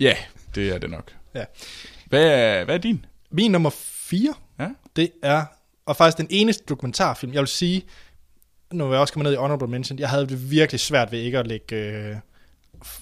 Ja, 0.00 0.16
det 0.54 0.68
er 0.68 0.78
det 0.78 0.90
nok. 0.90 1.12
Ja. 1.34 1.44
Hvad 2.06 2.24
er, 2.26 2.64
hvad 2.64 2.74
er 2.74 2.78
din? 2.78 3.04
Min 3.30 3.50
nummer 3.50 3.70
4, 3.74 4.34
Ja? 4.60 4.68
det 4.96 5.10
er, 5.22 5.44
og 5.86 5.96
faktisk 5.96 6.18
den 6.18 6.26
eneste 6.30 6.64
dokumentarfilm, 6.68 7.32
jeg 7.32 7.40
vil 7.40 7.48
sige, 7.48 7.82
nu 8.72 8.84
vil 8.84 8.92
jeg 8.92 9.00
også 9.00 9.12
komme 9.12 9.24
ned 9.24 9.32
i 9.32 9.36
Honorable 9.36 9.68
Mention, 9.68 9.98
jeg 9.98 10.08
havde 10.08 10.26
det 10.26 10.50
virkelig 10.50 10.80
svært 10.80 11.12
ved 11.12 11.18
ikke 11.18 11.38
at 11.38 11.46
lægge 11.46 11.76
øh, 11.76 12.16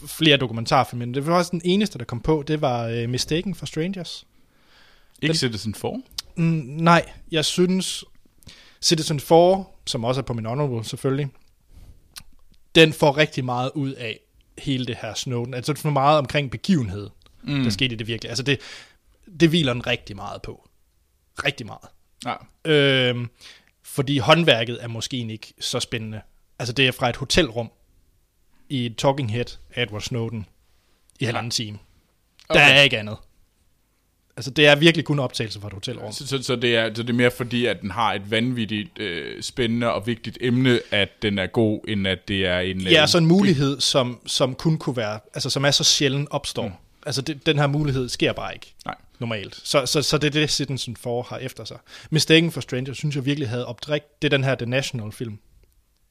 flere 0.07 0.37
dokumentarfilm, 0.37 0.99
men 0.99 1.15
det 1.15 1.27
var 1.27 1.37
også 1.37 1.51
den 1.51 1.61
eneste, 1.65 1.99
der 1.99 2.05
kom 2.05 2.21
på, 2.21 2.45
det 2.47 2.61
var 2.61 2.87
øh, 2.87 3.09
Mistaken 3.09 3.55
for 3.55 3.67
Strangers. 3.67 4.27
Ikke 5.23 5.35
Citizen 5.35 5.75
4? 5.75 6.03
Mm, 6.37 6.45
nej, 6.67 7.05
jeg 7.31 7.45
synes, 7.45 8.05
Citizen 8.83 9.21
4, 9.21 9.65
som 9.87 10.05
også 10.05 10.21
er 10.21 10.25
på 10.25 10.33
min 10.33 10.47
honorable 10.47 10.85
selvfølgelig, 10.85 11.29
den 12.75 12.93
får 12.93 13.17
rigtig 13.17 13.45
meget 13.45 13.71
ud 13.75 13.93
af 13.93 14.21
hele 14.59 14.87
det 14.87 14.97
her 15.03 15.15
Snowden. 15.15 15.55
Altså 15.55 15.73
det 15.73 15.81
får 15.81 15.91
meget 15.91 16.19
omkring 16.19 16.51
begivenhed, 16.51 17.11
mm. 17.49 17.63
der 17.63 17.71
skete 17.71 17.95
i 17.95 17.97
det 17.99 18.07
virkelig. 18.07 18.29
Altså 18.29 18.43
det, 18.43 18.61
det 19.41 19.49
hviler 19.49 19.73
den 19.73 19.87
rigtig 19.87 20.17
meget 20.17 20.43
på. 20.43 20.69
Rigtig 21.45 21.67
meget. 21.67 21.89
Ja. 22.27 22.35
Øhm, 22.73 23.29
fordi 23.83 24.19
håndværket 24.19 24.79
er 24.83 24.89
måske 24.89 25.17
ikke 25.17 25.55
så 25.61 25.81
spændende. 25.81 26.21
Altså 26.59 26.73
det 26.73 26.87
er 26.87 26.93
fra 26.93 27.09
et 27.09 27.17
hotelrum 27.17 27.71
i 28.69 28.87
et 28.87 28.97
talking 28.97 29.33
head 29.33 29.47
af 29.75 29.83
Edward 29.83 30.03
Snowden 30.03 30.47
i 31.21 31.25
halvanden 31.25 31.51
time. 31.51 31.79
Der 32.49 32.55
Okay. 32.55 32.77
er 32.77 32.81
ikke 32.81 32.99
andet. 32.99 33.17
Altså 34.37 34.51
det 34.51 34.67
er 34.67 34.77
virkelig 34.77 35.05
kun 35.05 35.19
optagelser 35.19 35.61
fra 35.61 35.67
et 35.69 35.73
hotelrum. 35.73 36.13
Så, 36.13 36.27
så, 36.27 36.43
så, 36.43 36.57
det 36.57 36.77
er, 36.77 36.95
så 36.95 37.03
det 37.03 37.11
er 37.11 37.15
mere 37.15 37.31
fordi, 37.31 37.67
at 37.67 37.81
den 37.81 37.91
har 37.91 38.15
et 38.15 38.31
vanvittigt 38.31 38.99
øh, 38.99 39.43
spændende 39.43 39.93
og 39.93 40.07
vigtigt 40.07 40.39
emne, 40.41 40.81
at 40.91 41.23
den 41.23 41.39
er 41.39 41.47
god, 41.47 41.81
end 41.89 42.07
at 42.09 42.29
det 42.29 42.47
er 42.47 42.59
en... 42.59 42.81
Ja, 42.81 43.03
øh, 43.03 43.09
så 43.09 43.19
en 43.19 43.27
mulighed, 43.27 43.81
som, 43.81 44.21
som 44.27 44.55
kun 44.55 44.79
kunne 44.79 44.97
være, 44.97 45.21
altså 45.35 45.51
som 45.51 45.65
er 45.65 45.71
så 45.71 45.85
sjældent 45.85 46.29
opstår. 46.31 46.69
Mm. 46.69 46.75
Altså 47.09 47.23
det, 47.23 47.47
den 47.47 47.59
her 47.59 47.67
mulighed 47.67 48.09
sker 48.09 48.33
bare 48.33 48.55
ikke 48.55 48.75
Nej. 48.85 48.95
normalt. 49.19 49.61
Så, 49.65 49.87
så, 49.87 50.03
så 50.03 50.19
det 50.19 50.27
er 50.27 50.31
det, 50.31 50.51
Citizen 50.51 50.97
4 50.97 51.25
har 51.29 51.39
efter 51.39 51.65
sig. 51.65 51.79
Mistaken 52.11 52.53
for 52.53 52.61
Stranger, 52.61 52.93
synes 52.93 53.17
jeg 53.17 53.25
virkelig 53.25 53.49
havde 53.49 53.67
opdrægt. 53.67 54.23
Det 54.23 54.33
er 54.33 54.37
den 54.37 54.45
her 54.45 54.55
The 54.55 54.67
National 54.67 55.13
film 55.13 55.39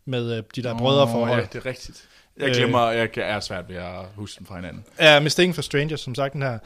med 0.06 0.38
øh, 0.38 0.44
de 0.56 0.64
der 0.64 0.74
oh, 0.74 0.78
brødre 0.80 1.08
for 1.08 1.28
Ja, 1.28 1.42
det 1.42 1.56
er 1.56 1.66
rigtigt. 1.66 2.08
Jeg 2.38 2.50
Øh. 2.50 2.56
glemmer, 2.56 2.90
jeg 2.90 3.12
kan- 3.12 3.24
er 3.24 3.40
svært 3.40 3.70
ved 3.70 3.76
at 3.76 4.06
huske 4.16 4.40
den 4.40 4.46
fra 4.48 4.56
hinanden. 4.56 4.84
er 4.98 5.20
Mistaken 5.20 5.54
for 5.54 5.62
Stranger, 5.62 5.96
som 5.96 6.16
sagt, 6.16 6.34
den 6.34 6.42
her 6.42 6.60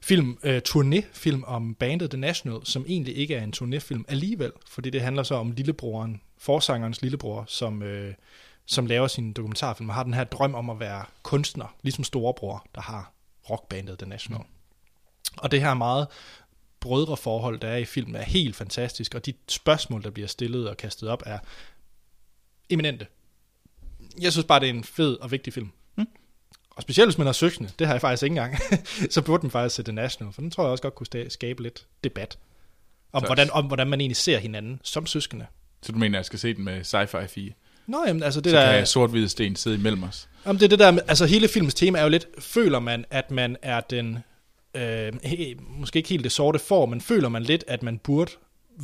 film, 0.00 0.38
øh, 0.42 0.60
turnéfilm 0.68 1.44
om 1.46 1.74
bandet 1.74 2.10
The 2.10 2.20
National, 2.20 2.60
som 2.64 2.84
egentlig 2.88 3.16
ikke 3.16 3.34
er 3.34 3.44
en 3.44 3.54
turnéfilm 3.56 4.02
alligevel, 4.08 4.52
fordi 4.68 4.90
det 4.90 5.00
handler 5.00 5.22
så 5.22 5.34
om 5.34 5.50
lillebroren, 5.50 6.20
forsangerens 6.38 7.02
lillebror, 7.02 7.44
som, 7.48 7.82
øh, 7.82 8.14
som 8.66 8.86
laver 8.86 9.06
sin 9.06 9.32
dokumentarfilm 9.32 9.88
og 9.88 9.94
har 9.94 10.02
den 10.02 10.14
her 10.14 10.24
drøm 10.24 10.54
om 10.54 10.70
at 10.70 10.80
være 10.80 11.04
kunstner, 11.22 11.74
ligesom 11.82 12.04
storebror, 12.04 12.66
der 12.74 12.80
har 12.80 13.12
rockbandet 13.50 13.98
The 13.98 14.08
National. 14.08 14.40
Mm. 14.40 14.46
Og 15.36 15.50
det 15.50 15.60
her 15.60 15.74
meget 15.74 16.06
brødreforhold, 16.80 17.60
der 17.60 17.68
er 17.68 17.76
i 17.76 17.84
filmen, 17.84 18.16
er 18.16 18.22
helt 18.22 18.56
fantastisk, 18.56 19.14
og 19.14 19.26
de 19.26 19.34
spørgsmål, 19.48 20.02
der 20.02 20.10
bliver 20.10 20.28
stillet 20.28 20.68
og 20.68 20.76
kastet 20.76 21.08
op, 21.08 21.22
er 21.26 21.38
eminente. 22.68 23.06
Jeg 24.20 24.32
synes 24.32 24.46
bare, 24.46 24.60
det 24.60 24.68
er 24.68 24.72
en 24.74 24.84
fed 24.84 25.16
og 25.16 25.30
vigtig 25.30 25.52
film. 25.52 25.70
Og 26.76 26.82
specielt 26.82 27.08
hvis 27.08 27.18
man 27.18 27.26
er 27.26 27.32
søskende, 27.32 27.70
det 27.78 27.86
har 27.86 27.94
jeg 27.94 28.00
faktisk 28.00 28.22
ikke 28.22 28.32
engang, 28.32 28.58
så 29.12 29.22
burde 29.22 29.42
den 29.42 29.50
faktisk 29.50 29.76
se 29.76 29.82
The 29.82 29.92
National, 29.92 30.32
for 30.32 30.40
den 30.40 30.50
tror 30.50 30.64
jeg 30.64 30.70
også 30.70 30.82
godt 30.82 30.94
kunne 30.94 31.30
skabe 31.30 31.62
lidt 31.62 31.86
debat. 32.04 32.38
Om 33.12 33.24
hvordan, 33.24 33.50
om 33.50 33.66
hvordan 33.66 33.86
man 33.86 34.00
egentlig 34.00 34.16
ser 34.16 34.38
hinanden 34.38 34.80
som 34.82 35.06
søskende. 35.06 35.46
Så 35.82 35.92
du 35.92 35.98
mener, 35.98 36.18
at 36.18 36.20
jeg 36.20 36.24
skal 36.24 36.38
se 36.38 36.54
den 36.54 36.64
med 36.64 36.80
sci-fi 36.80 37.26
4? 37.26 37.52
Nå, 37.86 38.04
jamen, 38.06 38.22
altså 38.22 38.40
det 38.40 38.50
Så 38.50 38.56
der, 38.56 38.72
kan 38.72 38.86
sort-hvide 38.86 39.28
sten 39.28 39.56
sidde 39.56 39.76
imellem 39.76 40.02
os. 40.02 40.28
om 40.44 40.58
det 40.58 40.64
er 40.64 40.68
det 40.68 40.78
der, 40.78 40.98
altså 41.08 41.26
hele 41.26 41.48
filmens 41.48 41.74
tema 41.74 41.98
er 41.98 42.02
jo 42.02 42.08
lidt, 42.08 42.26
føler 42.38 42.78
man, 42.78 43.04
at 43.10 43.30
man 43.30 43.56
er 43.62 43.80
den 43.80 44.18
øh, 44.74 45.12
he, 45.22 45.56
måske 45.58 45.96
ikke 45.96 46.08
helt 46.08 46.24
det 46.24 46.32
sorte 46.32 46.58
får, 46.58 46.86
men 46.86 47.00
føler 47.00 47.28
man 47.28 47.42
lidt, 47.42 47.64
at 47.68 47.82
man 47.82 47.98
burde 47.98 48.32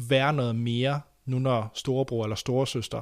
være 0.09 0.33
noget 0.33 0.57
mere, 0.57 1.01
nu 1.27 1.39
når 1.39 1.71
storebror 1.75 2.25
eller 2.25 2.37
storesøster 2.37 2.99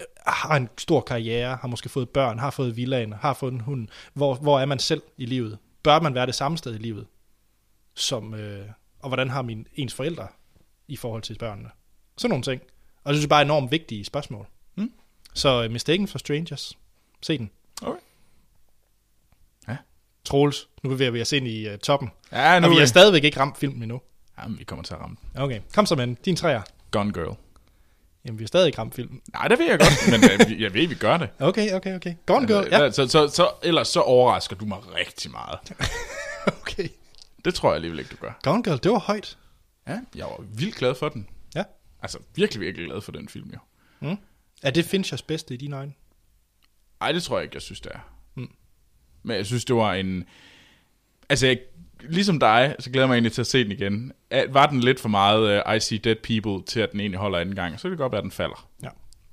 øh, 0.00 0.06
har 0.26 0.56
en 0.56 0.68
stor 0.78 1.00
karriere, 1.00 1.58
har 1.60 1.68
måske 1.68 1.88
fået 1.88 2.08
børn, 2.08 2.38
har 2.38 2.50
fået 2.50 2.76
villaen, 2.76 3.12
har 3.12 3.32
fået 3.32 3.52
en 3.52 3.60
hund. 3.60 3.88
Hvor, 4.14 4.34
hvor 4.34 4.60
er 4.60 4.66
man 4.66 4.78
selv 4.78 5.02
i 5.16 5.26
livet? 5.26 5.58
Bør 5.82 6.00
man 6.00 6.14
være 6.14 6.26
det 6.26 6.34
samme 6.34 6.58
sted 6.58 6.74
i 6.74 6.78
livet? 6.78 7.06
Som, 7.94 8.34
øh, 8.34 8.66
og 9.00 9.08
hvordan 9.08 9.30
har 9.30 9.42
min 9.42 9.66
ens 9.74 9.94
forældre 9.94 10.28
i 10.88 10.96
forhold 10.96 11.22
til 11.22 11.38
børnene? 11.38 11.68
Sådan 12.18 12.30
nogle 12.30 12.42
ting. 12.42 12.62
Og 13.04 13.08
det 13.08 13.16
synes 13.16 13.22
jeg 13.22 13.28
bare 13.28 13.40
er 13.40 13.44
enormt 13.44 13.70
vigtige 13.70 14.04
spørgsmål. 14.04 14.46
Mm. 15.30 15.36
Så 15.36 15.64
uh, 15.64 15.70
Mistaken 15.70 16.08
for 16.08 16.18
Strangers. 16.18 16.78
Se 17.22 17.38
den. 17.38 17.50
Okay. 17.82 18.00
Ja. 19.68 19.76
Troels, 20.24 20.68
nu 20.82 20.90
bevæger 20.90 21.10
vi 21.10 21.20
os 21.20 21.32
ind 21.32 21.48
i 21.48 21.68
uh, 21.72 21.78
toppen. 21.78 22.10
Ja, 22.32 22.58
nu 22.60 22.66
og 22.66 22.70
vi 22.70 22.76
er 22.76 22.80
har 22.80 22.86
stadigvæk 22.86 23.24
ikke 23.24 23.40
ramt 23.40 23.58
filmen 23.58 23.82
endnu. 23.82 24.00
Jamen, 24.42 24.58
vi 24.58 24.64
kommer 24.64 24.82
til 24.82 24.94
at 24.94 25.00
ramme 25.00 25.16
den. 25.34 25.42
Okay, 25.42 25.60
kom 25.74 25.86
så 25.86 25.94
med 25.94 26.06
den. 26.06 26.14
Din 26.24 26.36
træer. 26.36 26.62
Gone 26.90 27.12
Girl. 27.12 27.36
Jamen, 28.24 28.38
vi 28.38 28.44
har 28.44 28.48
stadig 28.48 28.66
ikke 28.66 28.78
ramt 28.78 28.94
filmen. 28.94 29.20
Nej, 29.32 29.48
det 29.48 29.58
ved 29.58 29.66
jeg 29.66 29.78
godt, 29.78 30.10
men 30.10 30.50
øh, 30.54 30.62
jeg 30.62 30.74
ved, 30.74 30.86
vi 30.88 30.94
gør 30.94 31.16
det. 31.16 31.28
Okay, 31.38 31.72
okay, 31.72 31.96
okay. 31.96 32.14
Gone 32.26 32.46
Girl, 32.46 32.68
ja. 32.70 32.82
Ja. 32.82 32.90
Så, 32.90 33.08
så, 33.08 33.28
så, 33.28 33.50
ellers 33.62 33.88
så 33.88 34.00
overrasker 34.00 34.56
du 34.56 34.64
mig 34.64 34.78
rigtig 34.94 35.30
meget. 35.30 35.58
Okay. 36.60 36.88
Det 37.44 37.54
tror 37.54 37.68
jeg 37.68 37.74
alligevel 37.74 37.98
ikke, 37.98 38.10
du 38.10 38.16
gør. 38.20 38.38
Gone 38.42 38.62
Girl, 38.62 38.78
det 38.82 38.90
var 38.90 38.98
højt. 38.98 39.38
Ja, 39.88 39.98
jeg 40.14 40.26
var 40.26 40.44
vildt 40.54 40.74
glad 40.74 40.94
for 40.94 41.08
den. 41.08 41.28
Ja. 41.54 41.62
Altså, 42.02 42.18
virkelig, 42.34 42.60
virkelig 42.60 42.86
glad 42.86 43.00
for 43.00 43.12
den 43.12 43.28
film, 43.28 43.50
jo. 43.52 43.58
Er 44.62 44.70
det 44.70 44.84
Finchers 44.84 45.22
bedste 45.22 45.54
i 45.54 45.56
dine 45.56 45.76
øjne? 45.76 45.92
Ej, 47.00 47.12
det 47.12 47.22
tror 47.22 47.38
jeg 47.38 47.44
ikke, 47.44 47.54
jeg 47.54 47.62
synes, 47.62 47.80
det 47.80 47.92
er. 47.94 47.98
Mm. 48.34 48.50
Men 49.22 49.36
jeg 49.36 49.46
synes, 49.46 49.64
det 49.64 49.76
var 49.76 49.94
en... 49.94 50.24
Altså, 51.28 51.46
jeg, 51.46 51.58
ligesom 52.00 52.40
dig, 52.40 52.76
så 52.78 52.90
glæder 52.90 53.04
jeg 53.04 53.08
mig 53.08 53.14
egentlig 53.14 53.32
til 53.32 53.40
at 53.40 53.46
se 53.46 53.64
den 53.64 53.72
igen. 53.72 54.12
Var 54.48 54.66
den 54.66 54.80
lidt 54.80 55.00
for 55.00 55.08
meget 55.08 55.62
uh, 55.68 55.76
I 55.76 55.80
See 55.80 55.98
Dead 55.98 56.16
People, 56.16 56.66
til 56.66 56.80
at 56.80 56.92
den 56.92 57.00
egentlig 57.00 57.18
holder 57.18 57.38
anden 57.38 57.54
gang, 57.54 57.80
så 57.80 57.82
kan 57.82 57.90
det 57.90 57.98
godt 57.98 58.12
være, 58.12 58.18
at 58.18 58.22
den 58.22 58.30
falder. 58.30 58.68
Ja. 58.82 58.88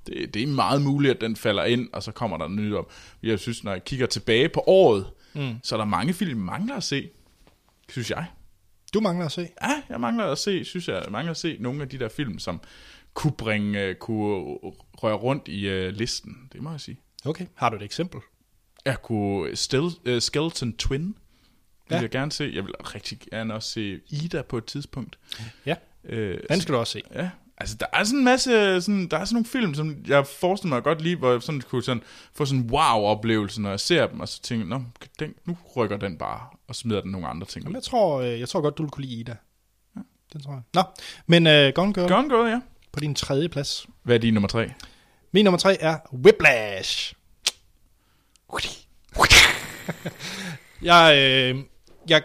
Det, 0.06 0.34
det 0.34 0.42
er 0.42 0.46
meget 0.46 0.82
muligt, 0.82 1.14
at 1.14 1.20
den 1.20 1.36
falder 1.36 1.64
ind, 1.64 1.88
og 1.92 2.02
så 2.02 2.12
kommer 2.12 2.36
der 2.38 2.48
nyt 2.48 2.74
op. 2.74 2.92
Jeg 3.22 3.38
synes, 3.38 3.64
når 3.64 3.72
jeg 3.72 3.84
kigger 3.84 4.06
tilbage 4.06 4.48
på 4.48 4.64
året, 4.66 5.06
mm. 5.34 5.54
så 5.62 5.74
er 5.74 5.76
der 5.76 5.84
mange 5.84 6.12
film, 6.12 6.40
mangler 6.40 6.74
at 6.74 6.84
se. 6.84 7.10
Synes 7.88 8.10
jeg. 8.10 8.26
Du 8.94 9.00
mangler 9.00 9.26
at 9.26 9.32
se. 9.32 9.48
Ja, 9.62 9.82
jeg 9.88 10.00
mangler 10.00 10.24
at 10.24 10.38
se, 10.38 10.64
synes 10.64 10.88
jeg, 10.88 11.02
jeg 11.04 11.12
mangler 11.12 11.30
at 11.30 11.36
se 11.36 11.56
nogle 11.60 11.82
af 11.82 11.88
de 11.88 11.98
der 11.98 12.08
film, 12.08 12.38
som 12.38 12.60
kunne 13.16 13.32
bringe, 13.32 13.90
uh, 13.90 13.96
kunne 13.96 14.56
røre 15.02 15.14
rundt 15.14 15.48
i 15.48 15.68
uh, 15.86 15.88
listen. 15.94 16.48
Det 16.52 16.62
må 16.62 16.70
jeg 16.70 16.80
sige. 16.80 16.96
Okay. 17.24 17.46
Har 17.54 17.68
du 17.70 17.76
et 17.76 17.82
eksempel? 17.82 18.20
Jeg 18.84 19.02
kunne 19.02 19.56
Stel, 19.56 19.80
uh, 19.82 20.18
Skeleton 20.18 20.72
Twin, 20.72 21.02
vil 21.88 21.96
Ja. 21.96 22.00
jeg 22.00 22.10
gerne 22.10 22.32
se. 22.32 22.50
Jeg 22.54 22.64
vil 22.64 22.72
rigtig 22.80 23.18
gerne 23.30 23.54
også 23.54 23.70
se 23.70 24.00
Ida 24.10 24.42
på 24.42 24.58
et 24.58 24.64
tidspunkt. 24.64 25.18
Ja. 25.66 25.74
Øh, 26.04 26.38
Den 26.50 26.60
skal 26.60 26.74
du 26.74 26.78
også 26.78 26.92
se. 26.92 27.02
Ja, 27.14 27.30
altså 27.58 27.76
der 27.80 27.86
er 27.92 28.04
sådan 28.04 28.18
en 28.18 28.24
masse, 28.24 28.80
sådan, 28.82 29.08
der 29.08 29.18
er 29.18 29.24
sådan 29.24 29.34
nogle 29.34 29.46
film, 29.46 29.74
som 29.74 30.04
jeg 30.06 30.26
forestiller 30.26 30.76
mig 30.76 30.82
godt 30.82 31.02
lige, 31.02 31.16
hvor 31.16 31.32
jeg 31.32 31.42
sådan 31.42 31.60
kunne 31.60 31.82
sådan, 31.82 32.02
få 32.34 32.44
sådan 32.44 32.62
en 32.64 32.70
wow-oplevelse, 32.70 33.62
når 33.62 33.70
jeg 33.70 33.80
ser 33.80 34.06
dem, 34.06 34.20
og 34.20 34.28
så 34.28 34.42
tænker 34.42 34.66
jeg, 34.76 34.82
den, 35.20 35.34
nu 35.44 35.56
rykker 35.76 35.96
den 35.96 36.18
bare, 36.18 36.40
og 36.68 36.74
smider 36.76 37.00
den 37.00 37.10
nogle 37.10 37.26
andre 37.28 37.46
ting. 37.46 37.62
Jamen, 37.64 37.76
ud. 37.76 37.80
jeg 37.80 37.82
tror, 37.84 38.20
øh, 38.20 38.40
jeg 38.40 38.48
tror 38.48 38.60
godt, 38.60 38.78
du 38.78 38.82
vil 38.82 38.90
kunne 38.90 39.04
lide 39.04 39.20
Ida. 39.20 39.36
Ja. 39.96 40.00
Den 40.32 40.40
tror 40.42 40.52
jeg. 40.52 40.62
Nå, 40.74 40.82
men 41.26 41.46
uh, 41.46 41.74
Gone 41.74 41.92
Girl 41.94 42.08
Gone 42.08 42.28
Girl, 42.28 42.48
ja. 42.48 42.60
På 42.92 43.00
din 43.00 43.14
tredje 43.14 43.48
plads. 43.48 43.86
Hvad 44.02 44.14
er 44.14 44.20
din 44.20 44.34
nummer 44.34 44.48
tre? 44.48 44.72
Min 45.32 45.44
nummer 45.44 45.58
tre 45.58 45.82
er 45.82 45.98
Whiplash. 46.12 47.14
jeg, 50.82 51.16
øh, 51.18 51.64
jeg, 52.08 52.22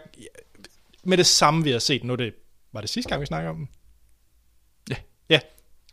med 1.04 1.18
det 1.18 1.26
samme, 1.26 1.64
vi 1.64 1.72
har 1.72 1.80
set 1.80 2.04
nu, 2.04 2.16
det 2.16 2.34
var 2.74 2.82
det 2.82 2.90
sidste 2.90 3.10
gang, 3.10 3.22
vi 3.22 3.26
snakker 3.26 3.50
om 3.50 3.56
den? 3.56 3.70
Ja. 4.90 4.96
Ja, 5.30 5.40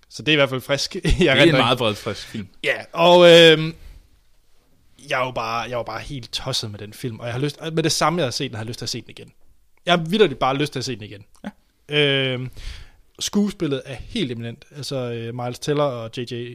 så 0.08 0.22
det 0.22 0.32
er 0.32 0.32
i 0.32 0.36
hvert 0.36 0.48
fald 0.48 0.60
frisk. 0.60 0.94
jeg 1.04 1.04
Det 1.04 1.28
er 1.28 1.42
en 1.42 1.52
meget 1.52 1.78
bred 1.78 1.94
frisk 1.94 2.26
film. 2.26 2.48
Ja, 2.64 2.84
og 2.92 3.20
øh, 3.20 3.72
jeg, 5.10 5.20
er 5.20 5.24
jo 5.26 5.30
bare, 5.30 5.60
jeg 5.70 5.76
var 5.76 5.84
bare 5.84 6.00
helt 6.00 6.32
tosset 6.32 6.70
med 6.70 6.78
den 6.78 6.92
film, 6.92 7.20
og 7.20 7.26
jeg 7.26 7.34
har 7.34 7.40
lyst, 7.40 7.60
med 7.72 7.82
det 7.82 7.92
samme, 7.92 8.18
jeg 8.18 8.26
har 8.26 8.30
set 8.30 8.50
den, 8.50 8.56
har 8.56 8.64
jeg 8.64 8.68
lyst 8.68 8.78
til 8.78 8.84
at 8.84 8.90
se 8.90 9.00
den 9.00 9.10
igen. 9.10 9.32
Jeg 9.86 9.94
har 9.94 10.04
vidderligt 10.04 10.38
bare 10.38 10.56
lyst 10.56 10.72
til 10.72 10.78
at 10.78 10.84
se 10.84 10.94
den 10.94 11.02
igen. 11.02 11.24
Ja. 11.44 11.50
Øh, 11.96 12.48
skuespillet 13.20 13.82
er 13.84 13.94
helt 13.94 14.32
eminent. 14.32 14.64
Altså 14.76 14.96
øh, 14.96 15.34
Miles 15.34 15.58
Teller 15.58 15.84
og 15.84 16.10
J.J. 16.16 16.54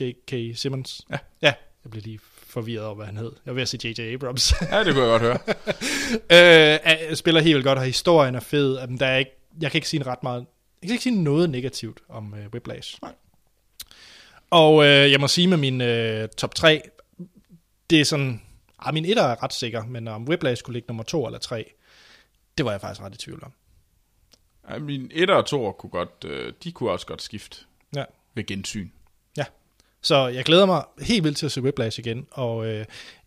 J.K. 0.00 0.56
Simmons. 0.58 1.00
Ja. 1.10 1.18
Ja, 1.42 1.52
jeg 1.84 1.90
blev 1.90 2.02
lige 2.02 2.20
forvirret 2.46 2.84
over, 2.86 2.94
hvad 2.94 3.06
han 3.06 3.16
hed. 3.16 3.32
Jeg 3.46 3.50
var 3.50 3.52
ved 3.52 3.62
at 3.62 3.68
sige 3.68 3.88
J.J. 4.02 4.14
Abrams. 4.14 4.52
Ja, 4.72 4.84
det 4.84 4.94
kunne 4.94 5.04
jeg 5.04 5.20
godt 5.20 5.22
høre. 5.22 5.38
øh, 6.74 6.78
er- 6.82 7.14
spiller 7.14 7.40
helt 7.40 7.54
vildt 7.54 7.66
godt, 7.66 7.78
og 7.78 7.84
historien 7.84 8.34
er 8.34 8.40
fed. 8.40 8.78
Jamen, 8.78 8.98
Der 9.00 9.06
er 9.06 9.16
ikke, 9.18 9.30
jeg 9.60 9.70
kan 9.70 9.78
ikke 9.78 9.88
sige 9.88 10.02
ret 10.02 10.22
meget. 10.22 10.46
Jeg 10.82 10.86
kan 10.88 10.94
ikke 10.94 11.02
sige 11.02 11.22
noget 11.22 11.50
negativt 11.50 12.00
om 12.08 12.34
øh, 12.34 12.46
Whiplash. 12.52 12.98
Nej. 13.02 13.12
Og 14.50 14.84
øh, 14.84 15.10
jeg 15.12 15.20
må 15.20 15.28
sige 15.28 15.46
med 15.46 15.56
min 15.56 15.80
øh, 15.80 16.28
top 16.28 16.54
3, 16.54 16.82
det 17.90 18.00
er 18.00 18.04
sådan, 18.04 18.42
ah, 18.78 18.94
min 18.94 19.04
etter 19.04 19.22
er 19.22 19.42
ret 19.42 19.52
sikker, 19.54 19.84
men 19.84 20.08
om 20.08 20.28
Whiplash 20.28 20.60
skulle 20.60 20.74
ligge 20.74 20.86
nummer 20.88 21.02
2 21.04 21.26
eller 21.26 21.38
3, 21.38 21.72
det 22.58 22.64
var 22.66 22.70
jeg 22.70 22.80
faktisk 22.80 23.00
ret 23.02 23.14
i 23.14 23.18
tvivl 23.18 23.44
om. 23.44 23.52
Ja, 24.72 24.78
min 24.78 25.10
1 25.14 25.30
og 25.30 25.46
2 25.46 25.72
kunne 25.72 25.90
godt, 25.90 26.24
øh, 26.26 26.52
de 26.64 26.72
kunne 26.72 26.90
også 26.90 27.06
godt 27.06 27.22
skifte 27.22 27.58
Ja. 27.96 28.04
ved 28.34 28.44
gensyn. 28.46 28.88
ja. 29.36 29.44
Så 30.02 30.26
jeg 30.26 30.44
glæder 30.44 30.66
mig 30.66 30.84
helt 31.00 31.24
vildt 31.24 31.36
til 31.38 31.46
at 31.46 31.52
se 31.52 31.62
Whiplash 31.62 31.98
igen, 32.00 32.26
og 32.30 32.66
øh, 32.66 32.84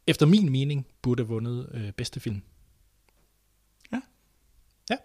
efter 0.07 0.25
min 0.25 0.51
mening 0.51 0.87
burde 1.01 1.23
have 1.23 1.27
vundet 1.27 1.69
øh, 1.73 1.91
bedste 1.91 2.19
film. 2.19 2.41
Ja. 3.91 4.01
Ja. 4.89 4.95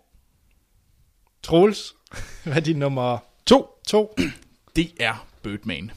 Troels, 1.43 1.95
hvad 2.45 2.57
er 2.57 2.61
din 2.61 2.77
nummer 2.77 3.19
2? 3.47 3.67
2. 3.89 4.15
Det 4.77 4.91
er 5.01 5.27
Birdman. 5.43 5.91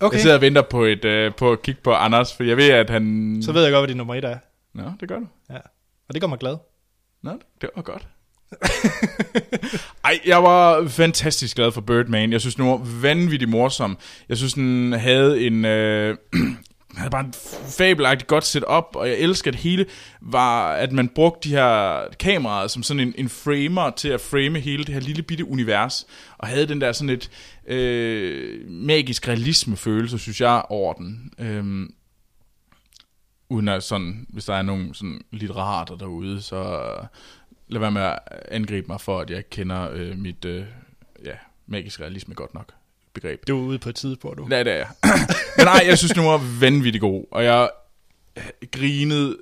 Okay, 0.00 0.14
Jeg 0.14 0.20
sidder 0.22 0.36
og 0.36 0.42
venter 0.42 0.62
på, 0.62 0.84
et, 0.84 1.04
øh, 1.04 1.34
på 1.34 1.52
at 1.52 1.62
kigge 1.62 1.80
på 1.80 1.92
Anders, 1.92 2.34
for 2.36 2.44
jeg 2.44 2.56
ved, 2.56 2.70
at 2.70 2.90
han... 2.90 3.38
så 3.42 3.52
ved 3.52 3.62
jeg 3.62 3.72
godt, 3.72 3.80
hvad 3.80 3.88
din 3.88 3.96
nummer 3.96 4.14
1 4.14 4.24
er. 4.24 4.38
Nå, 4.72 4.92
det 5.00 5.08
gør 5.08 5.18
du. 5.18 5.26
Ja. 5.50 5.58
Og 6.08 6.14
det 6.14 6.20
gør 6.20 6.28
mig 6.28 6.38
glad. 6.38 6.56
Nå, 7.22 7.32
det 7.60 7.70
var 7.76 7.82
godt. 7.82 8.06
Ej, 10.04 10.20
jeg 10.26 10.42
var 10.42 10.88
fantastisk 10.88 11.56
glad 11.56 11.72
for 11.72 11.80
Birdman. 11.80 12.32
Jeg 12.32 12.40
synes, 12.40 12.54
den 12.54 12.66
var 12.66 13.00
vanvittigt 13.02 13.50
morsom. 13.50 13.98
Jeg 14.28 14.36
synes, 14.36 14.54
den 14.54 14.92
havde 14.92 15.40
en... 15.46 15.64
Øh, 15.64 16.16
havde 16.96 17.10
bare 17.10 17.24
en 17.24 17.34
fabelagtigt 17.78 18.28
godt 18.28 18.44
setup, 18.44 18.84
og 18.94 19.08
jeg 19.08 19.18
elsker, 19.18 19.50
at 19.50 19.54
hele 19.54 19.86
var, 20.20 20.72
at 20.72 20.92
man 20.92 21.08
brugte 21.08 21.48
de 21.48 21.54
her 21.54 22.00
kameraer 22.20 22.66
som 22.66 22.82
sådan 22.82 23.00
en, 23.00 23.14
en 23.18 23.28
framer 23.28 23.90
til 23.90 24.08
at 24.08 24.20
frame 24.20 24.60
hele 24.60 24.84
det 24.84 24.94
her 24.94 25.00
lille 25.00 25.22
bitte 25.22 25.44
univers, 25.44 26.06
og 26.38 26.48
havde 26.48 26.68
den 26.68 26.80
der 26.80 26.92
sådan 26.92 27.10
et 27.10 27.30
øh, 27.66 28.70
magisk 28.70 29.28
realisme-følelse, 29.28 30.18
synes 30.18 30.40
jeg, 30.40 30.62
over 30.68 30.92
den. 30.92 31.30
Øhm, 31.38 31.90
uden 33.48 33.68
at 33.68 33.82
sådan, 33.82 34.26
hvis 34.28 34.44
der 34.44 34.54
er 34.54 34.62
nogen 34.62 34.94
sådan 34.94 35.20
litterater 35.30 35.96
derude, 35.96 36.42
så 36.42 36.56
øh, 36.56 37.06
lad 37.68 37.80
være 37.80 37.90
med 37.90 38.02
at 38.02 38.18
angribe 38.48 38.86
mig 38.88 39.00
for, 39.00 39.20
at 39.20 39.30
jeg 39.30 39.50
kender 39.50 39.90
øh, 39.92 40.18
mit 40.18 40.44
øh, 40.44 40.64
ja, 41.24 41.34
magisk 41.66 42.00
realisme 42.00 42.34
godt 42.34 42.54
nok 42.54 42.72
begreb. 43.12 43.48
Du 43.48 43.58
er 43.58 43.62
ude 43.62 43.78
på 43.78 43.88
et 43.88 43.94
tidspunkt, 43.94 44.38
du. 44.38 44.46
Ja, 44.50 44.58
det 44.64 44.72
er 44.72 44.76
jeg. 44.76 44.88
Men 45.56 45.66
nej, 45.66 45.82
jeg 45.86 45.98
synes, 45.98 46.12
den 46.12 46.24
var 46.24 46.60
vanvittig 46.60 47.00
god, 47.00 47.24
og 47.30 47.44
jeg 47.44 47.70
øh, 48.36 48.68
grinede. 48.72 49.36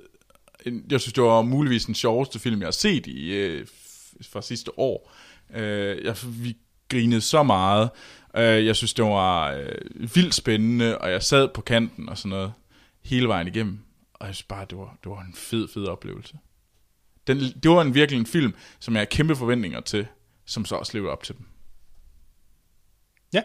Jeg 0.65 1.01
synes, 1.01 1.13
det 1.13 1.23
var 1.23 1.41
muligvis 1.41 1.85
den 1.85 1.95
sjoveste 1.95 2.39
film, 2.39 2.59
jeg 2.59 2.67
har 2.67 2.71
set 2.71 3.07
i 3.07 3.33
øh, 3.33 3.67
fra 4.31 4.41
sidste 4.41 4.79
år. 4.79 5.11
Øh, 5.55 6.05
jeg, 6.05 6.15
vi 6.25 6.57
grinede 6.89 7.21
så 7.21 7.43
meget. 7.43 7.89
Øh, 8.37 8.65
jeg 8.65 8.75
synes, 8.75 8.93
det 8.93 9.05
var 9.05 9.51
øh, 9.51 10.15
vildt 10.15 10.35
spændende, 10.35 10.97
og 10.97 11.11
jeg 11.11 11.23
sad 11.23 11.47
på 11.47 11.61
kanten 11.61 12.09
og 12.09 12.17
sådan 12.17 12.29
noget 12.29 12.53
hele 13.03 13.27
vejen 13.27 13.47
igennem. 13.47 13.79
Og 14.19 14.27
jeg 14.27 14.35
synes 14.35 14.43
bare, 14.43 14.65
det 14.69 14.77
var, 14.77 14.97
det 15.03 15.11
var 15.11 15.21
en 15.21 15.33
fed, 15.33 15.67
fed 15.67 15.85
oplevelse. 15.85 16.37
Den, 17.27 17.37
det 17.37 17.71
var 17.71 17.81
en 17.81 17.93
virkelig 17.93 18.19
en 18.19 18.25
film, 18.25 18.53
som 18.79 18.93
jeg 18.93 19.01
har 19.01 19.05
kæmpe 19.05 19.35
forventninger 19.35 19.81
til, 19.81 20.07
som 20.45 20.65
så 20.65 20.75
også 20.75 20.97
lever 20.97 21.11
op 21.11 21.23
til 21.23 21.37
dem. 21.37 21.45
Ja. 23.33 23.41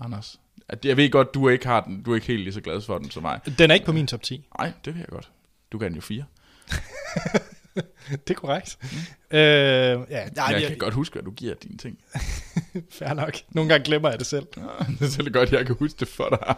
Anders. 0.00 0.40
Jeg 0.84 0.96
ved 0.96 1.10
godt, 1.10 1.34
du 1.34 1.48
ikke 1.48 1.66
har 1.66 1.80
den. 1.80 2.02
Du 2.02 2.10
er 2.10 2.14
ikke 2.14 2.26
helt 2.26 2.42
lige 2.42 2.52
så 2.52 2.60
glad 2.60 2.80
for 2.80 2.98
den 2.98 3.10
som 3.10 3.22
mig. 3.22 3.40
Den 3.58 3.70
er 3.70 3.74
ikke 3.74 3.86
på 3.86 3.92
min 3.92 4.06
top 4.06 4.22
10. 4.22 4.48
Nej, 4.58 4.72
det 4.84 4.94
ved 4.94 5.00
jeg 5.00 5.08
godt. 5.08 5.30
Du 5.72 5.78
kan 5.78 5.88
den 5.88 5.94
jo 5.94 6.00
fire. 6.00 6.24
Det 8.26 8.30
er 8.30 8.34
korrekt. 8.34 8.78
Mm. 8.82 9.36
Øh, 9.36 9.40
ja, 9.40 9.96
nej, 9.96 10.46
Jeg 10.50 10.60
jeg, 10.60 10.68
kan 10.68 10.78
godt 10.78 10.94
huske, 10.94 11.12
hvad 11.12 11.22
du 11.22 11.30
giver 11.30 11.54
dine 11.54 11.78
ting. 11.78 11.98
fair 12.98 13.14
nok. 13.14 13.34
Nogle 13.50 13.68
gange 13.70 13.84
glemmer 13.84 14.10
jeg 14.10 14.18
det 14.18 14.26
selv. 14.26 14.46
det 14.98 15.06
er 15.06 15.10
så 15.10 15.22
det 15.22 15.32
godt, 15.32 15.52
jeg 15.52 15.66
kan 15.66 15.76
huske 15.78 15.96
det 16.00 16.08
for 16.08 16.28
dig. 16.28 16.56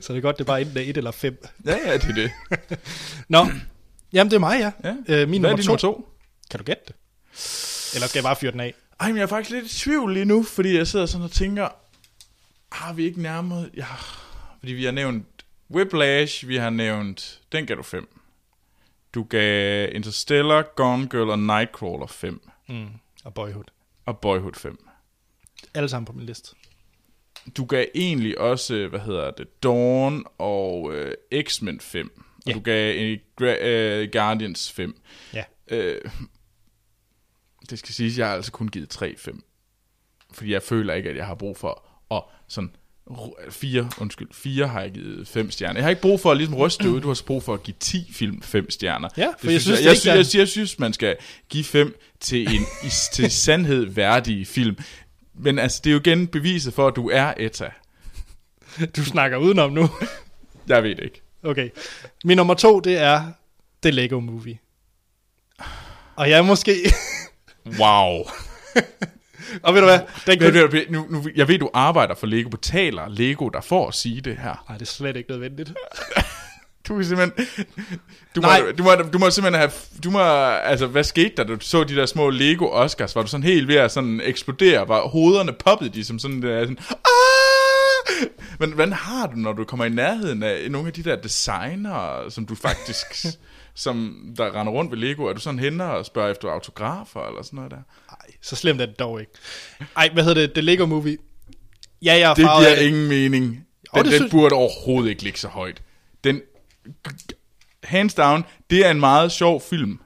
Så 0.00 0.12
det 0.12 0.18
er 0.18 0.22
godt, 0.22 0.36
det 0.38 0.44
er 0.44 0.46
bare 0.46 0.60
enten 0.60 0.76
er 0.76 0.82
et 0.82 0.96
eller 0.96 1.10
fem. 1.10 1.44
Ja, 1.66 1.76
ja, 1.86 1.92
det 1.96 2.04
er 2.04 2.14
det. 2.14 2.30
Nå, 3.28 3.46
jamen 4.12 4.30
det 4.30 4.36
er 4.36 4.40
mig, 4.40 4.58
ja. 4.60 4.90
Ja. 5.08 5.22
Øh, 5.22 5.28
min 5.28 5.40
Hvad 5.40 5.50
er 5.50 5.56
nummer 5.56 5.76
to. 5.76 5.86
nummer 5.86 5.98
to? 5.98 6.08
Kan 6.50 6.58
du 6.58 6.64
gætte 6.64 6.82
det? 6.88 6.94
Eller 7.94 8.06
skal 8.08 8.18
jeg 8.18 8.24
bare 8.24 8.36
fyre 8.36 8.52
den 8.52 8.60
af? 8.60 8.74
Ej, 9.00 9.08
men 9.08 9.16
jeg 9.16 9.22
er 9.22 9.26
faktisk 9.26 9.50
lidt 9.50 9.64
i 9.72 9.78
tvivl 9.78 10.12
lige 10.12 10.24
nu, 10.24 10.42
fordi 10.42 10.76
jeg 10.76 10.86
sidder 10.86 11.06
sådan 11.06 11.24
og 11.24 11.30
tænker, 11.30 11.68
har 12.72 12.92
vi 12.92 13.04
ikke 13.04 13.22
nærmet... 13.22 13.70
Ja, 13.76 13.86
fordi 14.58 14.72
vi 14.72 14.84
har 14.84 14.92
nævnt 14.92 15.26
Whiplash, 15.70 16.48
vi 16.48 16.56
har 16.56 16.70
nævnt... 16.70 17.40
Den 17.52 17.66
gav 17.66 17.76
du 17.76 17.82
fem. 17.82 18.08
Du 19.14 19.22
gav 19.22 19.88
Interstellar, 19.94 20.62
Gone 20.76 21.08
Girl 21.08 21.30
og 21.30 21.38
Nightcrawler 21.38 22.06
5. 22.06 22.48
Og 23.24 23.34
Boyhood. 23.34 23.64
Og 24.06 24.18
Boyhood 24.20 24.54
5. 24.54 24.86
Alle 25.74 25.88
sammen 25.88 26.04
på 26.06 26.12
min 26.12 26.26
liste. 26.26 26.54
Du 27.56 27.64
gav 27.64 27.86
egentlig 27.94 28.38
også, 28.38 28.88
hvad 28.88 29.00
hedder 29.00 29.30
det, 29.30 29.62
Dawn 29.62 30.24
og 30.38 30.94
øh, 30.94 31.14
X-Men 31.42 31.80
5. 31.80 32.10
Og 32.18 32.22
Ja. 32.46 32.52
du 32.52 32.60
gav 32.60 32.94
øh, 32.96 33.18
øh, 33.40 34.08
Guardians 34.12 34.72
5. 34.72 35.02
Ja. 35.34 35.44
Øh, 35.68 36.00
det 37.70 37.78
skal 37.78 37.94
siges, 37.94 38.18
jeg 38.18 38.26
har 38.26 38.34
altså 38.34 38.52
kun 38.52 38.68
givet 38.68 39.02
3-5. 39.02 39.40
Fordi 40.32 40.52
jeg 40.52 40.62
føler 40.62 40.94
ikke, 40.94 41.10
at 41.10 41.16
jeg 41.16 41.26
har 41.26 41.34
brug 41.34 41.56
for 41.56 41.84
at 42.10 42.22
sådan... 42.48 42.76
ru- 43.12 43.50
Fire, 43.50 43.90
undskyld, 43.98 44.28
fire 44.32 44.66
har 44.68 44.80
jeg 44.80 44.90
givet 44.92 45.28
fem 45.28 45.50
stjerner. 45.50 45.74
Jeg 45.74 45.84
har 45.84 45.90
ikke 45.90 46.02
brug 46.02 46.20
for 46.20 46.30
at 46.30 46.36
ligesom 46.36 46.56
ryste 46.56 46.90
ud. 46.90 47.00
Du 47.00 47.08
har 47.08 47.20
brug 47.26 47.42
for 47.42 47.54
at 47.54 47.62
give 47.62 47.74
10 47.80 48.12
film 48.12 48.42
fem 48.42 48.70
stjerner. 48.70 49.08
Ja, 49.16 49.26
for 49.38 49.46
jeg 49.46 49.52
det 49.54 49.62
synes, 49.62 49.80
jeg, 49.84 49.90
det 49.90 50.04
jeg, 50.06 50.10
er- 50.12 50.16
jeg, 50.16 50.26
jeg, 50.34 50.38
jeg, 50.40 50.48
synes, 50.48 50.78
man 50.78 50.92
skal 50.92 51.16
give 51.48 51.64
fem 51.64 52.00
til 52.20 52.54
en 52.54 52.66
til 53.12 53.30
sandhed 53.30 53.86
værdige 53.86 54.46
film. 54.46 54.76
Men 55.34 55.58
altså, 55.58 55.80
det 55.84 55.90
er 55.90 55.94
jo 55.94 56.00
igen 56.00 56.26
beviset 56.26 56.74
for, 56.74 56.88
at 56.88 56.96
du 56.96 57.08
er 57.10 57.34
Etta. 57.36 57.70
Du 58.96 59.04
snakker 59.04 59.38
udenom 59.38 59.72
nu. 59.72 59.88
Jeg 60.68 60.82
ved 60.82 60.94
det 60.94 61.04
ikke. 61.04 61.22
Okay. 61.42 61.68
Min 62.24 62.36
nummer 62.36 62.54
to, 62.54 62.80
det 62.80 62.98
er 62.98 63.32
The 63.82 63.90
Lego 63.90 64.20
Movie. 64.20 64.58
Og 66.16 66.30
jeg 66.30 66.38
er 66.38 66.42
måske... 66.42 66.74
Wow. 67.78 68.24
og 69.62 69.74
ved 69.74 69.80
du 69.80 69.86
hvad? 69.86 70.00
Den 70.26 70.38
kunne... 70.38 70.54
ved 70.54 70.86
du, 70.86 70.92
nu, 70.92 71.06
nu, 71.10 71.28
jeg 71.36 71.48
ved, 71.48 71.58
du 71.58 71.70
arbejder 71.74 72.14
for 72.14 72.26
Lego. 72.26 72.48
Betaler 72.48 73.08
Lego 73.08 73.48
der 73.48 73.60
for 73.60 73.88
at 73.88 73.94
sige 73.94 74.20
det 74.20 74.36
her. 74.36 74.64
Nej, 74.68 74.78
det 74.78 74.82
er 74.82 74.90
slet 74.92 75.16
ikke 75.16 75.30
nødvendigt. 75.30 75.72
Du 76.88 76.98
er 76.98 77.02
simpelthen... 77.02 77.46
Du 78.34 78.40
må, 78.40 78.46
Nej. 78.46 78.72
du, 78.78 78.82
må, 78.82 78.90
du 79.12 79.18
må 79.18 79.30
simpelthen 79.30 79.54
have... 79.60 79.70
Du 80.04 80.10
må, 80.10 80.20
altså, 80.20 80.86
hvad 80.86 81.04
skete 81.04 81.32
der, 81.36 81.44
da 81.44 81.54
du 81.54 81.60
så 81.60 81.84
de 81.84 81.96
der 81.96 82.06
små 82.06 82.30
Lego 82.30 82.66
Oscars? 82.66 83.16
Var 83.16 83.22
du 83.22 83.28
sådan 83.28 83.44
helt 83.44 83.68
ved 83.68 83.76
at 83.76 83.92
sådan 83.92 84.20
eksplodere? 84.24 84.88
Var 84.88 85.00
hovederne 85.08 85.52
poppet 85.52 85.94
de 85.94 86.04
som 86.04 86.18
sådan 86.18 86.42
der... 86.42 86.60
Sådan, 86.60 86.78
"Ah!" 86.90 88.26
Men 88.58 88.72
hvordan 88.72 88.92
har 88.92 89.26
du, 89.26 89.36
når 89.36 89.52
du 89.52 89.64
kommer 89.64 89.84
i 89.84 89.88
nærheden 89.88 90.42
af 90.42 90.70
nogle 90.70 90.86
af 90.88 90.92
de 90.92 91.02
der 91.02 91.16
designer, 91.16 92.26
som 92.28 92.46
du 92.46 92.54
faktisk... 92.54 93.06
som 93.74 94.16
der 94.36 94.60
render 94.60 94.72
rundt 94.72 94.90
ved 94.90 94.98
Lego? 94.98 95.24
Er 95.24 95.32
du 95.32 95.40
sådan 95.40 95.58
henne 95.58 95.84
og 95.84 96.06
spørger 96.06 96.30
efter 96.30 96.48
autografer 96.48 97.28
eller 97.28 97.42
sådan 97.42 97.56
noget 97.56 97.70
der? 97.70 97.80
Nej, 98.26 98.34
så 98.40 98.56
slemt 98.56 98.80
er 98.80 98.86
det 98.86 98.98
dog 98.98 99.20
ikke. 99.20 99.32
Ej, 99.96 100.10
hvad 100.12 100.24
hedder 100.24 100.40
det? 100.40 100.52
The 100.52 100.62
Lego 100.62 100.86
Movie. 100.86 101.16
Ja, 102.02 102.12
jeg 102.14 102.20
er 102.30 102.34
Det 102.34 102.36
giver 102.36 102.50
af 102.70 102.76
det. 102.76 102.86
ingen 102.86 103.08
mening. 103.08 103.44
Den, 103.46 103.58
det 103.94 104.04
den 104.04 104.12
synes- 104.12 104.30
burde 104.30 104.54
overhovedet 104.54 105.10
ikke 105.10 105.22
ligge 105.22 105.38
så 105.38 105.48
højt. 105.48 105.82
Den, 106.24 106.40
hands 107.84 108.14
down, 108.14 108.44
det 108.70 108.86
er 108.86 108.90
en 108.90 109.00
meget 109.00 109.32
sjov 109.32 109.60
film. 109.70 109.98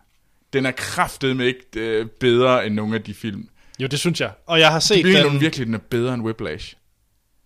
Den 0.53 0.67
er 0.67 0.71
kraftet 0.71 1.37
med 1.37 1.47
ikke 1.47 1.61
øh, 1.77 2.07
bedre 2.07 2.67
end 2.67 2.75
nogle 2.75 2.95
af 2.97 3.03
de 3.03 3.15
film. 3.15 3.49
Jo, 3.79 3.87
det 3.87 3.99
synes 3.99 4.21
jeg. 4.21 4.31
Og 4.47 4.61
jeg 4.61 4.73
har 4.73 4.81
set 4.81 5.05
Det 5.05 5.15
den... 5.15 5.25
den... 5.27 5.41
virkelig, 5.41 5.67
den 5.67 5.75
er 5.75 5.79
bedre 5.79 6.15
end 6.15 6.23
Whiplash. 6.23 6.75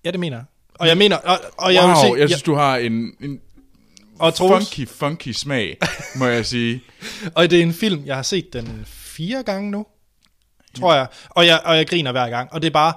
Ja, 0.05 0.11
det 0.11 0.21
mener 0.21 0.37
jeg. 0.37 0.45
Og 0.75 0.87
jeg 0.89 0.97
mener... 0.99 1.17
Og, 1.17 1.39
og 1.59 1.75
jeg 1.75 1.83
wow, 1.83 1.89
vil 1.91 1.97
sige, 2.01 2.19
jeg 2.21 2.29
synes, 2.29 2.43
du 2.43 2.55
har 2.55 2.77
en, 2.77 3.13
en 3.21 3.41
og, 4.19 4.35
Troels, 4.35 4.75
funky, 4.75 4.89
funky 4.89 5.29
smag, 5.33 5.79
må 6.17 6.27
jeg 6.27 6.47
sige. 6.47 6.83
og 7.35 7.51
det 7.51 7.59
er 7.59 7.63
en 7.63 7.73
film, 7.75 8.03
jeg 8.07 8.15
har 8.17 8.23
set 8.23 8.53
den 8.53 8.83
fire 8.87 9.43
gange 9.43 9.71
nu, 9.71 9.87
tror 10.79 10.95
jeg. 10.95 11.07
Og 11.31 11.47
jeg, 11.47 11.61
og 11.65 11.77
jeg 11.77 11.87
griner 11.87 12.13
hver 12.13 12.31
gang. 12.31 12.53
Og 12.53 12.63
det 12.63 12.69
er 12.69 12.73
bare... 12.73 12.93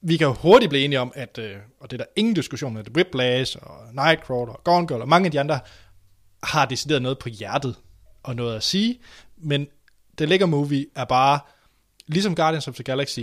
Vi 0.00 0.16
kan 0.16 0.26
jo 0.26 0.32
hurtigt 0.32 0.70
blive 0.70 0.84
enige 0.84 1.00
om, 1.00 1.12
at... 1.14 1.38
Øh, 1.38 1.56
og 1.80 1.90
det 1.90 2.00
er 2.00 2.04
der 2.04 2.10
ingen 2.16 2.34
diskussion 2.34 2.72
med, 2.74 2.80
at 2.86 2.88
Whiplash 2.96 3.56
og 3.62 3.76
Nightcrawler 3.92 4.52
og 4.52 4.64
Gone 4.64 4.86
Girl 4.86 5.00
og 5.00 5.08
mange 5.08 5.26
af 5.26 5.32
de 5.32 5.40
andre 5.40 5.60
har 6.42 6.66
decideret 6.66 7.02
noget 7.02 7.18
på 7.18 7.28
hjertet 7.28 7.76
og 8.22 8.36
noget 8.36 8.56
at 8.56 8.62
sige. 8.62 9.00
Men 9.36 9.66
The 10.16 10.26
Lego 10.26 10.46
Movie 10.46 10.86
er 10.96 11.04
bare... 11.04 11.40
Ligesom 12.06 12.34
Guardians 12.34 12.68
of 12.68 12.74
the 12.74 12.84
Galaxy, 12.84 13.18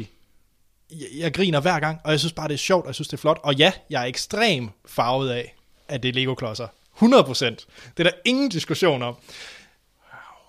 jeg, 0.91 1.07
jeg 1.17 1.33
griner 1.33 1.59
hver 1.59 1.79
gang, 1.79 1.99
og 2.03 2.11
jeg 2.11 2.19
synes 2.19 2.33
bare, 2.33 2.47
det 2.47 2.53
er 2.53 2.57
sjovt, 2.57 2.83
og 2.83 2.87
jeg 2.87 2.95
synes, 2.95 3.07
det 3.07 3.13
er 3.17 3.21
flot. 3.21 3.39
Og 3.43 3.55
ja, 3.55 3.71
jeg 3.89 4.01
er 4.01 4.05
ekstrem 4.05 4.69
farvet 4.85 5.29
af, 5.29 5.55
at 5.87 6.03
det 6.03 6.09
er 6.09 6.13
Lego-klodser. 6.13 6.67
100%. 6.67 7.45
Det 7.45 7.65
er 7.97 8.03
der 8.03 8.11
ingen 8.25 8.49
diskussion 8.49 9.01
om. 9.01 9.15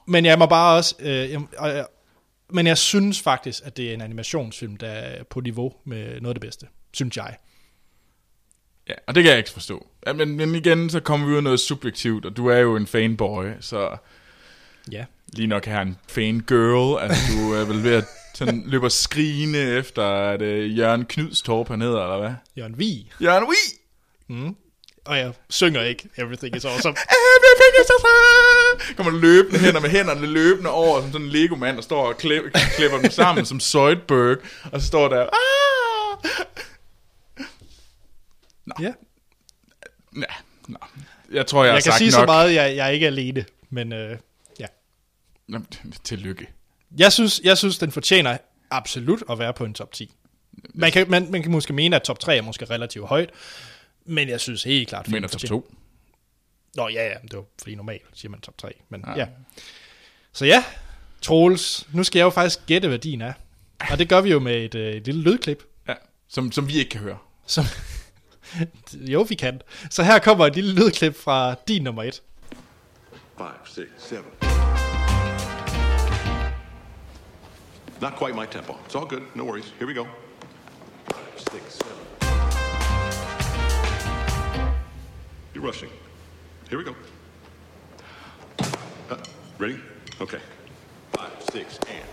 Men 0.06 0.24
jeg 0.24 0.38
må 0.38 0.46
bare 0.46 0.76
også... 0.76 0.94
Øh, 0.98 1.30
jeg, 1.30 1.40
og, 1.58 1.68
jeg- 1.68 1.86
men 2.50 2.66
jeg 2.66 2.78
synes 2.78 3.20
faktisk, 3.22 3.62
at 3.64 3.76
det 3.76 3.90
er 3.90 3.94
en 3.94 4.00
animationsfilm, 4.00 4.76
der 4.76 4.88
er 4.88 5.22
på 5.24 5.40
niveau 5.40 5.74
med 5.84 6.06
noget 6.20 6.28
af 6.28 6.34
det 6.34 6.40
bedste. 6.40 6.66
Synes 6.92 7.16
jeg. 7.16 7.36
Ja, 8.88 8.94
og 9.06 9.14
det 9.14 9.22
kan 9.22 9.30
jeg 9.30 9.38
ikke 9.38 9.50
forstå. 9.50 9.86
Ja, 10.06 10.12
men, 10.12 10.36
men 10.36 10.54
igen, 10.54 10.90
så 10.90 11.00
kommer 11.00 11.26
vi 11.26 11.32
ud 11.32 11.36
af 11.36 11.42
noget 11.42 11.60
subjektivt, 11.60 12.26
og 12.26 12.36
du 12.36 12.46
er 12.46 12.58
jo 12.58 12.76
en 12.76 12.86
fanboy, 12.86 13.46
så 13.60 13.96
Ja. 14.92 15.04
lige 15.32 15.46
nok 15.46 15.66
her 15.66 15.80
en 15.80 15.96
fangirl. 16.08 17.02
Altså, 17.02 17.22
du 17.32 17.52
er 17.52 17.64
vel 17.64 17.82
ved 17.82 17.94
at 17.94 18.04
sådan, 18.34 18.62
løber 18.66 18.88
skrigende 18.88 19.58
efter, 19.58 20.02
at 20.04 20.42
uh, 20.42 20.78
Jørgen 20.78 21.04
Knudstorp 21.04 21.68
han 21.68 21.80
hedder, 21.80 22.02
eller 22.02 22.18
hvad? 22.18 22.34
Jørgen 22.58 22.78
Vig. 22.78 23.10
Jørgen 23.22 23.44
Wii! 23.48 24.56
Og 25.06 25.18
jeg 25.18 25.32
synger 25.50 25.82
ikke 25.82 26.08
Everything 26.16 26.56
is 26.56 26.64
Awesome. 26.64 26.96
Everything 27.36 27.74
is 27.84 27.90
awesome! 27.90 28.96
Kommer 28.96 29.20
løbende 29.20 29.58
hen 29.58 29.76
og 29.76 29.82
med 29.82 29.90
hænderne 29.90 30.26
løbende 30.26 30.70
over, 30.70 31.00
som 31.00 31.12
sådan 31.12 31.26
en 31.26 31.32
Lego-mand, 31.32 31.76
der 31.76 31.82
står 31.82 32.06
og 32.08 32.16
klip, 32.16 32.42
klipper 32.76 32.98
dem 32.98 33.10
sammen 33.10 33.46
som 33.46 33.60
Zoidberg, 33.60 34.38
og 34.72 34.80
så 34.80 34.86
står 34.86 35.08
der, 35.08 35.20
ah! 35.22 36.30
ja. 38.80 38.92
Ja, 40.16 40.22
nå. 40.68 40.76
Jeg 41.32 41.46
tror, 41.46 41.64
jeg, 41.64 41.66
Jeg, 41.66 41.72
har 41.72 41.76
jeg 41.76 41.82
kan 41.82 41.92
sagt 41.92 41.98
sige 41.98 42.10
nok. 42.10 42.20
så 42.20 42.26
meget, 42.26 42.54
jeg, 42.54 42.76
jeg 42.76 42.86
er 42.86 42.90
ikke 42.90 43.06
alene. 43.06 43.44
Men 43.70 43.92
øh, 43.92 44.18
ja. 44.60 44.66
Nå, 45.48 45.58
Tillykke. 46.04 46.46
Jeg 46.98 47.12
synes, 47.12 47.40
jeg 47.44 47.58
synes, 47.58 47.78
den 47.78 47.92
fortjener 47.92 48.38
absolut 48.70 49.22
at 49.30 49.38
være 49.38 49.52
på 49.52 49.64
en 49.64 49.74
top 49.74 49.92
10. 49.92 50.14
Man 50.74 50.92
kan, 50.92 51.10
man, 51.10 51.30
man 51.30 51.42
kan 51.42 51.50
måske 51.50 51.72
mene, 51.72 51.96
at 51.96 52.02
top 52.02 52.18
3 52.18 52.36
er 52.36 52.42
måske 52.42 52.64
relativt 52.64 53.06
højt. 53.08 53.30
Men 54.06 54.28
jeg 54.28 54.40
synes 54.40 54.62
helt 54.64 54.88
klart... 54.88 55.04
Filmen 55.06 55.22
top 55.22 55.30
fortjener- 55.40 55.48
2? 55.48 55.74
Nå 56.74 56.88
ja, 56.88 57.06
ja, 57.08 57.14
det 57.22 57.32
var 57.36 57.44
fordi 57.60 57.74
normalt 57.74 58.02
siger 58.14 58.30
man 58.30 58.40
top 58.40 58.58
3. 58.58 58.72
Men 58.88 59.04
Ja. 59.06 59.14
ja. 59.18 59.26
Så 60.32 60.44
ja, 60.46 60.64
Troels, 61.22 61.88
nu 61.92 62.04
skal 62.04 62.18
jeg 62.18 62.24
jo 62.24 62.30
faktisk 62.30 62.66
gætte, 62.66 62.88
hvad 62.88 62.98
din 62.98 63.20
er. 63.20 63.32
Og 63.90 63.98
det 63.98 64.08
gør 64.08 64.20
vi 64.20 64.30
jo 64.30 64.38
med 64.38 64.64
et, 64.64 64.74
øh, 64.74 64.94
et 64.94 65.06
lille 65.06 65.22
lydklip. 65.22 65.62
Ja, 65.88 65.94
som, 66.28 66.52
som 66.52 66.68
vi 66.68 66.78
ikke 66.78 66.90
kan 66.90 67.00
høre. 67.00 67.18
Som 67.46 67.64
jo, 69.12 69.22
vi 69.28 69.34
kan. 69.34 69.60
Så 69.90 70.02
her 70.02 70.18
kommer 70.18 70.46
et 70.46 70.54
lille 70.54 70.74
lydklip 70.74 71.16
fra 71.16 71.54
din 71.68 71.82
nummer 71.82 72.02
1. 72.02 72.22
Five, 73.38 73.48
six, 73.66 73.84
seven. 73.98 74.24
Not 78.00 78.12
quite 78.18 78.34
my 78.34 78.46
tempo. 78.50 78.72
It's 78.72 78.94
all 78.98 79.06
good. 79.08 79.22
No 79.34 79.44
worries. 79.44 79.74
Here 79.78 79.86
we 79.88 79.94
go. 79.94 80.04
Five, 81.10 81.38
six, 81.38 81.62
seven. 81.78 82.15
You're 85.56 85.66
rushing. 85.66 85.90
Here 86.68 86.78
we 86.78 86.84
go. 86.84 86.94
Uh, 89.10 89.16
ready? 89.58 89.78
Okay. 90.20 90.38
Five, 91.16 91.32
six, 91.52 91.78
and. 91.88 92.04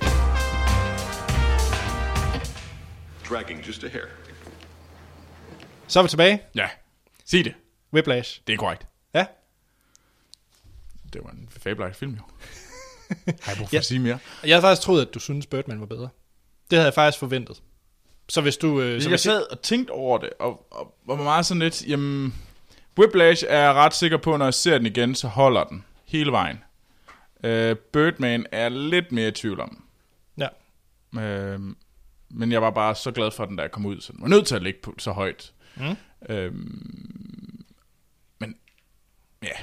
Dragging 3.29 3.61
just 3.67 3.83
a 3.83 3.89
hair. 3.89 4.05
Så 5.87 5.99
er 5.99 6.03
vi 6.03 6.09
tilbage. 6.09 6.41
Ja, 6.55 6.69
sig 7.25 7.45
det. 7.45 7.53
Whiplash. 7.93 8.41
Det 8.47 8.53
er 8.53 8.57
korrekt. 8.57 8.87
Ja. 9.13 9.25
Det 11.13 11.23
var 11.23 11.29
en 11.29 11.49
fabelagtig 11.63 11.95
film, 11.95 12.11
jo. 12.13 12.21
Har 13.41 13.51
jeg 13.51 13.57
brug 13.57 13.67
for 13.69 13.75
Ja. 13.75 13.77
at 13.77 13.85
sige 13.85 13.99
mere? 13.99 14.19
Jeg 14.43 14.55
havde 14.55 14.61
faktisk 14.61 14.81
troet, 14.81 15.01
at 15.07 15.13
du 15.13 15.19
synes 15.19 15.45
Birdman 15.47 15.79
var 15.79 15.85
bedre. 15.85 16.09
Det 16.69 16.77
havde 16.77 16.85
jeg 16.85 16.93
faktisk 16.93 17.19
forventet. 17.19 17.61
Så 18.29 18.41
hvis 18.41 18.57
du... 18.57 18.81
Øh, 18.81 19.01
så 19.01 19.05
jeg 19.07 19.11
hvis 19.11 19.21
sad 19.21 19.51
og 19.51 19.61
tænkte 19.61 19.91
over 19.91 20.17
det, 20.17 20.29
og, 20.39 20.67
og 20.71 20.95
var 21.05 21.15
meget 21.15 21.45
sådan 21.45 21.59
lidt, 21.59 21.87
jamen, 21.87 22.33
Whiplash 22.99 23.43
er 23.47 23.59
jeg 23.59 23.73
ret 23.73 23.93
sikker 23.93 24.17
på, 24.17 24.37
når 24.37 24.45
jeg 24.45 24.53
ser 24.53 24.77
den 24.77 24.87
igen, 24.87 25.15
så 25.15 25.27
holder 25.27 25.63
den 25.63 25.85
hele 26.05 26.31
vejen. 26.31 26.63
Uh, 27.43 27.77
Birdman 27.77 28.45
er 28.51 28.69
lidt 28.69 29.11
mere 29.11 29.27
i 29.27 29.31
tvivl 29.31 29.59
om. 29.59 29.83
Ja. 30.37 30.47
Uh, 31.11 31.61
men 32.29 32.51
jeg 32.51 32.61
var 32.61 32.69
bare 32.69 32.95
så 32.95 33.11
glad 33.11 33.31
for 33.31 33.45
den, 33.45 33.59
jeg 33.59 33.71
kom 33.71 33.85
ud, 33.85 34.01
så 34.01 34.13
den 34.13 34.21
var 34.21 34.27
nødt 34.27 34.47
til 34.47 34.55
at 34.55 34.63
ligge 34.63 34.79
på 34.83 34.95
så 34.97 35.11
højt. 35.11 35.53
Mm. 35.75 35.95
Uh, 36.29 36.53
men 38.39 38.55
ja, 39.43 39.57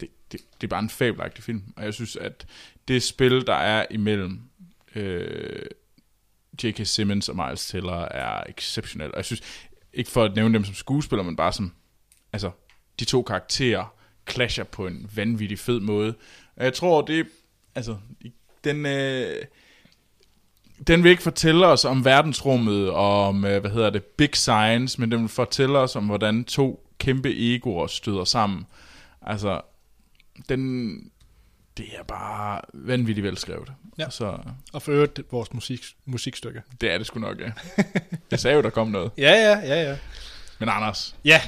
det, 0.00 0.08
det, 0.32 0.40
det 0.60 0.66
er 0.66 0.68
bare 0.68 0.82
en 0.82 0.90
fabelagtig 0.90 1.44
film, 1.44 1.62
og 1.76 1.84
jeg 1.84 1.94
synes, 1.94 2.16
at 2.16 2.46
det 2.88 3.02
spil, 3.02 3.46
der 3.46 3.54
er 3.54 3.86
imellem 3.90 4.40
øh, 4.94 5.66
J.K. 6.64 6.86
Simmons 6.86 7.28
og 7.28 7.36
Miles 7.36 7.66
Teller 7.66 8.02
er 8.02 8.42
exceptionelt. 8.48 9.12
Og 9.12 9.16
jeg 9.16 9.24
synes, 9.24 9.42
ikke 9.92 10.10
for 10.10 10.24
at 10.24 10.34
nævne 10.34 10.54
dem 10.54 10.64
som 10.64 10.74
skuespillere, 10.74 11.24
men 11.24 11.36
bare 11.36 11.52
som, 11.52 11.72
altså, 12.32 12.50
de 13.00 13.04
to 13.04 13.22
karakterer 13.22 13.94
clasher 14.30 14.64
på 14.64 14.86
en 14.86 15.10
vanvittig 15.14 15.58
fed 15.58 15.80
måde. 15.80 16.14
Og 16.56 16.64
jeg 16.64 16.74
tror, 16.74 17.02
det, 17.02 17.26
altså, 17.74 17.96
den, 18.64 18.86
øh, 18.86 19.42
den 20.86 21.02
vil 21.02 21.10
ikke 21.10 21.22
fortælle 21.22 21.66
os 21.66 21.84
om 21.84 22.04
verdensrummet 22.04 22.90
og 22.90 23.28
om, 23.28 23.44
øh, 23.44 23.60
hvad 23.60 23.70
hedder 23.70 23.90
det, 23.90 24.04
big 24.04 24.30
science, 24.36 25.00
men 25.00 25.10
den 25.12 25.20
vil 25.20 25.28
fortælle 25.28 25.78
os 25.78 25.96
om, 25.96 26.06
hvordan 26.06 26.44
to 26.44 26.88
kæmpe 26.98 27.54
egoer 27.54 27.86
støder 27.86 28.24
sammen. 28.24 28.66
Altså, 29.22 29.60
den, 30.48 30.90
det 31.76 31.86
er 31.98 32.02
bare 32.02 32.60
vanvittigt 32.74 33.24
velskrevet. 33.24 33.72
Ja. 33.98 34.10
Så 34.10 34.38
Og 34.72 34.82
for 34.82 34.92
øvrigt 34.92 35.20
vores 35.30 35.52
musik, 35.52 35.80
musikstykke. 36.04 36.62
det 36.80 36.90
er 36.92 36.98
det 36.98 37.06
sgu 37.06 37.20
nok, 37.20 37.40
ja. 37.40 37.52
Jeg 38.30 38.38
sagde 38.40 38.56
jo, 38.56 38.62
der 38.62 38.70
kom 38.70 38.88
noget. 38.88 39.10
Ja, 39.18 39.32
ja, 39.32 39.58
ja, 39.58 39.90
ja. 39.90 39.96
Men 40.58 40.68
Anders, 40.68 41.16
Ja, 41.24 41.40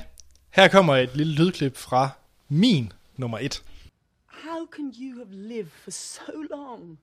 her 0.59 0.69
kommer 0.69 0.95
et 0.97 1.17
lille 1.17 1.35
lydklip 1.35 1.77
fra 1.77 2.11
min 2.49 2.93
nummer 3.17 3.39
et. 3.39 3.65
How 4.27 4.67
can 4.67 4.93
you 4.93 5.19
have 5.19 5.31
lived 5.31 5.71
for 5.71 5.91
so 5.91 6.33
long 6.51 6.99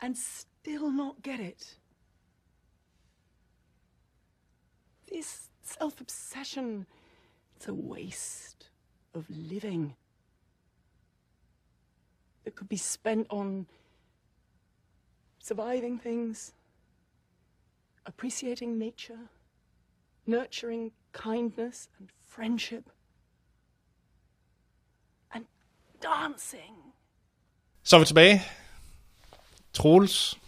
and 0.00 0.16
still 0.16 0.90
not 0.90 1.14
get 1.22 1.40
it? 1.40 1.78
This 5.08 5.50
self 5.62 6.00
obsession, 6.00 6.86
it's 7.56 7.68
a 7.68 7.74
waste 7.74 8.70
of 9.14 9.24
living 9.28 9.94
that 12.44 12.56
could 12.56 12.68
be 12.68 12.76
spent 12.76 13.26
on 13.30 13.66
surviving 15.38 16.00
things, 16.00 16.54
appreciating 18.04 18.78
nature, 18.78 19.28
nurturing 20.26 20.90
kindness 21.12 21.88
and 21.98 22.10
friendship, 22.36 22.84
and 25.30 25.44
dancing. 26.02 26.76
Så 27.82 27.96
er 27.96 28.00
vi 28.00 28.06
tilbage. 28.06 28.42
Troels. 29.72 30.38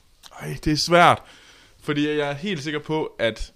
Ej, 0.41 0.57
det 0.64 0.72
er 0.72 0.76
svært. 0.76 1.22
Fordi 1.78 2.09
jeg 2.09 2.18
er 2.28 2.32
helt 2.32 2.62
sikker 2.62 2.80
på, 2.80 3.05
at 3.18 3.55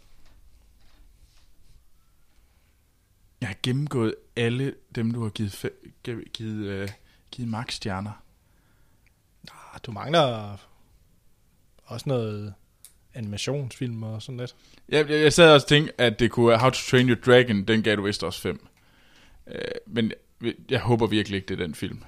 jeg 3.41 3.49
har 3.49 3.57
gennemgået 3.63 4.15
alle 4.37 4.75
dem, 4.95 5.11
du 5.11 5.23
har 5.23 5.31
givet, 5.31 5.65
fe- 5.65 5.91
givet, 6.05 6.33
givet, 6.33 6.67
øh, 6.67 6.89
givet 7.31 7.51
max-stjerner. 7.51 8.13
Ah, 9.53 9.81
Du 9.87 9.93
mangler 9.93 10.57
også 11.85 12.09
noget 12.09 12.55
animationsfilm 13.15 14.03
og 14.03 14.23
sådan 14.23 14.37
lidt. 14.37 14.55
Jeg, 14.89 15.11
jeg, 15.11 15.23
jeg 15.23 15.33
sad 15.33 15.53
også 15.53 15.65
og 15.65 15.69
tænkte, 15.69 16.01
at 16.01 16.21
det 16.21 16.31
kunne 16.31 16.49
være 16.49 16.59
How 16.59 16.71
to 16.71 16.79
Train 16.91 17.09
Your 17.09 17.19
Dragon, 17.27 17.65
den 17.65 17.83
gav 17.83 17.97
du 17.97 18.03
vist 18.03 18.25
også 18.25 18.41
fem. 18.41 18.67
Øh, 19.47 19.61
men 19.87 20.13
jeg, 20.43 20.55
jeg 20.71 20.81
håber 20.81 21.07
virkelig 21.07 21.37
ikke, 21.37 21.49
det 21.49 21.61
er 21.61 21.65
den 21.65 21.75
film. 21.75 22.03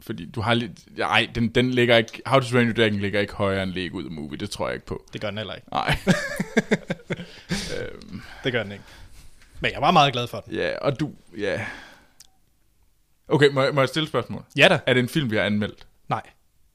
Fordi 0.00 0.30
du 0.30 0.40
har 0.40 0.54
lidt... 0.54 0.98
Nej, 0.98 1.28
den, 1.34 1.48
den 1.48 1.70
ligger 1.70 1.96
ikke... 1.96 2.22
How 2.26 2.40
to 2.40 2.46
Train 2.46 2.66
Your 2.66 2.74
Dragon 2.74 2.98
ligger 2.98 3.20
ikke 3.20 3.32
højere 3.32 3.62
end 3.62 3.72
Lego 3.72 4.00
The 4.00 4.10
Movie, 4.10 4.38
det 4.38 4.50
tror 4.50 4.66
jeg 4.66 4.74
ikke 4.74 4.86
på. 4.86 5.04
Det 5.12 5.20
gør 5.20 5.28
den 5.28 5.38
heller 5.38 5.54
ikke. 5.54 5.66
Nej. 5.72 5.96
Det 8.44 8.52
gør 8.52 8.62
den 8.62 8.72
ikke. 8.72 8.84
Men 9.60 9.72
jeg 9.72 9.80
var 9.80 9.90
meget 9.90 10.12
glad 10.12 10.26
for 10.26 10.40
den. 10.40 10.54
Ja, 10.54 10.78
og 10.78 11.00
du... 11.00 11.12
Ja. 11.38 11.66
Okay, 13.28 13.48
må 13.48 13.62
jeg, 13.62 13.74
må 13.74 13.80
jeg 13.80 13.88
stille 13.88 14.04
et 14.04 14.08
spørgsmål? 14.08 14.44
Ja 14.56 14.68
da. 14.68 14.80
Er 14.86 14.94
det 14.94 15.00
en 15.00 15.08
film, 15.08 15.30
vi 15.30 15.36
har 15.36 15.42
anmeldt? 15.42 15.86
Nej. 16.08 16.22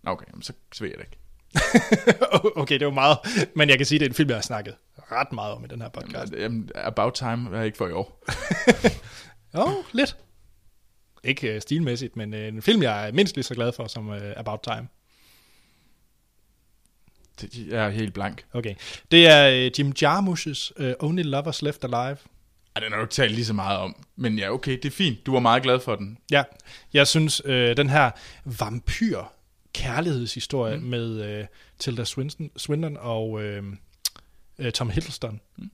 Okay, 0.05 0.25
så, 0.41 0.53
så 0.73 0.83
ved 0.83 0.89
jeg 0.91 0.97
det 0.97 1.05
ikke. 1.05 1.17
okay, 2.61 2.79
det 2.79 2.87
var 2.87 2.93
meget. 2.93 3.17
Men 3.55 3.69
jeg 3.69 3.77
kan 3.77 3.85
sige, 3.85 3.97
at 3.97 3.99
det 3.99 4.05
er 4.05 4.09
en 4.09 4.15
film, 4.15 4.29
jeg 4.29 4.37
har 4.37 4.41
snakket 4.41 4.75
ret 5.11 5.31
meget 5.33 5.53
om 5.53 5.63
i 5.65 5.67
den 5.67 5.81
her 5.81 5.89
podcast. 5.89 6.33
Jamen, 6.33 6.69
About 6.75 7.13
Time 7.13 7.57
er 7.57 7.61
ikke 7.63 7.77
for 7.77 7.87
i 7.87 7.91
år. 7.91 8.23
Jo, 9.57 9.83
lidt. 9.91 10.17
Ikke 11.23 11.55
uh, 11.55 11.61
stilmæssigt, 11.61 12.15
men 12.15 12.33
uh, 12.33 12.39
en 12.39 12.61
film, 12.61 12.83
jeg 12.83 13.07
er 13.07 13.11
mindst 13.11 13.35
lige 13.35 13.43
så 13.43 13.55
glad 13.55 13.71
for 13.75 13.87
som 13.87 14.07
uh, 14.09 14.17
About 14.37 14.59
Time. 14.63 14.87
Det- 17.41 17.67
Jeg 17.67 17.85
er 17.85 17.89
helt 17.89 18.13
blank. 18.13 18.45
Okay. 18.53 18.75
Det 19.11 19.27
er 19.27 19.69
Jim 19.79 19.93
Jarmusch's 20.03 20.71
Only 20.99 21.21
Lovers 21.23 21.61
Left 21.61 21.83
Alive. 21.83 22.17
Ej, 22.75 22.81
den 22.81 22.91
har 22.91 22.95
du 22.97 23.01
ikke 23.03 23.13
talt 23.13 23.31
lige 23.31 23.45
så 23.45 23.53
meget 23.53 23.79
om. 23.79 24.05
Men 24.15 24.39
ja, 24.39 24.49
okay, 24.53 24.71
det 24.71 24.85
er 24.85 24.91
fint. 24.91 25.25
Du 25.25 25.33
var 25.33 25.39
meget 25.39 25.63
glad 25.63 25.79
for 25.79 25.95
den. 25.95 26.17
Ja, 26.31 26.43
jeg 26.93 27.07
synes, 27.07 27.41
øh, 27.45 27.77
den 27.77 27.89
her 27.89 28.11
vampyr 28.45 29.19
kærlighedshistorie 29.75 30.77
mm. 30.77 30.83
med 30.83 31.21
øh, 31.21 31.45
Tilda 31.79 32.05
Swinton, 32.05 32.51
Swinton 32.57 32.97
og 32.97 33.43
øh, 33.43 33.63
øh, 34.59 34.71
Tom 34.71 34.89
Hiddleston 34.89 35.41
mm. 35.57 35.71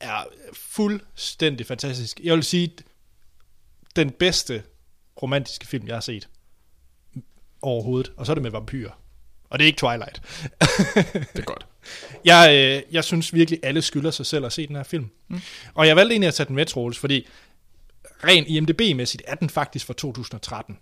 er 0.00 0.24
fuldstændig 0.52 1.66
fantastisk. 1.66 2.20
Jeg 2.24 2.34
vil 2.34 2.42
sige, 2.42 2.72
den 3.96 4.10
bedste 4.10 4.62
romantiske 5.22 5.66
film, 5.66 5.86
jeg 5.86 5.96
har 5.96 6.00
set 6.00 6.28
overhovedet. 7.62 8.12
Og 8.16 8.26
så 8.26 8.32
er 8.32 8.34
det 8.34 8.42
med 8.42 8.50
vampyrer. 8.50 9.00
Og 9.50 9.58
det 9.58 9.64
er 9.64 9.66
ikke 9.66 9.78
Twilight. 9.78 10.22
Det 11.34 11.38
er 11.38 11.44
godt. 11.44 11.66
Jeg, 12.24 12.50
øh, 12.54 12.94
jeg 12.94 13.04
synes 13.04 13.34
virkelig, 13.34 13.60
alle 13.62 13.82
skylder 13.82 14.10
sig 14.10 14.26
selv 14.26 14.44
at 14.44 14.52
se 14.52 14.66
den 14.66 14.76
her 14.76 14.82
film. 14.82 15.10
Mm. 15.28 15.40
Og 15.74 15.86
jeg 15.86 15.96
valgte 15.96 16.12
egentlig 16.12 16.28
at 16.28 16.34
tage 16.34 16.46
den 16.46 16.56
med, 16.56 16.66
Troels, 16.66 16.98
fordi 16.98 17.26
rent 18.24 18.48
IMDB-mæssigt 18.48 19.22
er 19.26 19.34
den 19.34 19.50
faktisk 19.50 19.86
fra 19.86 19.94
2013. 19.94 20.78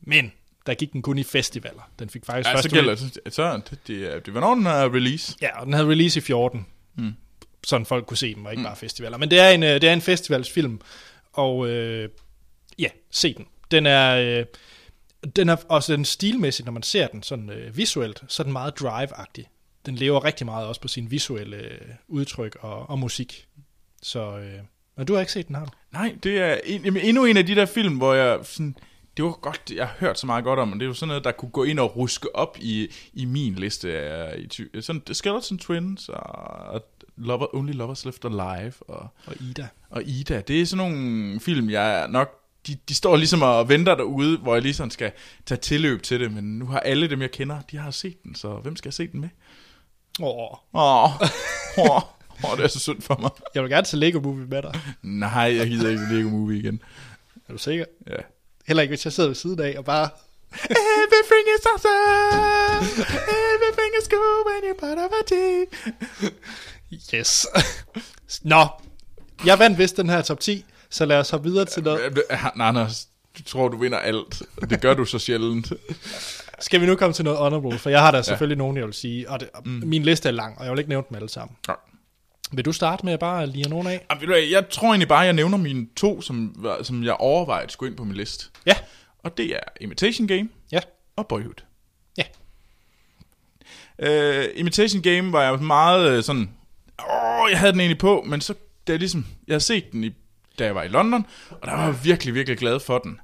Men 0.00 0.32
der 0.66 0.74
gik 0.74 0.92
den 0.92 1.02
kun 1.02 1.18
i 1.18 1.22
festivaler. 1.22 1.90
Den 1.98 2.10
fik 2.10 2.24
faktisk 2.26 2.48
Ja, 2.48 2.54
først 2.54 2.62
så 2.62 2.74
gælder 2.74 2.94
det. 2.94 3.34
Så 3.34 3.60
det, 3.70 3.78
det, 3.86 4.26
det, 4.26 4.32
hvornår 4.32 4.54
den 4.54 4.66
er 4.66 4.94
release? 4.94 5.36
Ja, 5.42 5.60
og 5.60 5.66
den 5.66 5.72
havde 5.74 5.88
release 5.88 6.18
i 6.18 6.22
14. 6.22 6.66
Mm. 6.94 7.12
Sådan 7.64 7.86
folk 7.86 8.06
kunne 8.06 8.16
se 8.16 8.34
den, 8.34 8.46
og 8.46 8.52
ikke 8.52 8.60
mm. 8.60 8.66
bare 8.66 8.76
festivaler. 8.76 9.18
Men 9.18 9.30
det 9.30 9.40
er 9.40 9.48
en, 9.48 9.62
øh, 9.62 9.80
det 9.80 9.84
er 9.84 9.92
en 9.92 10.00
festivalsfilm, 10.00 10.80
og 11.32 11.68
øh, 11.68 12.08
ja, 12.78 12.88
se 13.10 13.34
den. 13.34 13.46
Den 13.70 13.86
er, 13.86 14.16
øh, 14.16 14.44
den 15.36 15.48
er 15.48 15.56
også 15.68 15.92
den 15.92 16.04
stilmæssigt, 16.04 16.66
når 16.66 16.72
man 16.72 16.82
ser 16.82 17.06
den 17.06 17.22
sådan 17.22 17.50
øh, 17.50 17.76
visuelt, 17.76 18.22
så 18.28 18.42
er 18.42 18.44
den 18.44 18.52
meget 18.52 18.80
drive-agtig. 18.80 19.48
Den 19.86 19.94
lever 19.94 20.24
rigtig 20.24 20.46
meget 20.46 20.66
også 20.66 20.80
på 20.80 20.88
sin 20.88 21.10
visuelle 21.10 21.56
øh, 21.56 21.80
udtryk 22.08 22.56
og, 22.60 22.90
og 22.90 22.98
musik. 22.98 23.48
Så, 24.02 24.38
øh, 24.38 24.58
men 24.96 25.06
du 25.06 25.12
har 25.12 25.20
ikke 25.20 25.32
set 25.32 25.48
den, 25.48 25.56
har 25.56 25.64
du? 25.64 25.70
Nej, 25.92 26.16
det 26.22 26.38
er 26.38 26.58
en, 26.64 26.84
jamen, 26.84 27.02
endnu 27.02 27.24
en 27.24 27.36
af 27.36 27.46
de 27.46 27.54
der 27.54 27.66
film, 27.66 27.96
hvor 27.96 28.14
jeg 28.14 28.38
sådan... 28.42 28.76
Det 29.16 29.24
var 29.24 29.32
godt, 29.32 29.72
jeg 29.76 29.86
har 29.86 29.96
hørt 30.00 30.18
så 30.18 30.26
meget 30.26 30.44
godt 30.44 30.58
om, 30.58 30.72
og 30.72 30.78
det 30.78 30.82
er 30.84 30.88
jo 30.88 30.94
sådan 30.94 31.08
noget, 31.08 31.24
der 31.24 31.32
kunne 31.32 31.50
gå 31.50 31.64
ind 31.64 31.78
og 31.78 31.96
ruske 31.96 32.36
op 32.36 32.56
i, 32.60 32.88
i 33.14 33.24
min 33.24 33.54
liste 33.54 33.92
af 33.98 34.38
i 34.38 34.46
ty, 34.46 34.62
sådan 34.80 35.02
Skeleton 35.12 35.58
Twins 35.58 36.08
og 36.08 36.82
Lover, 37.16 37.54
Only 37.54 37.72
Lovers 37.72 38.04
Left 38.04 38.24
Alive 38.24 38.72
og, 38.80 39.08
Og 39.26 39.34
Ida. 39.40 39.68
og 39.90 40.02
Ida. 40.04 40.40
Det 40.40 40.60
er 40.60 40.66
sådan 40.66 40.90
nogle 40.90 41.40
film, 41.40 41.70
jeg 41.70 42.06
nok 42.08 42.38
de, 42.66 42.76
de 42.88 42.94
står 42.94 43.16
ligesom 43.16 43.42
og 43.42 43.68
venter 43.68 43.94
derude, 43.94 44.38
hvor 44.38 44.54
jeg 44.54 44.62
lige 44.62 44.74
sådan 44.74 44.90
skal 44.90 45.12
tage 45.46 45.58
tilløb 45.58 46.02
til 46.02 46.20
det, 46.20 46.32
men 46.32 46.58
nu 46.58 46.66
har 46.66 46.80
alle 46.80 47.10
dem, 47.10 47.22
jeg 47.22 47.30
kender, 47.30 47.60
de 47.70 47.76
har 47.76 47.90
set 47.90 48.22
den, 48.22 48.34
så 48.34 48.54
hvem 48.54 48.76
skal 48.76 48.88
jeg 48.88 48.94
se 48.94 49.06
den 49.08 49.20
med? 49.20 49.28
Åh, 50.20 50.52
Åh, 50.74 51.04
åh, 51.78 52.02
åh, 52.50 52.56
det 52.56 52.64
er 52.64 52.68
så 52.68 52.78
synd 52.78 53.00
for 53.02 53.16
mig. 53.20 53.30
jeg 53.54 53.62
vil 53.62 53.70
gerne 53.70 53.86
til 53.86 53.98
Lego 53.98 54.20
Movie 54.20 54.46
med 54.46 54.62
dig. 54.62 54.80
Nej, 55.02 55.54
jeg 55.56 55.66
gider 55.66 55.90
ikke 55.90 56.02
Lego 56.14 56.28
Movie 56.28 56.58
igen. 56.58 56.82
Er 57.48 57.52
du 57.52 57.58
sikker? 57.58 57.84
Ja. 58.10 58.16
Heller 58.66 58.82
ikke, 58.82 58.90
hvis 58.90 59.04
jeg 59.04 59.12
sidder 59.12 59.28
ved 59.28 59.36
siden 59.36 59.60
af 59.60 59.74
og 59.78 59.84
bare... 59.84 60.08
Everything 61.02 61.46
is 61.56 61.66
awesome. 61.72 63.04
Everything 63.54 63.92
is 64.00 64.08
cool 64.10 64.46
when 64.46 64.60
you're 64.64 64.80
part 64.80 64.98
of 64.98 65.10
a 65.20 65.22
team. 65.26 65.66
Yes. 67.14 67.46
Nå, 68.42 68.66
jeg 69.44 69.58
vandt 69.58 69.78
vist 69.78 69.96
den 69.96 70.08
her 70.08 70.22
top 70.22 70.40
10, 70.40 70.64
så 70.90 71.04
lad 71.04 71.18
os 71.18 71.30
hoppe 71.30 71.50
videre 71.50 71.64
til 71.64 71.82
noget. 71.82 72.18
Nej, 72.56 72.68
Anders, 72.68 73.08
du 73.38 73.42
tror, 73.42 73.68
du 73.68 73.76
vinder 73.76 73.98
alt. 73.98 74.42
Det 74.70 74.80
gør 74.80 74.94
du 74.94 75.04
så 75.04 75.18
sjældent. 75.18 75.72
Skal 76.58 76.80
vi 76.80 76.86
nu 76.86 76.96
komme 76.96 77.12
til 77.12 77.24
noget 77.24 77.38
honorable, 77.38 77.78
for 77.78 77.90
jeg 77.90 78.00
har 78.00 78.10
der 78.10 78.22
selvfølgelig 78.22 78.58
nogen, 78.58 78.76
jeg 78.76 78.86
vil 78.86 78.94
sige, 78.94 79.30
og 79.30 79.40
det, 79.40 79.48
mm. 79.64 79.70
min 79.70 80.02
liste 80.02 80.28
er 80.28 80.32
lang, 80.32 80.58
og 80.58 80.64
jeg 80.64 80.72
vil 80.72 80.78
ikke 80.78 80.88
nævne 80.88 81.06
dem 81.08 81.16
alle 81.16 81.28
sammen. 81.28 81.56
Ja. 81.68 81.72
Vil 82.52 82.64
du 82.64 82.72
starte 82.72 83.04
med 83.04 83.12
at 83.12 83.20
bare 83.20 83.46
lige 83.46 83.68
nogen 83.68 83.86
af? 83.86 84.06
Jamen, 84.10 84.50
Jeg 84.50 84.68
tror 84.70 84.88
egentlig 84.88 85.08
bare, 85.08 85.18
jeg 85.20 85.32
nævner 85.32 85.58
mine 85.58 85.86
to, 85.96 86.20
som, 86.20 86.54
var- 86.58 86.82
som 86.82 87.04
jeg 87.04 87.14
overvejede 87.14 87.70
skulle 87.70 87.90
ind 87.90 87.96
på 87.96 88.04
min 88.04 88.14
liste. 88.16 88.46
Ja, 88.66 88.74
Og 89.18 89.36
det 89.36 89.54
er 89.54 89.60
Imitation 89.80 90.28
Game 90.28 90.48
ja, 90.72 90.80
og 91.16 91.26
Boyhood. 91.26 91.64
ja. 92.18 92.24
Uh, 93.98 94.44
Imitation 94.54 95.02
Game 95.02 95.32
var 95.32 95.42
jeg 95.42 95.58
meget 95.58 96.18
uh, 96.18 96.24
sådan, 96.24 96.50
åh, 97.10 97.50
jeg 97.50 97.58
havde 97.58 97.72
den 97.72 97.80
egentlig 97.80 97.98
på, 97.98 98.22
men 98.26 98.40
så, 98.40 98.54
da 98.86 98.92
jeg 98.92 98.98
ligesom, 98.98 99.26
jeg 99.46 99.52
havde 99.52 99.64
set 99.64 99.92
den, 99.92 100.04
i, 100.04 100.10
da 100.58 100.64
jeg 100.64 100.74
var 100.74 100.82
i 100.82 100.88
London, 100.88 101.26
og 101.50 101.68
der 101.68 101.72
var 101.74 101.84
jeg 101.86 102.04
virkelig, 102.04 102.34
virkelig 102.34 102.58
glad 102.58 102.80
for 102.80 102.98
den. 102.98 103.20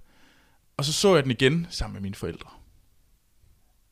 Og 0.76 0.84
så 0.84 0.92
så 0.92 1.14
jeg 1.14 1.22
den 1.24 1.30
igen 1.30 1.66
sammen 1.70 1.92
med 1.94 2.00
mine 2.02 2.14
forældre. 2.14 2.48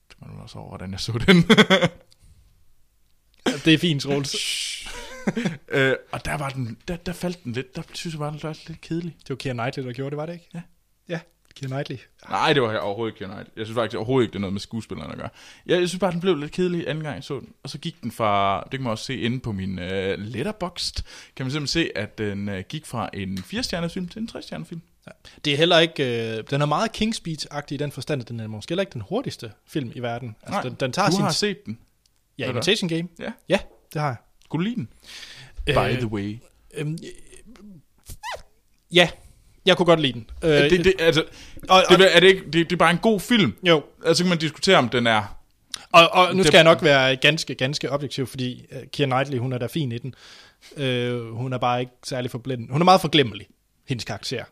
Det 0.08 0.16
må 0.20 0.26
du 0.36 0.42
også 0.42 0.58
over, 0.58 0.68
hvordan 0.68 0.90
jeg 0.92 1.00
så 1.00 1.12
den. 1.12 1.42
Det 3.64 3.74
er 3.74 3.78
fint, 3.78 4.02
Troels. 4.02 4.36
Uh, 5.26 5.92
og 6.12 6.24
der, 6.24 6.36
var 6.38 6.48
den, 6.48 6.78
der, 6.88 6.96
der 6.96 7.12
faldt 7.12 7.44
den 7.44 7.52
lidt, 7.52 7.76
der 7.76 7.82
synes 7.92 8.14
jeg 8.14 8.20
var 8.20 8.30
den 8.30 8.40
var 8.42 8.58
lidt 8.68 8.80
kedelig. 8.80 9.16
Det 9.20 9.30
var 9.30 9.36
Keira 9.36 9.54
Knightley, 9.54 9.84
der 9.84 9.92
gjorde 9.92 10.10
det, 10.10 10.16
var 10.16 10.26
det 10.26 10.32
ikke? 10.32 10.48
Ja. 10.54 10.60
Ja, 11.08 11.20
Keira 11.56 11.68
Knightley. 11.68 11.98
Nej, 12.30 12.52
det 12.52 12.62
var 12.62 12.78
overhovedet 12.78 13.14
ikke. 13.14 13.26
Nej. 13.26 13.44
Jeg 13.56 13.66
synes 13.66 13.74
faktisk 13.74 13.96
overhovedet 13.96 14.24
ikke, 14.24 14.32
det 14.32 14.38
er 14.38 14.40
noget 14.40 14.52
med 14.52 14.60
skuespillerne 14.60 15.12
at 15.12 15.18
gøre. 15.18 15.28
Jeg, 15.66 15.80
jeg 15.80 15.88
synes 15.88 16.00
bare, 16.00 16.12
den 16.12 16.20
blev 16.20 16.36
lidt 16.36 16.52
kedelig 16.52 16.88
anden 16.88 17.04
gang, 17.04 17.14
jeg 17.14 17.24
så 17.24 17.40
den. 17.40 17.48
Og 17.62 17.70
så 17.70 17.78
gik 17.78 18.02
den 18.02 18.12
fra, 18.12 18.62
det 18.62 18.70
kan 18.70 18.82
man 18.82 18.90
også 18.90 19.04
se 19.04 19.16
inde 19.16 19.40
på 19.40 19.52
min 19.52 19.78
uh, 19.78 19.84
letterboxd, 20.18 21.02
kan 21.36 21.46
man 21.46 21.50
simpelthen 21.50 21.66
se, 21.66 21.98
at 21.98 22.18
den 22.18 22.48
uh, 22.48 22.58
gik 22.58 22.86
fra 22.86 23.10
en 23.14 23.38
4-stjernet 23.38 23.92
film 23.92 24.08
til 24.08 24.22
en 24.22 24.28
3-stjernet 24.32 24.66
film. 24.66 24.80
Ja. 25.06 25.12
Det 25.44 25.52
er 25.52 25.56
heller 25.56 25.78
ikke... 25.78 26.36
Øh, 26.38 26.44
den 26.50 26.60
er 26.62 26.66
meget 26.66 27.02
King's 27.02 27.16
Speech-agtig 27.16 27.74
i 27.74 27.76
den 27.76 27.92
forstand, 27.92 28.22
at 28.22 28.28
den 28.28 28.40
er 28.40 28.46
måske 28.46 28.70
heller 28.70 28.82
ikke 28.82 28.92
den 28.92 29.00
hurtigste 29.08 29.52
film 29.66 29.92
i 29.94 30.00
verden. 30.00 30.36
Altså, 30.42 30.52
Nej, 30.52 30.62
den, 30.62 30.74
den 30.74 30.92
tager 30.92 31.08
du 31.08 31.14
sin... 31.14 31.24
har 31.24 31.30
set 31.30 31.66
den. 31.66 31.78
Ja? 32.38 32.50
Imitation 32.50 32.88
Game. 32.88 33.08
Ja. 33.18 33.32
Ja, 33.48 33.58
det 33.92 34.00
har 34.00 34.08
jeg. 34.08 34.16
Skulle 34.46 34.64
du 34.64 34.68
lide 34.70 34.76
den? 34.76 34.88
Øh, 35.66 35.74
By 35.74 35.96
the 36.00 36.06
way. 36.06 36.38
Øh, 36.74 36.86
ja, 38.92 39.08
Jeg 39.66 39.76
kunne 39.76 39.86
godt 39.86 40.00
lide 40.00 40.12
den. 40.12 40.30
Øh, 40.42 40.50
Det, 40.50 40.84
det, 40.84 40.94
altså, 40.98 41.24
og, 41.68 41.82
og, 41.90 41.98
det, 41.98 42.16
er 42.16 42.20
det, 42.20 42.26
ikke, 42.28 42.42
det, 42.44 42.52
det 42.52 42.72
er 42.72 42.76
bare 42.76 42.90
en 42.90 42.98
god 42.98 43.20
film. 43.20 43.54
jo, 43.62 43.82
Altså, 44.06 44.18
så 44.18 44.24
kan 44.24 44.28
man 44.28 44.38
diskutere, 44.38 44.76
om 44.76 44.88
den 44.88 45.06
er... 45.06 45.36
og, 45.92 46.08
og 46.12 46.32
nu 46.34 46.38
Det- 46.38 46.46
skal 46.46 46.56
jeg 46.58 46.64
nok 46.64 46.82
være 46.82 47.16
ganske, 47.16 47.54
ganske 47.54 47.90
objektiv, 47.92 48.26
fordi 48.26 48.64
uh, 48.72 48.78
Keira 48.92 49.06
Knightley, 49.08 49.38
hun 49.38 49.52
er 49.52 49.58
da 49.58 49.66
fin 49.66 49.92
i 49.92 49.98
den. 49.98 50.14
Øh, 50.76 51.30
hun 51.30 51.52
er 51.52 51.58
bare 51.58 51.80
ikke 51.80 51.92
særlig 52.04 52.30
forblændet. 52.30 52.68
Hun 52.70 52.80
er 52.80 52.84
meget 52.84 53.00
forglemmelig, 53.00 53.46
hendes 53.88 54.04
karakter, 54.04 54.44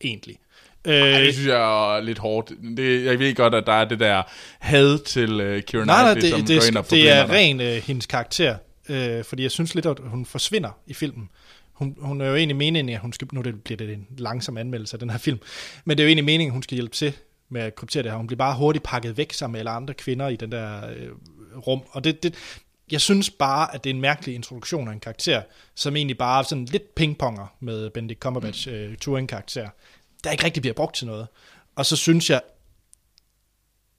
egentlig. 0.00 0.36
Øh, 0.84 0.94
Ej, 0.94 1.20
det 1.20 1.34
synes 1.34 1.48
jeg 1.48 1.96
er 1.96 2.00
lidt 2.00 2.18
hårdt. 2.18 2.52
Det, 2.76 3.04
jeg 3.04 3.18
ved 3.18 3.34
godt, 3.34 3.54
at 3.54 3.66
der 3.66 3.72
er 3.72 3.84
det 3.84 4.00
der 4.00 4.22
had 4.58 4.98
til 4.98 5.30
uh, 5.32 5.38
Keira 5.62 5.84
Nej, 5.84 6.02
nej, 6.02 6.12
Knightley, 6.14 6.30
som 6.30 6.40
det, 6.40 6.48
går 6.56 6.60
det, 6.60 6.68
ind 6.68 6.76
og 6.76 6.84
det, 6.84 6.90
det 6.90 7.10
er 7.10 7.30
ren 7.30 7.60
øh, 7.60 7.72
hendes 7.86 8.06
karakter, 8.06 8.56
øh, 8.88 9.24
fordi 9.24 9.42
jeg 9.42 9.50
synes 9.50 9.74
lidt, 9.74 9.86
at 9.86 9.98
hun 10.04 10.26
forsvinder 10.26 10.70
i 10.86 10.94
filmen. 10.94 11.30
Hun, 11.72 11.96
hun 12.00 12.20
er 12.20 12.26
jo 12.26 12.36
egentlig 12.36 12.56
meningen, 12.56 12.94
at 12.94 13.00
hun 13.00 13.12
skal, 13.12 13.28
nu 13.32 13.42
det, 13.42 13.62
bliver 13.62 13.78
det 13.78 13.92
en 13.92 14.06
langsom 14.18 14.58
anmeldelse 14.58 14.94
af 14.94 14.98
den 14.98 15.10
her 15.10 15.18
film, 15.18 15.38
men 15.84 15.96
det 15.96 16.02
er 16.02 16.06
jo 16.06 16.08
egentlig 16.08 16.24
meningen, 16.24 16.50
at 16.50 16.52
hun 16.52 16.62
skal 16.62 16.74
hjælpe 16.74 16.94
til 16.94 17.12
med 17.48 17.60
at 17.60 17.74
kryptere 17.74 18.02
det 18.02 18.10
her. 18.10 18.18
Hun 18.18 18.26
bliver 18.26 18.38
bare 18.38 18.56
hurtigt 18.56 18.84
pakket 18.84 19.16
væk 19.16 19.32
sammen 19.32 19.52
med 19.52 19.60
alle 19.60 19.70
andre 19.70 19.94
kvinder 19.94 20.28
i 20.28 20.36
den 20.36 20.52
der 20.52 20.90
øh, 20.90 21.08
rum, 21.66 21.82
og 21.90 22.04
det, 22.04 22.22
det, 22.22 22.34
jeg 22.90 23.00
synes 23.00 23.30
bare, 23.30 23.74
at 23.74 23.84
det 23.84 23.90
er 23.90 23.94
en 23.94 24.00
mærkelig 24.00 24.34
introduktion 24.34 24.88
af 24.88 24.92
en 24.92 25.00
karakter, 25.00 25.42
som 25.74 25.96
egentlig 25.96 26.18
bare 26.18 26.38
er 26.38 26.42
sådan 26.42 26.64
lidt 26.64 26.94
pingponger 26.94 27.46
med 27.60 27.90
Benedict 27.90 28.20
Cumberbatch 28.20 28.68
øh, 28.70 28.96
Turing-karakter, 28.96 29.68
der 30.24 30.30
ikke 30.30 30.44
rigtig 30.44 30.60
bliver 30.60 30.74
brugt 30.74 30.94
til 30.96 31.06
noget. 31.06 31.26
Og 31.76 31.86
så 31.86 31.96
synes 31.96 32.30
jeg, 32.30 32.40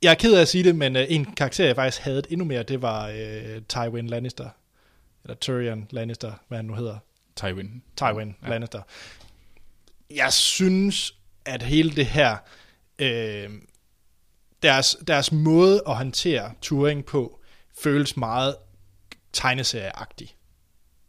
jeg 0.02 0.12
er 0.12 0.16
ked 0.16 0.34
af 0.34 0.42
at 0.42 0.48
sige 0.48 0.64
det, 0.64 0.76
men 0.76 0.96
øh, 0.96 1.06
en 1.10 1.26
karakter, 1.26 1.66
jeg 1.66 1.76
faktisk 1.76 2.04
havde 2.04 2.22
endnu 2.30 2.46
mere, 2.46 2.64
det 2.64 2.82
var 2.82 3.08
øh, 3.08 3.62
Tywin 3.70 4.08
Lannister. 4.08 4.50
Eller 5.24 5.36
Tyrion 5.36 5.88
Lannister, 5.90 6.34
hvad 6.48 6.58
han 6.58 6.66
nu 6.66 6.76
hedder. 6.76 6.98
Tywin. 7.36 7.84
Tywin 7.98 8.36
ja. 8.44 8.50
Lannister. 8.50 8.82
Jeg 10.10 10.34
synes, 10.34 11.16
at 11.46 11.64
hele 11.64 11.90
det 11.90 12.06
her, 12.06 12.38
øh, 13.00 13.50
deres, 14.64 14.98
deres 15.08 15.32
måde 15.32 15.82
at 15.88 15.96
håndtere 15.96 16.54
Turing 16.62 17.06
på, 17.06 17.40
føles 17.84 18.18
meget 18.18 18.56
tegneserieagtig. 19.34 20.36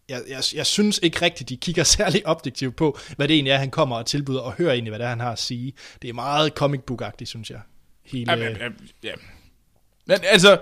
Jeg, 0.09 0.23
jeg, 0.29 0.43
jeg 0.55 0.67
synes 0.67 1.01
ikke 1.03 1.23
rigtigt, 1.23 1.49
de 1.49 1.57
kigger 1.57 1.85
særlig 1.99 2.27
objektivt 2.27 2.77
på, 2.77 2.99
hvad 3.17 3.29
det 3.29 3.35
egentlig 3.35 3.51
er, 3.51 3.59
han 3.59 3.71
kommer 3.71 3.97
og 3.97 4.07
tilbyder, 4.07 4.41
og 4.41 4.53
hører 4.53 4.73
egentlig, 4.73 4.91
hvad 4.91 4.99
det 4.99 5.05
er, 5.05 5.09
han 5.09 5.21
har 5.21 5.33
at 5.33 5.39
sige. 5.39 5.73
Det 6.03 6.11
er 6.11 6.15
meget 6.15 6.53
comic 6.53 6.81
book-agtigt, 6.81 7.29
synes 7.29 7.51
jeg. 7.51 7.61
Hele, 8.03 8.33
Ja, 8.33 8.39
ja, 8.39 8.69
ja. 9.03 9.15
Men 10.07 10.19
altså, 10.23 10.61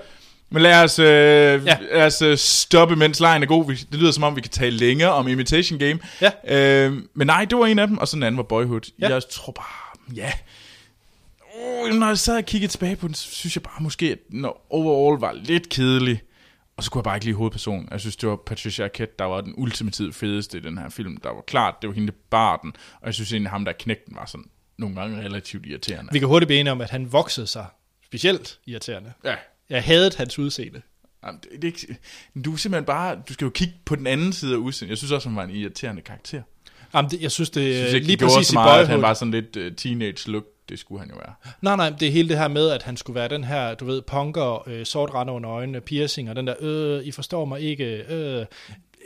men 0.52 0.62
lad 0.62 0.84
os, 0.84 0.98
øh, 0.98 1.06
ja. 1.06 1.78
Lad 1.92 2.06
os 2.06 2.22
øh, 2.22 2.38
stoppe, 2.38 2.96
mens 2.96 3.20
lejen 3.20 3.42
er 3.42 3.46
god. 3.46 3.66
Det 3.66 3.94
lyder 3.94 4.10
som 4.10 4.22
om, 4.22 4.36
vi 4.36 4.40
kan 4.40 4.50
tale 4.50 4.76
længere 4.76 5.10
om 5.10 5.28
Imitation 5.28 5.78
Game. 5.78 5.98
Ja. 6.20 6.30
Øh, 6.86 7.02
men 7.14 7.26
nej, 7.26 7.44
det 7.44 7.58
var 7.58 7.66
en 7.66 7.78
af 7.78 7.86
dem, 7.86 7.98
og 7.98 8.08
så 8.08 8.16
den 8.16 8.22
anden 8.22 8.36
var 8.36 8.42
Boyhood. 8.42 8.92
Ja. 9.00 9.08
Jeg 9.08 9.22
tror 9.30 9.52
bare, 9.52 10.14
ja. 10.16 10.32
Oh, 11.54 11.94
når 11.94 12.06
jeg 12.06 12.18
sad 12.18 12.36
og 12.36 12.44
kiggede 12.44 12.72
tilbage 12.72 12.96
på 12.96 13.06
den, 13.06 13.14
så 13.14 13.28
synes 13.30 13.56
jeg 13.56 13.62
bare 13.62 13.80
måske, 13.80 14.06
at 14.12 14.18
den 14.30 14.46
overall 14.70 15.20
var 15.20 15.32
lidt 15.32 15.68
kedelig. 15.68 16.22
Og 16.76 16.84
så 16.84 16.90
kunne 16.90 16.98
jeg 17.00 17.04
bare 17.04 17.16
ikke 17.16 17.26
lide 17.26 17.36
hovedpersonen. 17.36 17.88
Jeg 17.90 18.00
synes, 18.00 18.16
det 18.16 18.28
var 18.28 18.36
Patricia 18.46 18.84
Arquette, 18.84 19.14
der 19.18 19.24
var 19.24 19.40
den 19.40 19.54
ultimativt 19.56 20.14
fedeste 20.14 20.58
i 20.58 20.60
den 20.60 20.78
her 20.78 20.88
film. 20.88 21.16
Der 21.16 21.28
var 21.28 21.40
klart, 21.46 21.74
det 21.82 21.88
var 21.88 21.94
hende, 21.94 22.08
der 22.08 22.18
bar 22.30 22.56
den. 22.56 22.72
Og 23.00 23.06
jeg 23.06 23.14
synes 23.14 23.32
egentlig, 23.32 23.50
ham 23.50 23.64
der 23.64 23.72
knægten 23.72 24.16
var 24.16 24.26
sådan 24.26 24.44
nogle 24.78 24.96
gange 24.96 25.24
relativt 25.24 25.66
irriterende. 25.66 26.12
Vi 26.12 26.18
kan 26.18 26.28
hurtigt 26.28 26.46
blive 26.46 26.60
enige 26.60 26.72
om, 26.72 26.80
at 26.80 26.90
han 26.90 27.12
voksede 27.12 27.46
sig 27.46 27.66
specielt 28.04 28.58
irriterende. 28.66 29.12
Ja, 29.24 29.34
Jeg 29.70 29.82
hadede 29.82 30.16
hans 30.16 30.38
udseende. 30.38 30.82
Jamen, 31.26 31.40
det, 31.40 31.62
det 31.62 31.64
er 31.64 31.66
ikke, 31.72 31.96
du 32.44 32.52
er 32.52 32.56
simpelthen 32.56 32.84
bare, 32.84 33.22
du 33.28 33.32
skal 33.32 33.44
jo 33.44 33.50
kigge 33.50 33.74
på 33.84 33.96
den 33.96 34.06
anden 34.06 34.32
side 34.32 34.52
af 34.52 34.58
udseendet. 34.58 34.90
Jeg 34.90 34.98
synes 34.98 35.12
også, 35.12 35.28
han 35.28 35.36
var 35.36 35.44
en 35.44 35.50
irriterende 35.50 36.02
karakter. 36.02 36.42
Jamen, 36.94 37.10
det, 37.10 37.22
jeg 37.22 37.30
synes, 37.30 37.50
det 37.50 37.60
Jeg 37.68 37.74
synes 37.74 37.90
er 37.92 37.94
ikke, 37.94 38.06
lige 38.06 38.16
det 38.16 38.28
præcis 38.28 38.46
så 38.46 38.52
i 38.52 38.54
meget, 38.54 38.68
at 38.68 38.86
Boyhood. 38.86 38.90
han 38.90 39.02
var 39.02 39.14
sådan 39.14 39.32
lidt 39.32 39.56
uh, 39.56 39.76
teenage 39.76 40.30
look. 40.30 40.44
Det 40.68 40.78
skulle 40.78 41.00
han 41.00 41.10
jo 41.10 41.16
være. 41.16 41.34
Nej, 41.62 41.76
nej, 41.76 41.90
det 41.90 42.08
er 42.08 42.12
hele 42.12 42.28
det 42.28 42.38
her 42.38 42.48
med, 42.48 42.68
at 42.70 42.82
han 42.82 42.96
skulle 42.96 43.14
være 43.14 43.28
den 43.28 43.44
her, 43.44 43.74
du 43.74 43.84
ved, 43.84 44.02
punker, 44.02 44.68
øh, 44.68 44.86
sort 44.86 45.10
rande 45.14 45.32
under 45.32 45.50
øjnene, 45.50 45.80
piercing, 45.80 46.30
og 46.30 46.36
den 46.36 46.46
der, 46.46 46.54
øh, 46.60 47.04
I 47.04 47.10
forstår 47.10 47.44
mig 47.44 47.60
ikke, 47.60 47.84
øh. 48.08 48.46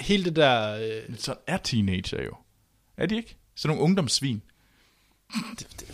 Hele 0.01 0.25
det 0.25 0.37
der, 0.37 0.75
øh, 0.77 1.03
Men 1.09 1.19
sådan 1.19 1.41
er 1.47 1.57
teenager 1.57 2.23
jo. 2.23 2.33
Er 2.97 3.07
de 3.07 3.17
ikke? 3.17 3.37
Sådan 3.57 3.69
nogle 3.77 3.83
ungdomssvin. 3.85 4.43
det, 5.59 5.67
det 5.81 5.87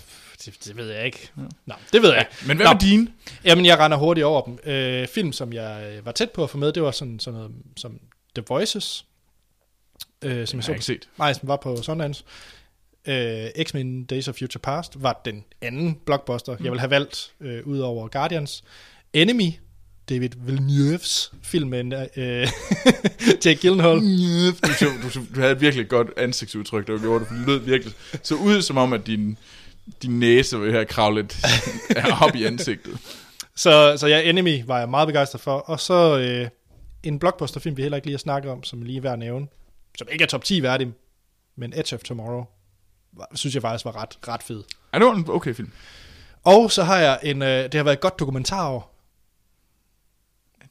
ved 0.75 0.91
jeg 0.91 1.07
ikke. 1.07 1.31
Ja. 1.37 1.43
Nå, 1.67 1.75
det 1.93 2.03
ved 2.03 2.11
jeg 2.11 2.19
ikke. 2.19 2.47
Men 2.47 2.57
hvad 2.57 2.67
Nå, 2.67 2.73
med 2.73 2.81
dine? 2.81 3.09
Jamen, 3.45 3.67
jeg 3.67 3.79
render 3.79 3.99
hurtigt 3.99 4.25
over 4.25 4.43
dem. 4.43 4.59
Øh, 4.65 5.09
film, 5.09 5.33
som 5.33 5.53
jeg 5.53 5.95
øh, 5.97 6.07
var 6.07 6.13
tæt 6.13 6.31
på 6.31 6.45
at 6.45 6.51
få 6.51 6.59
med, 6.59 6.73
det 6.73 6.83
var 6.83 6.91
sådan, 6.91 7.19
sådan 7.19 7.41
noget 7.41 7.53
som 7.77 8.01
The 8.35 8.45
Voices, 8.49 9.05
øh, 10.23 10.47
som 10.47 10.59
jeg 10.59 10.69
jeg 10.69 10.75
ikke 10.75 10.85
set. 10.85 11.09
Nej, 11.19 11.33
som 11.33 11.49
var 11.49 11.57
på 11.57 11.77
Sundance. 11.77 12.25
Øh, 13.09 13.65
X-Men 13.65 14.05
Days 14.05 14.29
of 14.29 14.35
Future 14.35 14.61
Past 14.61 15.03
var 15.03 15.21
den 15.25 15.45
anden 15.63 15.95
blockbuster, 16.07 16.57
mm. 16.57 16.65
jeg 16.65 16.73
ville 16.73 16.81
have 16.81 16.91
valgt 16.91 17.33
øh, 17.41 17.67
ud 17.67 17.79
over 17.79 18.09
Guardians. 18.09 18.65
Enemy, 19.13 19.53
David 20.09 20.31
Villeneuve's 20.47 21.35
film 21.43 21.71
med 21.71 22.09
øh, 22.17 22.49
Jake 23.45 23.61
Gyllenhaal. 23.61 23.99
Du, 24.01 24.87
du, 25.03 25.25
du 25.35 25.41
havde 25.41 25.53
et 25.53 25.61
virkelig 25.61 25.89
godt 25.89 26.09
ansigtsudtryk, 26.17 26.87
der 26.87 26.99
gjorde 26.99 27.21
det, 27.21 27.29
for 27.29 27.35
det 27.35 27.47
lød 27.47 27.59
virkelig 27.59 27.95
så 28.23 28.35
ud 28.35 28.63
som 28.63 28.77
om, 28.77 28.93
at 28.93 29.07
din, 29.07 29.39
din 30.03 30.19
næse 30.19 30.61
ved 30.61 30.75
at 30.75 30.89
kravle 30.89 31.23
lidt 31.23 31.37
op 32.23 32.35
i 32.35 32.45
ansigtet. 32.45 32.99
Så, 33.55 33.97
så 33.97 34.07
ja, 34.07 34.21
Enemy 34.21 34.65
var 34.67 34.79
jeg 34.79 34.89
meget 34.89 35.07
begejstret 35.07 35.41
for. 35.41 35.59
Og 35.59 35.81
så 35.81 36.19
øh, 36.19 36.49
en 37.03 37.19
blockbuster-film, 37.19 37.77
vi 37.77 37.83
heller 37.83 37.97
ikke 37.97 38.07
lige 38.07 38.15
har 38.15 38.19
snakket 38.19 38.51
om, 38.51 38.65
som 38.65 38.83
lige 38.83 38.97
er 38.97 39.01
værd 39.01 39.13
at 39.13 39.19
nævne, 39.19 39.47
som 39.99 40.09
ikke 40.13 40.23
er 40.25 40.29
top 40.29 40.45
10 40.45 40.63
værdig, 40.63 40.93
men 41.57 41.73
Edge 41.77 41.97
of 41.97 42.03
Tomorrow, 42.03 42.45
synes 43.35 43.55
jeg 43.55 43.63
faktisk 43.63 43.85
var 43.85 44.03
ret, 44.03 44.19
ret 44.29 44.43
fed. 44.43 44.63
Ja, 44.95 44.99
det 44.99 45.09
en 45.09 45.27
okay 45.29 45.55
film. 45.55 45.73
Og 46.45 46.73
så 46.73 46.83
har 46.83 46.99
jeg 46.99 47.19
en, 47.23 47.43
øh, 47.43 47.65
det 47.65 47.75
har 47.75 47.83
været 47.83 47.97
et 47.97 48.01
godt 48.01 48.19
dokumentarår, 48.19 48.92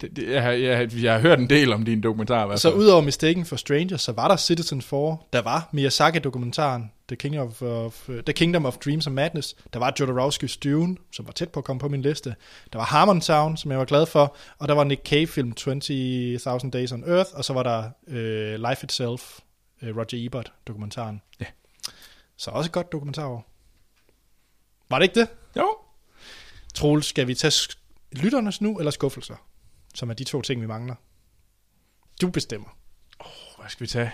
Det, 0.01 0.15
det, 0.15 0.29
jeg, 0.29 0.43
har, 0.43 0.51
jeg, 0.51 1.03
jeg 1.03 1.13
har 1.13 1.19
hørt 1.19 1.39
en 1.39 1.49
del 1.49 1.73
om 1.73 1.85
din 1.85 2.01
dokumentar. 2.01 2.43
i 2.43 2.47
hvert 2.47 2.59
Så 2.59 2.71
udover 2.71 3.01
Mistaken 3.01 3.45
for 3.45 3.55
Strangers, 3.55 4.01
så 4.01 4.11
var 4.11 4.27
der 4.27 4.37
Citizen 4.37 4.81
4, 4.81 5.17
der 5.33 5.41
var 5.41 5.69
Miyazaki-dokumentaren, 5.71 6.91
The 7.07 7.15
Kingdom 7.15 7.47
of, 7.47 7.61
of, 7.61 8.09
The 8.25 8.33
Kingdom 8.33 8.65
of 8.65 8.77
Dreams 8.77 9.07
and 9.07 9.15
Madness, 9.15 9.55
der 9.73 9.79
var 9.79 9.93
Jodorowsky's 9.99 10.59
Dune, 10.63 10.97
som 11.11 11.25
var 11.25 11.31
tæt 11.31 11.49
på 11.49 11.59
at 11.59 11.63
komme 11.63 11.79
på 11.79 11.87
min 11.87 12.01
liste, 12.01 12.35
der 12.73 12.79
var 12.79 12.85
Harmontown, 12.85 13.57
som 13.57 13.71
jeg 13.71 13.79
var 13.79 13.85
glad 13.85 14.05
for, 14.05 14.35
og 14.57 14.67
der 14.67 14.73
var 14.73 14.83
Nick 14.83 15.01
Cave-film 15.05 15.53
20.000 15.59 16.69
Days 16.69 16.91
on 16.91 17.03
Earth, 17.07 17.29
og 17.33 17.45
så 17.45 17.53
var 17.53 17.63
der 17.63 17.89
uh, 18.07 18.69
Life 18.69 18.83
Itself, 18.83 19.39
uh, 19.81 19.97
Roger 19.97 20.25
Ebert-dokumentaren. 20.25 21.21
Ja. 21.39 21.45
Så 22.37 22.51
også 22.51 22.67
et 22.67 22.71
godt 22.71 22.91
dokumentarår. 22.91 23.47
Var 24.89 24.99
det 24.99 25.03
ikke 25.03 25.19
det? 25.19 25.27
Jo. 25.57 25.75
Troels, 26.73 27.05
skal 27.05 27.27
vi 27.27 27.33
tage 27.33 27.75
lytternes 28.11 28.61
nu, 28.61 28.77
eller 28.77 28.91
skuffelser? 28.91 29.35
Som 29.95 30.09
er 30.09 30.13
de 30.13 30.23
to 30.23 30.41
ting, 30.41 30.61
vi 30.61 30.67
mangler. 30.67 30.95
Du 32.21 32.29
bestemmer. 32.29 32.69
Hvad 33.59 33.69
skal 33.69 33.83
vi 33.83 33.87
tage? 33.87 34.11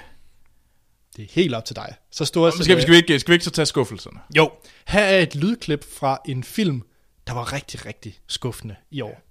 Det 1.15 1.23
er 1.23 1.27
helt 1.31 1.55
op 1.55 1.65
til 1.65 1.75
dig. 1.75 1.95
Så 2.11 2.25
store 2.25 2.51
Skal 2.51 2.75
vi, 2.75 2.81
skal, 2.81 2.91
vi 2.91 2.97
ikke, 2.97 3.19
skal 3.19 3.31
vi 3.31 3.35
ikke 3.35 3.45
så 3.45 3.51
tage 3.51 3.65
skuffelserne? 3.65 4.19
Jo, 4.37 4.51
her 4.87 5.03
er 5.03 5.19
et 5.19 5.35
lydklip 5.35 5.85
fra 5.99 6.17
en 6.25 6.43
film, 6.43 6.81
der 7.27 7.33
var 7.33 7.53
rigtig, 7.53 7.85
rigtig 7.85 8.19
skuffende 8.27 8.75
i 8.91 9.01
år. 9.01 9.21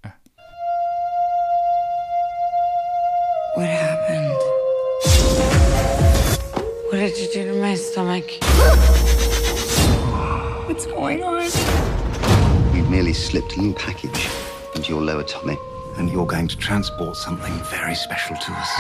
What 3.56 3.68
happened? 3.68 4.32
What 6.92 7.00
did 7.00 7.14
you 7.20 7.28
do 7.34 7.52
to 7.52 7.54
my 7.66 7.74
stomach? 7.76 8.28
What's 10.68 10.86
going 10.86 11.22
on? 11.24 11.42
We've 12.72 12.90
merely 12.90 13.14
slipped 13.14 13.52
a 13.52 13.56
little 13.56 13.74
package 13.74 14.28
into 14.74 14.92
your 14.92 15.02
lower 15.02 15.22
tummy. 15.22 15.56
And 15.98 16.10
you're 16.10 16.26
going 16.36 16.50
to 16.50 16.58
transport 16.58 17.16
something 17.16 17.54
very 17.76 17.94
special 17.94 18.36
to 18.44 18.52
us. 18.62 18.70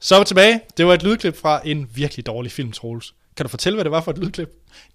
Så 0.00 0.14
er 0.14 0.18
vi 0.18 0.24
tilbage. 0.24 0.60
Det 0.76 0.86
var 0.86 0.94
et 0.94 1.02
lydklip 1.02 1.36
fra 1.36 1.60
en 1.64 1.90
virkelig 1.94 2.26
dårlig 2.26 2.52
film, 2.52 2.72
Troels. 2.72 3.14
Kan 3.36 3.44
du 3.44 3.48
fortælle, 3.48 3.76
hvad 3.76 3.84
det 3.84 3.92
var 3.92 4.00
for 4.00 4.10
et 4.10 4.18
lydklip? 4.18 4.48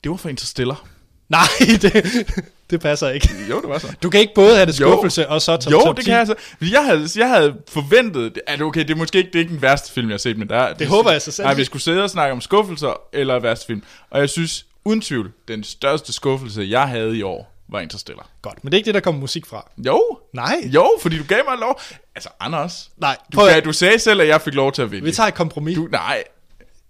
Det 0.03 0.11
var 0.11 0.17
for 0.17 0.29
Interstellar. 0.29 0.87
Nej, 1.29 1.41
det, 1.81 2.25
det 2.69 2.81
passer 2.81 3.09
ikke. 3.09 3.29
Jo, 3.49 3.61
det 3.61 3.69
var 3.69 3.77
så. 3.77 3.87
Du 4.03 4.09
kan 4.09 4.19
ikke 4.19 4.33
både 4.35 4.55
have 4.55 4.65
det 4.65 4.79
Jo. 4.79 4.91
skuffelse 4.91 5.29
og 5.29 5.41
så 5.41 5.57
top, 5.57 5.71
Jo, 5.71 5.79
top 5.85 5.95
det 5.97 6.05
10. 6.05 6.09
kan 6.11 6.17
jeg 6.19 6.27
så. 6.27 6.35
Jeg 6.71 6.85
havde, 6.85 7.07
jeg 7.15 7.29
havde 7.29 7.55
forventet, 7.69 8.39
at 8.47 8.61
okay, 8.61 8.81
det 8.81 8.89
er 8.89 8.95
måske 8.95 9.17
ikke, 9.17 9.27
det 9.27 9.35
er 9.35 9.39
ikke 9.39 9.53
den 9.53 9.61
værste 9.61 9.93
film, 9.93 10.07
jeg 10.09 10.13
har 10.13 10.17
set, 10.17 10.37
men 10.37 10.49
der 10.49 10.55
er, 10.57 10.73
Det 10.73 10.87
håber 10.87 11.11
jeg 11.11 11.21
så 11.21 11.31
selv. 11.31 11.45
Nej, 11.45 11.53
vi 11.53 11.63
skulle 11.63 11.83
sidde 11.83 12.03
og 12.03 12.09
snakke 12.09 12.31
om 12.31 12.41
skuffelser 12.41 13.01
eller 13.13 13.39
værste 13.39 13.65
film. 13.65 13.83
Og 14.09 14.19
jeg 14.19 14.29
synes, 14.29 14.65
uden 14.85 15.01
tvivl, 15.01 15.31
den 15.47 15.63
største 15.63 16.13
skuffelse, 16.13 16.67
jeg 16.69 16.87
havde 16.87 17.17
i 17.17 17.21
år, 17.21 17.53
var 17.69 17.79
Interstellar. 17.79 18.27
Godt, 18.41 18.63
men 18.63 18.71
det 18.71 18.75
er 18.75 18.77
ikke 18.77 18.85
det, 18.85 18.93
der 18.93 18.99
kommer 18.99 19.21
musik 19.21 19.45
fra. 19.45 19.71
Jo. 19.85 20.17
Nej. 20.33 20.55
Jo, 20.65 20.89
fordi 21.01 21.17
du 21.17 21.23
gav 21.27 21.39
mig 21.49 21.57
lov. 21.59 21.81
Altså, 22.15 22.29
Anders. 22.39 22.89
Nej, 22.97 23.17
Du, 23.33 23.45
gav, 23.45 23.61
du 23.61 23.73
sagde 23.73 23.99
selv, 23.99 24.21
at 24.21 24.27
jeg 24.27 24.41
fik 24.41 24.53
lov 24.53 24.71
til 24.71 24.81
at 24.81 24.91
vinde. 24.91 25.05
vi 25.05 25.11
tager 25.11 25.27
et 25.27 25.33
kompromis. 25.33 25.75
Du, 25.75 25.87
nej. 25.91 26.23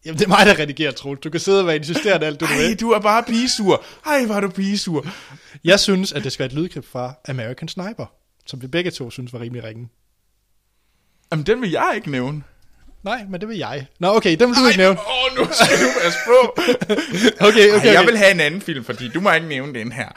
Jamen, 0.08 0.20
det 0.20 0.26
er 0.26 0.30
mig, 0.30 0.46
der 0.46 0.60
redigerer, 0.60 0.92
Troels. 0.92 1.20
Du 1.20 1.30
kan 1.30 1.40
sidde 1.40 1.60
og 1.60 1.68
være 1.68 1.76
insisterende 1.76 2.26
alt, 2.26 2.40
du 2.40 2.46
Ej, 2.46 2.58
vil. 2.58 2.80
du 2.80 2.92
er 2.92 3.00
bare 3.00 3.24
pigesur. 3.24 3.84
Ej, 4.06 4.26
var 4.26 4.40
du 4.40 4.50
pigesur. 4.50 5.06
Jeg 5.64 5.80
synes, 5.80 6.14
at 6.14 6.24
det 6.24 6.32
skal 6.32 6.44
være 6.44 6.54
et 6.54 6.60
lydklip 6.60 6.86
fra 6.92 7.14
American 7.28 7.68
Sniper, 7.68 8.06
som 8.46 8.62
vi 8.62 8.68
begge 8.68 8.92
to 8.92 9.12
synes 9.12 9.34
var 9.34 9.40
rimelig 9.40 9.64
ringe. 9.64 9.90
Jamen, 11.32 11.46
den 11.46 11.62
vil 11.62 11.72
jeg 11.72 11.94
ikke 11.96 12.12
nævne. 12.12 12.44
Nej, 13.04 13.26
men 13.30 13.42
det 13.42 13.50
vil 13.50 13.58
jeg. 13.58 13.88
Nå, 14.00 14.16
okay, 14.16 14.38
den 14.40 14.50
vil 14.50 14.58
du 14.58 14.68
ikke 14.68 14.78
nævne. 14.78 15.00
Åh, 15.00 15.38
nu 15.38 15.48
skal 15.54 15.78
du 15.78 15.90
passe 16.04 16.20
på. 16.28 16.62
Okay, 17.48 17.74
okay, 17.74 17.88
Ej, 17.88 17.92
jeg 17.94 18.00
okay. 18.00 18.10
vil 18.10 18.18
have 18.18 18.32
en 18.32 18.40
anden 18.40 18.62
film, 18.62 18.84
fordi 18.84 19.08
du 19.10 19.20
må 19.20 19.32
ikke 19.32 19.48
nævne 19.48 19.80
den 19.80 19.92
her. 19.92 20.10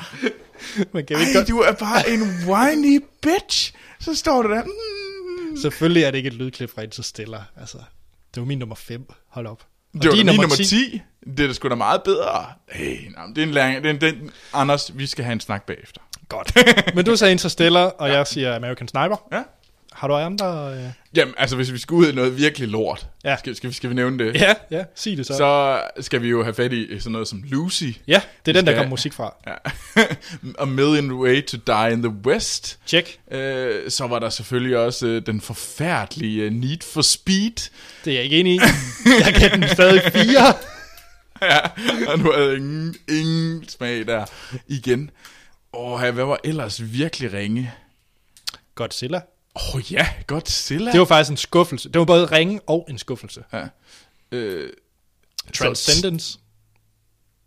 Men 0.92 1.06
kan 1.06 1.18
vi 1.18 1.22
Ej, 1.22 1.32
godt... 1.34 1.48
du 1.48 1.58
er 1.60 1.72
bare 1.72 2.10
en 2.10 2.22
whiny 2.46 3.04
bitch. 3.22 3.74
Så 4.00 4.14
står 4.14 4.42
du 4.42 4.50
der. 4.50 4.62
Mm. 4.64 5.56
Selvfølgelig 5.56 6.02
er 6.02 6.10
det 6.10 6.18
ikke 6.18 6.28
et 6.28 6.34
lydklip 6.34 6.70
fra 6.74 6.82
Interstellar. 6.82 7.52
Altså, 7.60 7.78
det 8.34 8.40
var 8.40 8.46
min 8.46 8.58
nummer 8.58 8.74
5. 8.74 9.06
Hold 9.28 9.46
op. 9.46 9.66
Og 9.94 10.02
Det 10.02 10.10
var 10.10 10.16
da 10.16 10.24
min 10.24 10.26
nummer 10.26 10.56
10. 10.56 10.64
10. 10.64 11.02
Det 11.36 11.40
er 11.40 11.46
da 11.46 11.52
sgu 11.52 11.68
da 11.68 11.74
meget 11.74 12.02
bedre. 12.02 12.46
Hey, 12.68 13.10
nej, 13.16 13.26
det 13.26 13.38
er 13.38 13.42
en 13.42 13.50
lang... 13.50 13.76
Det 13.76 13.86
er 13.86 13.90
en, 13.90 14.00
den, 14.00 14.30
Anders, 14.52 14.90
vi 14.94 15.06
skal 15.06 15.24
have 15.24 15.32
en 15.32 15.40
snak 15.40 15.66
bagefter. 15.66 16.00
Godt. 16.28 16.52
Men 16.94 17.04
du 17.04 17.16
sagde 17.16 17.32
Interstellar, 17.32 17.84
og 17.84 18.08
ja. 18.08 18.16
jeg 18.16 18.26
siger 18.26 18.56
American 18.56 18.88
Sniper. 18.88 19.26
Ja. 19.32 19.42
Har 19.92 20.08
du 20.08 20.14
andre... 20.14 20.74
Øh... 20.76 20.84
Jamen, 21.14 21.34
altså, 21.38 21.56
hvis 21.56 21.72
vi 21.72 21.78
skal 21.78 21.94
ud 21.94 22.12
i 22.12 22.14
noget 22.14 22.36
virkelig 22.36 22.68
lort, 22.68 23.06
Ja. 23.24 23.36
skal, 23.36 23.56
skal, 23.56 23.70
vi, 23.70 23.74
skal 23.74 23.90
vi 23.90 23.94
nævne 23.94 24.24
det? 24.24 24.34
Ja, 24.34 24.54
ja, 24.70 24.84
sig 24.94 25.16
det 25.16 25.26
så. 25.26 25.36
Så 25.36 25.82
skal 26.02 26.22
vi 26.22 26.28
jo 26.28 26.42
have 26.42 26.54
fat 26.54 26.72
i 26.72 27.00
sådan 27.00 27.12
noget 27.12 27.28
som 27.28 27.42
Lucy. 27.46 27.84
Ja, 28.06 28.20
det 28.46 28.48
er 28.48 28.52
den, 28.52 28.54
der 28.54 28.60
skal- 28.72 28.74
kommer 28.74 28.90
musik 28.90 29.12
fra. 29.12 29.34
Ja. 29.46 29.54
A 30.62 30.64
Million 30.64 31.12
Way 31.12 31.44
to 31.46 31.56
Die 31.66 31.92
in 31.92 32.02
the 32.02 32.12
West. 32.26 32.78
Check. 32.86 33.18
Øh, 33.30 33.90
så 33.90 34.06
var 34.06 34.18
der 34.18 34.28
selvfølgelig 34.30 34.76
også 34.78 35.06
øh, 35.06 35.26
den 35.26 35.40
forfærdelige 35.40 36.42
øh, 36.42 36.52
Need 36.52 36.82
for 36.92 37.02
Speed. 37.02 37.70
Det 38.04 38.10
er 38.10 38.14
jeg 38.14 38.24
ikke 38.24 38.40
enig 38.40 38.54
i. 38.54 38.60
Jeg 39.24 39.34
kan 39.34 39.60
den 39.60 39.68
stadig 39.68 40.02
fire. 40.12 40.54
ja, 41.50 41.58
og 42.12 42.18
nu 42.18 42.32
havde 42.32 42.46
jeg 42.48 42.56
ingen, 42.56 42.94
ingen 43.08 43.68
smag 43.68 44.06
der 44.06 44.24
igen. 44.68 45.10
Åh, 45.72 46.00
hvad 46.00 46.12
var 46.24 46.38
ellers 46.44 46.92
virkelig 46.92 47.32
ringe? 47.32 47.72
Godzilla. 48.74 49.20
Åh 49.54 49.74
oh, 49.76 49.92
ja, 49.92 50.06
Godzilla. 50.26 50.92
Det 50.92 51.00
var 51.00 51.06
faktisk 51.06 51.30
en 51.30 51.36
skuffelse. 51.36 51.88
Det 51.88 51.98
var 51.98 52.04
både 52.04 52.26
ringe 52.26 52.60
og 52.66 52.86
en 52.90 52.98
skuffelse. 52.98 53.44
Ja. 53.52 53.66
Øh, 54.32 54.70
Transcendence. 55.54 56.38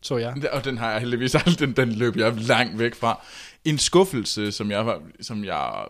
Så 0.02 0.18
jeg. 0.18 0.34
Så, 0.42 0.48
og 0.52 0.66
den 0.66 0.78
har 0.78 0.92
jeg 0.92 1.00
heldigvis 1.00 1.36
aldrig, 1.36 1.60
den, 1.60 1.74
den 1.74 1.92
løb 1.92 2.18
jeg 2.18 2.36
langt 2.36 2.80
væk 2.80 2.96
fra. 2.96 3.26
En 3.66 3.78
skuffelse, 3.78 4.52
som 4.52 4.72
jeg 4.72 4.86
var, 4.86 5.02
som 5.22 5.46
jeg... 5.46 5.86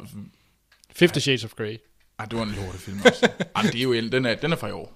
Fifty 0.91 1.19
Shades 1.19 1.43
of 1.43 1.51
Grey. 1.57 1.77
Ej, 2.19 2.25
det 2.25 2.37
var 2.37 2.43
en 2.43 2.51
lortefilm 2.51 3.01
også. 3.05 3.29
Ej, 3.55 3.61
det 3.61 3.75
er 3.75 3.81
jo, 3.83 3.93
en- 3.93 4.11
den 4.11 4.25
er, 4.25 4.35
den 4.35 4.51
er 4.51 4.55
fra 4.55 4.67
i 4.67 4.71
år. 4.71 4.93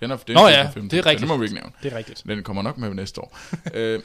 Den 0.00 0.10
er, 0.10 0.16
den 0.16 0.34
Nå 0.34 0.40
er 0.46 0.48
ja, 0.48 0.64
15, 0.64 0.90
det 0.90 0.98
er 0.98 1.06
rigtigt. 1.06 1.20
Den 1.20 1.28
må 1.28 1.36
vi 1.36 1.44
ikke 1.44 1.54
nævne. 1.54 1.72
Det 1.82 1.92
er 1.92 1.96
rigtigt. 1.96 2.22
Den 2.26 2.42
kommer 2.42 2.62
nok 2.62 2.78
med 2.78 2.94
næste 2.94 3.20
år. 3.20 3.38
øh, 3.74 4.00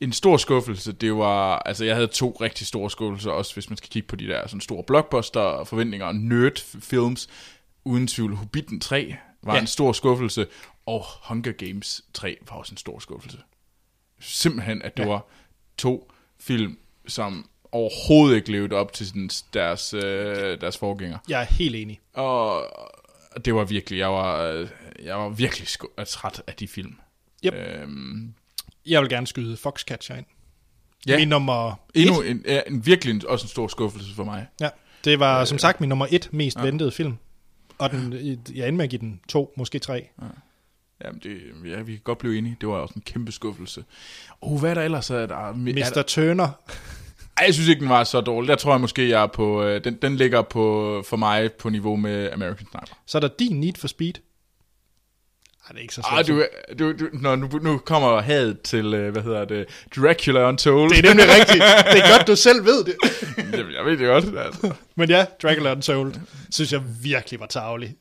en 0.00 0.12
stor 0.12 0.36
skuffelse, 0.36 0.92
det 0.92 1.14
var, 1.16 1.58
altså 1.58 1.84
jeg 1.84 1.94
havde 1.94 2.06
to 2.06 2.36
rigtig 2.40 2.66
store 2.66 2.90
skuffelser, 2.90 3.30
også 3.30 3.54
hvis 3.54 3.70
man 3.70 3.76
skal 3.76 3.90
kigge 3.90 4.08
på 4.08 4.16
de 4.16 4.26
der 4.26 4.46
sådan 4.46 4.60
store 4.60 4.84
blockbuster, 4.84 5.64
forventninger 5.64 6.06
og 6.06 6.14
nerd 6.14 6.80
films. 6.80 7.28
Uden 7.84 8.06
tvivl, 8.06 8.34
Hobbiten 8.34 8.80
3 8.80 9.14
var 9.42 9.54
Ja. 9.54 9.60
en 9.60 9.66
stor 9.66 9.92
skuffelse, 9.92 10.46
og 10.86 11.04
Hunger 11.28 11.52
Games 11.52 12.02
3 12.14 12.36
var 12.50 12.56
også 12.56 12.72
en 12.72 12.76
stor 12.76 12.98
skuffelse. 12.98 13.38
Simpelthen, 14.20 14.82
at 14.82 14.96
det 14.96 15.02
Ja. 15.02 15.08
ja. 15.08 15.12
var 15.12 15.26
to 15.78 16.12
film, 16.40 16.78
som 17.06 17.50
overhovedet 17.72 18.36
ikke 18.36 18.52
levede 18.52 18.74
op 18.76 18.92
til 18.92 19.06
sådan 19.06 19.30
deres, 19.54 19.94
øh, 19.94 20.60
deres 20.60 20.78
forgænger. 20.78 21.18
Jeg 21.28 21.40
er 21.40 21.44
helt 21.44 21.74
enig. 21.76 22.00
Og 22.14 22.64
det 23.44 23.54
var 23.54 23.64
virkelig, 23.64 23.98
jeg 23.98 24.08
var, 24.12 24.42
øh, 24.42 24.68
jeg 25.04 25.16
var 25.18 25.28
virkelig 25.28 25.68
sku- 25.68 26.04
træt 26.04 26.42
af 26.46 26.54
de 26.54 26.68
film. 26.68 26.96
Yep. 27.44 27.54
Øhm, 27.54 28.34
Jeg 28.88 29.00
vil 29.02 29.08
gerne 29.10 29.26
skyde 29.26 29.56
Foxcatcher 29.56 30.16
ind. 30.16 30.26
ja, 31.06 31.18
Min 31.18 31.28
nummer 31.28 31.80
endnu 31.94 32.20
et. 32.20 32.30
en, 32.30 32.44
ja, 32.46 32.60
en, 32.66 32.86
virkelig 32.86 33.14
en, 33.14 33.22
også 33.28 33.44
en 33.44 33.48
stor 33.48 33.68
skuffelse 33.68 34.14
for 34.14 34.24
mig. 34.24 34.46
Ja, 34.60 34.68
det 35.04 35.20
var 35.20 35.44
som 35.44 35.58
sagt 35.58 35.80
min 35.80 35.88
nummer 35.88 36.06
et 36.10 36.28
mest 36.32 36.56
ja. 36.58 36.62
ventede 36.62 36.90
film. 36.90 37.14
Og 37.78 37.90
den, 37.90 38.12
jeg 38.54 38.68
endte 38.68 38.72
med 38.72 38.84
at 38.84 38.90
give 38.90 39.00
den 39.00 39.20
to, 39.28 39.52
måske 39.56 39.78
tre. 39.78 40.08
Jamen, 41.04 41.20
det, 41.22 41.38
ja, 41.70 41.80
vi 41.82 41.92
kan 41.92 42.00
godt 42.04 42.18
blive 42.18 42.38
enige. 42.38 42.56
Det 42.60 42.68
var 42.68 42.74
også 42.74 42.94
en 42.96 43.02
kæmpe 43.02 43.32
skuffelse. 43.32 43.84
Oh, 44.40 44.60
hvad 44.60 44.70
er 44.70 44.74
der 44.74 44.82
ellers? 44.82 45.10
Er 45.10 45.26
der, 45.26 45.48
er 45.48 45.52
Mr. 45.52 45.90
der, 45.94 46.02
Turner. 46.02 46.48
ej, 47.36 47.44
jeg 47.46 47.54
synes 47.54 47.68
ikke, 47.68 47.80
den 47.80 47.88
var 47.88 48.04
så 48.04 48.20
dårlig. 48.20 48.48
Der 48.48 48.56
tror 48.56 48.72
jeg 48.72 48.80
måske, 48.80 49.08
jeg 49.08 49.22
er 49.22 49.26
på... 49.26 49.62
øh, 49.62 49.84
Den, 49.84 49.94
den 50.02 50.16
ligger 50.16 50.42
på, 50.42 51.02
for 51.08 51.16
mig 51.16 51.52
på 51.52 51.68
niveau 51.70 51.96
med 51.96 52.30
American 52.32 52.66
Sniper. 52.70 52.98
Så 53.06 53.18
er 53.18 53.20
der 53.20 53.28
din 53.38 53.60
Need 53.60 53.74
for 53.76 53.88
Speed. 53.88 54.12
Ej, 55.68 55.72
det 55.72 55.78
er 55.78 55.82
ikke 55.82 55.94
så 55.94 56.02
Ah, 56.04 56.24
slemt. 56.24 56.42
du, 56.78 56.92
du, 56.92 57.04
du, 57.04 57.08
nå, 57.12 57.34
nu, 57.34 57.46
nu 57.46 57.78
kommer 57.78 58.20
hadet 58.20 58.62
til, 58.62 58.94
øh, 58.94 59.12
hvad 59.12 59.22
hedder 59.22 59.44
det, 59.44 59.66
Dracula 59.96 60.48
Untold. 60.48 60.90
Det 60.90 60.98
er 60.98 61.08
nemlig 61.08 61.26
rigtigt. 61.28 61.64
Det 61.92 62.04
er 62.04 62.18
godt, 62.18 62.26
du 62.26 62.36
selv 62.36 62.64
ved 62.64 62.84
det. 62.84 62.96
Jamen, 63.58 63.72
jeg 63.74 63.84
ved 63.84 63.98
det 63.98 64.06
godt. 64.06 64.38
Altså. 64.38 64.74
Men 64.96 65.08
ja, 65.10 65.26
Dracula 65.42 65.72
Untold, 65.72 66.14
synes 66.50 66.72
jeg 66.72 66.82
virkelig 67.02 67.40
var 67.40 67.46
tavlig. 67.46 67.96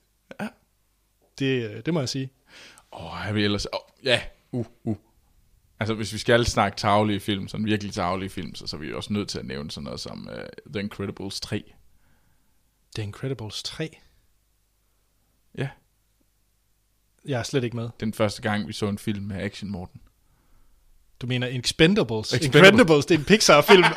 Det, 1.39 1.69
øh, 1.71 1.81
det 1.85 1.93
må 1.93 1.99
jeg 1.99 2.09
sige. 2.09 2.29
Åh, 2.93 3.05
oh, 3.05 3.25
jeg 3.25 3.35
vil 3.35 3.43
ellers... 3.43 3.65
Oh, 3.65 3.79
ja, 4.05 4.21
uh, 4.51 4.65
uh. 4.83 4.95
Altså, 5.79 5.93
hvis 5.93 6.13
vi 6.13 6.17
skal 6.17 6.45
snakke 6.45 6.77
taglige 6.77 7.19
film, 7.19 7.47
sådan 7.47 7.65
virkelig 7.65 7.93
taglige 7.93 8.29
film, 8.29 8.55
så, 8.55 8.67
så 8.67 8.75
er 8.75 8.79
vi 8.79 8.93
også 8.93 9.13
nødt 9.13 9.29
til 9.29 9.39
at 9.39 9.45
nævne 9.45 9.71
sådan 9.71 9.83
noget 9.83 9.99
som 9.99 10.29
uh, 10.31 10.71
The 10.73 10.79
Incredibles 10.83 11.39
3. 11.39 11.63
The 12.95 13.03
Incredibles 13.03 13.63
3. 13.63 13.97
Ja, 15.57 15.67
Jeg 17.27 17.39
er 17.39 17.43
slet 17.43 17.63
ikke 17.63 17.75
med. 17.75 17.89
den 17.99 18.13
første 18.13 18.41
gang, 18.41 18.67
vi 18.67 18.73
så 18.73 18.87
en 18.87 18.97
film 18.97 19.25
med 19.25 19.41
action, 19.41 19.71
Morten. 19.71 20.01
Du 21.21 21.27
mener 21.27 21.47
Expendables? 21.47 22.33
Expendables. 22.33 22.69
Incredibles, 22.71 23.05
det 23.05 23.15
er 23.15 23.19
en 23.19 23.25
Pixar-film. 23.25 23.83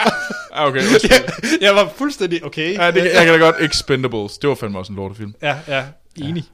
Ah, 0.52 0.68
okay. 0.68 0.80
undskyld. 0.92 1.60
jeg 1.60 1.74
var 1.74 1.92
fuldstændig 1.96 2.44
okay. 2.44 2.74
ja, 2.74 2.90
det, 2.90 3.04
jeg 3.04 3.24
kan 3.24 3.40
da 3.40 3.44
godt 3.44 3.56
Expendables. 3.60 4.38
Det 4.38 4.48
var 4.48 4.54
fandme 4.54 4.78
også 4.78 4.92
en 4.92 4.96
lortefilm. 4.96 5.34
Ja, 5.42 5.60
ja, 5.68 5.86
enig. 6.16 6.44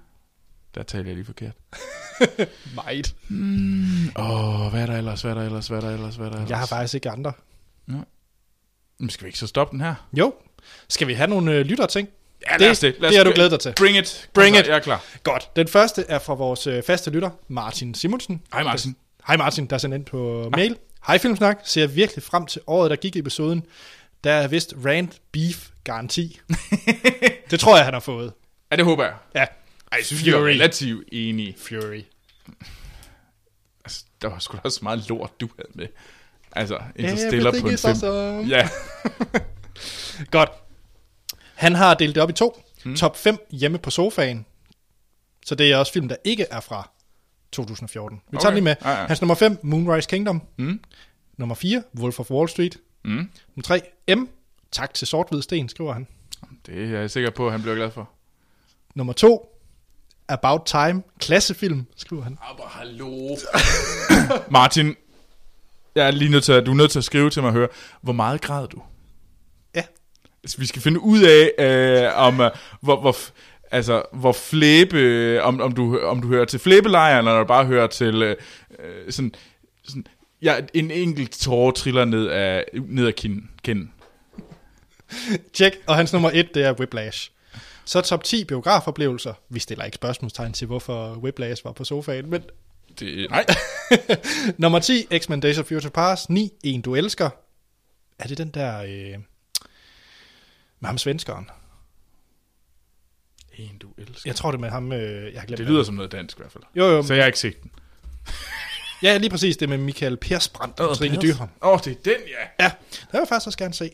Der 0.75 0.83
talte 0.83 1.09
jeg 1.09 1.17
lige 1.17 1.25
forkert. 1.27 1.53
Meget. 2.85 3.15
Åh, 4.17 4.61
oh, 4.61 4.71
hvad 4.71 4.83
er 4.83 4.87
der 4.87 4.99
ellers, 4.99 5.23
hvad 5.23 5.31
er 5.31 5.35
der 5.35 5.43
ellers, 5.43 5.69
hvad 5.69 5.79
er 5.79 5.81
der 5.81 5.95
ellers, 5.95 6.17
hvad 6.17 6.27
er 6.27 6.31
der 6.31 6.37
ellers? 6.37 6.51
Jeg 6.51 6.59
har 6.59 6.67
faktisk 6.67 6.95
ikke 6.95 7.11
andre. 7.11 7.33
Men 8.99 9.11
skal 9.11 9.25
vi 9.25 9.29
ikke 9.29 9.39
så 9.39 9.47
stoppe 9.47 9.73
den 9.73 9.81
her? 9.81 9.95
Jo. 10.13 10.35
Skal 10.89 11.09
vi 11.09 11.13
have 11.13 11.31
nogle 11.31 11.53
øh, 11.53 11.67
lytterting? 11.67 12.09
Ja, 12.51 12.57
lad 12.57 12.71
os 12.71 12.79
det. 12.79 12.95
Lad 12.99 13.09
os 13.09 13.13
det 13.13 13.17
har 13.19 13.25
du 13.25 13.33
glædet 13.35 13.51
dig 13.51 13.61
til. 13.61 13.73
Bring 13.77 13.97
it. 13.97 14.29
Bring 14.35 14.55
Kom 14.55 14.61
it. 14.61 14.67
så, 14.67 14.71
Jeg 14.73 14.79
er 14.79 14.83
klar. 14.83 15.05
Godt. 15.23 15.57
Den 15.57 15.69
første 15.69 16.05
er 16.09 16.19
fra 16.19 16.35
vores 16.35 16.67
øh, 16.67 16.83
faste 16.83 17.11
lytter, 17.11 17.31
Martin 17.49 17.95
Simonsen. 17.95 18.43
Hej, 18.53 18.63
Martin. 18.63 18.97
Hej 19.27 19.37
Martin, 19.37 19.67
der 19.67 19.75
er 19.75 19.79
sendt 19.79 19.95
ind 19.95 20.05
på 20.05 20.51
mail. 20.57 20.77
Hej 21.07 21.19
Filmsnak, 21.19 21.59
ser 21.65 21.87
virkelig 21.87 22.23
frem 22.23 22.47
til 22.47 22.61
året, 22.67 22.91
der 22.91 22.97
gik 22.97 23.17
i 23.17 23.19
episoden. 23.19 23.65
Der 24.25 24.33
er 24.33 24.49
vist 24.49 24.75
rant 24.87 25.21
beef 25.33 25.69
garanti. 25.85 26.41
det 27.51 27.61
tror 27.61 27.77
jeg, 27.77 27.85
han 27.85 27.95
har 27.95 28.01
fået. 28.01 28.33
Ja, 28.71 28.77
det 28.77 28.85
håber 28.85 29.05
jeg. 29.05 29.15
Ja. 29.35 29.41
Ej, 29.41 29.49
jeg 29.99 30.05
synes, 30.05 30.25
vi 30.25 30.31
er 30.31 30.35
Fury. 30.35 30.49
relativt 30.49 31.05
enige. 31.13 31.55
Fury. 31.59 32.03
Altså, 33.85 34.05
der 34.23 34.29
var 34.29 34.39
sgu 34.39 34.57
da 34.57 34.61
også 34.65 34.81
meget 34.83 35.09
lort, 35.09 35.41
du 35.41 35.49
havde 35.57 35.69
med. 35.75 35.87
Altså, 36.53 36.79
Interstellar 36.97 37.51
på 37.51 37.57
en 37.57 37.79
film. 37.79 37.91
awesome. 37.91 38.43
Ja, 38.49 38.69
Godt. 40.39 40.51
Han 41.57 41.75
har 41.75 41.95
delt 41.95 42.15
det 42.15 42.23
op 42.23 42.31
i 42.31 42.33
to. 42.33 42.63
Mm. 42.85 42.97
Top 42.97 43.17
5 43.17 43.47
hjemme 43.51 43.79
på 43.79 43.91
sofaen. 43.91 44.47
Så 45.47 45.55
det 45.55 45.73
er 45.73 45.77
også 45.77 45.93
film, 45.93 46.09
der 46.09 46.17
ikke 46.25 46.47
er 46.51 46.61
fra 46.61 46.91
2014. 47.53 48.21
Vi 48.31 48.37
tager 48.37 48.41
Okay. 48.41 48.47
den 48.47 48.55
lige 48.55 48.65
med. 48.65 48.75
Ja, 48.85 48.91
ja. 49.01 49.07
Hans 49.07 49.21
nummer 49.21 49.35
5, 49.35 49.59
Moonrise 49.63 50.09
Kingdom. 50.09 50.43
Mm. 50.57 50.81
Nummer 51.37 51.55
4, 51.55 51.83
Wolf 51.99 52.21
of 52.21 52.31
Wall 52.31 52.49
Street. 52.49 52.77
Mm. 53.05 53.11
Nummer 53.11 53.63
3, 53.65 53.83
M. 54.17 54.29
Tak 54.73 54.95
til 54.95 55.07
Sort-Hvid 55.07 55.43
Sten, 55.43 55.69
skriver 55.69 55.93
han. 55.93 56.07
det 56.67 56.85
er 56.95 56.99
jeg 57.01 57.11
sikker 57.11 57.31
på, 57.31 57.47
at 57.47 57.53
han 57.53 57.63
bliver 57.63 57.75
glad 57.77 57.91
for. 57.91 58.11
Nummer 58.95 59.13
2, 59.13 59.53
About 60.29 60.61
Time. 60.67 61.03
Klassefilm, 61.21 61.87
skriver 61.97 62.23
han. 62.23 62.39
Aber 62.43 62.63
hallo. 62.69 63.37
Martin, 64.51 64.95
jeg 65.95 66.07
er 66.07 66.11
lige 66.11 66.31
nødt 66.31 66.45
til 66.45 66.53
at, 66.53 66.67
du 66.67 66.71
er 66.71 66.75
nødt 66.77 66.91
til 66.91 66.99
at 66.99 67.05
skrive 67.05 67.31
til 67.31 67.43
mig 67.43 67.49
og 67.49 67.53
høre, 67.53 67.69
hvor 68.01 68.13
meget 68.13 68.41
græd 68.41 68.67
du? 68.69 68.83
Altså, 70.47 70.59
vi 70.59 70.67
skal 70.67 70.83
finde 70.83 71.01
ud 71.01 71.23
af, 71.23 71.53
øh, 71.59 72.19
om, 72.19 72.41
øh, 72.41 72.51
hvor, 72.81 73.01
hvor, 73.01 73.17
altså, 73.71 74.03
hvor 74.13 74.33
flæbe, 74.33 75.43
om, 75.43 75.61
om, 75.61 75.73
du, 75.73 75.99
om 75.99 76.23
du 76.23 76.29
hører 76.29 76.45
til 76.45 76.59
flæbelejren, 76.59 77.27
eller 77.27 77.39
du 77.39 77.45
bare 77.45 77.65
hører 77.65 77.87
til 77.87 78.23
øh, 78.23 78.37
øh, 78.79 79.13
sådan, 79.13 79.35
sådan 79.85 80.07
ja, 80.43 80.57
en 80.75 80.91
enkelt 80.91 81.33
tårer 81.33 81.71
triller 81.71 82.05
ned 82.05 82.27
af, 82.27 82.65
ned 82.75 83.07
af 83.07 83.15
kinden. 83.15 83.51
kinden. 83.63 83.93
Check. 85.55 85.77
Og 85.87 85.97
hans 85.97 86.13
nummer 86.13 86.31
1, 86.35 86.55
det 86.55 86.65
er 86.65 86.73
Whiplash. 86.73 87.31
Så 87.85 88.01
top 88.01 88.25
10 88.25 88.45
biografoplevelser. 88.45 89.35
Vi 89.49 89.61
stiller 89.61 89.85
ikke 89.85 89.95
spørgsmålstegn 89.95 90.53
til, 90.53 90.67
hvorfor 90.67 91.15
Whiplash 91.15 91.65
var 91.65 91.73
på 91.73 91.85
sofaen, 91.85 92.31
men 92.31 92.43
Det, 93.01 93.31
nej. 93.31 93.45
Nummer 94.59 94.79
10, 94.79 95.07
X-Men 95.19 95.41
Days 95.41 95.59
of 95.59 95.65
Future 95.65 95.91
Past. 95.91 96.31
9, 96.31 96.53
En 96.65 96.81
du 96.81 96.95
elsker. 96.95 97.31
Er 98.19 98.29
det 98.29 98.39
den 98.39 98.49
der... 98.49 98.83
Øh, 98.83 99.19
med 100.81 100.89
ham 100.89 100.99
svenskeren? 100.99 101.51
En, 103.59 103.79
du 103.79 103.89
elsker. 103.99 104.23
Jeg 104.31 104.37
tror 104.37 104.51
det 104.51 104.59
er 104.59 104.61
med 104.61 104.71
ham... 104.71 104.93
Øh, 104.93 105.33
jeg 105.33 105.41
har 105.41 105.47
glemt 105.47 105.59
Det 105.59 105.67
lyder 105.67 105.83
som 105.83 105.95
noget 105.95 106.13
dansk 106.13 106.37
i 106.37 106.41
hvert 106.41 106.53
fald. 106.53 106.65
Jo, 106.75 106.85
jo. 106.85 107.03
Så 107.03 107.15
jeg 107.15 107.23
har 107.23 107.27
ikke 107.27 107.39
set 107.39 107.63
den. 107.63 107.71
Ja, 109.03 109.17
lige 109.17 109.31
præcis. 109.31 109.57
Det 109.57 109.69
med 109.69 109.79
Michael 109.79 110.17
Persbrandt 110.17 110.81
og 110.81 110.97
Trine 110.97 111.23
Dyrholm. 111.23 111.51
Åh, 111.63 111.73
oh, 111.73 111.79
det 111.85 111.93
er 111.93 111.97
den, 112.05 112.29
ja. 112.29 112.65
Ja, 112.65 112.71
det 112.91 113.09
vil 113.13 113.19
jeg 113.19 113.29
faktisk 113.29 113.47
også 113.47 113.59
gerne 113.59 113.75
se. 113.75 113.91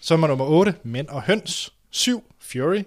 Så 0.00 0.14
er 0.14 0.18
nummer 0.18 0.44
8, 0.44 0.74
Mænd 0.82 1.08
og 1.08 1.22
Høns. 1.22 1.72
7, 1.90 2.34
Fury. 2.40 2.82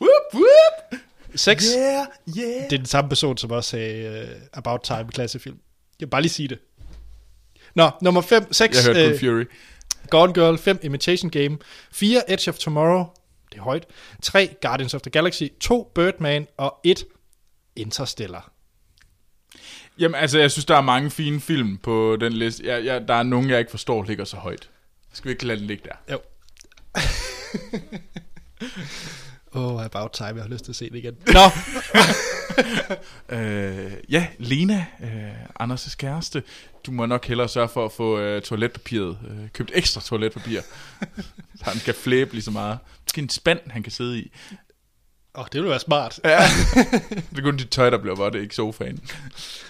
Whoop. 0.00 0.34
whoop. 0.34 1.00
6. 1.34 1.64
Yeah, 1.76 2.06
yeah. 2.38 2.64
Det 2.64 2.72
er 2.72 2.76
den 2.76 2.86
samme 2.86 3.08
person, 3.08 3.36
som 3.36 3.50
også 3.50 3.70
sagde 3.70 4.22
uh, 4.22 4.48
About 4.52 4.80
Time 4.82 5.08
klassefilm. 5.08 5.58
Jeg 6.00 6.06
vil 6.06 6.10
bare 6.10 6.22
lige 6.22 6.32
sige 6.32 6.48
det. 6.48 6.58
Nå, 7.74 7.90
nummer 8.02 8.20
5, 8.20 8.52
6. 8.52 8.76
Jeg 8.76 8.84
hørte 8.84 9.10
kun 9.10 9.18
Fury. 9.18 9.44
Gone 10.10 10.32
Girl, 10.34 10.58
5. 10.58 10.78
Imitation 10.82 11.30
Game, 11.30 11.58
4. 11.92 12.32
Edge 12.32 12.50
of 12.50 12.58
Tomorrow, 12.58 13.04
det 13.52 13.58
er 13.58 13.62
højt, 13.62 13.86
3. 14.22 14.54
Guardians 14.62 14.94
of 14.94 15.00
the 15.00 15.10
Galaxy, 15.10 15.42
2. 15.60 15.92
Birdman 15.94 16.46
og 16.56 16.80
1. 16.84 17.04
Interstellar. 17.76 18.52
Jamen, 19.98 20.14
altså, 20.14 20.38
jeg 20.38 20.50
synes, 20.50 20.64
der 20.64 20.76
er 20.76 20.80
mange 20.80 21.10
fine 21.10 21.40
film 21.40 21.78
på 21.78 22.16
den 22.20 22.32
liste. 22.32 22.66
Jeg, 22.66 22.84
jeg, 22.84 23.08
der 23.08 23.14
er 23.14 23.22
nogen, 23.22 23.50
jeg 23.50 23.58
ikke 23.58 23.70
forstår, 23.70 24.02
ligger 24.02 24.24
så 24.24 24.36
højt. 24.36 24.70
Skal 25.12 25.28
vi 25.28 25.32
ikke 25.32 25.46
lade 25.46 25.58
den 25.58 25.66
ligge 25.66 25.84
der? 25.84 26.12
Jo. 26.12 26.20
Åh, 29.54 29.74
oh, 29.74 29.84
About 29.84 30.10
Time, 30.12 30.28
jeg 30.28 30.42
har 30.42 30.48
lyst 30.48 30.64
til 30.64 30.72
at 30.72 30.76
se 30.76 30.90
det 30.90 30.96
igen. 30.96 31.16
Nå, 31.34 31.40
Øh, 33.28 33.92
ja, 34.08 34.26
Lena, 34.38 34.86
øh, 35.02 35.42
Anders' 35.62 35.96
kæreste. 35.96 36.42
Du 36.86 36.90
må 36.92 37.06
nok 37.06 37.26
hellere 37.26 37.48
sørge 37.48 37.68
for 37.68 37.84
at 37.84 37.92
få 37.92 38.18
øh, 38.18 38.42
toiletpapiret. 38.42 39.18
Øh, 39.30 39.48
købt 39.52 39.70
ekstra 39.74 40.00
toiletpapir. 40.00 40.60
så 41.56 41.64
han 41.70 41.78
kan 41.84 41.94
flæbe 41.94 42.32
lige 42.32 42.42
så 42.42 42.50
meget. 42.50 42.78
Måske 43.04 43.20
en 43.20 43.28
spand, 43.28 43.60
han 43.70 43.82
kan 43.82 43.92
sidde 43.92 44.18
i. 44.20 44.32
oh, 45.34 45.44
det 45.44 45.54
ville 45.54 45.70
være 45.70 45.80
smart. 45.80 46.20
Ja. 46.24 46.38
det 47.30 47.38
er 47.38 47.42
kun 47.42 47.56
dit 47.56 47.70
tøj, 47.70 47.90
der 47.90 47.98
bliver 47.98 48.16
vådt, 48.16 48.34
ikke 48.34 48.54
sofaen. 48.54 49.00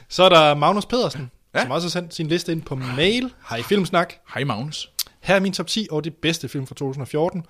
Så 0.09 0.23
er 0.23 0.29
der 0.29 0.55
Magnus 0.55 0.87
Pedersen, 0.87 1.31
Ja. 1.55 1.59
ja. 1.59 1.65
som 1.65 1.71
også 1.71 1.87
har 1.87 1.91
sendt 1.91 2.15
sin 2.15 2.27
liste 2.29 2.53
ind 2.53 2.63
på 2.63 2.75
mail. 2.75 3.33
Hej 3.49 3.63
Filmsnak. 3.63 4.15
Hej 4.35 4.45
Magnus. 4.45 4.91
Her 5.21 5.35
er 5.35 5.41
min 5.41 5.53
top 5.53 5.67
10 5.67 5.87
over 5.91 6.01
de 6.01 6.11
bedste 6.11 6.49
film 6.49 6.67
fra 6.67 6.75
2014. 6.75 7.47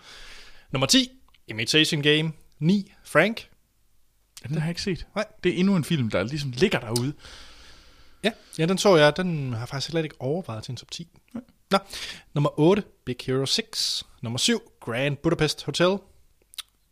Nummer 0.72 0.86
10, 0.86 1.08
Imitation 1.48 2.02
Game. 2.02 2.32
9, 2.58 2.92
Frank. 3.04 3.46
Den 4.48 4.54
har 4.54 4.60
jeg 4.60 4.68
ikke 4.70 4.82
set. 4.82 5.06
Nej. 5.14 5.24
Det 5.44 5.52
er 5.54 5.58
endnu 5.58 5.76
en 5.76 5.84
film, 5.84 6.10
der 6.10 6.22
ligesom 6.22 6.50
ligger 6.56 6.78
derude. 6.80 7.12
Ja, 8.24 8.32
ja, 8.58 8.66
den 8.66 8.78
så 8.78 8.96
jeg. 8.96 9.16
Den 9.16 9.52
har 9.52 9.58
jeg 9.58 9.68
faktisk 9.68 9.90
slet 9.90 10.04
ikke 10.04 10.16
overvejet 10.18 10.64
til 10.64 10.72
en 10.72 10.76
top 10.76 10.90
10. 10.90 11.08
Nå, 11.70 11.78
nummer 12.34 12.60
8, 12.60 12.82
Big 13.04 13.16
Hero 13.26 13.46
6. 13.46 14.06
Nummer 14.22 14.38
7, 14.38 14.72
Grand 14.80 15.16
Budapest 15.16 15.64
Hotel. 15.64 15.98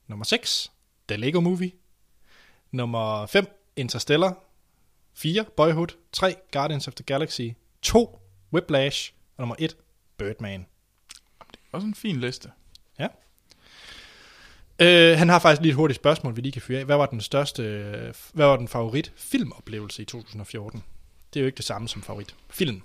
Nummer 0.06 0.24
6, 0.24 0.72
The 1.08 1.16
Lego 1.16 1.40
Movie. 1.40 1.72
Nummer 2.70 3.26
5, 3.26 3.70
Interstellar. 3.76 4.34
4, 5.14 5.44
Boyhood. 5.56 5.88
3, 6.12 6.34
Guardians 6.52 6.88
of 6.88 6.94
the 6.94 7.04
Galaxy. 7.04 7.50
2, 7.82 8.18
Whiplash. 8.52 9.12
Og 9.36 9.42
nummer 9.42 9.54
1, 9.58 9.76
Birdman. 10.16 10.66
Også 11.72 11.86
en 11.86 11.94
fin 11.94 12.20
liste. 12.20 12.50
Ja. 12.98 13.08
Øh, 14.78 15.18
han 15.18 15.28
har 15.28 15.38
faktisk 15.38 15.62
lige 15.62 15.70
et 15.70 15.76
hurtigt 15.76 16.00
spørgsmål, 16.00 16.36
vi 16.36 16.40
lige 16.40 16.52
kan 16.52 16.62
fyre 16.62 16.78
af. 16.78 16.84
Hvad 16.84 16.96
var 16.96 17.06
den 17.06 17.20
største, 17.20 17.62
hvad 18.32 18.46
var 18.46 18.56
den 18.56 18.68
favorit 18.68 19.12
filmoplevelse 19.16 20.02
i 20.02 20.04
2014? 20.04 20.84
Det 21.32 21.40
er 21.40 21.42
jo 21.42 21.46
ikke 21.46 21.56
det 21.56 21.64
samme 21.64 21.88
som 21.88 22.02
favorit 22.02 22.34
film. 22.50 22.82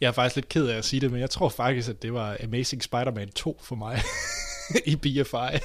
Jeg 0.00 0.08
er 0.08 0.12
faktisk 0.12 0.36
lidt 0.36 0.48
ked 0.48 0.66
af 0.66 0.76
at 0.76 0.84
sige 0.84 1.00
det, 1.00 1.10
men 1.10 1.20
jeg 1.20 1.30
tror 1.30 1.48
faktisk, 1.48 1.88
at 1.88 2.02
det 2.02 2.12
var 2.12 2.36
Amazing 2.44 2.82
Spider-Man 2.82 3.28
2 3.28 3.60
for 3.62 3.76
mig 3.76 4.02
i 4.92 4.96
BFI. 4.96 5.60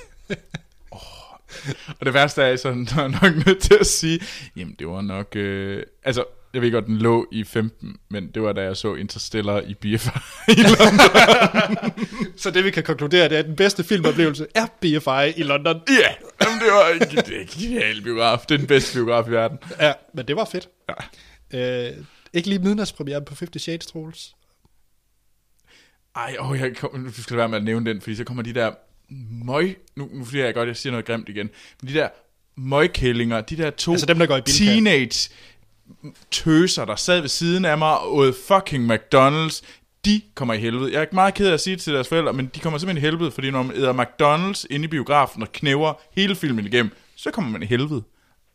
Og 1.99 2.06
det 2.06 2.14
værste 2.14 2.41
er, 2.41 2.56
så 2.56 2.69
er 2.98 3.02
jeg 3.02 3.10
nok 3.10 3.45
nødt 3.45 3.61
til 3.61 3.77
at 3.80 3.88
sige, 3.88 4.19
jamen 4.56 4.76
det 4.80 4.88
var 4.88 5.02
nok, 5.02 5.36
øh, 5.36 5.84
altså 6.03 6.26
jeg 6.56 6.61
ved 6.61 6.72
godt, 6.72 6.86
den 6.86 6.98
lå 6.98 7.27
i 7.32 7.44
15, 7.44 7.95
men 8.10 8.27
det 8.27 8.41
var 8.41 8.53
da 8.53 8.61
jeg 8.61 8.77
så 8.77 8.95
Interstellar 8.95 9.61
i 9.61 9.73
BFI 9.73 10.10
i 10.57 10.61
London. 10.61 10.99
Så 12.38 12.52
det 12.52 12.64
vi 12.64 12.72
kan 12.72 12.84
konkludere, 12.84 13.30
det 13.30 13.36
er, 13.36 13.40
at 13.40 13.45
den 13.45 13.56
bedste 13.56 13.84
filmoplevelse 13.84 14.48
er 14.56 14.65
BFI 14.82 15.40
i 15.40 15.44
London. 15.44 15.82
Ja, 15.88 15.94
yeah, 15.94 16.14
jamen, 16.41 16.60
det 16.60 16.68
var 16.68 16.90
ikke 16.90 17.22
det 17.22 17.38
er 17.38 17.41
en 17.41 17.48
genial 17.48 18.02
biograf. 18.02 18.40
Det 18.49 18.56
er 18.56 18.57
den 18.57 18.68
bedste 18.68 18.94
biograf 18.94 19.27
i 19.27 19.32
verden. 19.32 19.57
Ja, 19.80 19.94
men 20.14 20.27
det 20.27 20.36
var 20.36 20.45
fedt. 20.45 20.69
Ja. 21.52 21.88
Øh, 21.88 21.94
ikke 22.34 22.49
lige 22.49 22.60
midnatspremiere 22.60 23.22
på 23.22 23.36
50 23.40 23.61
Shades, 23.61 23.86
Troels. 23.86 24.36
Ej, 26.15 26.36
åh, 26.40 26.60
jeg 26.60 26.76
kom, 26.76 26.99
nu 26.99 27.11
skal 27.11 27.38
være 27.38 27.49
med 27.49 27.57
at 27.57 27.64
nævne 27.64 27.90
den, 27.90 28.02
fordi 28.02 28.15
så 28.15 28.23
kommer 28.23 28.44
de 28.44 28.53
der 28.53 28.72
møg, 29.45 29.77
nu, 29.95 30.10
nu 30.14 30.26
fordi 30.26 30.40
jeg 30.40 30.53
godt, 30.53 30.68
jeg 30.68 30.76
siger 30.76 30.91
noget 30.91 31.06
grimt 31.06 31.30
igen, 31.30 31.49
men 31.82 31.90
de 31.90 31.94
der 31.94 32.10
møgkællinger, 32.57 33.41
de 33.41 33.57
der 33.57 33.69
to 33.69 33.91
Altså 33.91 34.06
dem, 34.06 34.19
der 34.19 34.26
går 34.26 34.38
i 34.38 34.41
teenage 34.41 35.30
tøser, 36.32 36.86
der 36.86 36.95
sad 36.95 37.22
ved 37.22 37.30
siden 37.30 37.66
af 37.66 37.78
mig 37.78 37.99
og 37.99 38.16
åd 38.16 38.34
fucking 38.48 38.94
McDonald's, 38.94 39.64
de 40.06 40.22
kommer 40.36 40.53
i 40.53 40.57
helvede. 40.57 40.91
Jeg 40.91 40.98
er 40.98 41.02
ikke 41.02 41.16
meget 41.16 41.34
ked 41.34 41.48
af 41.48 41.53
at 41.53 41.62
sige 41.62 41.76
det 41.76 41.84
til 41.84 41.94
deres 41.94 42.07
forældre, 42.07 42.34
men 42.34 42.45
de 42.56 42.60
kommer 42.60 42.80
simpelthen 42.80 43.06
i 43.06 43.12
helvede, 43.12 43.32
fordi 43.32 43.52
når 43.52 43.64
man 43.64 43.76
æder 43.76 43.94
McDonald's 43.94 44.66
inde 44.70 44.86
i 44.86 44.88
biografen 44.88 45.41
og 45.41 45.52
knæver 45.52 45.94
hele 46.16 46.36
filmen 46.36 46.66
igennem, 46.66 46.91
så 47.16 47.32
kommer 47.32 47.52
man 47.52 47.64
i 47.64 47.66
helvede. 47.66 48.03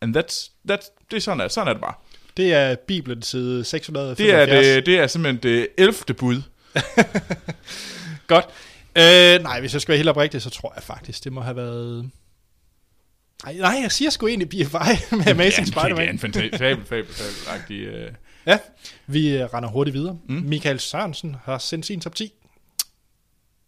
And 0.01 0.17
that's, 0.17 0.51
that's, 0.71 1.07
det 1.11 1.17
er 1.17 1.21
sådan, 1.21 1.41
er, 1.41 1.49
sådan 1.49 1.69
er 1.69 1.73
det 1.73 1.83
bare. 1.83 1.95
Det 2.37 2.53
er 2.53 2.77
Bibelen 2.77 3.23
side 3.23 3.65
675. 3.65 4.17
Det 4.19 4.35
er, 4.35 4.75
det, 4.75 4.87
det 4.87 4.99
er 4.99 5.07
simpelthen 5.07 5.43
det 5.43 5.69
11. 5.79 5.95
bud. 6.19 6.43
Godt. 8.27 8.45
Øh, 8.99 9.43
nej, 9.43 9.61
hvis 9.61 9.73
jeg 9.73 9.81
skal 9.81 9.93
være 9.93 9.99
helt 9.99 10.09
oprigtig, 10.09 10.43
så 10.43 10.51
tror 10.51 10.73
jeg 10.77 10.83
faktisk, 10.83 11.25
det 11.25 11.33
må 11.33 11.41
have 11.41 11.57
været... 11.57 12.11
Nej, 13.45 13.55
nej 13.57 13.79
jeg 13.83 13.93
siger 13.93 14.11
sgu 14.11 14.27
egentlig 14.27 14.49
BFI 14.49 14.57
med 15.17 15.27
Amazing 15.27 15.37
det 15.37 15.57
er 15.57 15.61
en 15.61 15.67
Spider-Man. 15.67 16.19
fantastisk, 16.19 16.59
fabel, 16.59 16.85
fabel, 16.85 17.07
fabel 17.15 17.77
øh. 17.77 18.13
Ja, 18.47 18.59
vi 19.07 19.37
øh, 19.37 19.45
render 19.45 19.69
hurtigt 19.69 19.95
videre. 19.95 20.19
Mm. 20.29 20.35
Michael 20.35 20.81
Sørensen 20.81 21.37
har 21.45 21.59
sendt 21.59 21.87
sin 21.87 22.01
top 22.01 22.15
10. 22.15 22.33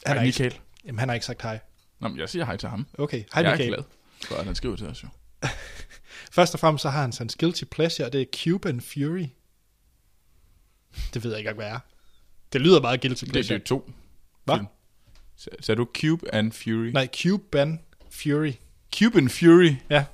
Hej, 0.06 0.14
har 0.16 0.24
Michael. 0.24 0.52
Ikke, 0.52 0.60
jamen, 0.84 0.98
han 0.98 1.08
har 1.08 1.14
ikke 1.14 1.26
sagt 1.26 1.42
hej. 1.42 1.58
Nå, 2.00 2.08
men 2.08 2.18
jeg 2.18 2.28
siger 2.28 2.44
hej 2.44 2.56
til 2.56 2.68
ham. 2.68 2.86
Okay, 2.98 3.16
hej 3.16 3.42
jeg 3.42 3.44
er 3.44 3.50
Michael. 3.50 3.68
glad 3.74 3.84
for, 4.24 4.34
at 4.34 4.44
han 4.44 4.54
skriver 4.54 4.76
til 4.76 4.86
os 4.86 5.02
jo. 5.02 5.08
Først 6.32 6.54
og 6.54 6.60
fremmest 6.60 6.82
så 6.82 6.88
har 6.90 7.00
han 7.00 7.12
hans 7.18 7.36
guilty 7.36 7.64
pleasure, 7.70 8.06
og 8.06 8.12
det 8.12 8.20
er 8.20 8.24
Cuban 8.44 8.80
Fury. 8.80 9.26
Det 11.14 11.24
ved 11.24 11.30
jeg 11.30 11.38
ikke 11.38 11.52
hvad 11.52 11.66
er. 11.66 11.78
Det 12.52 12.60
lyder 12.60 12.80
meget 12.80 13.00
guilty 13.00 13.24
Det, 13.24 13.26
det 13.26 13.32
pleasure. 13.32 13.58
er 13.58 13.64
to. 13.64 13.90
Hvad? 14.44 14.58
er 15.68 15.74
du 15.74 15.86
Cube 16.00 16.34
and 16.34 16.52
Fury? 16.52 16.90
Nej, 16.92 17.08
Cuban 17.22 17.80
Fury. 18.10 18.52
Cuban 18.98 19.28
Fury? 19.28 19.74
Ja. 19.90 20.04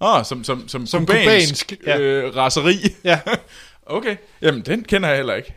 Åh, 0.00 0.18
oh, 0.18 0.24
som, 0.24 0.44
som, 0.44 0.68
som, 0.68 0.86
Som 0.86 1.06
kubansk, 1.06 1.68
kubansk, 1.68 1.86
ja. 1.86 1.98
øh, 1.98 2.36
raseri. 2.36 2.76
Ja. 3.04 3.20
okay, 3.86 4.16
jamen 4.42 4.62
den 4.62 4.84
kender 4.84 5.08
jeg 5.08 5.16
heller 5.16 5.34
ikke. 5.34 5.54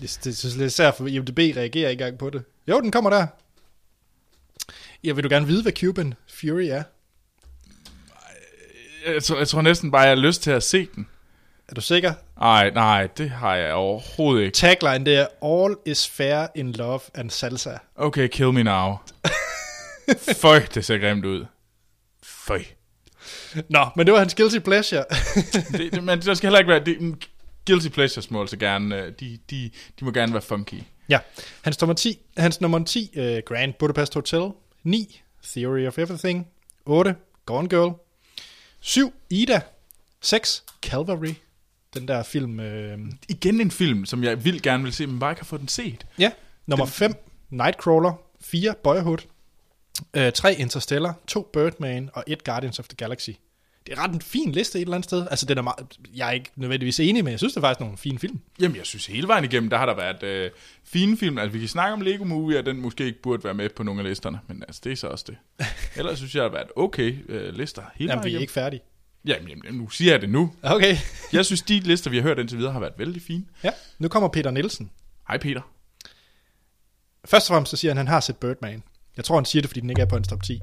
Det, 0.00 0.18
det 0.24 0.36
synes 0.36 0.56
jeg 0.56 0.66
især 0.66 0.90
for 0.90 1.06
IMDb 1.06 1.38
reagerer 1.38 1.66
ikke 1.66 1.90
engang 1.90 2.18
på 2.18 2.30
det. 2.30 2.44
Jo, 2.68 2.80
den 2.80 2.90
kommer 2.90 3.10
der. 3.10 3.26
Jeg 5.04 5.16
vil 5.16 5.24
du 5.24 5.28
gerne 5.28 5.46
vide, 5.46 5.62
hvad 5.62 5.72
Cuban 5.72 6.14
Fury 6.40 6.64
er? 6.64 6.82
Jeg 9.06 9.22
tror, 9.22 9.38
jeg 9.38 9.48
tror 9.48 9.62
næsten 9.62 9.90
bare, 9.90 10.02
jeg 10.02 10.10
har 10.10 10.16
lyst 10.16 10.42
til 10.42 10.50
at 10.50 10.62
se 10.62 10.88
den. 10.94 11.06
Er 11.68 11.74
du 11.74 11.80
sikker? 11.80 12.12
Nej, 12.40 12.70
nej, 12.70 13.06
det 13.06 13.30
har 13.30 13.54
jeg 13.54 13.72
overhovedet 13.72 14.44
ikke. 14.44 14.54
Tagline, 14.54 15.04
det 15.04 15.16
er 15.16 15.26
All 15.42 15.76
is 15.86 16.08
fair 16.08 16.46
in 16.54 16.72
love 16.72 17.00
and 17.14 17.30
salsa. 17.30 17.70
Okay, 17.96 18.28
kill 18.28 18.52
me 18.52 18.62
now. 18.62 18.96
Føj, 20.42 20.60
det 20.74 20.84
ser 20.84 20.98
grimt 20.98 21.24
ud. 21.24 21.46
Føj. 22.46 22.64
Nå, 23.68 23.86
men 23.96 24.06
det 24.06 24.12
var 24.12 24.18
hans 24.18 24.34
guilty 24.34 24.58
pleasure. 24.58 25.04
det, 25.72 25.92
det, 25.92 26.04
men 26.04 26.20
der 26.20 26.34
skal 26.34 26.46
heller 26.46 26.58
ikke 26.58 26.68
være... 26.70 26.84
Det, 26.84 27.26
guilty 27.66 27.88
pleasures 27.88 28.30
må 28.30 28.40
altså 28.40 28.56
gerne... 28.56 28.96
øh, 29.02 29.12
De, 29.20 29.38
de, 29.50 29.70
de 30.00 30.04
må 30.04 30.10
gerne 30.10 30.32
være 30.32 30.42
funky. 30.42 30.82
ja, 31.08 31.18
hans 31.62 31.80
nummer 31.80 31.94
10, 31.94 32.18
hans 32.36 32.60
nummer 32.60 32.84
10 32.84 33.10
uh, 33.16 33.24
Grand 33.46 33.74
Budapest 33.78 34.14
Hotel. 34.14 34.50
9, 34.84 35.20
Theory 35.44 35.86
of 35.86 35.98
Everything. 35.98 36.46
8, 36.84 37.14
Gone 37.46 37.68
Girl. 37.68 37.92
7, 38.80 39.12
Ida. 39.30 39.60
6, 40.20 40.64
Calvary. 40.82 41.34
Den 41.94 42.08
der 42.08 42.22
film... 42.22 42.60
Øh, 42.60 42.98
Igen 43.28 43.60
en 43.60 43.70
film, 43.70 44.06
som 44.06 44.24
jeg 44.24 44.44
vil 44.44 44.62
gerne 44.62 44.82
vil 44.84 44.92
se, 44.92 45.06
men 45.06 45.18
bare 45.18 45.32
ikke 45.32 45.40
har 45.40 45.46
fået 45.46 45.60
den 45.60 45.68
set. 45.68 46.06
Ja. 46.18 46.30
Nummer 46.66 46.86
5, 46.86 47.12
Nightcrawler. 47.50 48.12
4, 48.40 48.74
Boyhood. 48.84 49.18
Øh, 50.14 50.32
3, 50.32 50.54
Interstellar. 50.54 51.14
2, 51.26 51.50
Birdman. 51.52 52.10
Og 52.12 52.24
1, 52.26 52.44
Guardians 52.44 52.78
of 52.78 52.88
the 52.88 52.96
Galaxy. 52.96 53.30
Det 53.86 53.92
er 53.98 54.02
ret 54.04 54.10
en 54.14 54.20
fin 54.20 54.52
liste 54.52 54.78
et 54.78 54.82
eller 54.82 54.94
andet 54.94 55.04
sted. 55.04 55.26
Altså, 55.30 55.46
den 55.46 55.58
er 55.58 55.62
meget, 55.62 55.98
jeg 56.14 56.28
er 56.28 56.32
ikke 56.32 56.50
nødvendigvis 56.56 57.00
enig, 57.00 57.24
men 57.24 57.30
jeg 57.30 57.38
synes, 57.38 57.52
det 57.52 57.56
er 57.56 57.62
faktisk 57.62 57.80
nogle 57.80 57.98
fine 57.98 58.18
film. 58.18 58.40
Jamen, 58.60 58.76
jeg 58.76 58.86
synes 58.86 59.06
hele 59.06 59.28
vejen 59.28 59.44
igennem, 59.44 59.70
der 59.70 59.76
har 59.78 59.86
der 59.86 59.94
været 59.94 60.22
øh, 60.22 60.50
fine 60.84 61.16
film. 61.16 61.38
Altså, 61.38 61.52
vi 61.52 61.58
kan 61.58 61.68
snakke 61.68 61.92
om 61.92 62.00
Lego 62.00 62.24
Movie, 62.24 62.58
og 62.58 62.66
den 62.66 62.80
måske 62.80 63.04
ikke 63.04 63.22
burde 63.22 63.44
være 63.44 63.54
med 63.54 63.68
på 63.68 63.82
nogle 63.82 64.00
af 64.00 64.08
listerne, 64.08 64.40
men 64.46 64.62
altså, 64.62 64.80
det 64.84 64.92
er 64.92 64.96
så 64.96 65.06
også 65.06 65.24
det. 65.28 65.36
Ellers 65.98 66.18
synes 66.18 66.34
jeg, 66.34 66.42
der 66.42 66.48
har 66.48 66.56
været 66.56 66.68
okay 66.76 67.16
øh, 67.28 67.54
lister 67.54 67.82
hele 67.94 68.10
Jamen, 68.10 68.18
vejen 68.18 68.24
vi 68.24 68.28
er 68.28 68.30
igennem. 68.30 68.42
ikke 68.42 68.52
færdige. 68.52 68.80
Jamen, 69.26 69.48
jamen, 69.48 69.74
nu 69.80 69.90
siger 69.90 70.12
jeg 70.12 70.20
det 70.20 70.28
nu. 70.30 70.52
Okay. 70.62 70.96
Jeg 71.32 71.44
synes, 71.46 71.62
de 71.62 71.80
lister, 71.80 72.10
vi 72.10 72.16
har 72.16 72.22
hørt 72.22 72.38
indtil 72.38 72.58
videre, 72.58 72.72
har 72.72 72.80
været 72.80 72.94
vældig 72.98 73.22
fine. 73.22 73.44
Ja, 73.64 73.70
nu 73.98 74.08
kommer 74.08 74.28
Peter 74.28 74.50
Nielsen. 74.50 74.90
Hej 75.28 75.38
Peter. 75.38 75.60
Først 77.24 77.50
og 77.50 77.54
fremmest 77.54 77.70
så 77.70 77.76
siger 77.76 77.90
han, 77.90 77.98
at 77.98 78.04
han 78.04 78.08
har 78.12 78.20
set 78.20 78.36
Birdman. 78.36 78.82
Jeg 79.16 79.24
tror, 79.24 79.36
han 79.36 79.44
siger 79.44 79.62
det, 79.62 79.68
fordi 79.70 79.80
den 79.80 79.90
ikke 79.90 80.02
er 80.02 80.06
på 80.06 80.16
hans 80.16 80.28
top 80.28 80.42
10. 80.42 80.60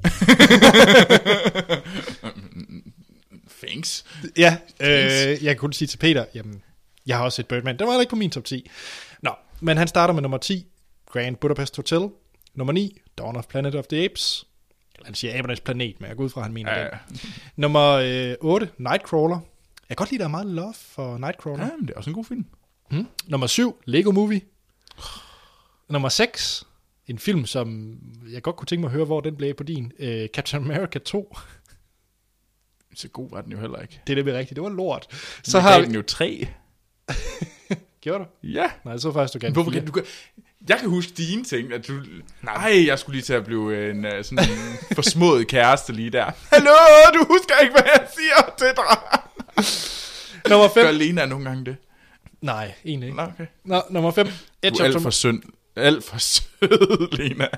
Thanks. 3.66 4.04
ja, 4.38 4.56
Thanks. 4.80 5.14
øh, 5.24 5.44
jeg 5.44 5.54
kan 5.54 5.56
kun 5.56 5.72
sige 5.72 5.88
til 5.88 5.98
Peter, 5.98 6.24
jamen, 6.34 6.62
jeg 7.06 7.16
har 7.16 7.24
også 7.24 7.36
set 7.36 7.48
Birdman. 7.48 7.78
Den 7.78 7.86
var 7.86 8.00
ikke 8.00 8.10
på 8.10 8.16
min 8.16 8.30
top 8.30 8.44
10. 8.44 8.70
Nå, 9.22 9.30
men 9.60 9.76
han 9.76 9.88
starter 9.88 10.14
med 10.14 10.22
nummer 10.22 10.38
10, 10.38 10.66
Grand 11.10 11.36
Budapest 11.36 11.76
Hotel. 11.76 12.08
Nummer 12.54 12.72
9, 12.72 12.98
Dawn 13.18 13.36
of 13.36 13.46
Planet 13.46 13.74
of 13.74 13.84
the 13.86 14.04
Apes. 14.04 14.44
Eller 14.94 15.04
han 15.06 15.14
siger 15.14 15.38
abernes 15.38 15.60
planet, 15.60 16.00
men 16.00 16.08
jeg 16.08 16.16
går 16.16 16.24
ud 16.24 16.30
fra, 16.30 16.40
at 16.40 16.44
han 16.44 16.52
mener 16.54 16.78
Ja, 16.78 16.88
den. 17.08 17.20
Nummer 17.56 17.90
øh, 17.90 18.34
8, 18.40 18.68
Nightcrawler. 18.78 19.36
Jeg 19.88 19.96
kan 19.96 19.96
godt 19.96 20.10
lide, 20.10 20.18
at 20.18 20.20
der 20.20 20.26
er 20.26 20.42
meget 20.42 20.46
love 20.46 20.74
for 20.80 21.18
Nightcrawler. 21.18 21.64
Ja, 21.64 21.70
men 21.78 21.86
det 21.88 21.92
er 21.94 21.98
også 21.98 22.10
en 22.10 22.14
god 22.14 22.24
film. 22.24 22.46
Mm. 22.90 23.06
Nummer 23.26 23.46
7, 23.46 23.82
Lego 23.84 24.10
Movie. 24.10 24.40
Nummer 25.88 26.08
6, 26.08 26.64
en 27.06 27.18
film, 27.18 27.46
som 27.46 27.98
jeg 28.32 28.42
godt 28.42 28.56
kunne 28.56 28.66
tænke 28.66 28.80
mig 28.80 28.88
at 28.88 28.92
høre, 28.92 29.04
hvor 29.04 29.20
den 29.20 29.36
blev 29.36 29.54
på 29.54 29.62
din. 29.62 29.92
Øh, 29.98 30.28
Captain 30.28 30.64
America 30.64 30.98
2. 30.98 31.36
Så 32.94 33.08
god 33.08 33.30
var 33.30 33.40
den 33.40 33.52
jo 33.52 33.60
heller 33.60 33.80
ikke. 33.80 34.00
Det 34.06 34.12
er 34.12 34.14
det 34.14 34.24
med 34.24 34.34
rigtigt. 34.34 34.56
Det 34.56 34.62
var 34.62 34.70
lort. 34.70 35.06
Så 35.10 35.50
Så 35.50 35.60
har 35.60 35.80
vi... 35.80 35.86
den 35.86 35.94
jo 35.94 36.02
tre. 36.02 36.48
Gjorde 38.00 38.24
du? 38.24 38.48
Ja. 38.48 38.70
Nej, 38.84 38.98
så 38.98 39.12
faktisk, 39.12 39.34
du 39.34 39.38
gerne 39.46 39.54
Hvorfor 39.54 39.70
kan 39.70 39.86
du 39.86 39.92
kan... 39.92 40.04
Jeg 40.68 40.78
kan 40.78 40.88
huske 40.88 41.12
dine 41.12 41.44
ting, 41.44 41.72
at 41.72 41.88
du... 41.88 41.92
Nej, 42.42 42.84
jeg 42.86 42.98
skulle 42.98 43.14
lige 43.14 43.24
til 43.24 43.32
at 43.32 43.44
blive 43.44 43.90
en 43.90 44.04
uh, 44.04 44.10
sådan 44.22 44.38
en 44.38 44.58
forsmået 44.96 45.48
kæreste 45.48 45.92
lige 45.92 46.10
der. 46.10 46.30
Hallo, 46.52 46.70
du 47.14 47.24
husker 47.28 47.54
ikke, 47.62 47.72
hvad 47.72 47.82
jeg 47.84 48.08
siger 48.14 48.54
til 48.58 48.66
dig. 48.76 49.20
Nummer 50.50 50.74
Gør 50.74 50.86
5. 50.86 50.94
Lena 50.94 51.26
nogle 51.26 51.44
gange 51.44 51.64
det? 51.64 51.76
Nej, 52.40 52.72
egentlig 52.84 53.06
ikke. 53.06 53.16
Nå, 53.16 53.22
okay. 53.22 53.46
Nå, 53.64 53.82
nummer 53.90 54.10
5. 54.10 54.26
Du 54.26 54.32
Edge 54.62 54.82
er 54.82 54.88
of, 54.88 54.94
alt 54.94 55.02
for 55.02 55.10
synd. 55.10 55.42
Alt 55.76 56.04
for 56.04 56.18
sød, 56.18 57.16
Lena. 57.16 57.48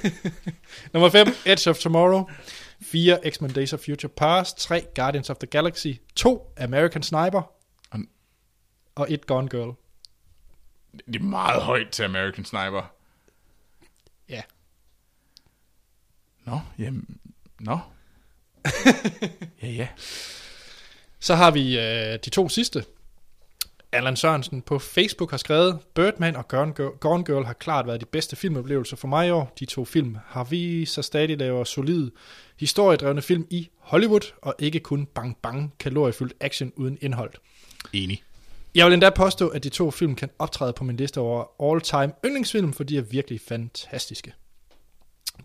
nummer 0.92 1.10
5. 1.10 1.26
Edge 1.46 1.70
of 1.70 1.76
Tomorrow. 1.78 2.30
4. 2.82 3.18
X-Men 3.30 3.50
Days 3.52 3.72
of 3.72 3.80
Future 3.80 4.08
Past. 4.08 4.58
3. 4.58 4.82
Guardians 4.94 5.30
of 5.30 5.36
the 5.36 5.46
Galaxy. 5.46 5.92
2. 6.16 6.52
American 6.58 7.02
Sniper. 7.02 7.42
Og- 7.90 8.00
Og 8.94 9.12
1. 9.12 9.26
Gone 9.26 9.48
Girl. 9.48 9.72
Det 11.06 11.16
er 11.16 11.24
meget 11.24 11.62
højt 11.62 11.88
til 11.90 12.02
American 12.02 12.44
Sniper. 12.44 12.92
Ja. 14.28 14.42
Nå, 16.44 16.60
jamen... 16.78 17.18
Nå. 17.60 17.78
ja, 19.62 19.68
ja. 19.68 19.88
Så 21.20 21.34
har 21.34 21.50
vi 21.50 21.78
øh, 21.78 22.18
de 22.24 22.30
to 22.30 22.48
sidste. 22.48 22.84
Allan 23.94 24.16
Sørensen 24.16 24.62
på 24.62 24.78
Facebook 24.78 25.30
har 25.30 25.38
skrevet, 25.38 25.78
Birdman 25.94 26.36
og 26.36 26.48
Gone 26.48 26.72
Girl, 26.72 26.98
Gone 27.00 27.24
Girl 27.24 27.44
har 27.44 27.52
klart 27.52 27.86
været 27.86 28.00
de 28.00 28.06
bedste 28.06 28.36
filmoplevelser 28.36 28.96
for 28.96 29.08
mig 29.08 29.28
i 29.28 29.30
år. 29.30 29.52
De 29.60 29.64
to 29.64 29.84
film 29.84 30.16
har 30.26 30.44
vist 30.44 30.94
sig 30.94 31.04
stadig 31.04 31.38
laver 31.38 31.64
solide, 31.64 32.10
historiedrevne 32.60 33.22
film 33.22 33.46
i 33.50 33.68
Hollywood, 33.78 34.32
og 34.42 34.54
ikke 34.58 34.80
kun 34.80 35.06
bang 35.06 35.36
bang 35.42 35.74
kaloriefyldt 35.78 36.34
action 36.40 36.72
uden 36.76 36.98
indhold. 37.00 37.32
Enig. 37.92 38.22
Jeg 38.74 38.86
vil 38.86 38.92
endda 38.92 39.10
påstå, 39.10 39.48
at 39.48 39.64
de 39.64 39.68
to 39.68 39.90
film 39.90 40.14
kan 40.14 40.30
optræde 40.38 40.72
på 40.72 40.84
min 40.84 40.96
liste 40.96 41.20
over 41.20 41.72
all-time 41.72 42.12
yndlingsfilm, 42.24 42.72
for 42.72 42.84
de 42.84 42.98
er 42.98 43.02
virkelig 43.02 43.40
fantastiske. 43.48 44.32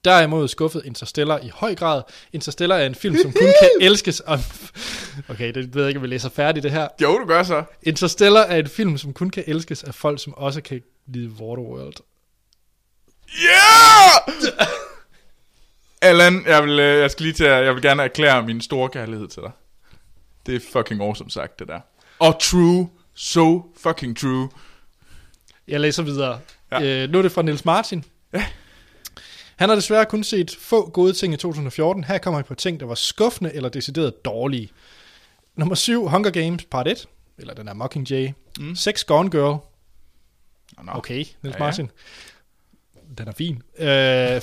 Derimod 0.06 0.48
skuffet 0.48 0.82
Interstellar 0.86 1.40
i 1.40 1.50
høj 1.54 1.76
grad. 1.76 2.02
Interstellar 2.34 2.76
er 2.76 2.86
en 2.86 2.96
film, 2.96 3.18
som 3.22 3.32
kun 3.32 3.48
kan 3.62 3.70
elskes 3.82 4.22
om... 4.26 4.40
Okay, 5.30 5.54
det 5.54 5.76
ved 5.76 5.82
jeg 5.82 5.90
ikke, 5.90 5.98
om 5.98 6.04
vi 6.04 6.08
læser 6.08 6.30
færdigt 6.30 6.64
det 6.64 6.72
her. 6.72 6.88
Jo, 7.02 7.20
du 7.20 7.26
gør 7.26 7.44
så. 7.44 7.64
Interstellar 7.84 8.42
er 8.42 8.58
en 8.58 8.68
film, 8.68 8.98
som 8.98 9.14
kun 9.14 9.30
kan 9.30 9.44
elskes 9.48 9.84
af 9.84 9.96
folk, 9.96 10.24
som 10.24 10.34
også 10.34 10.62
kan 10.62 10.82
lide 11.08 11.30
Waterworld. 11.30 11.94
Yeah! 13.42 14.36
Allan, 16.02 16.44
jeg, 16.48 16.64
vil, 16.64 16.80
øh, 16.80 17.00
jeg 17.00 17.12
skal 17.12 17.24
lige 17.24 17.34
til 17.34 17.46
jeg 17.46 17.76
vil 17.76 17.82
gerne 17.82 18.04
erklære 18.04 18.44
min 18.44 18.62
store 18.62 18.90
kærlighed 18.90 19.28
til 19.28 19.42
dig. 19.42 19.52
Det 20.46 20.56
er 20.56 20.60
fucking 20.74 21.02
awesome 21.02 21.32
sagt, 21.32 21.60
det 21.60 21.68
der. 21.68 21.80
Og 22.20 22.40
true. 22.40 22.90
So 23.14 23.74
fucking 23.78 24.18
true. 24.18 24.50
Jeg 25.68 25.80
læser 25.80 26.04
videre. 26.04 26.40
Ja. 26.72 26.80
Ja. 26.80 27.04
Øh, 27.04 27.10
nu 27.10 27.18
er 27.18 27.22
det 27.22 27.32
fra 27.32 27.42
Niels 27.42 27.66
Martin. 27.66 28.04
Ja. 28.34 28.46
Han 29.60 29.70
har 29.70 29.76
desværre 29.76 30.06
kun 30.06 30.24
set 30.24 30.56
få 30.60 30.90
gode 30.90 31.14
ting 31.14 31.34
i 31.34 31.38
2014. 31.38 32.04
Her 32.04 32.18
kommer 32.18 32.38
han 32.38 32.46
på 32.46 32.56
ting, 32.56 32.80
der 32.80 32.86
var 32.86 32.96
skuffende 32.96 33.54
eller 33.54 33.70
decideret 33.70 34.26
dårlige. 34.26 34.70
Nummer 35.56 35.76
7, 35.76 36.08
Hunger 36.08 36.32
Games 36.32 36.66
Part 36.66 36.88
1. 36.88 37.08
Eller 37.38 37.54
den 37.54 37.68
er 37.68 37.74
Mockingjay. 37.74 38.30
6, 38.76 39.04
Gone 39.04 39.30
Girl. 39.32 39.58
Nå, 40.78 40.84
nå. 40.84 40.92
Okay, 40.96 41.16
Niels 41.16 41.36
Ja, 41.44 41.50
ja. 41.50 41.60
Martin. 41.60 41.92
Den 43.18 43.28
er 43.28 43.32
fin. 43.32 43.62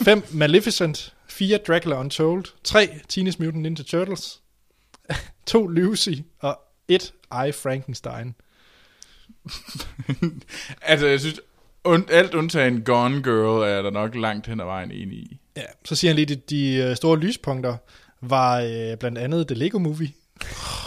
5, 0.05 0.24
Maleficent. 0.38 1.14
4, 1.28 1.59
Dracula 1.59 2.01
Untold. 2.01 2.44
3, 2.64 2.88
Teenage 3.09 3.36
Mutant 3.38 3.62
Ninja 3.62 3.84
Turtles. 3.84 4.40
2, 5.47 5.66
Lucy. 5.66 6.14
Og 6.38 6.59
1, 6.88 7.14
I, 7.48 7.52
Frankenstein. 7.52 8.34
Altså, 10.82 11.06
jeg 11.06 11.20
synes, 11.20 11.40
und, 11.86 12.10
alt 12.10 12.34
undtagen 12.34 12.84
Gone 12.84 13.22
Girl 13.22 13.68
er 13.68 13.82
der 13.82 13.90
nok 13.90 14.14
langt 14.14 14.46
hen 14.46 14.60
ad 14.60 14.64
vejen 14.64 14.90
enig 14.90 15.18
i. 15.18 15.40
Ja, 15.56 15.62
så 15.84 15.96
siger 15.96 16.10
han 16.10 16.16
lige, 16.16 16.32
at 16.32 16.50
de, 16.50 16.56
de 16.56 16.74
øh, 16.74 16.96
store 16.96 17.18
lyspunkter 17.18 17.76
var 18.20 18.60
øh, 18.60 18.96
blandt 18.96 19.18
andet 19.18 19.48
The 19.48 19.56
Lego 19.56 19.78
Movie. 19.78 20.12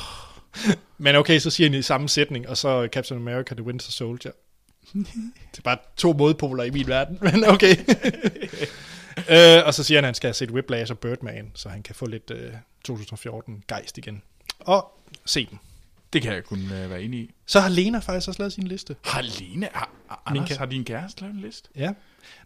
Men 0.98 1.16
okay, 1.16 1.40
så 1.40 1.50
siger 1.50 1.70
han 1.70 1.80
i 1.80 1.82
samme 1.82 2.10
sætning, 2.10 2.50
og 2.50 2.58
så 2.58 2.88
Captain 2.92 3.20
America 3.20 3.56
The 3.56 3.64
Winter 3.64 3.92
Soldier. 3.92 4.32
Det 5.52 5.58
er 5.58 5.62
bare 5.64 5.78
to 5.98 6.14
modpoler 6.14 6.64
i 6.64 6.70
min 6.70 6.88
verden, 6.88 7.18
men 7.32 7.46
okay. 7.46 7.76
øh, 9.30 9.66
og 9.66 9.74
så 9.74 9.84
siger 9.84 9.98
han, 9.98 10.04
at 10.04 10.08
han 10.08 10.14
skal 10.14 10.28
have 10.28 10.34
set 10.34 10.52
Whiplash 10.52 10.92
og 10.92 11.00
Birdman, 11.00 11.52
så 11.56 11.70
han 11.70 11.84
kan 11.84 11.96
få 11.96 12.06
lidt 12.08 12.32
øh, 12.32 12.52
2014 12.86 13.64
gejst 13.68 13.98
igen. 13.98 14.22
Og 14.60 14.92
se 15.26 15.48
dem. 15.52 15.58
Det 16.14 16.22
kan 16.22 16.34
jeg 16.34 16.44
kun 16.44 16.60
øh, 16.60 16.90
være 16.90 17.04
enig 17.04 17.20
i. 17.20 17.32
Så 17.46 17.60
har 17.60 17.70
Lena 17.70 18.00
faktisk 18.00 18.28
også 18.28 18.42
lavet 18.42 18.54
sin 18.54 18.68
liste. 18.68 18.96
Har 19.04 19.22
Lena, 19.22 19.70
har, 19.74 19.90
har, 20.08 20.22
Min 20.32 20.38
Anders, 20.42 20.52
kæ- 20.52 20.58
har 20.60 20.66
din 20.66 20.86
kæreste 20.86 21.22
lavet 21.22 21.34
en 21.36 21.42
liste? 21.42 21.70
Ja. 21.76 21.94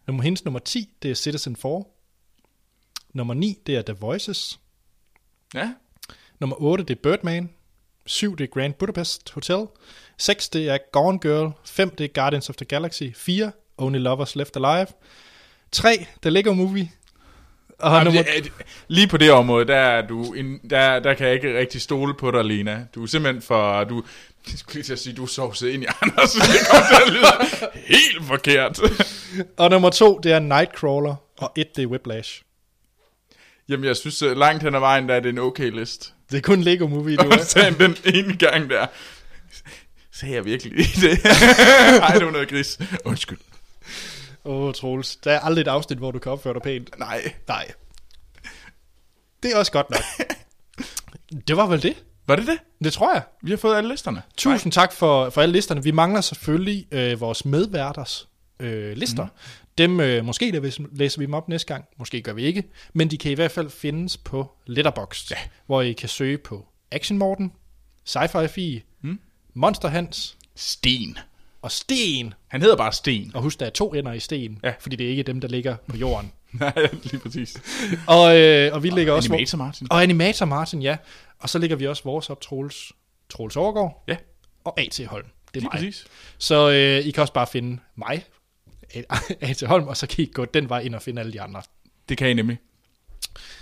Nummer, 0.08 0.24
hendes 0.24 0.46
nummer 0.46 0.60
10, 0.60 0.90
det 1.04 1.12
er 1.12 1.16
Citizen 1.16 1.56
4. 1.56 1.84
Nummer 3.14 3.34
9, 3.34 3.58
det 3.68 3.76
er 3.76 3.82
The 3.82 3.94
Voices. 3.94 4.60
Ja. 5.54 5.74
Nummer 6.40 6.62
8, 6.62 6.84
det 6.84 6.98
er 6.98 7.02
Birdman. 7.02 7.50
7, 8.06 8.36
det 8.36 8.44
er 8.44 8.48
Grand 8.48 8.74
Budapest 8.74 9.32
Hotel. 9.32 9.68
6, 10.18 10.50
det 10.50 10.70
er 10.70 10.78
Gone 10.92 11.20
Girl. 11.20 11.52
5, 11.66 11.90
det 11.96 12.04
er 12.04 12.08
Guardians 12.08 12.50
of 12.50 12.56
the 12.56 12.66
Galaxy. 12.66 13.04
4, 13.16 13.52
Only 13.78 14.00
Lovers 14.00 14.36
Left 14.36 14.56
Alive. 14.56 14.88
3, 15.72 16.08
The 16.22 16.30
Lego 16.30 16.54
Movie. 16.54 16.92
Og 17.80 17.92
Jamen, 17.92 18.06
nummer, 18.06 18.24
det, 18.24 18.52
lige 18.88 19.08
på 19.08 19.18
det 19.18 19.32
område, 19.32 19.68
der, 19.68 19.76
er 19.76 20.08
du 20.08 20.34
en, 20.34 20.60
der, 20.70 21.00
der 21.00 21.14
kan 21.14 21.28
jeg 21.28 21.36
ikke 21.36 21.58
rigtig 21.58 21.82
stole 21.82 22.14
på 22.14 22.32
dig, 22.32 22.46
Lena. 22.46 22.86
Du 22.96 23.04
er 23.04 23.08
simpelthen 23.08 23.42
for... 23.42 23.84
Du, 23.84 24.04
jeg 24.52 24.58
skulle 24.60 24.74
lige 24.74 24.84
til 24.84 24.94
at 24.94 25.00
sige, 25.00 25.16
du 25.16 25.24
er 25.24 25.28
sovset 25.28 25.70
ind 25.70 25.84
i 25.84 25.86
Anders. 26.02 26.32
Det 26.52 26.68
kommer 26.70 26.88
til 26.88 27.04
at 27.06 27.14
lyde 27.14 27.74
helt 27.86 28.26
forkert. 28.28 28.80
og 29.58 29.70
nummer 29.70 29.90
2, 29.90 30.20
det 30.24 30.32
er 30.32 30.40
Nightcrawler. 30.40 31.16
Og 31.38 31.52
1, 31.56 31.76
det 31.76 31.84
er 31.84 31.88
Whiplash. 31.88 32.42
Jamen, 33.70 33.86
jeg 33.86 33.96
synes, 33.96 34.22
øh, 34.22 34.38
langt 34.38 34.64
hen 34.64 34.76
ad 34.76 34.80
vejen, 34.80 35.10
der 35.10 35.16
er 35.16 35.20
det 35.20 35.30
en 35.30 35.40
okay 35.40 35.72
list. 35.72 36.14
Det 36.32 36.38
er 36.38 36.42
kun 36.42 36.62
Lego 36.62 36.88
Movie, 36.88 37.18
du 37.18 37.30
er. 37.30 37.76
Den 37.80 37.98
ene 38.16 38.38
gang 38.38 38.70
der. 38.70 38.86
Sagde 40.14 40.36
jeg 40.36 40.46
virkelig 40.46 40.74
det? 40.78 41.26
Ej, 42.02 42.14
det 42.14 42.26
var 42.26 42.32
noget 42.32 42.50
gris. 42.50 42.80
Undskyld. 43.06 43.38
Åh, 44.46 44.68
oh, 44.68 44.74
Troels. 44.74 45.16
Der 45.16 45.32
er 45.32 45.40
aldrig 45.40 45.62
et 45.62 45.68
afsnit, 45.68 45.98
hvor 45.98 46.12
du 46.12 46.20
kan 46.20 46.32
opføre 46.32 46.54
dig 46.54 46.62
pænt. 46.62 47.00
Nej. 47.00 47.34
Nej. 47.48 47.72
Det 49.44 49.52
er 49.52 49.58
også 49.58 49.72
godt 49.72 49.90
nok. 49.90 50.28
det 51.48 51.58
var 51.58 51.68
vel 51.68 51.84
det? 51.84 52.04
Var 52.28 52.36
det 52.36 52.48
det? 52.48 52.58
Det 52.84 52.94
tror 52.94 53.14
jeg. 53.14 53.24
Vi 53.42 53.50
har 53.50 53.58
fået 53.58 53.76
alle 53.76 53.90
listerne. 53.90 54.22
Tusind 54.38 54.72
tak 54.72 54.94
for, 54.94 55.30
for 55.30 55.42
alle 55.42 55.54
listerne. 55.54 55.84
Vi 55.84 55.92
mangler 55.92 56.22
selvfølgelig 56.22 56.88
øh, 56.92 57.22
vores 57.22 57.46
medværters 57.46 58.28
øh, 58.60 58.98
lister. 58.98 59.24
Mm. 59.24 59.30
Dem, 59.78 60.00
øh, 60.00 60.26
måske 60.26 60.52
læser, 60.52 60.84
læser 60.92 61.20
vi 61.20 61.26
dem 61.26 61.34
op 61.34 61.50
næste 61.50 61.74
gang, 61.74 61.86
måske 61.98 62.22
gør 62.22 62.34
vi 62.34 62.44
ikke, 62.44 62.64
men 62.94 63.12
de 63.12 63.18
kan 63.18 63.32
i 63.32 63.36
hvert 63.36 63.52
fald 63.52 63.70
findes 63.70 64.18
på 64.18 64.52
Letterboxd, 64.66 65.32
ja. 65.32 65.38
hvor 65.66 65.82
I 65.82 65.94
kan 65.94 66.10
søge 66.10 66.38
på 66.38 66.68
Action 66.92 67.18
Morten, 67.18 67.52
Sci-Fi 68.10 68.46
Fie, 68.46 68.82
mm. 69.02 69.20
Monster 69.54 69.88
Hans 69.88 70.38
Sten. 70.56 71.18
Og 71.64 71.72
Sten. 71.72 72.34
Han 72.48 72.62
hedder 72.62 72.76
bare 72.76 72.94
Sten. 72.94 73.32
Og 73.36 73.42
husk, 73.42 73.60
der 73.60 73.66
er 73.66 73.70
to 73.70 73.94
ender 73.94 74.14
i 74.14 74.20
Sten, 74.20 74.60
Ja. 74.64 74.74
fordi 74.80 74.96
det 74.96 75.06
er 75.06 75.10
ikke 75.10 75.24
dem, 75.24 75.42
der 75.42 75.48
ligger 75.48 75.76
på 75.88 75.98
jorden. 75.98 76.32
Nej, 76.60 76.74
lige 77.04 77.20
præcis. 77.20 77.58
og, 78.08 78.38
øh, 78.40 78.74
og 78.74 78.84
vi 78.84 78.90
ligger 78.90 79.14
også... 79.14 79.30
Animator 79.34 79.58
Martin. 79.58 79.88
Og 79.92 80.04
Animator 80.04 80.46
Martin, 80.46 80.82
ja. 80.82 80.98
Og 81.40 81.50
så 81.50 81.60
ligger 81.60 81.76
vi 81.76 81.88
også 81.88 82.04
vores 82.04 82.30
op, 82.30 82.42
Troels, 82.42 82.92
Troels 83.30 83.56
Overgaard 83.56 84.04
Ja, 84.08 84.16
og 84.64 84.80
A.T. 84.80 85.06
Holm. 85.08 85.26
Det 85.26 85.32
er 85.48 85.52
lige 85.54 85.64
mig. 85.64 85.72
præcis. 85.72 86.06
Så 86.38 86.70
øh, 86.72 87.06
I 87.08 87.12
kan 87.12 87.22
også 87.22 87.34
bare 87.34 87.48
finde 87.48 87.80
mig, 87.96 88.26
A.T. 89.42 89.62
Holm, 89.72 89.88
og 89.88 89.98
så 89.98 90.08
kan 90.08 90.24
I 90.24 90.32
gå 90.34 90.46
den 90.46 90.70
vej 90.70 90.80
ind 90.80 90.96
og 90.96 91.02
finde 91.02 91.20
alle 91.20 91.34
de 91.34 91.42
andre. 91.42 91.62
Det 92.10 92.18
kan 92.18 92.30
I 92.30 92.34
nemlig. 92.34 92.58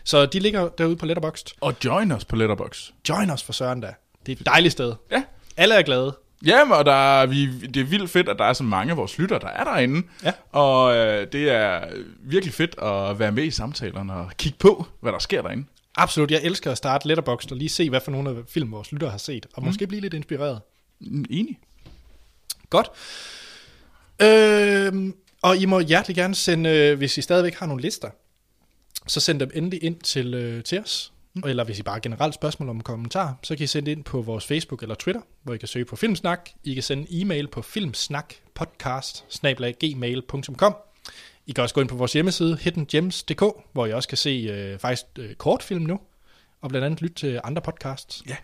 Så 0.04 0.26
de 0.26 0.40
ligger 0.40 0.70
derude 0.70 0.96
på 0.96 1.06
Letterboxd. 1.06 1.48
Og 1.62 1.76
join 1.86 2.12
os 2.12 2.26
på 2.26 2.36
Letterbox. 2.36 2.90
Join 3.10 3.30
os 3.30 3.44
for 3.44 3.54
søren 3.54 3.82
da. 3.82 3.94
Det 4.26 4.32
er 4.32 4.36
et 4.42 4.46
dejligt 4.46 4.72
sted. 4.72 4.94
Ja. 5.12 5.24
Alle 5.58 5.76
er 5.76 5.82
glade. 5.82 6.18
Jamen, 6.46 6.74
og 6.74 6.86
der 6.86 7.22
er, 7.22 7.26
vi, 7.26 7.58
det 7.68 7.78
er 7.78 7.84
vildt 7.84 8.10
fedt, 8.10 8.30
at 8.30 8.40
der 8.40 8.46
er 8.46 8.54
så 8.54 8.64
mange 8.64 8.92
af 8.92 8.98
vores 8.98 9.18
lytter, 9.18 9.40
der 9.40 9.48
er 9.48 9.64
derinde. 9.64 10.08
Ja. 10.24 10.34
Og 10.52 10.96
øh, 10.96 11.28
det 11.32 11.50
er 11.50 11.88
virkelig 12.20 12.54
fedt 12.54 12.76
at 12.82 13.20
være 13.20 13.32
med 13.32 13.44
i 13.44 13.52
samtalerne 13.52 14.14
og 14.14 14.32
kigge 14.38 14.58
på, 14.60 14.86
hvad 15.00 15.12
der 15.12 15.20
sker 15.20 15.42
derinde. 15.42 15.66
Absolut. 15.96 16.32
Jeg 16.32 16.42
elsker 16.44 16.72
at 16.72 16.78
starte 16.78 17.08
Letterboxd 17.08 17.52
og 17.52 17.58
lige 17.58 17.70
se, 17.70 17.90
hvad 17.90 18.02
for 18.02 18.12
nogle 18.12 18.30
af 18.30 18.36
film 18.50 18.72
vores 18.72 18.92
lyttere 18.92 19.12
har 19.12 19.18
set. 19.18 19.46
Og 19.54 19.62
mm. 19.62 19.68
måske 19.68 19.88
blive 19.88 20.02
lidt 20.02 20.14
inspireret. 20.14 20.62
Mm, 21.02 21.26
Enig. 21.30 21.60
Godt. 22.70 22.90
Øhm, 24.22 25.16
Og 25.42 25.58
I 25.58 25.66
må 25.66 25.80
hjertelig 25.80 26.16
gerne 26.16 26.36
sende, 26.36 26.70
øh, 26.70 26.98
hvis 26.98 27.18
I 27.18 27.22
stadigvæk 27.22 27.56
har 27.56 27.66
nogle 27.66 27.82
lister, 27.82 28.10
så 29.08 29.20
send 29.20 29.40
dem 29.40 29.52
endelig 29.54 29.84
ind 29.84 30.00
til, 30.00 30.34
øh, 30.34 30.64
til 30.64 30.80
os. 30.80 31.14
Mm. 31.34 31.50
Eller 31.50 31.64
hvis 31.64 31.80
I 31.80 31.84
bare 31.84 32.00
generelt 32.00 32.34
spørgsmål 32.34 32.70
om 32.70 32.82
kommentar, 32.82 33.38
så 33.44 33.56
kan 33.56 33.64
I 33.64 33.68
sende 33.68 33.86
det 33.86 33.98
ind 33.98 34.04
på 34.04 34.22
vores 34.22 34.46
Facebook 34.46 34.82
eller 34.82 34.96
Twitter, 34.96 35.22
hvor 35.44 35.54
I 35.54 35.58
kan 35.58 35.68
søge 35.68 35.86
på 35.86 35.96
Filmsnak. 35.96 36.50
I 36.64 36.74
kan 36.74 36.84
sende 36.84 37.22
e-mail 37.22 37.48
på 37.48 37.62
filmsnakpodcast 37.62 39.26
gmail.com. 39.80 40.76
I 41.48 41.52
kan 41.52 41.62
også 41.62 41.76
gå 41.76 41.82
ind 41.82 41.90
på 41.90 41.96
vores 41.96 42.14
hjemmeside 42.14 42.58
hiddengems.dk, 42.62 43.44
hvor 43.74 43.86
I 43.86 43.94
også 43.94 44.10
kan 44.10 44.18
se 44.18 44.30
øh, 44.30 44.80
faktisk 44.80 45.06
øh, 45.20 45.36
kortfilm 45.36 45.82
nu, 45.82 46.00
og 46.62 46.70
blandt 46.70 46.86
andet 46.86 47.02
lytte 47.02 47.16
til 47.16 47.42
andre 47.44 47.62
podcasts. 47.62 48.24
Ja. 48.28 48.36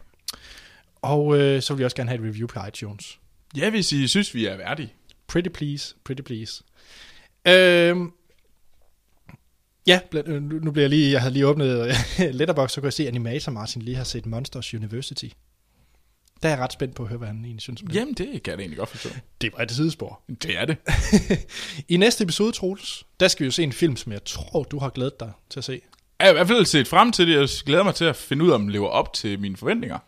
Og 1.02 1.40
øh, 1.40 1.62
så 1.62 1.74
vil 1.74 1.80
vi 1.80 1.86
også 1.86 1.96
gerne 1.96 2.10
have 2.10 2.22
et 2.22 2.30
review 2.30 2.48
på 2.48 2.60
iTunes. 2.68 3.20
Ja, 3.58 3.70
hvis 3.70 3.92
I 3.92 4.08
synes, 4.08 4.36
vi 4.36 4.46
er 4.46 4.58
værdige. 4.58 4.94
Pretty 5.28 5.50
please, 5.50 5.96
pretty 6.04 6.22
please. 6.22 6.64
Øhm, 7.48 8.12
ja, 9.88 10.00
øh, 10.14 10.44
nu 10.44 10.72
bliver 10.72 10.84
jeg 10.84 10.90
lige, 10.90 11.12
jeg 11.12 11.22
havde 11.22 11.34
lige 11.34 11.48
åbnet 11.48 11.96
Letterboxd, 12.38 12.74
så 12.74 12.82
kunne 12.82 12.86
jeg 12.86 12.94
se, 12.94 13.04
at 13.04 13.08
Animator 13.08 13.52
Martin 13.52 13.82
lige 13.82 13.98
har 13.98 14.04
set 14.04 14.26
Monsters 14.26 14.74
University. 14.74 15.28
Der 16.44 16.50
er 16.50 16.54
jeg 16.54 16.64
ret 16.64 16.74
spændt 16.74 16.96
på 16.96 17.04
at 17.04 17.10
høre, 17.10 17.18
hvad 17.18 17.28
han 17.28 17.46
egentlig 17.46 17.62
synes 17.62 17.82
om 17.82 17.88
det. 17.88 17.96
Jamen, 17.96 18.14
det 18.14 18.44
kan 18.44 18.52
jeg 18.52 18.58
da 18.58 18.62
egentlig 18.62 18.78
godt 18.78 18.90
forstå. 18.90 19.10
Det 19.42 19.54
var 19.58 19.64
et 19.64 19.72
sidespor. 19.72 20.22
Det 20.42 20.58
er 20.58 20.66
det. 20.66 20.78
I 21.94 21.98
næste 21.98 22.24
episode, 22.24 22.52
Troels, 22.52 23.06
der 23.20 23.28
skal 23.28 23.44
vi 23.44 23.46
jo 23.46 23.52
se 23.52 23.64
en 23.64 23.74
film, 23.74 23.96
som 23.96 24.12
jeg 24.12 24.24
tror, 24.26 24.64
du 24.64 24.80
har 24.80 24.90
glædet 24.90 25.20
dig 25.20 25.32
til 25.50 25.60
at 25.60 25.64
se. 25.64 25.82
Jeg 26.20 26.26
har 26.26 26.30
i 26.30 26.34
hvert 26.34 26.48
fald 26.48 26.66
set 26.66 26.88
frem 26.88 27.12
til 27.12 27.28
det. 27.28 27.40
Jeg 27.40 27.50
glæder 27.66 27.84
mig 27.84 27.96
til 27.96 28.06
at 28.06 28.16
finde 28.16 28.46
ud 28.46 28.50
af, 28.50 28.56
om 28.56 28.62
den 28.62 28.72
lever 28.72 28.88
op 28.88 29.14
til 29.14 29.40
mine 29.40 29.58
forventninger. 29.58 30.00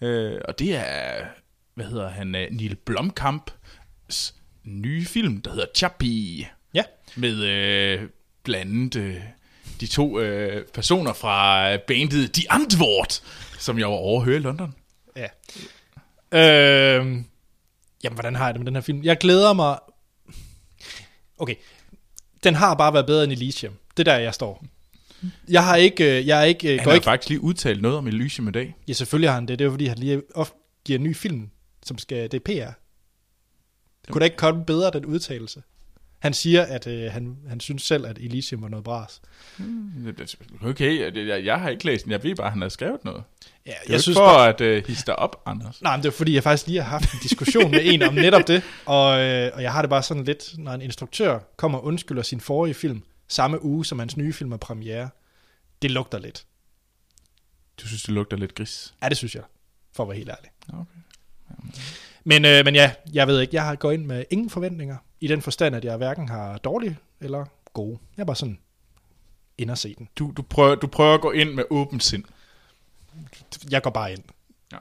Øh, 0.00 0.40
og 0.48 0.58
det 0.58 0.76
er, 0.76 1.26
hvad 1.74 1.86
hedder 1.86 2.08
han, 2.08 2.34
øh, 2.34 2.46
Neil 2.50 2.76
Blomkamps 2.76 4.34
nye 4.64 5.04
film, 5.04 5.40
der 5.40 5.50
hedder 5.50 5.66
Chappie. 5.74 6.48
Ja. 6.74 6.82
Med 7.16 7.44
øh, 7.44 8.02
blandt 8.48 8.72
andet 8.96 8.96
øh, 8.96 9.20
de 9.80 9.86
to 9.86 10.20
øh, 10.20 10.66
personer 10.66 11.12
fra 11.12 11.72
øh, 11.72 11.78
bandet 11.80 12.32
The 12.32 12.44
Antwort, 12.52 13.22
som 13.58 13.78
jeg 13.78 13.86
var 13.88 13.94
overhøre 13.94 14.36
i 14.36 14.38
London. 14.38 14.74
Ja. 15.16 15.26
Øhm, 16.32 17.24
jamen, 18.04 18.14
hvordan 18.16 18.34
har 18.36 18.44
jeg 18.44 18.54
det 18.54 18.60
med 18.60 18.66
den 18.66 18.74
her 18.74 18.80
film? 18.80 19.02
Jeg 19.02 19.18
glæder 19.18 19.52
mig... 19.52 19.78
Okay. 21.38 21.54
Den 22.44 22.54
har 22.54 22.74
bare 22.74 22.92
været 22.92 23.06
bedre 23.06 23.24
end 23.24 23.32
Elysium. 23.32 23.74
Det 23.96 24.08
er 24.08 24.12
der, 24.12 24.18
jeg 24.18 24.34
står. 24.34 24.64
Jeg 25.48 25.64
har 25.64 25.76
ikke... 25.76 26.18
øh, 26.18 26.26
Jeg 26.26 26.40
er 26.40 26.44
ikke, 26.44 26.68
Han 26.68 26.78
går 26.78 26.90
har 26.90 26.94
ikke 26.94 27.04
faktisk 27.04 27.28
lige 27.28 27.40
udtalt 27.40 27.82
noget 27.82 27.98
om 27.98 28.06
Elysium 28.06 28.48
i 28.48 28.50
dag. 28.52 28.74
Ja, 28.88 28.92
selvfølgelig 28.92 29.30
har 29.30 29.34
han 29.34 29.46
det. 29.48 29.58
Det 29.58 29.64
er 29.64 29.66
jo 29.66 29.72
fordi, 29.72 29.86
han 29.86 29.98
lige 29.98 30.22
ofte 30.34 30.56
giver 30.84 30.98
en 30.98 31.04
ny 31.04 31.16
film, 31.16 31.50
som 31.86 31.98
skal... 31.98 32.30
Det 32.30 32.34
er 32.34 32.40
PR. 32.44 32.72
Det 34.02 34.12
kunne 34.12 34.20
da 34.20 34.24
ikke 34.24 34.36
komme 34.36 34.64
bedre, 34.64 34.90
den 34.90 35.04
udtalelse. 35.06 35.62
Han 36.18 36.32
siger, 36.32 36.62
at 36.62 36.86
øh, 36.86 37.12
han, 37.12 37.36
han 37.48 37.60
synes 37.60 37.82
selv, 37.82 38.06
at 38.06 38.18
Elysium 38.18 38.62
var 38.62 38.68
noget 38.68 38.84
bras. 38.84 39.20
Okay, 40.62 41.16
jeg, 41.28 41.44
jeg, 41.44 41.60
har 41.60 41.68
ikke 41.68 41.84
læst 41.84 42.04
den. 42.04 42.12
Jeg 42.12 42.22
ved 42.22 42.34
bare, 42.34 42.46
at 42.46 42.52
han 42.52 42.62
har 42.62 42.68
skrevet 42.68 43.04
noget. 43.04 43.22
Ja, 43.66 43.70
det 43.70 43.88
er 43.88 43.92
jeg 43.92 44.00
synes 44.00 44.18
for 44.18 44.26
bare... 44.26 44.48
at 44.48 44.78
uh, 44.78 44.86
hisse 44.86 45.06
dig 45.06 45.16
op, 45.16 45.42
Anders. 45.46 45.82
Nej, 45.82 45.96
men 45.96 46.02
det 46.02 46.08
er 46.08 46.12
fordi, 46.12 46.34
jeg 46.34 46.42
faktisk 46.42 46.66
lige 46.66 46.82
har 46.82 46.90
haft 46.90 47.12
en 47.12 47.18
diskussion 47.22 47.70
med 47.70 47.80
en 47.82 48.02
om 48.02 48.14
netop 48.14 48.48
det, 48.48 48.62
og, 48.86 49.20
øh, 49.20 49.50
og 49.54 49.62
jeg 49.62 49.72
har 49.72 49.82
det 49.82 49.90
bare 49.90 50.02
sådan 50.02 50.24
lidt, 50.24 50.58
når 50.58 50.72
en 50.72 50.82
instruktør 50.82 51.38
kommer 51.56 51.78
og 51.78 51.84
undskylder 51.84 52.22
sin 52.22 52.40
forrige 52.40 52.74
film, 52.74 53.02
samme 53.28 53.64
uge 53.64 53.84
som 53.84 53.98
hans 53.98 54.16
nye 54.16 54.32
film 54.32 54.52
er 54.52 54.56
premiere, 54.56 55.08
det 55.82 55.90
lugter 55.90 56.18
lidt. 56.18 56.44
Du 57.80 57.86
synes, 57.86 58.02
det 58.02 58.14
lugter 58.14 58.36
lidt 58.36 58.54
gris? 58.54 58.94
Ja, 59.02 59.08
det 59.08 59.16
synes 59.16 59.34
jeg, 59.34 59.42
for 59.92 60.02
at 60.02 60.08
være 60.08 60.16
helt 60.16 60.30
ærlig. 60.30 60.50
Okay. 60.68 61.00
Jamen. 61.50 61.74
Men, 62.24 62.44
øh, 62.44 62.64
men 62.64 62.74
ja, 62.74 62.92
jeg 63.12 63.26
ved 63.26 63.40
ikke, 63.40 63.54
jeg 63.54 63.64
har 63.64 63.74
gået 63.74 63.94
ind 63.94 64.06
med 64.06 64.24
ingen 64.30 64.50
forventninger, 64.50 64.96
i 65.20 65.26
den 65.26 65.42
forstand, 65.42 65.76
at 65.76 65.84
jeg 65.84 65.96
hverken 65.96 66.28
har 66.28 66.58
dårlige 66.58 66.98
eller 67.20 67.44
gode. 67.72 67.98
Jeg 68.16 68.22
er 68.22 68.26
bare 68.26 68.36
sådan 68.36 68.58
ind 69.58 69.70
og 69.70 69.78
se 69.78 69.94
den. 69.98 70.08
Du, 70.18 70.32
du, 70.36 70.42
prøver, 70.42 70.74
du 70.74 70.86
prøver 70.86 71.14
at 71.14 71.20
gå 71.20 71.30
ind 71.30 71.54
med 71.54 71.64
åbent 71.70 72.04
sind. 72.04 72.24
Jeg 73.70 73.82
går 73.82 73.90
bare 73.90 74.12
ind. 74.12 74.22
Ja. 74.72 74.78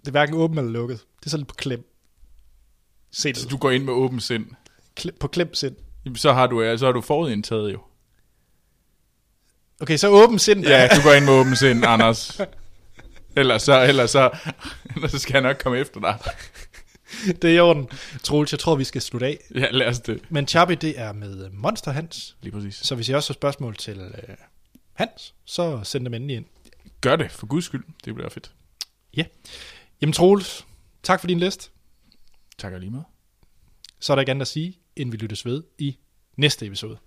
Det 0.00 0.06
er 0.06 0.10
hverken 0.10 0.34
åbent 0.34 0.58
eller 0.58 0.72
lukket. 0.72 1.00
Det 1.20 1.26
er 1.26 1.30
så 1.30 1.36
lidt 1.36 1.48
på 1.48 1.54
klem. 1.54 1.94
Se 3.10 3.28
det. 3.28 3.36
Så 3.36 3.48
du 3.48 3.56
går 3.56 3.70
ind 3.70 3.84
med 3.84 3.92
åbent 3.92 4.22
sind? 4.22 4.46
Klem, 4.94 5.16
på 5.20 5.28
klem 5.28 5.54
sind. 5.54 5.76
Jamen, 6.04 6.16
så 6.16 6.32
har 6.32 6.46
du, 6.46 6.78
så 6.78 6.86
har 6.86 6.92
du 6.92 7.00
forudindtaget 7.00 7.72
jo. 7.72 7.80
Okay, 9.80 9.96
så 9.96 10.08
åben 10.08 10.38
sind. 10.38 10.64
Ja, 10.64 10.88
du 10.96 11.02
går 11.02 11.12
ind 11.12 11.24
med 11.24 11.32
åben 11.32 11.56
sind, 11.56 11.84
Anders. 11.84 12.40
Ellers 13.36 13.62
så, 13.62 13.82
ellers 13.82 14.10
så, 14.10 14.30
ellers 14.96 15.10
så 15.10 15.18
skal 15.18 15.32
jeg 15.32 15.42
nok 15.42 15.56
komme 15.62 15.78
efter 15.78 16.00
dig. 16.00 16.18
det 17.42 17.44
er 17.44 17.54
i 17.54 17.60
orden. 17.60 17.88
Troels, 18.22 18.52
jeg 18.52 18.58
tror, 18.58 18.76
vi 18.76 18.84
skal 18.84 19.02
slutte 19.02 19.26
af. 19.26 19.38
Ja, 19.54 19.70
lad 19.70 19.86
os 19.86 20.00
det. 20.00 20.20
Men 20.28 20.48
Chappie, 20.48 20.76
det 20.76 21.00
er 21.00 21.12
med 21.12 21.50
Monster 21.50 21.90
Hans. 21.90 22.36
Lige 22.42 22.52
præcis. 22.52 22.74
Så 22.74 22.94
hvis 22.94 23.08
I 23.08 23.12
også 23.12 23.32
har 23.32 23.34
spørgsmål 23.34 23.76
til 23.76 23.98
øh, 23.98 24.36
Hans, 24.92 25.34
så 25.44 25.80
send 25.84 26.04
dem 26.04 26.14
endelig 26.14 26.36
ind. 26.36 26.44
Gør 27.00 27.16
det, 27.16 27.30
for 27.30 27.46
guds 27.46 27.64
skyld. 27.64 27.84
Det 28.04 28.14
bliver 28.14 28.28
fedt. 28.28 28.52
Ja. 29.16 29.24
Jamen 30.00 30.12
Troels, 30.12 30.66
tak 31.02 31.20
for 31.20 31.26
din 31.26 31.38
list. 31.38 31.70
Tak 32.58 32.72
lige 32.80 32.90
med. 32.90 33.00
Så 34.00 34.12
er 34.12 34.14
der 34.14 34.20
ikke 34.20 34.30
andet 34.30 34.40
at 34.42 34.48
sige, 34.48 34.78
inden 34.96 35.12
vi 35.12 35.16
lyttes 35.16 35.44
ved 35.44 35.62
i 35.78 35.96
næste 36.36 36.66
episode. 36.66 36.98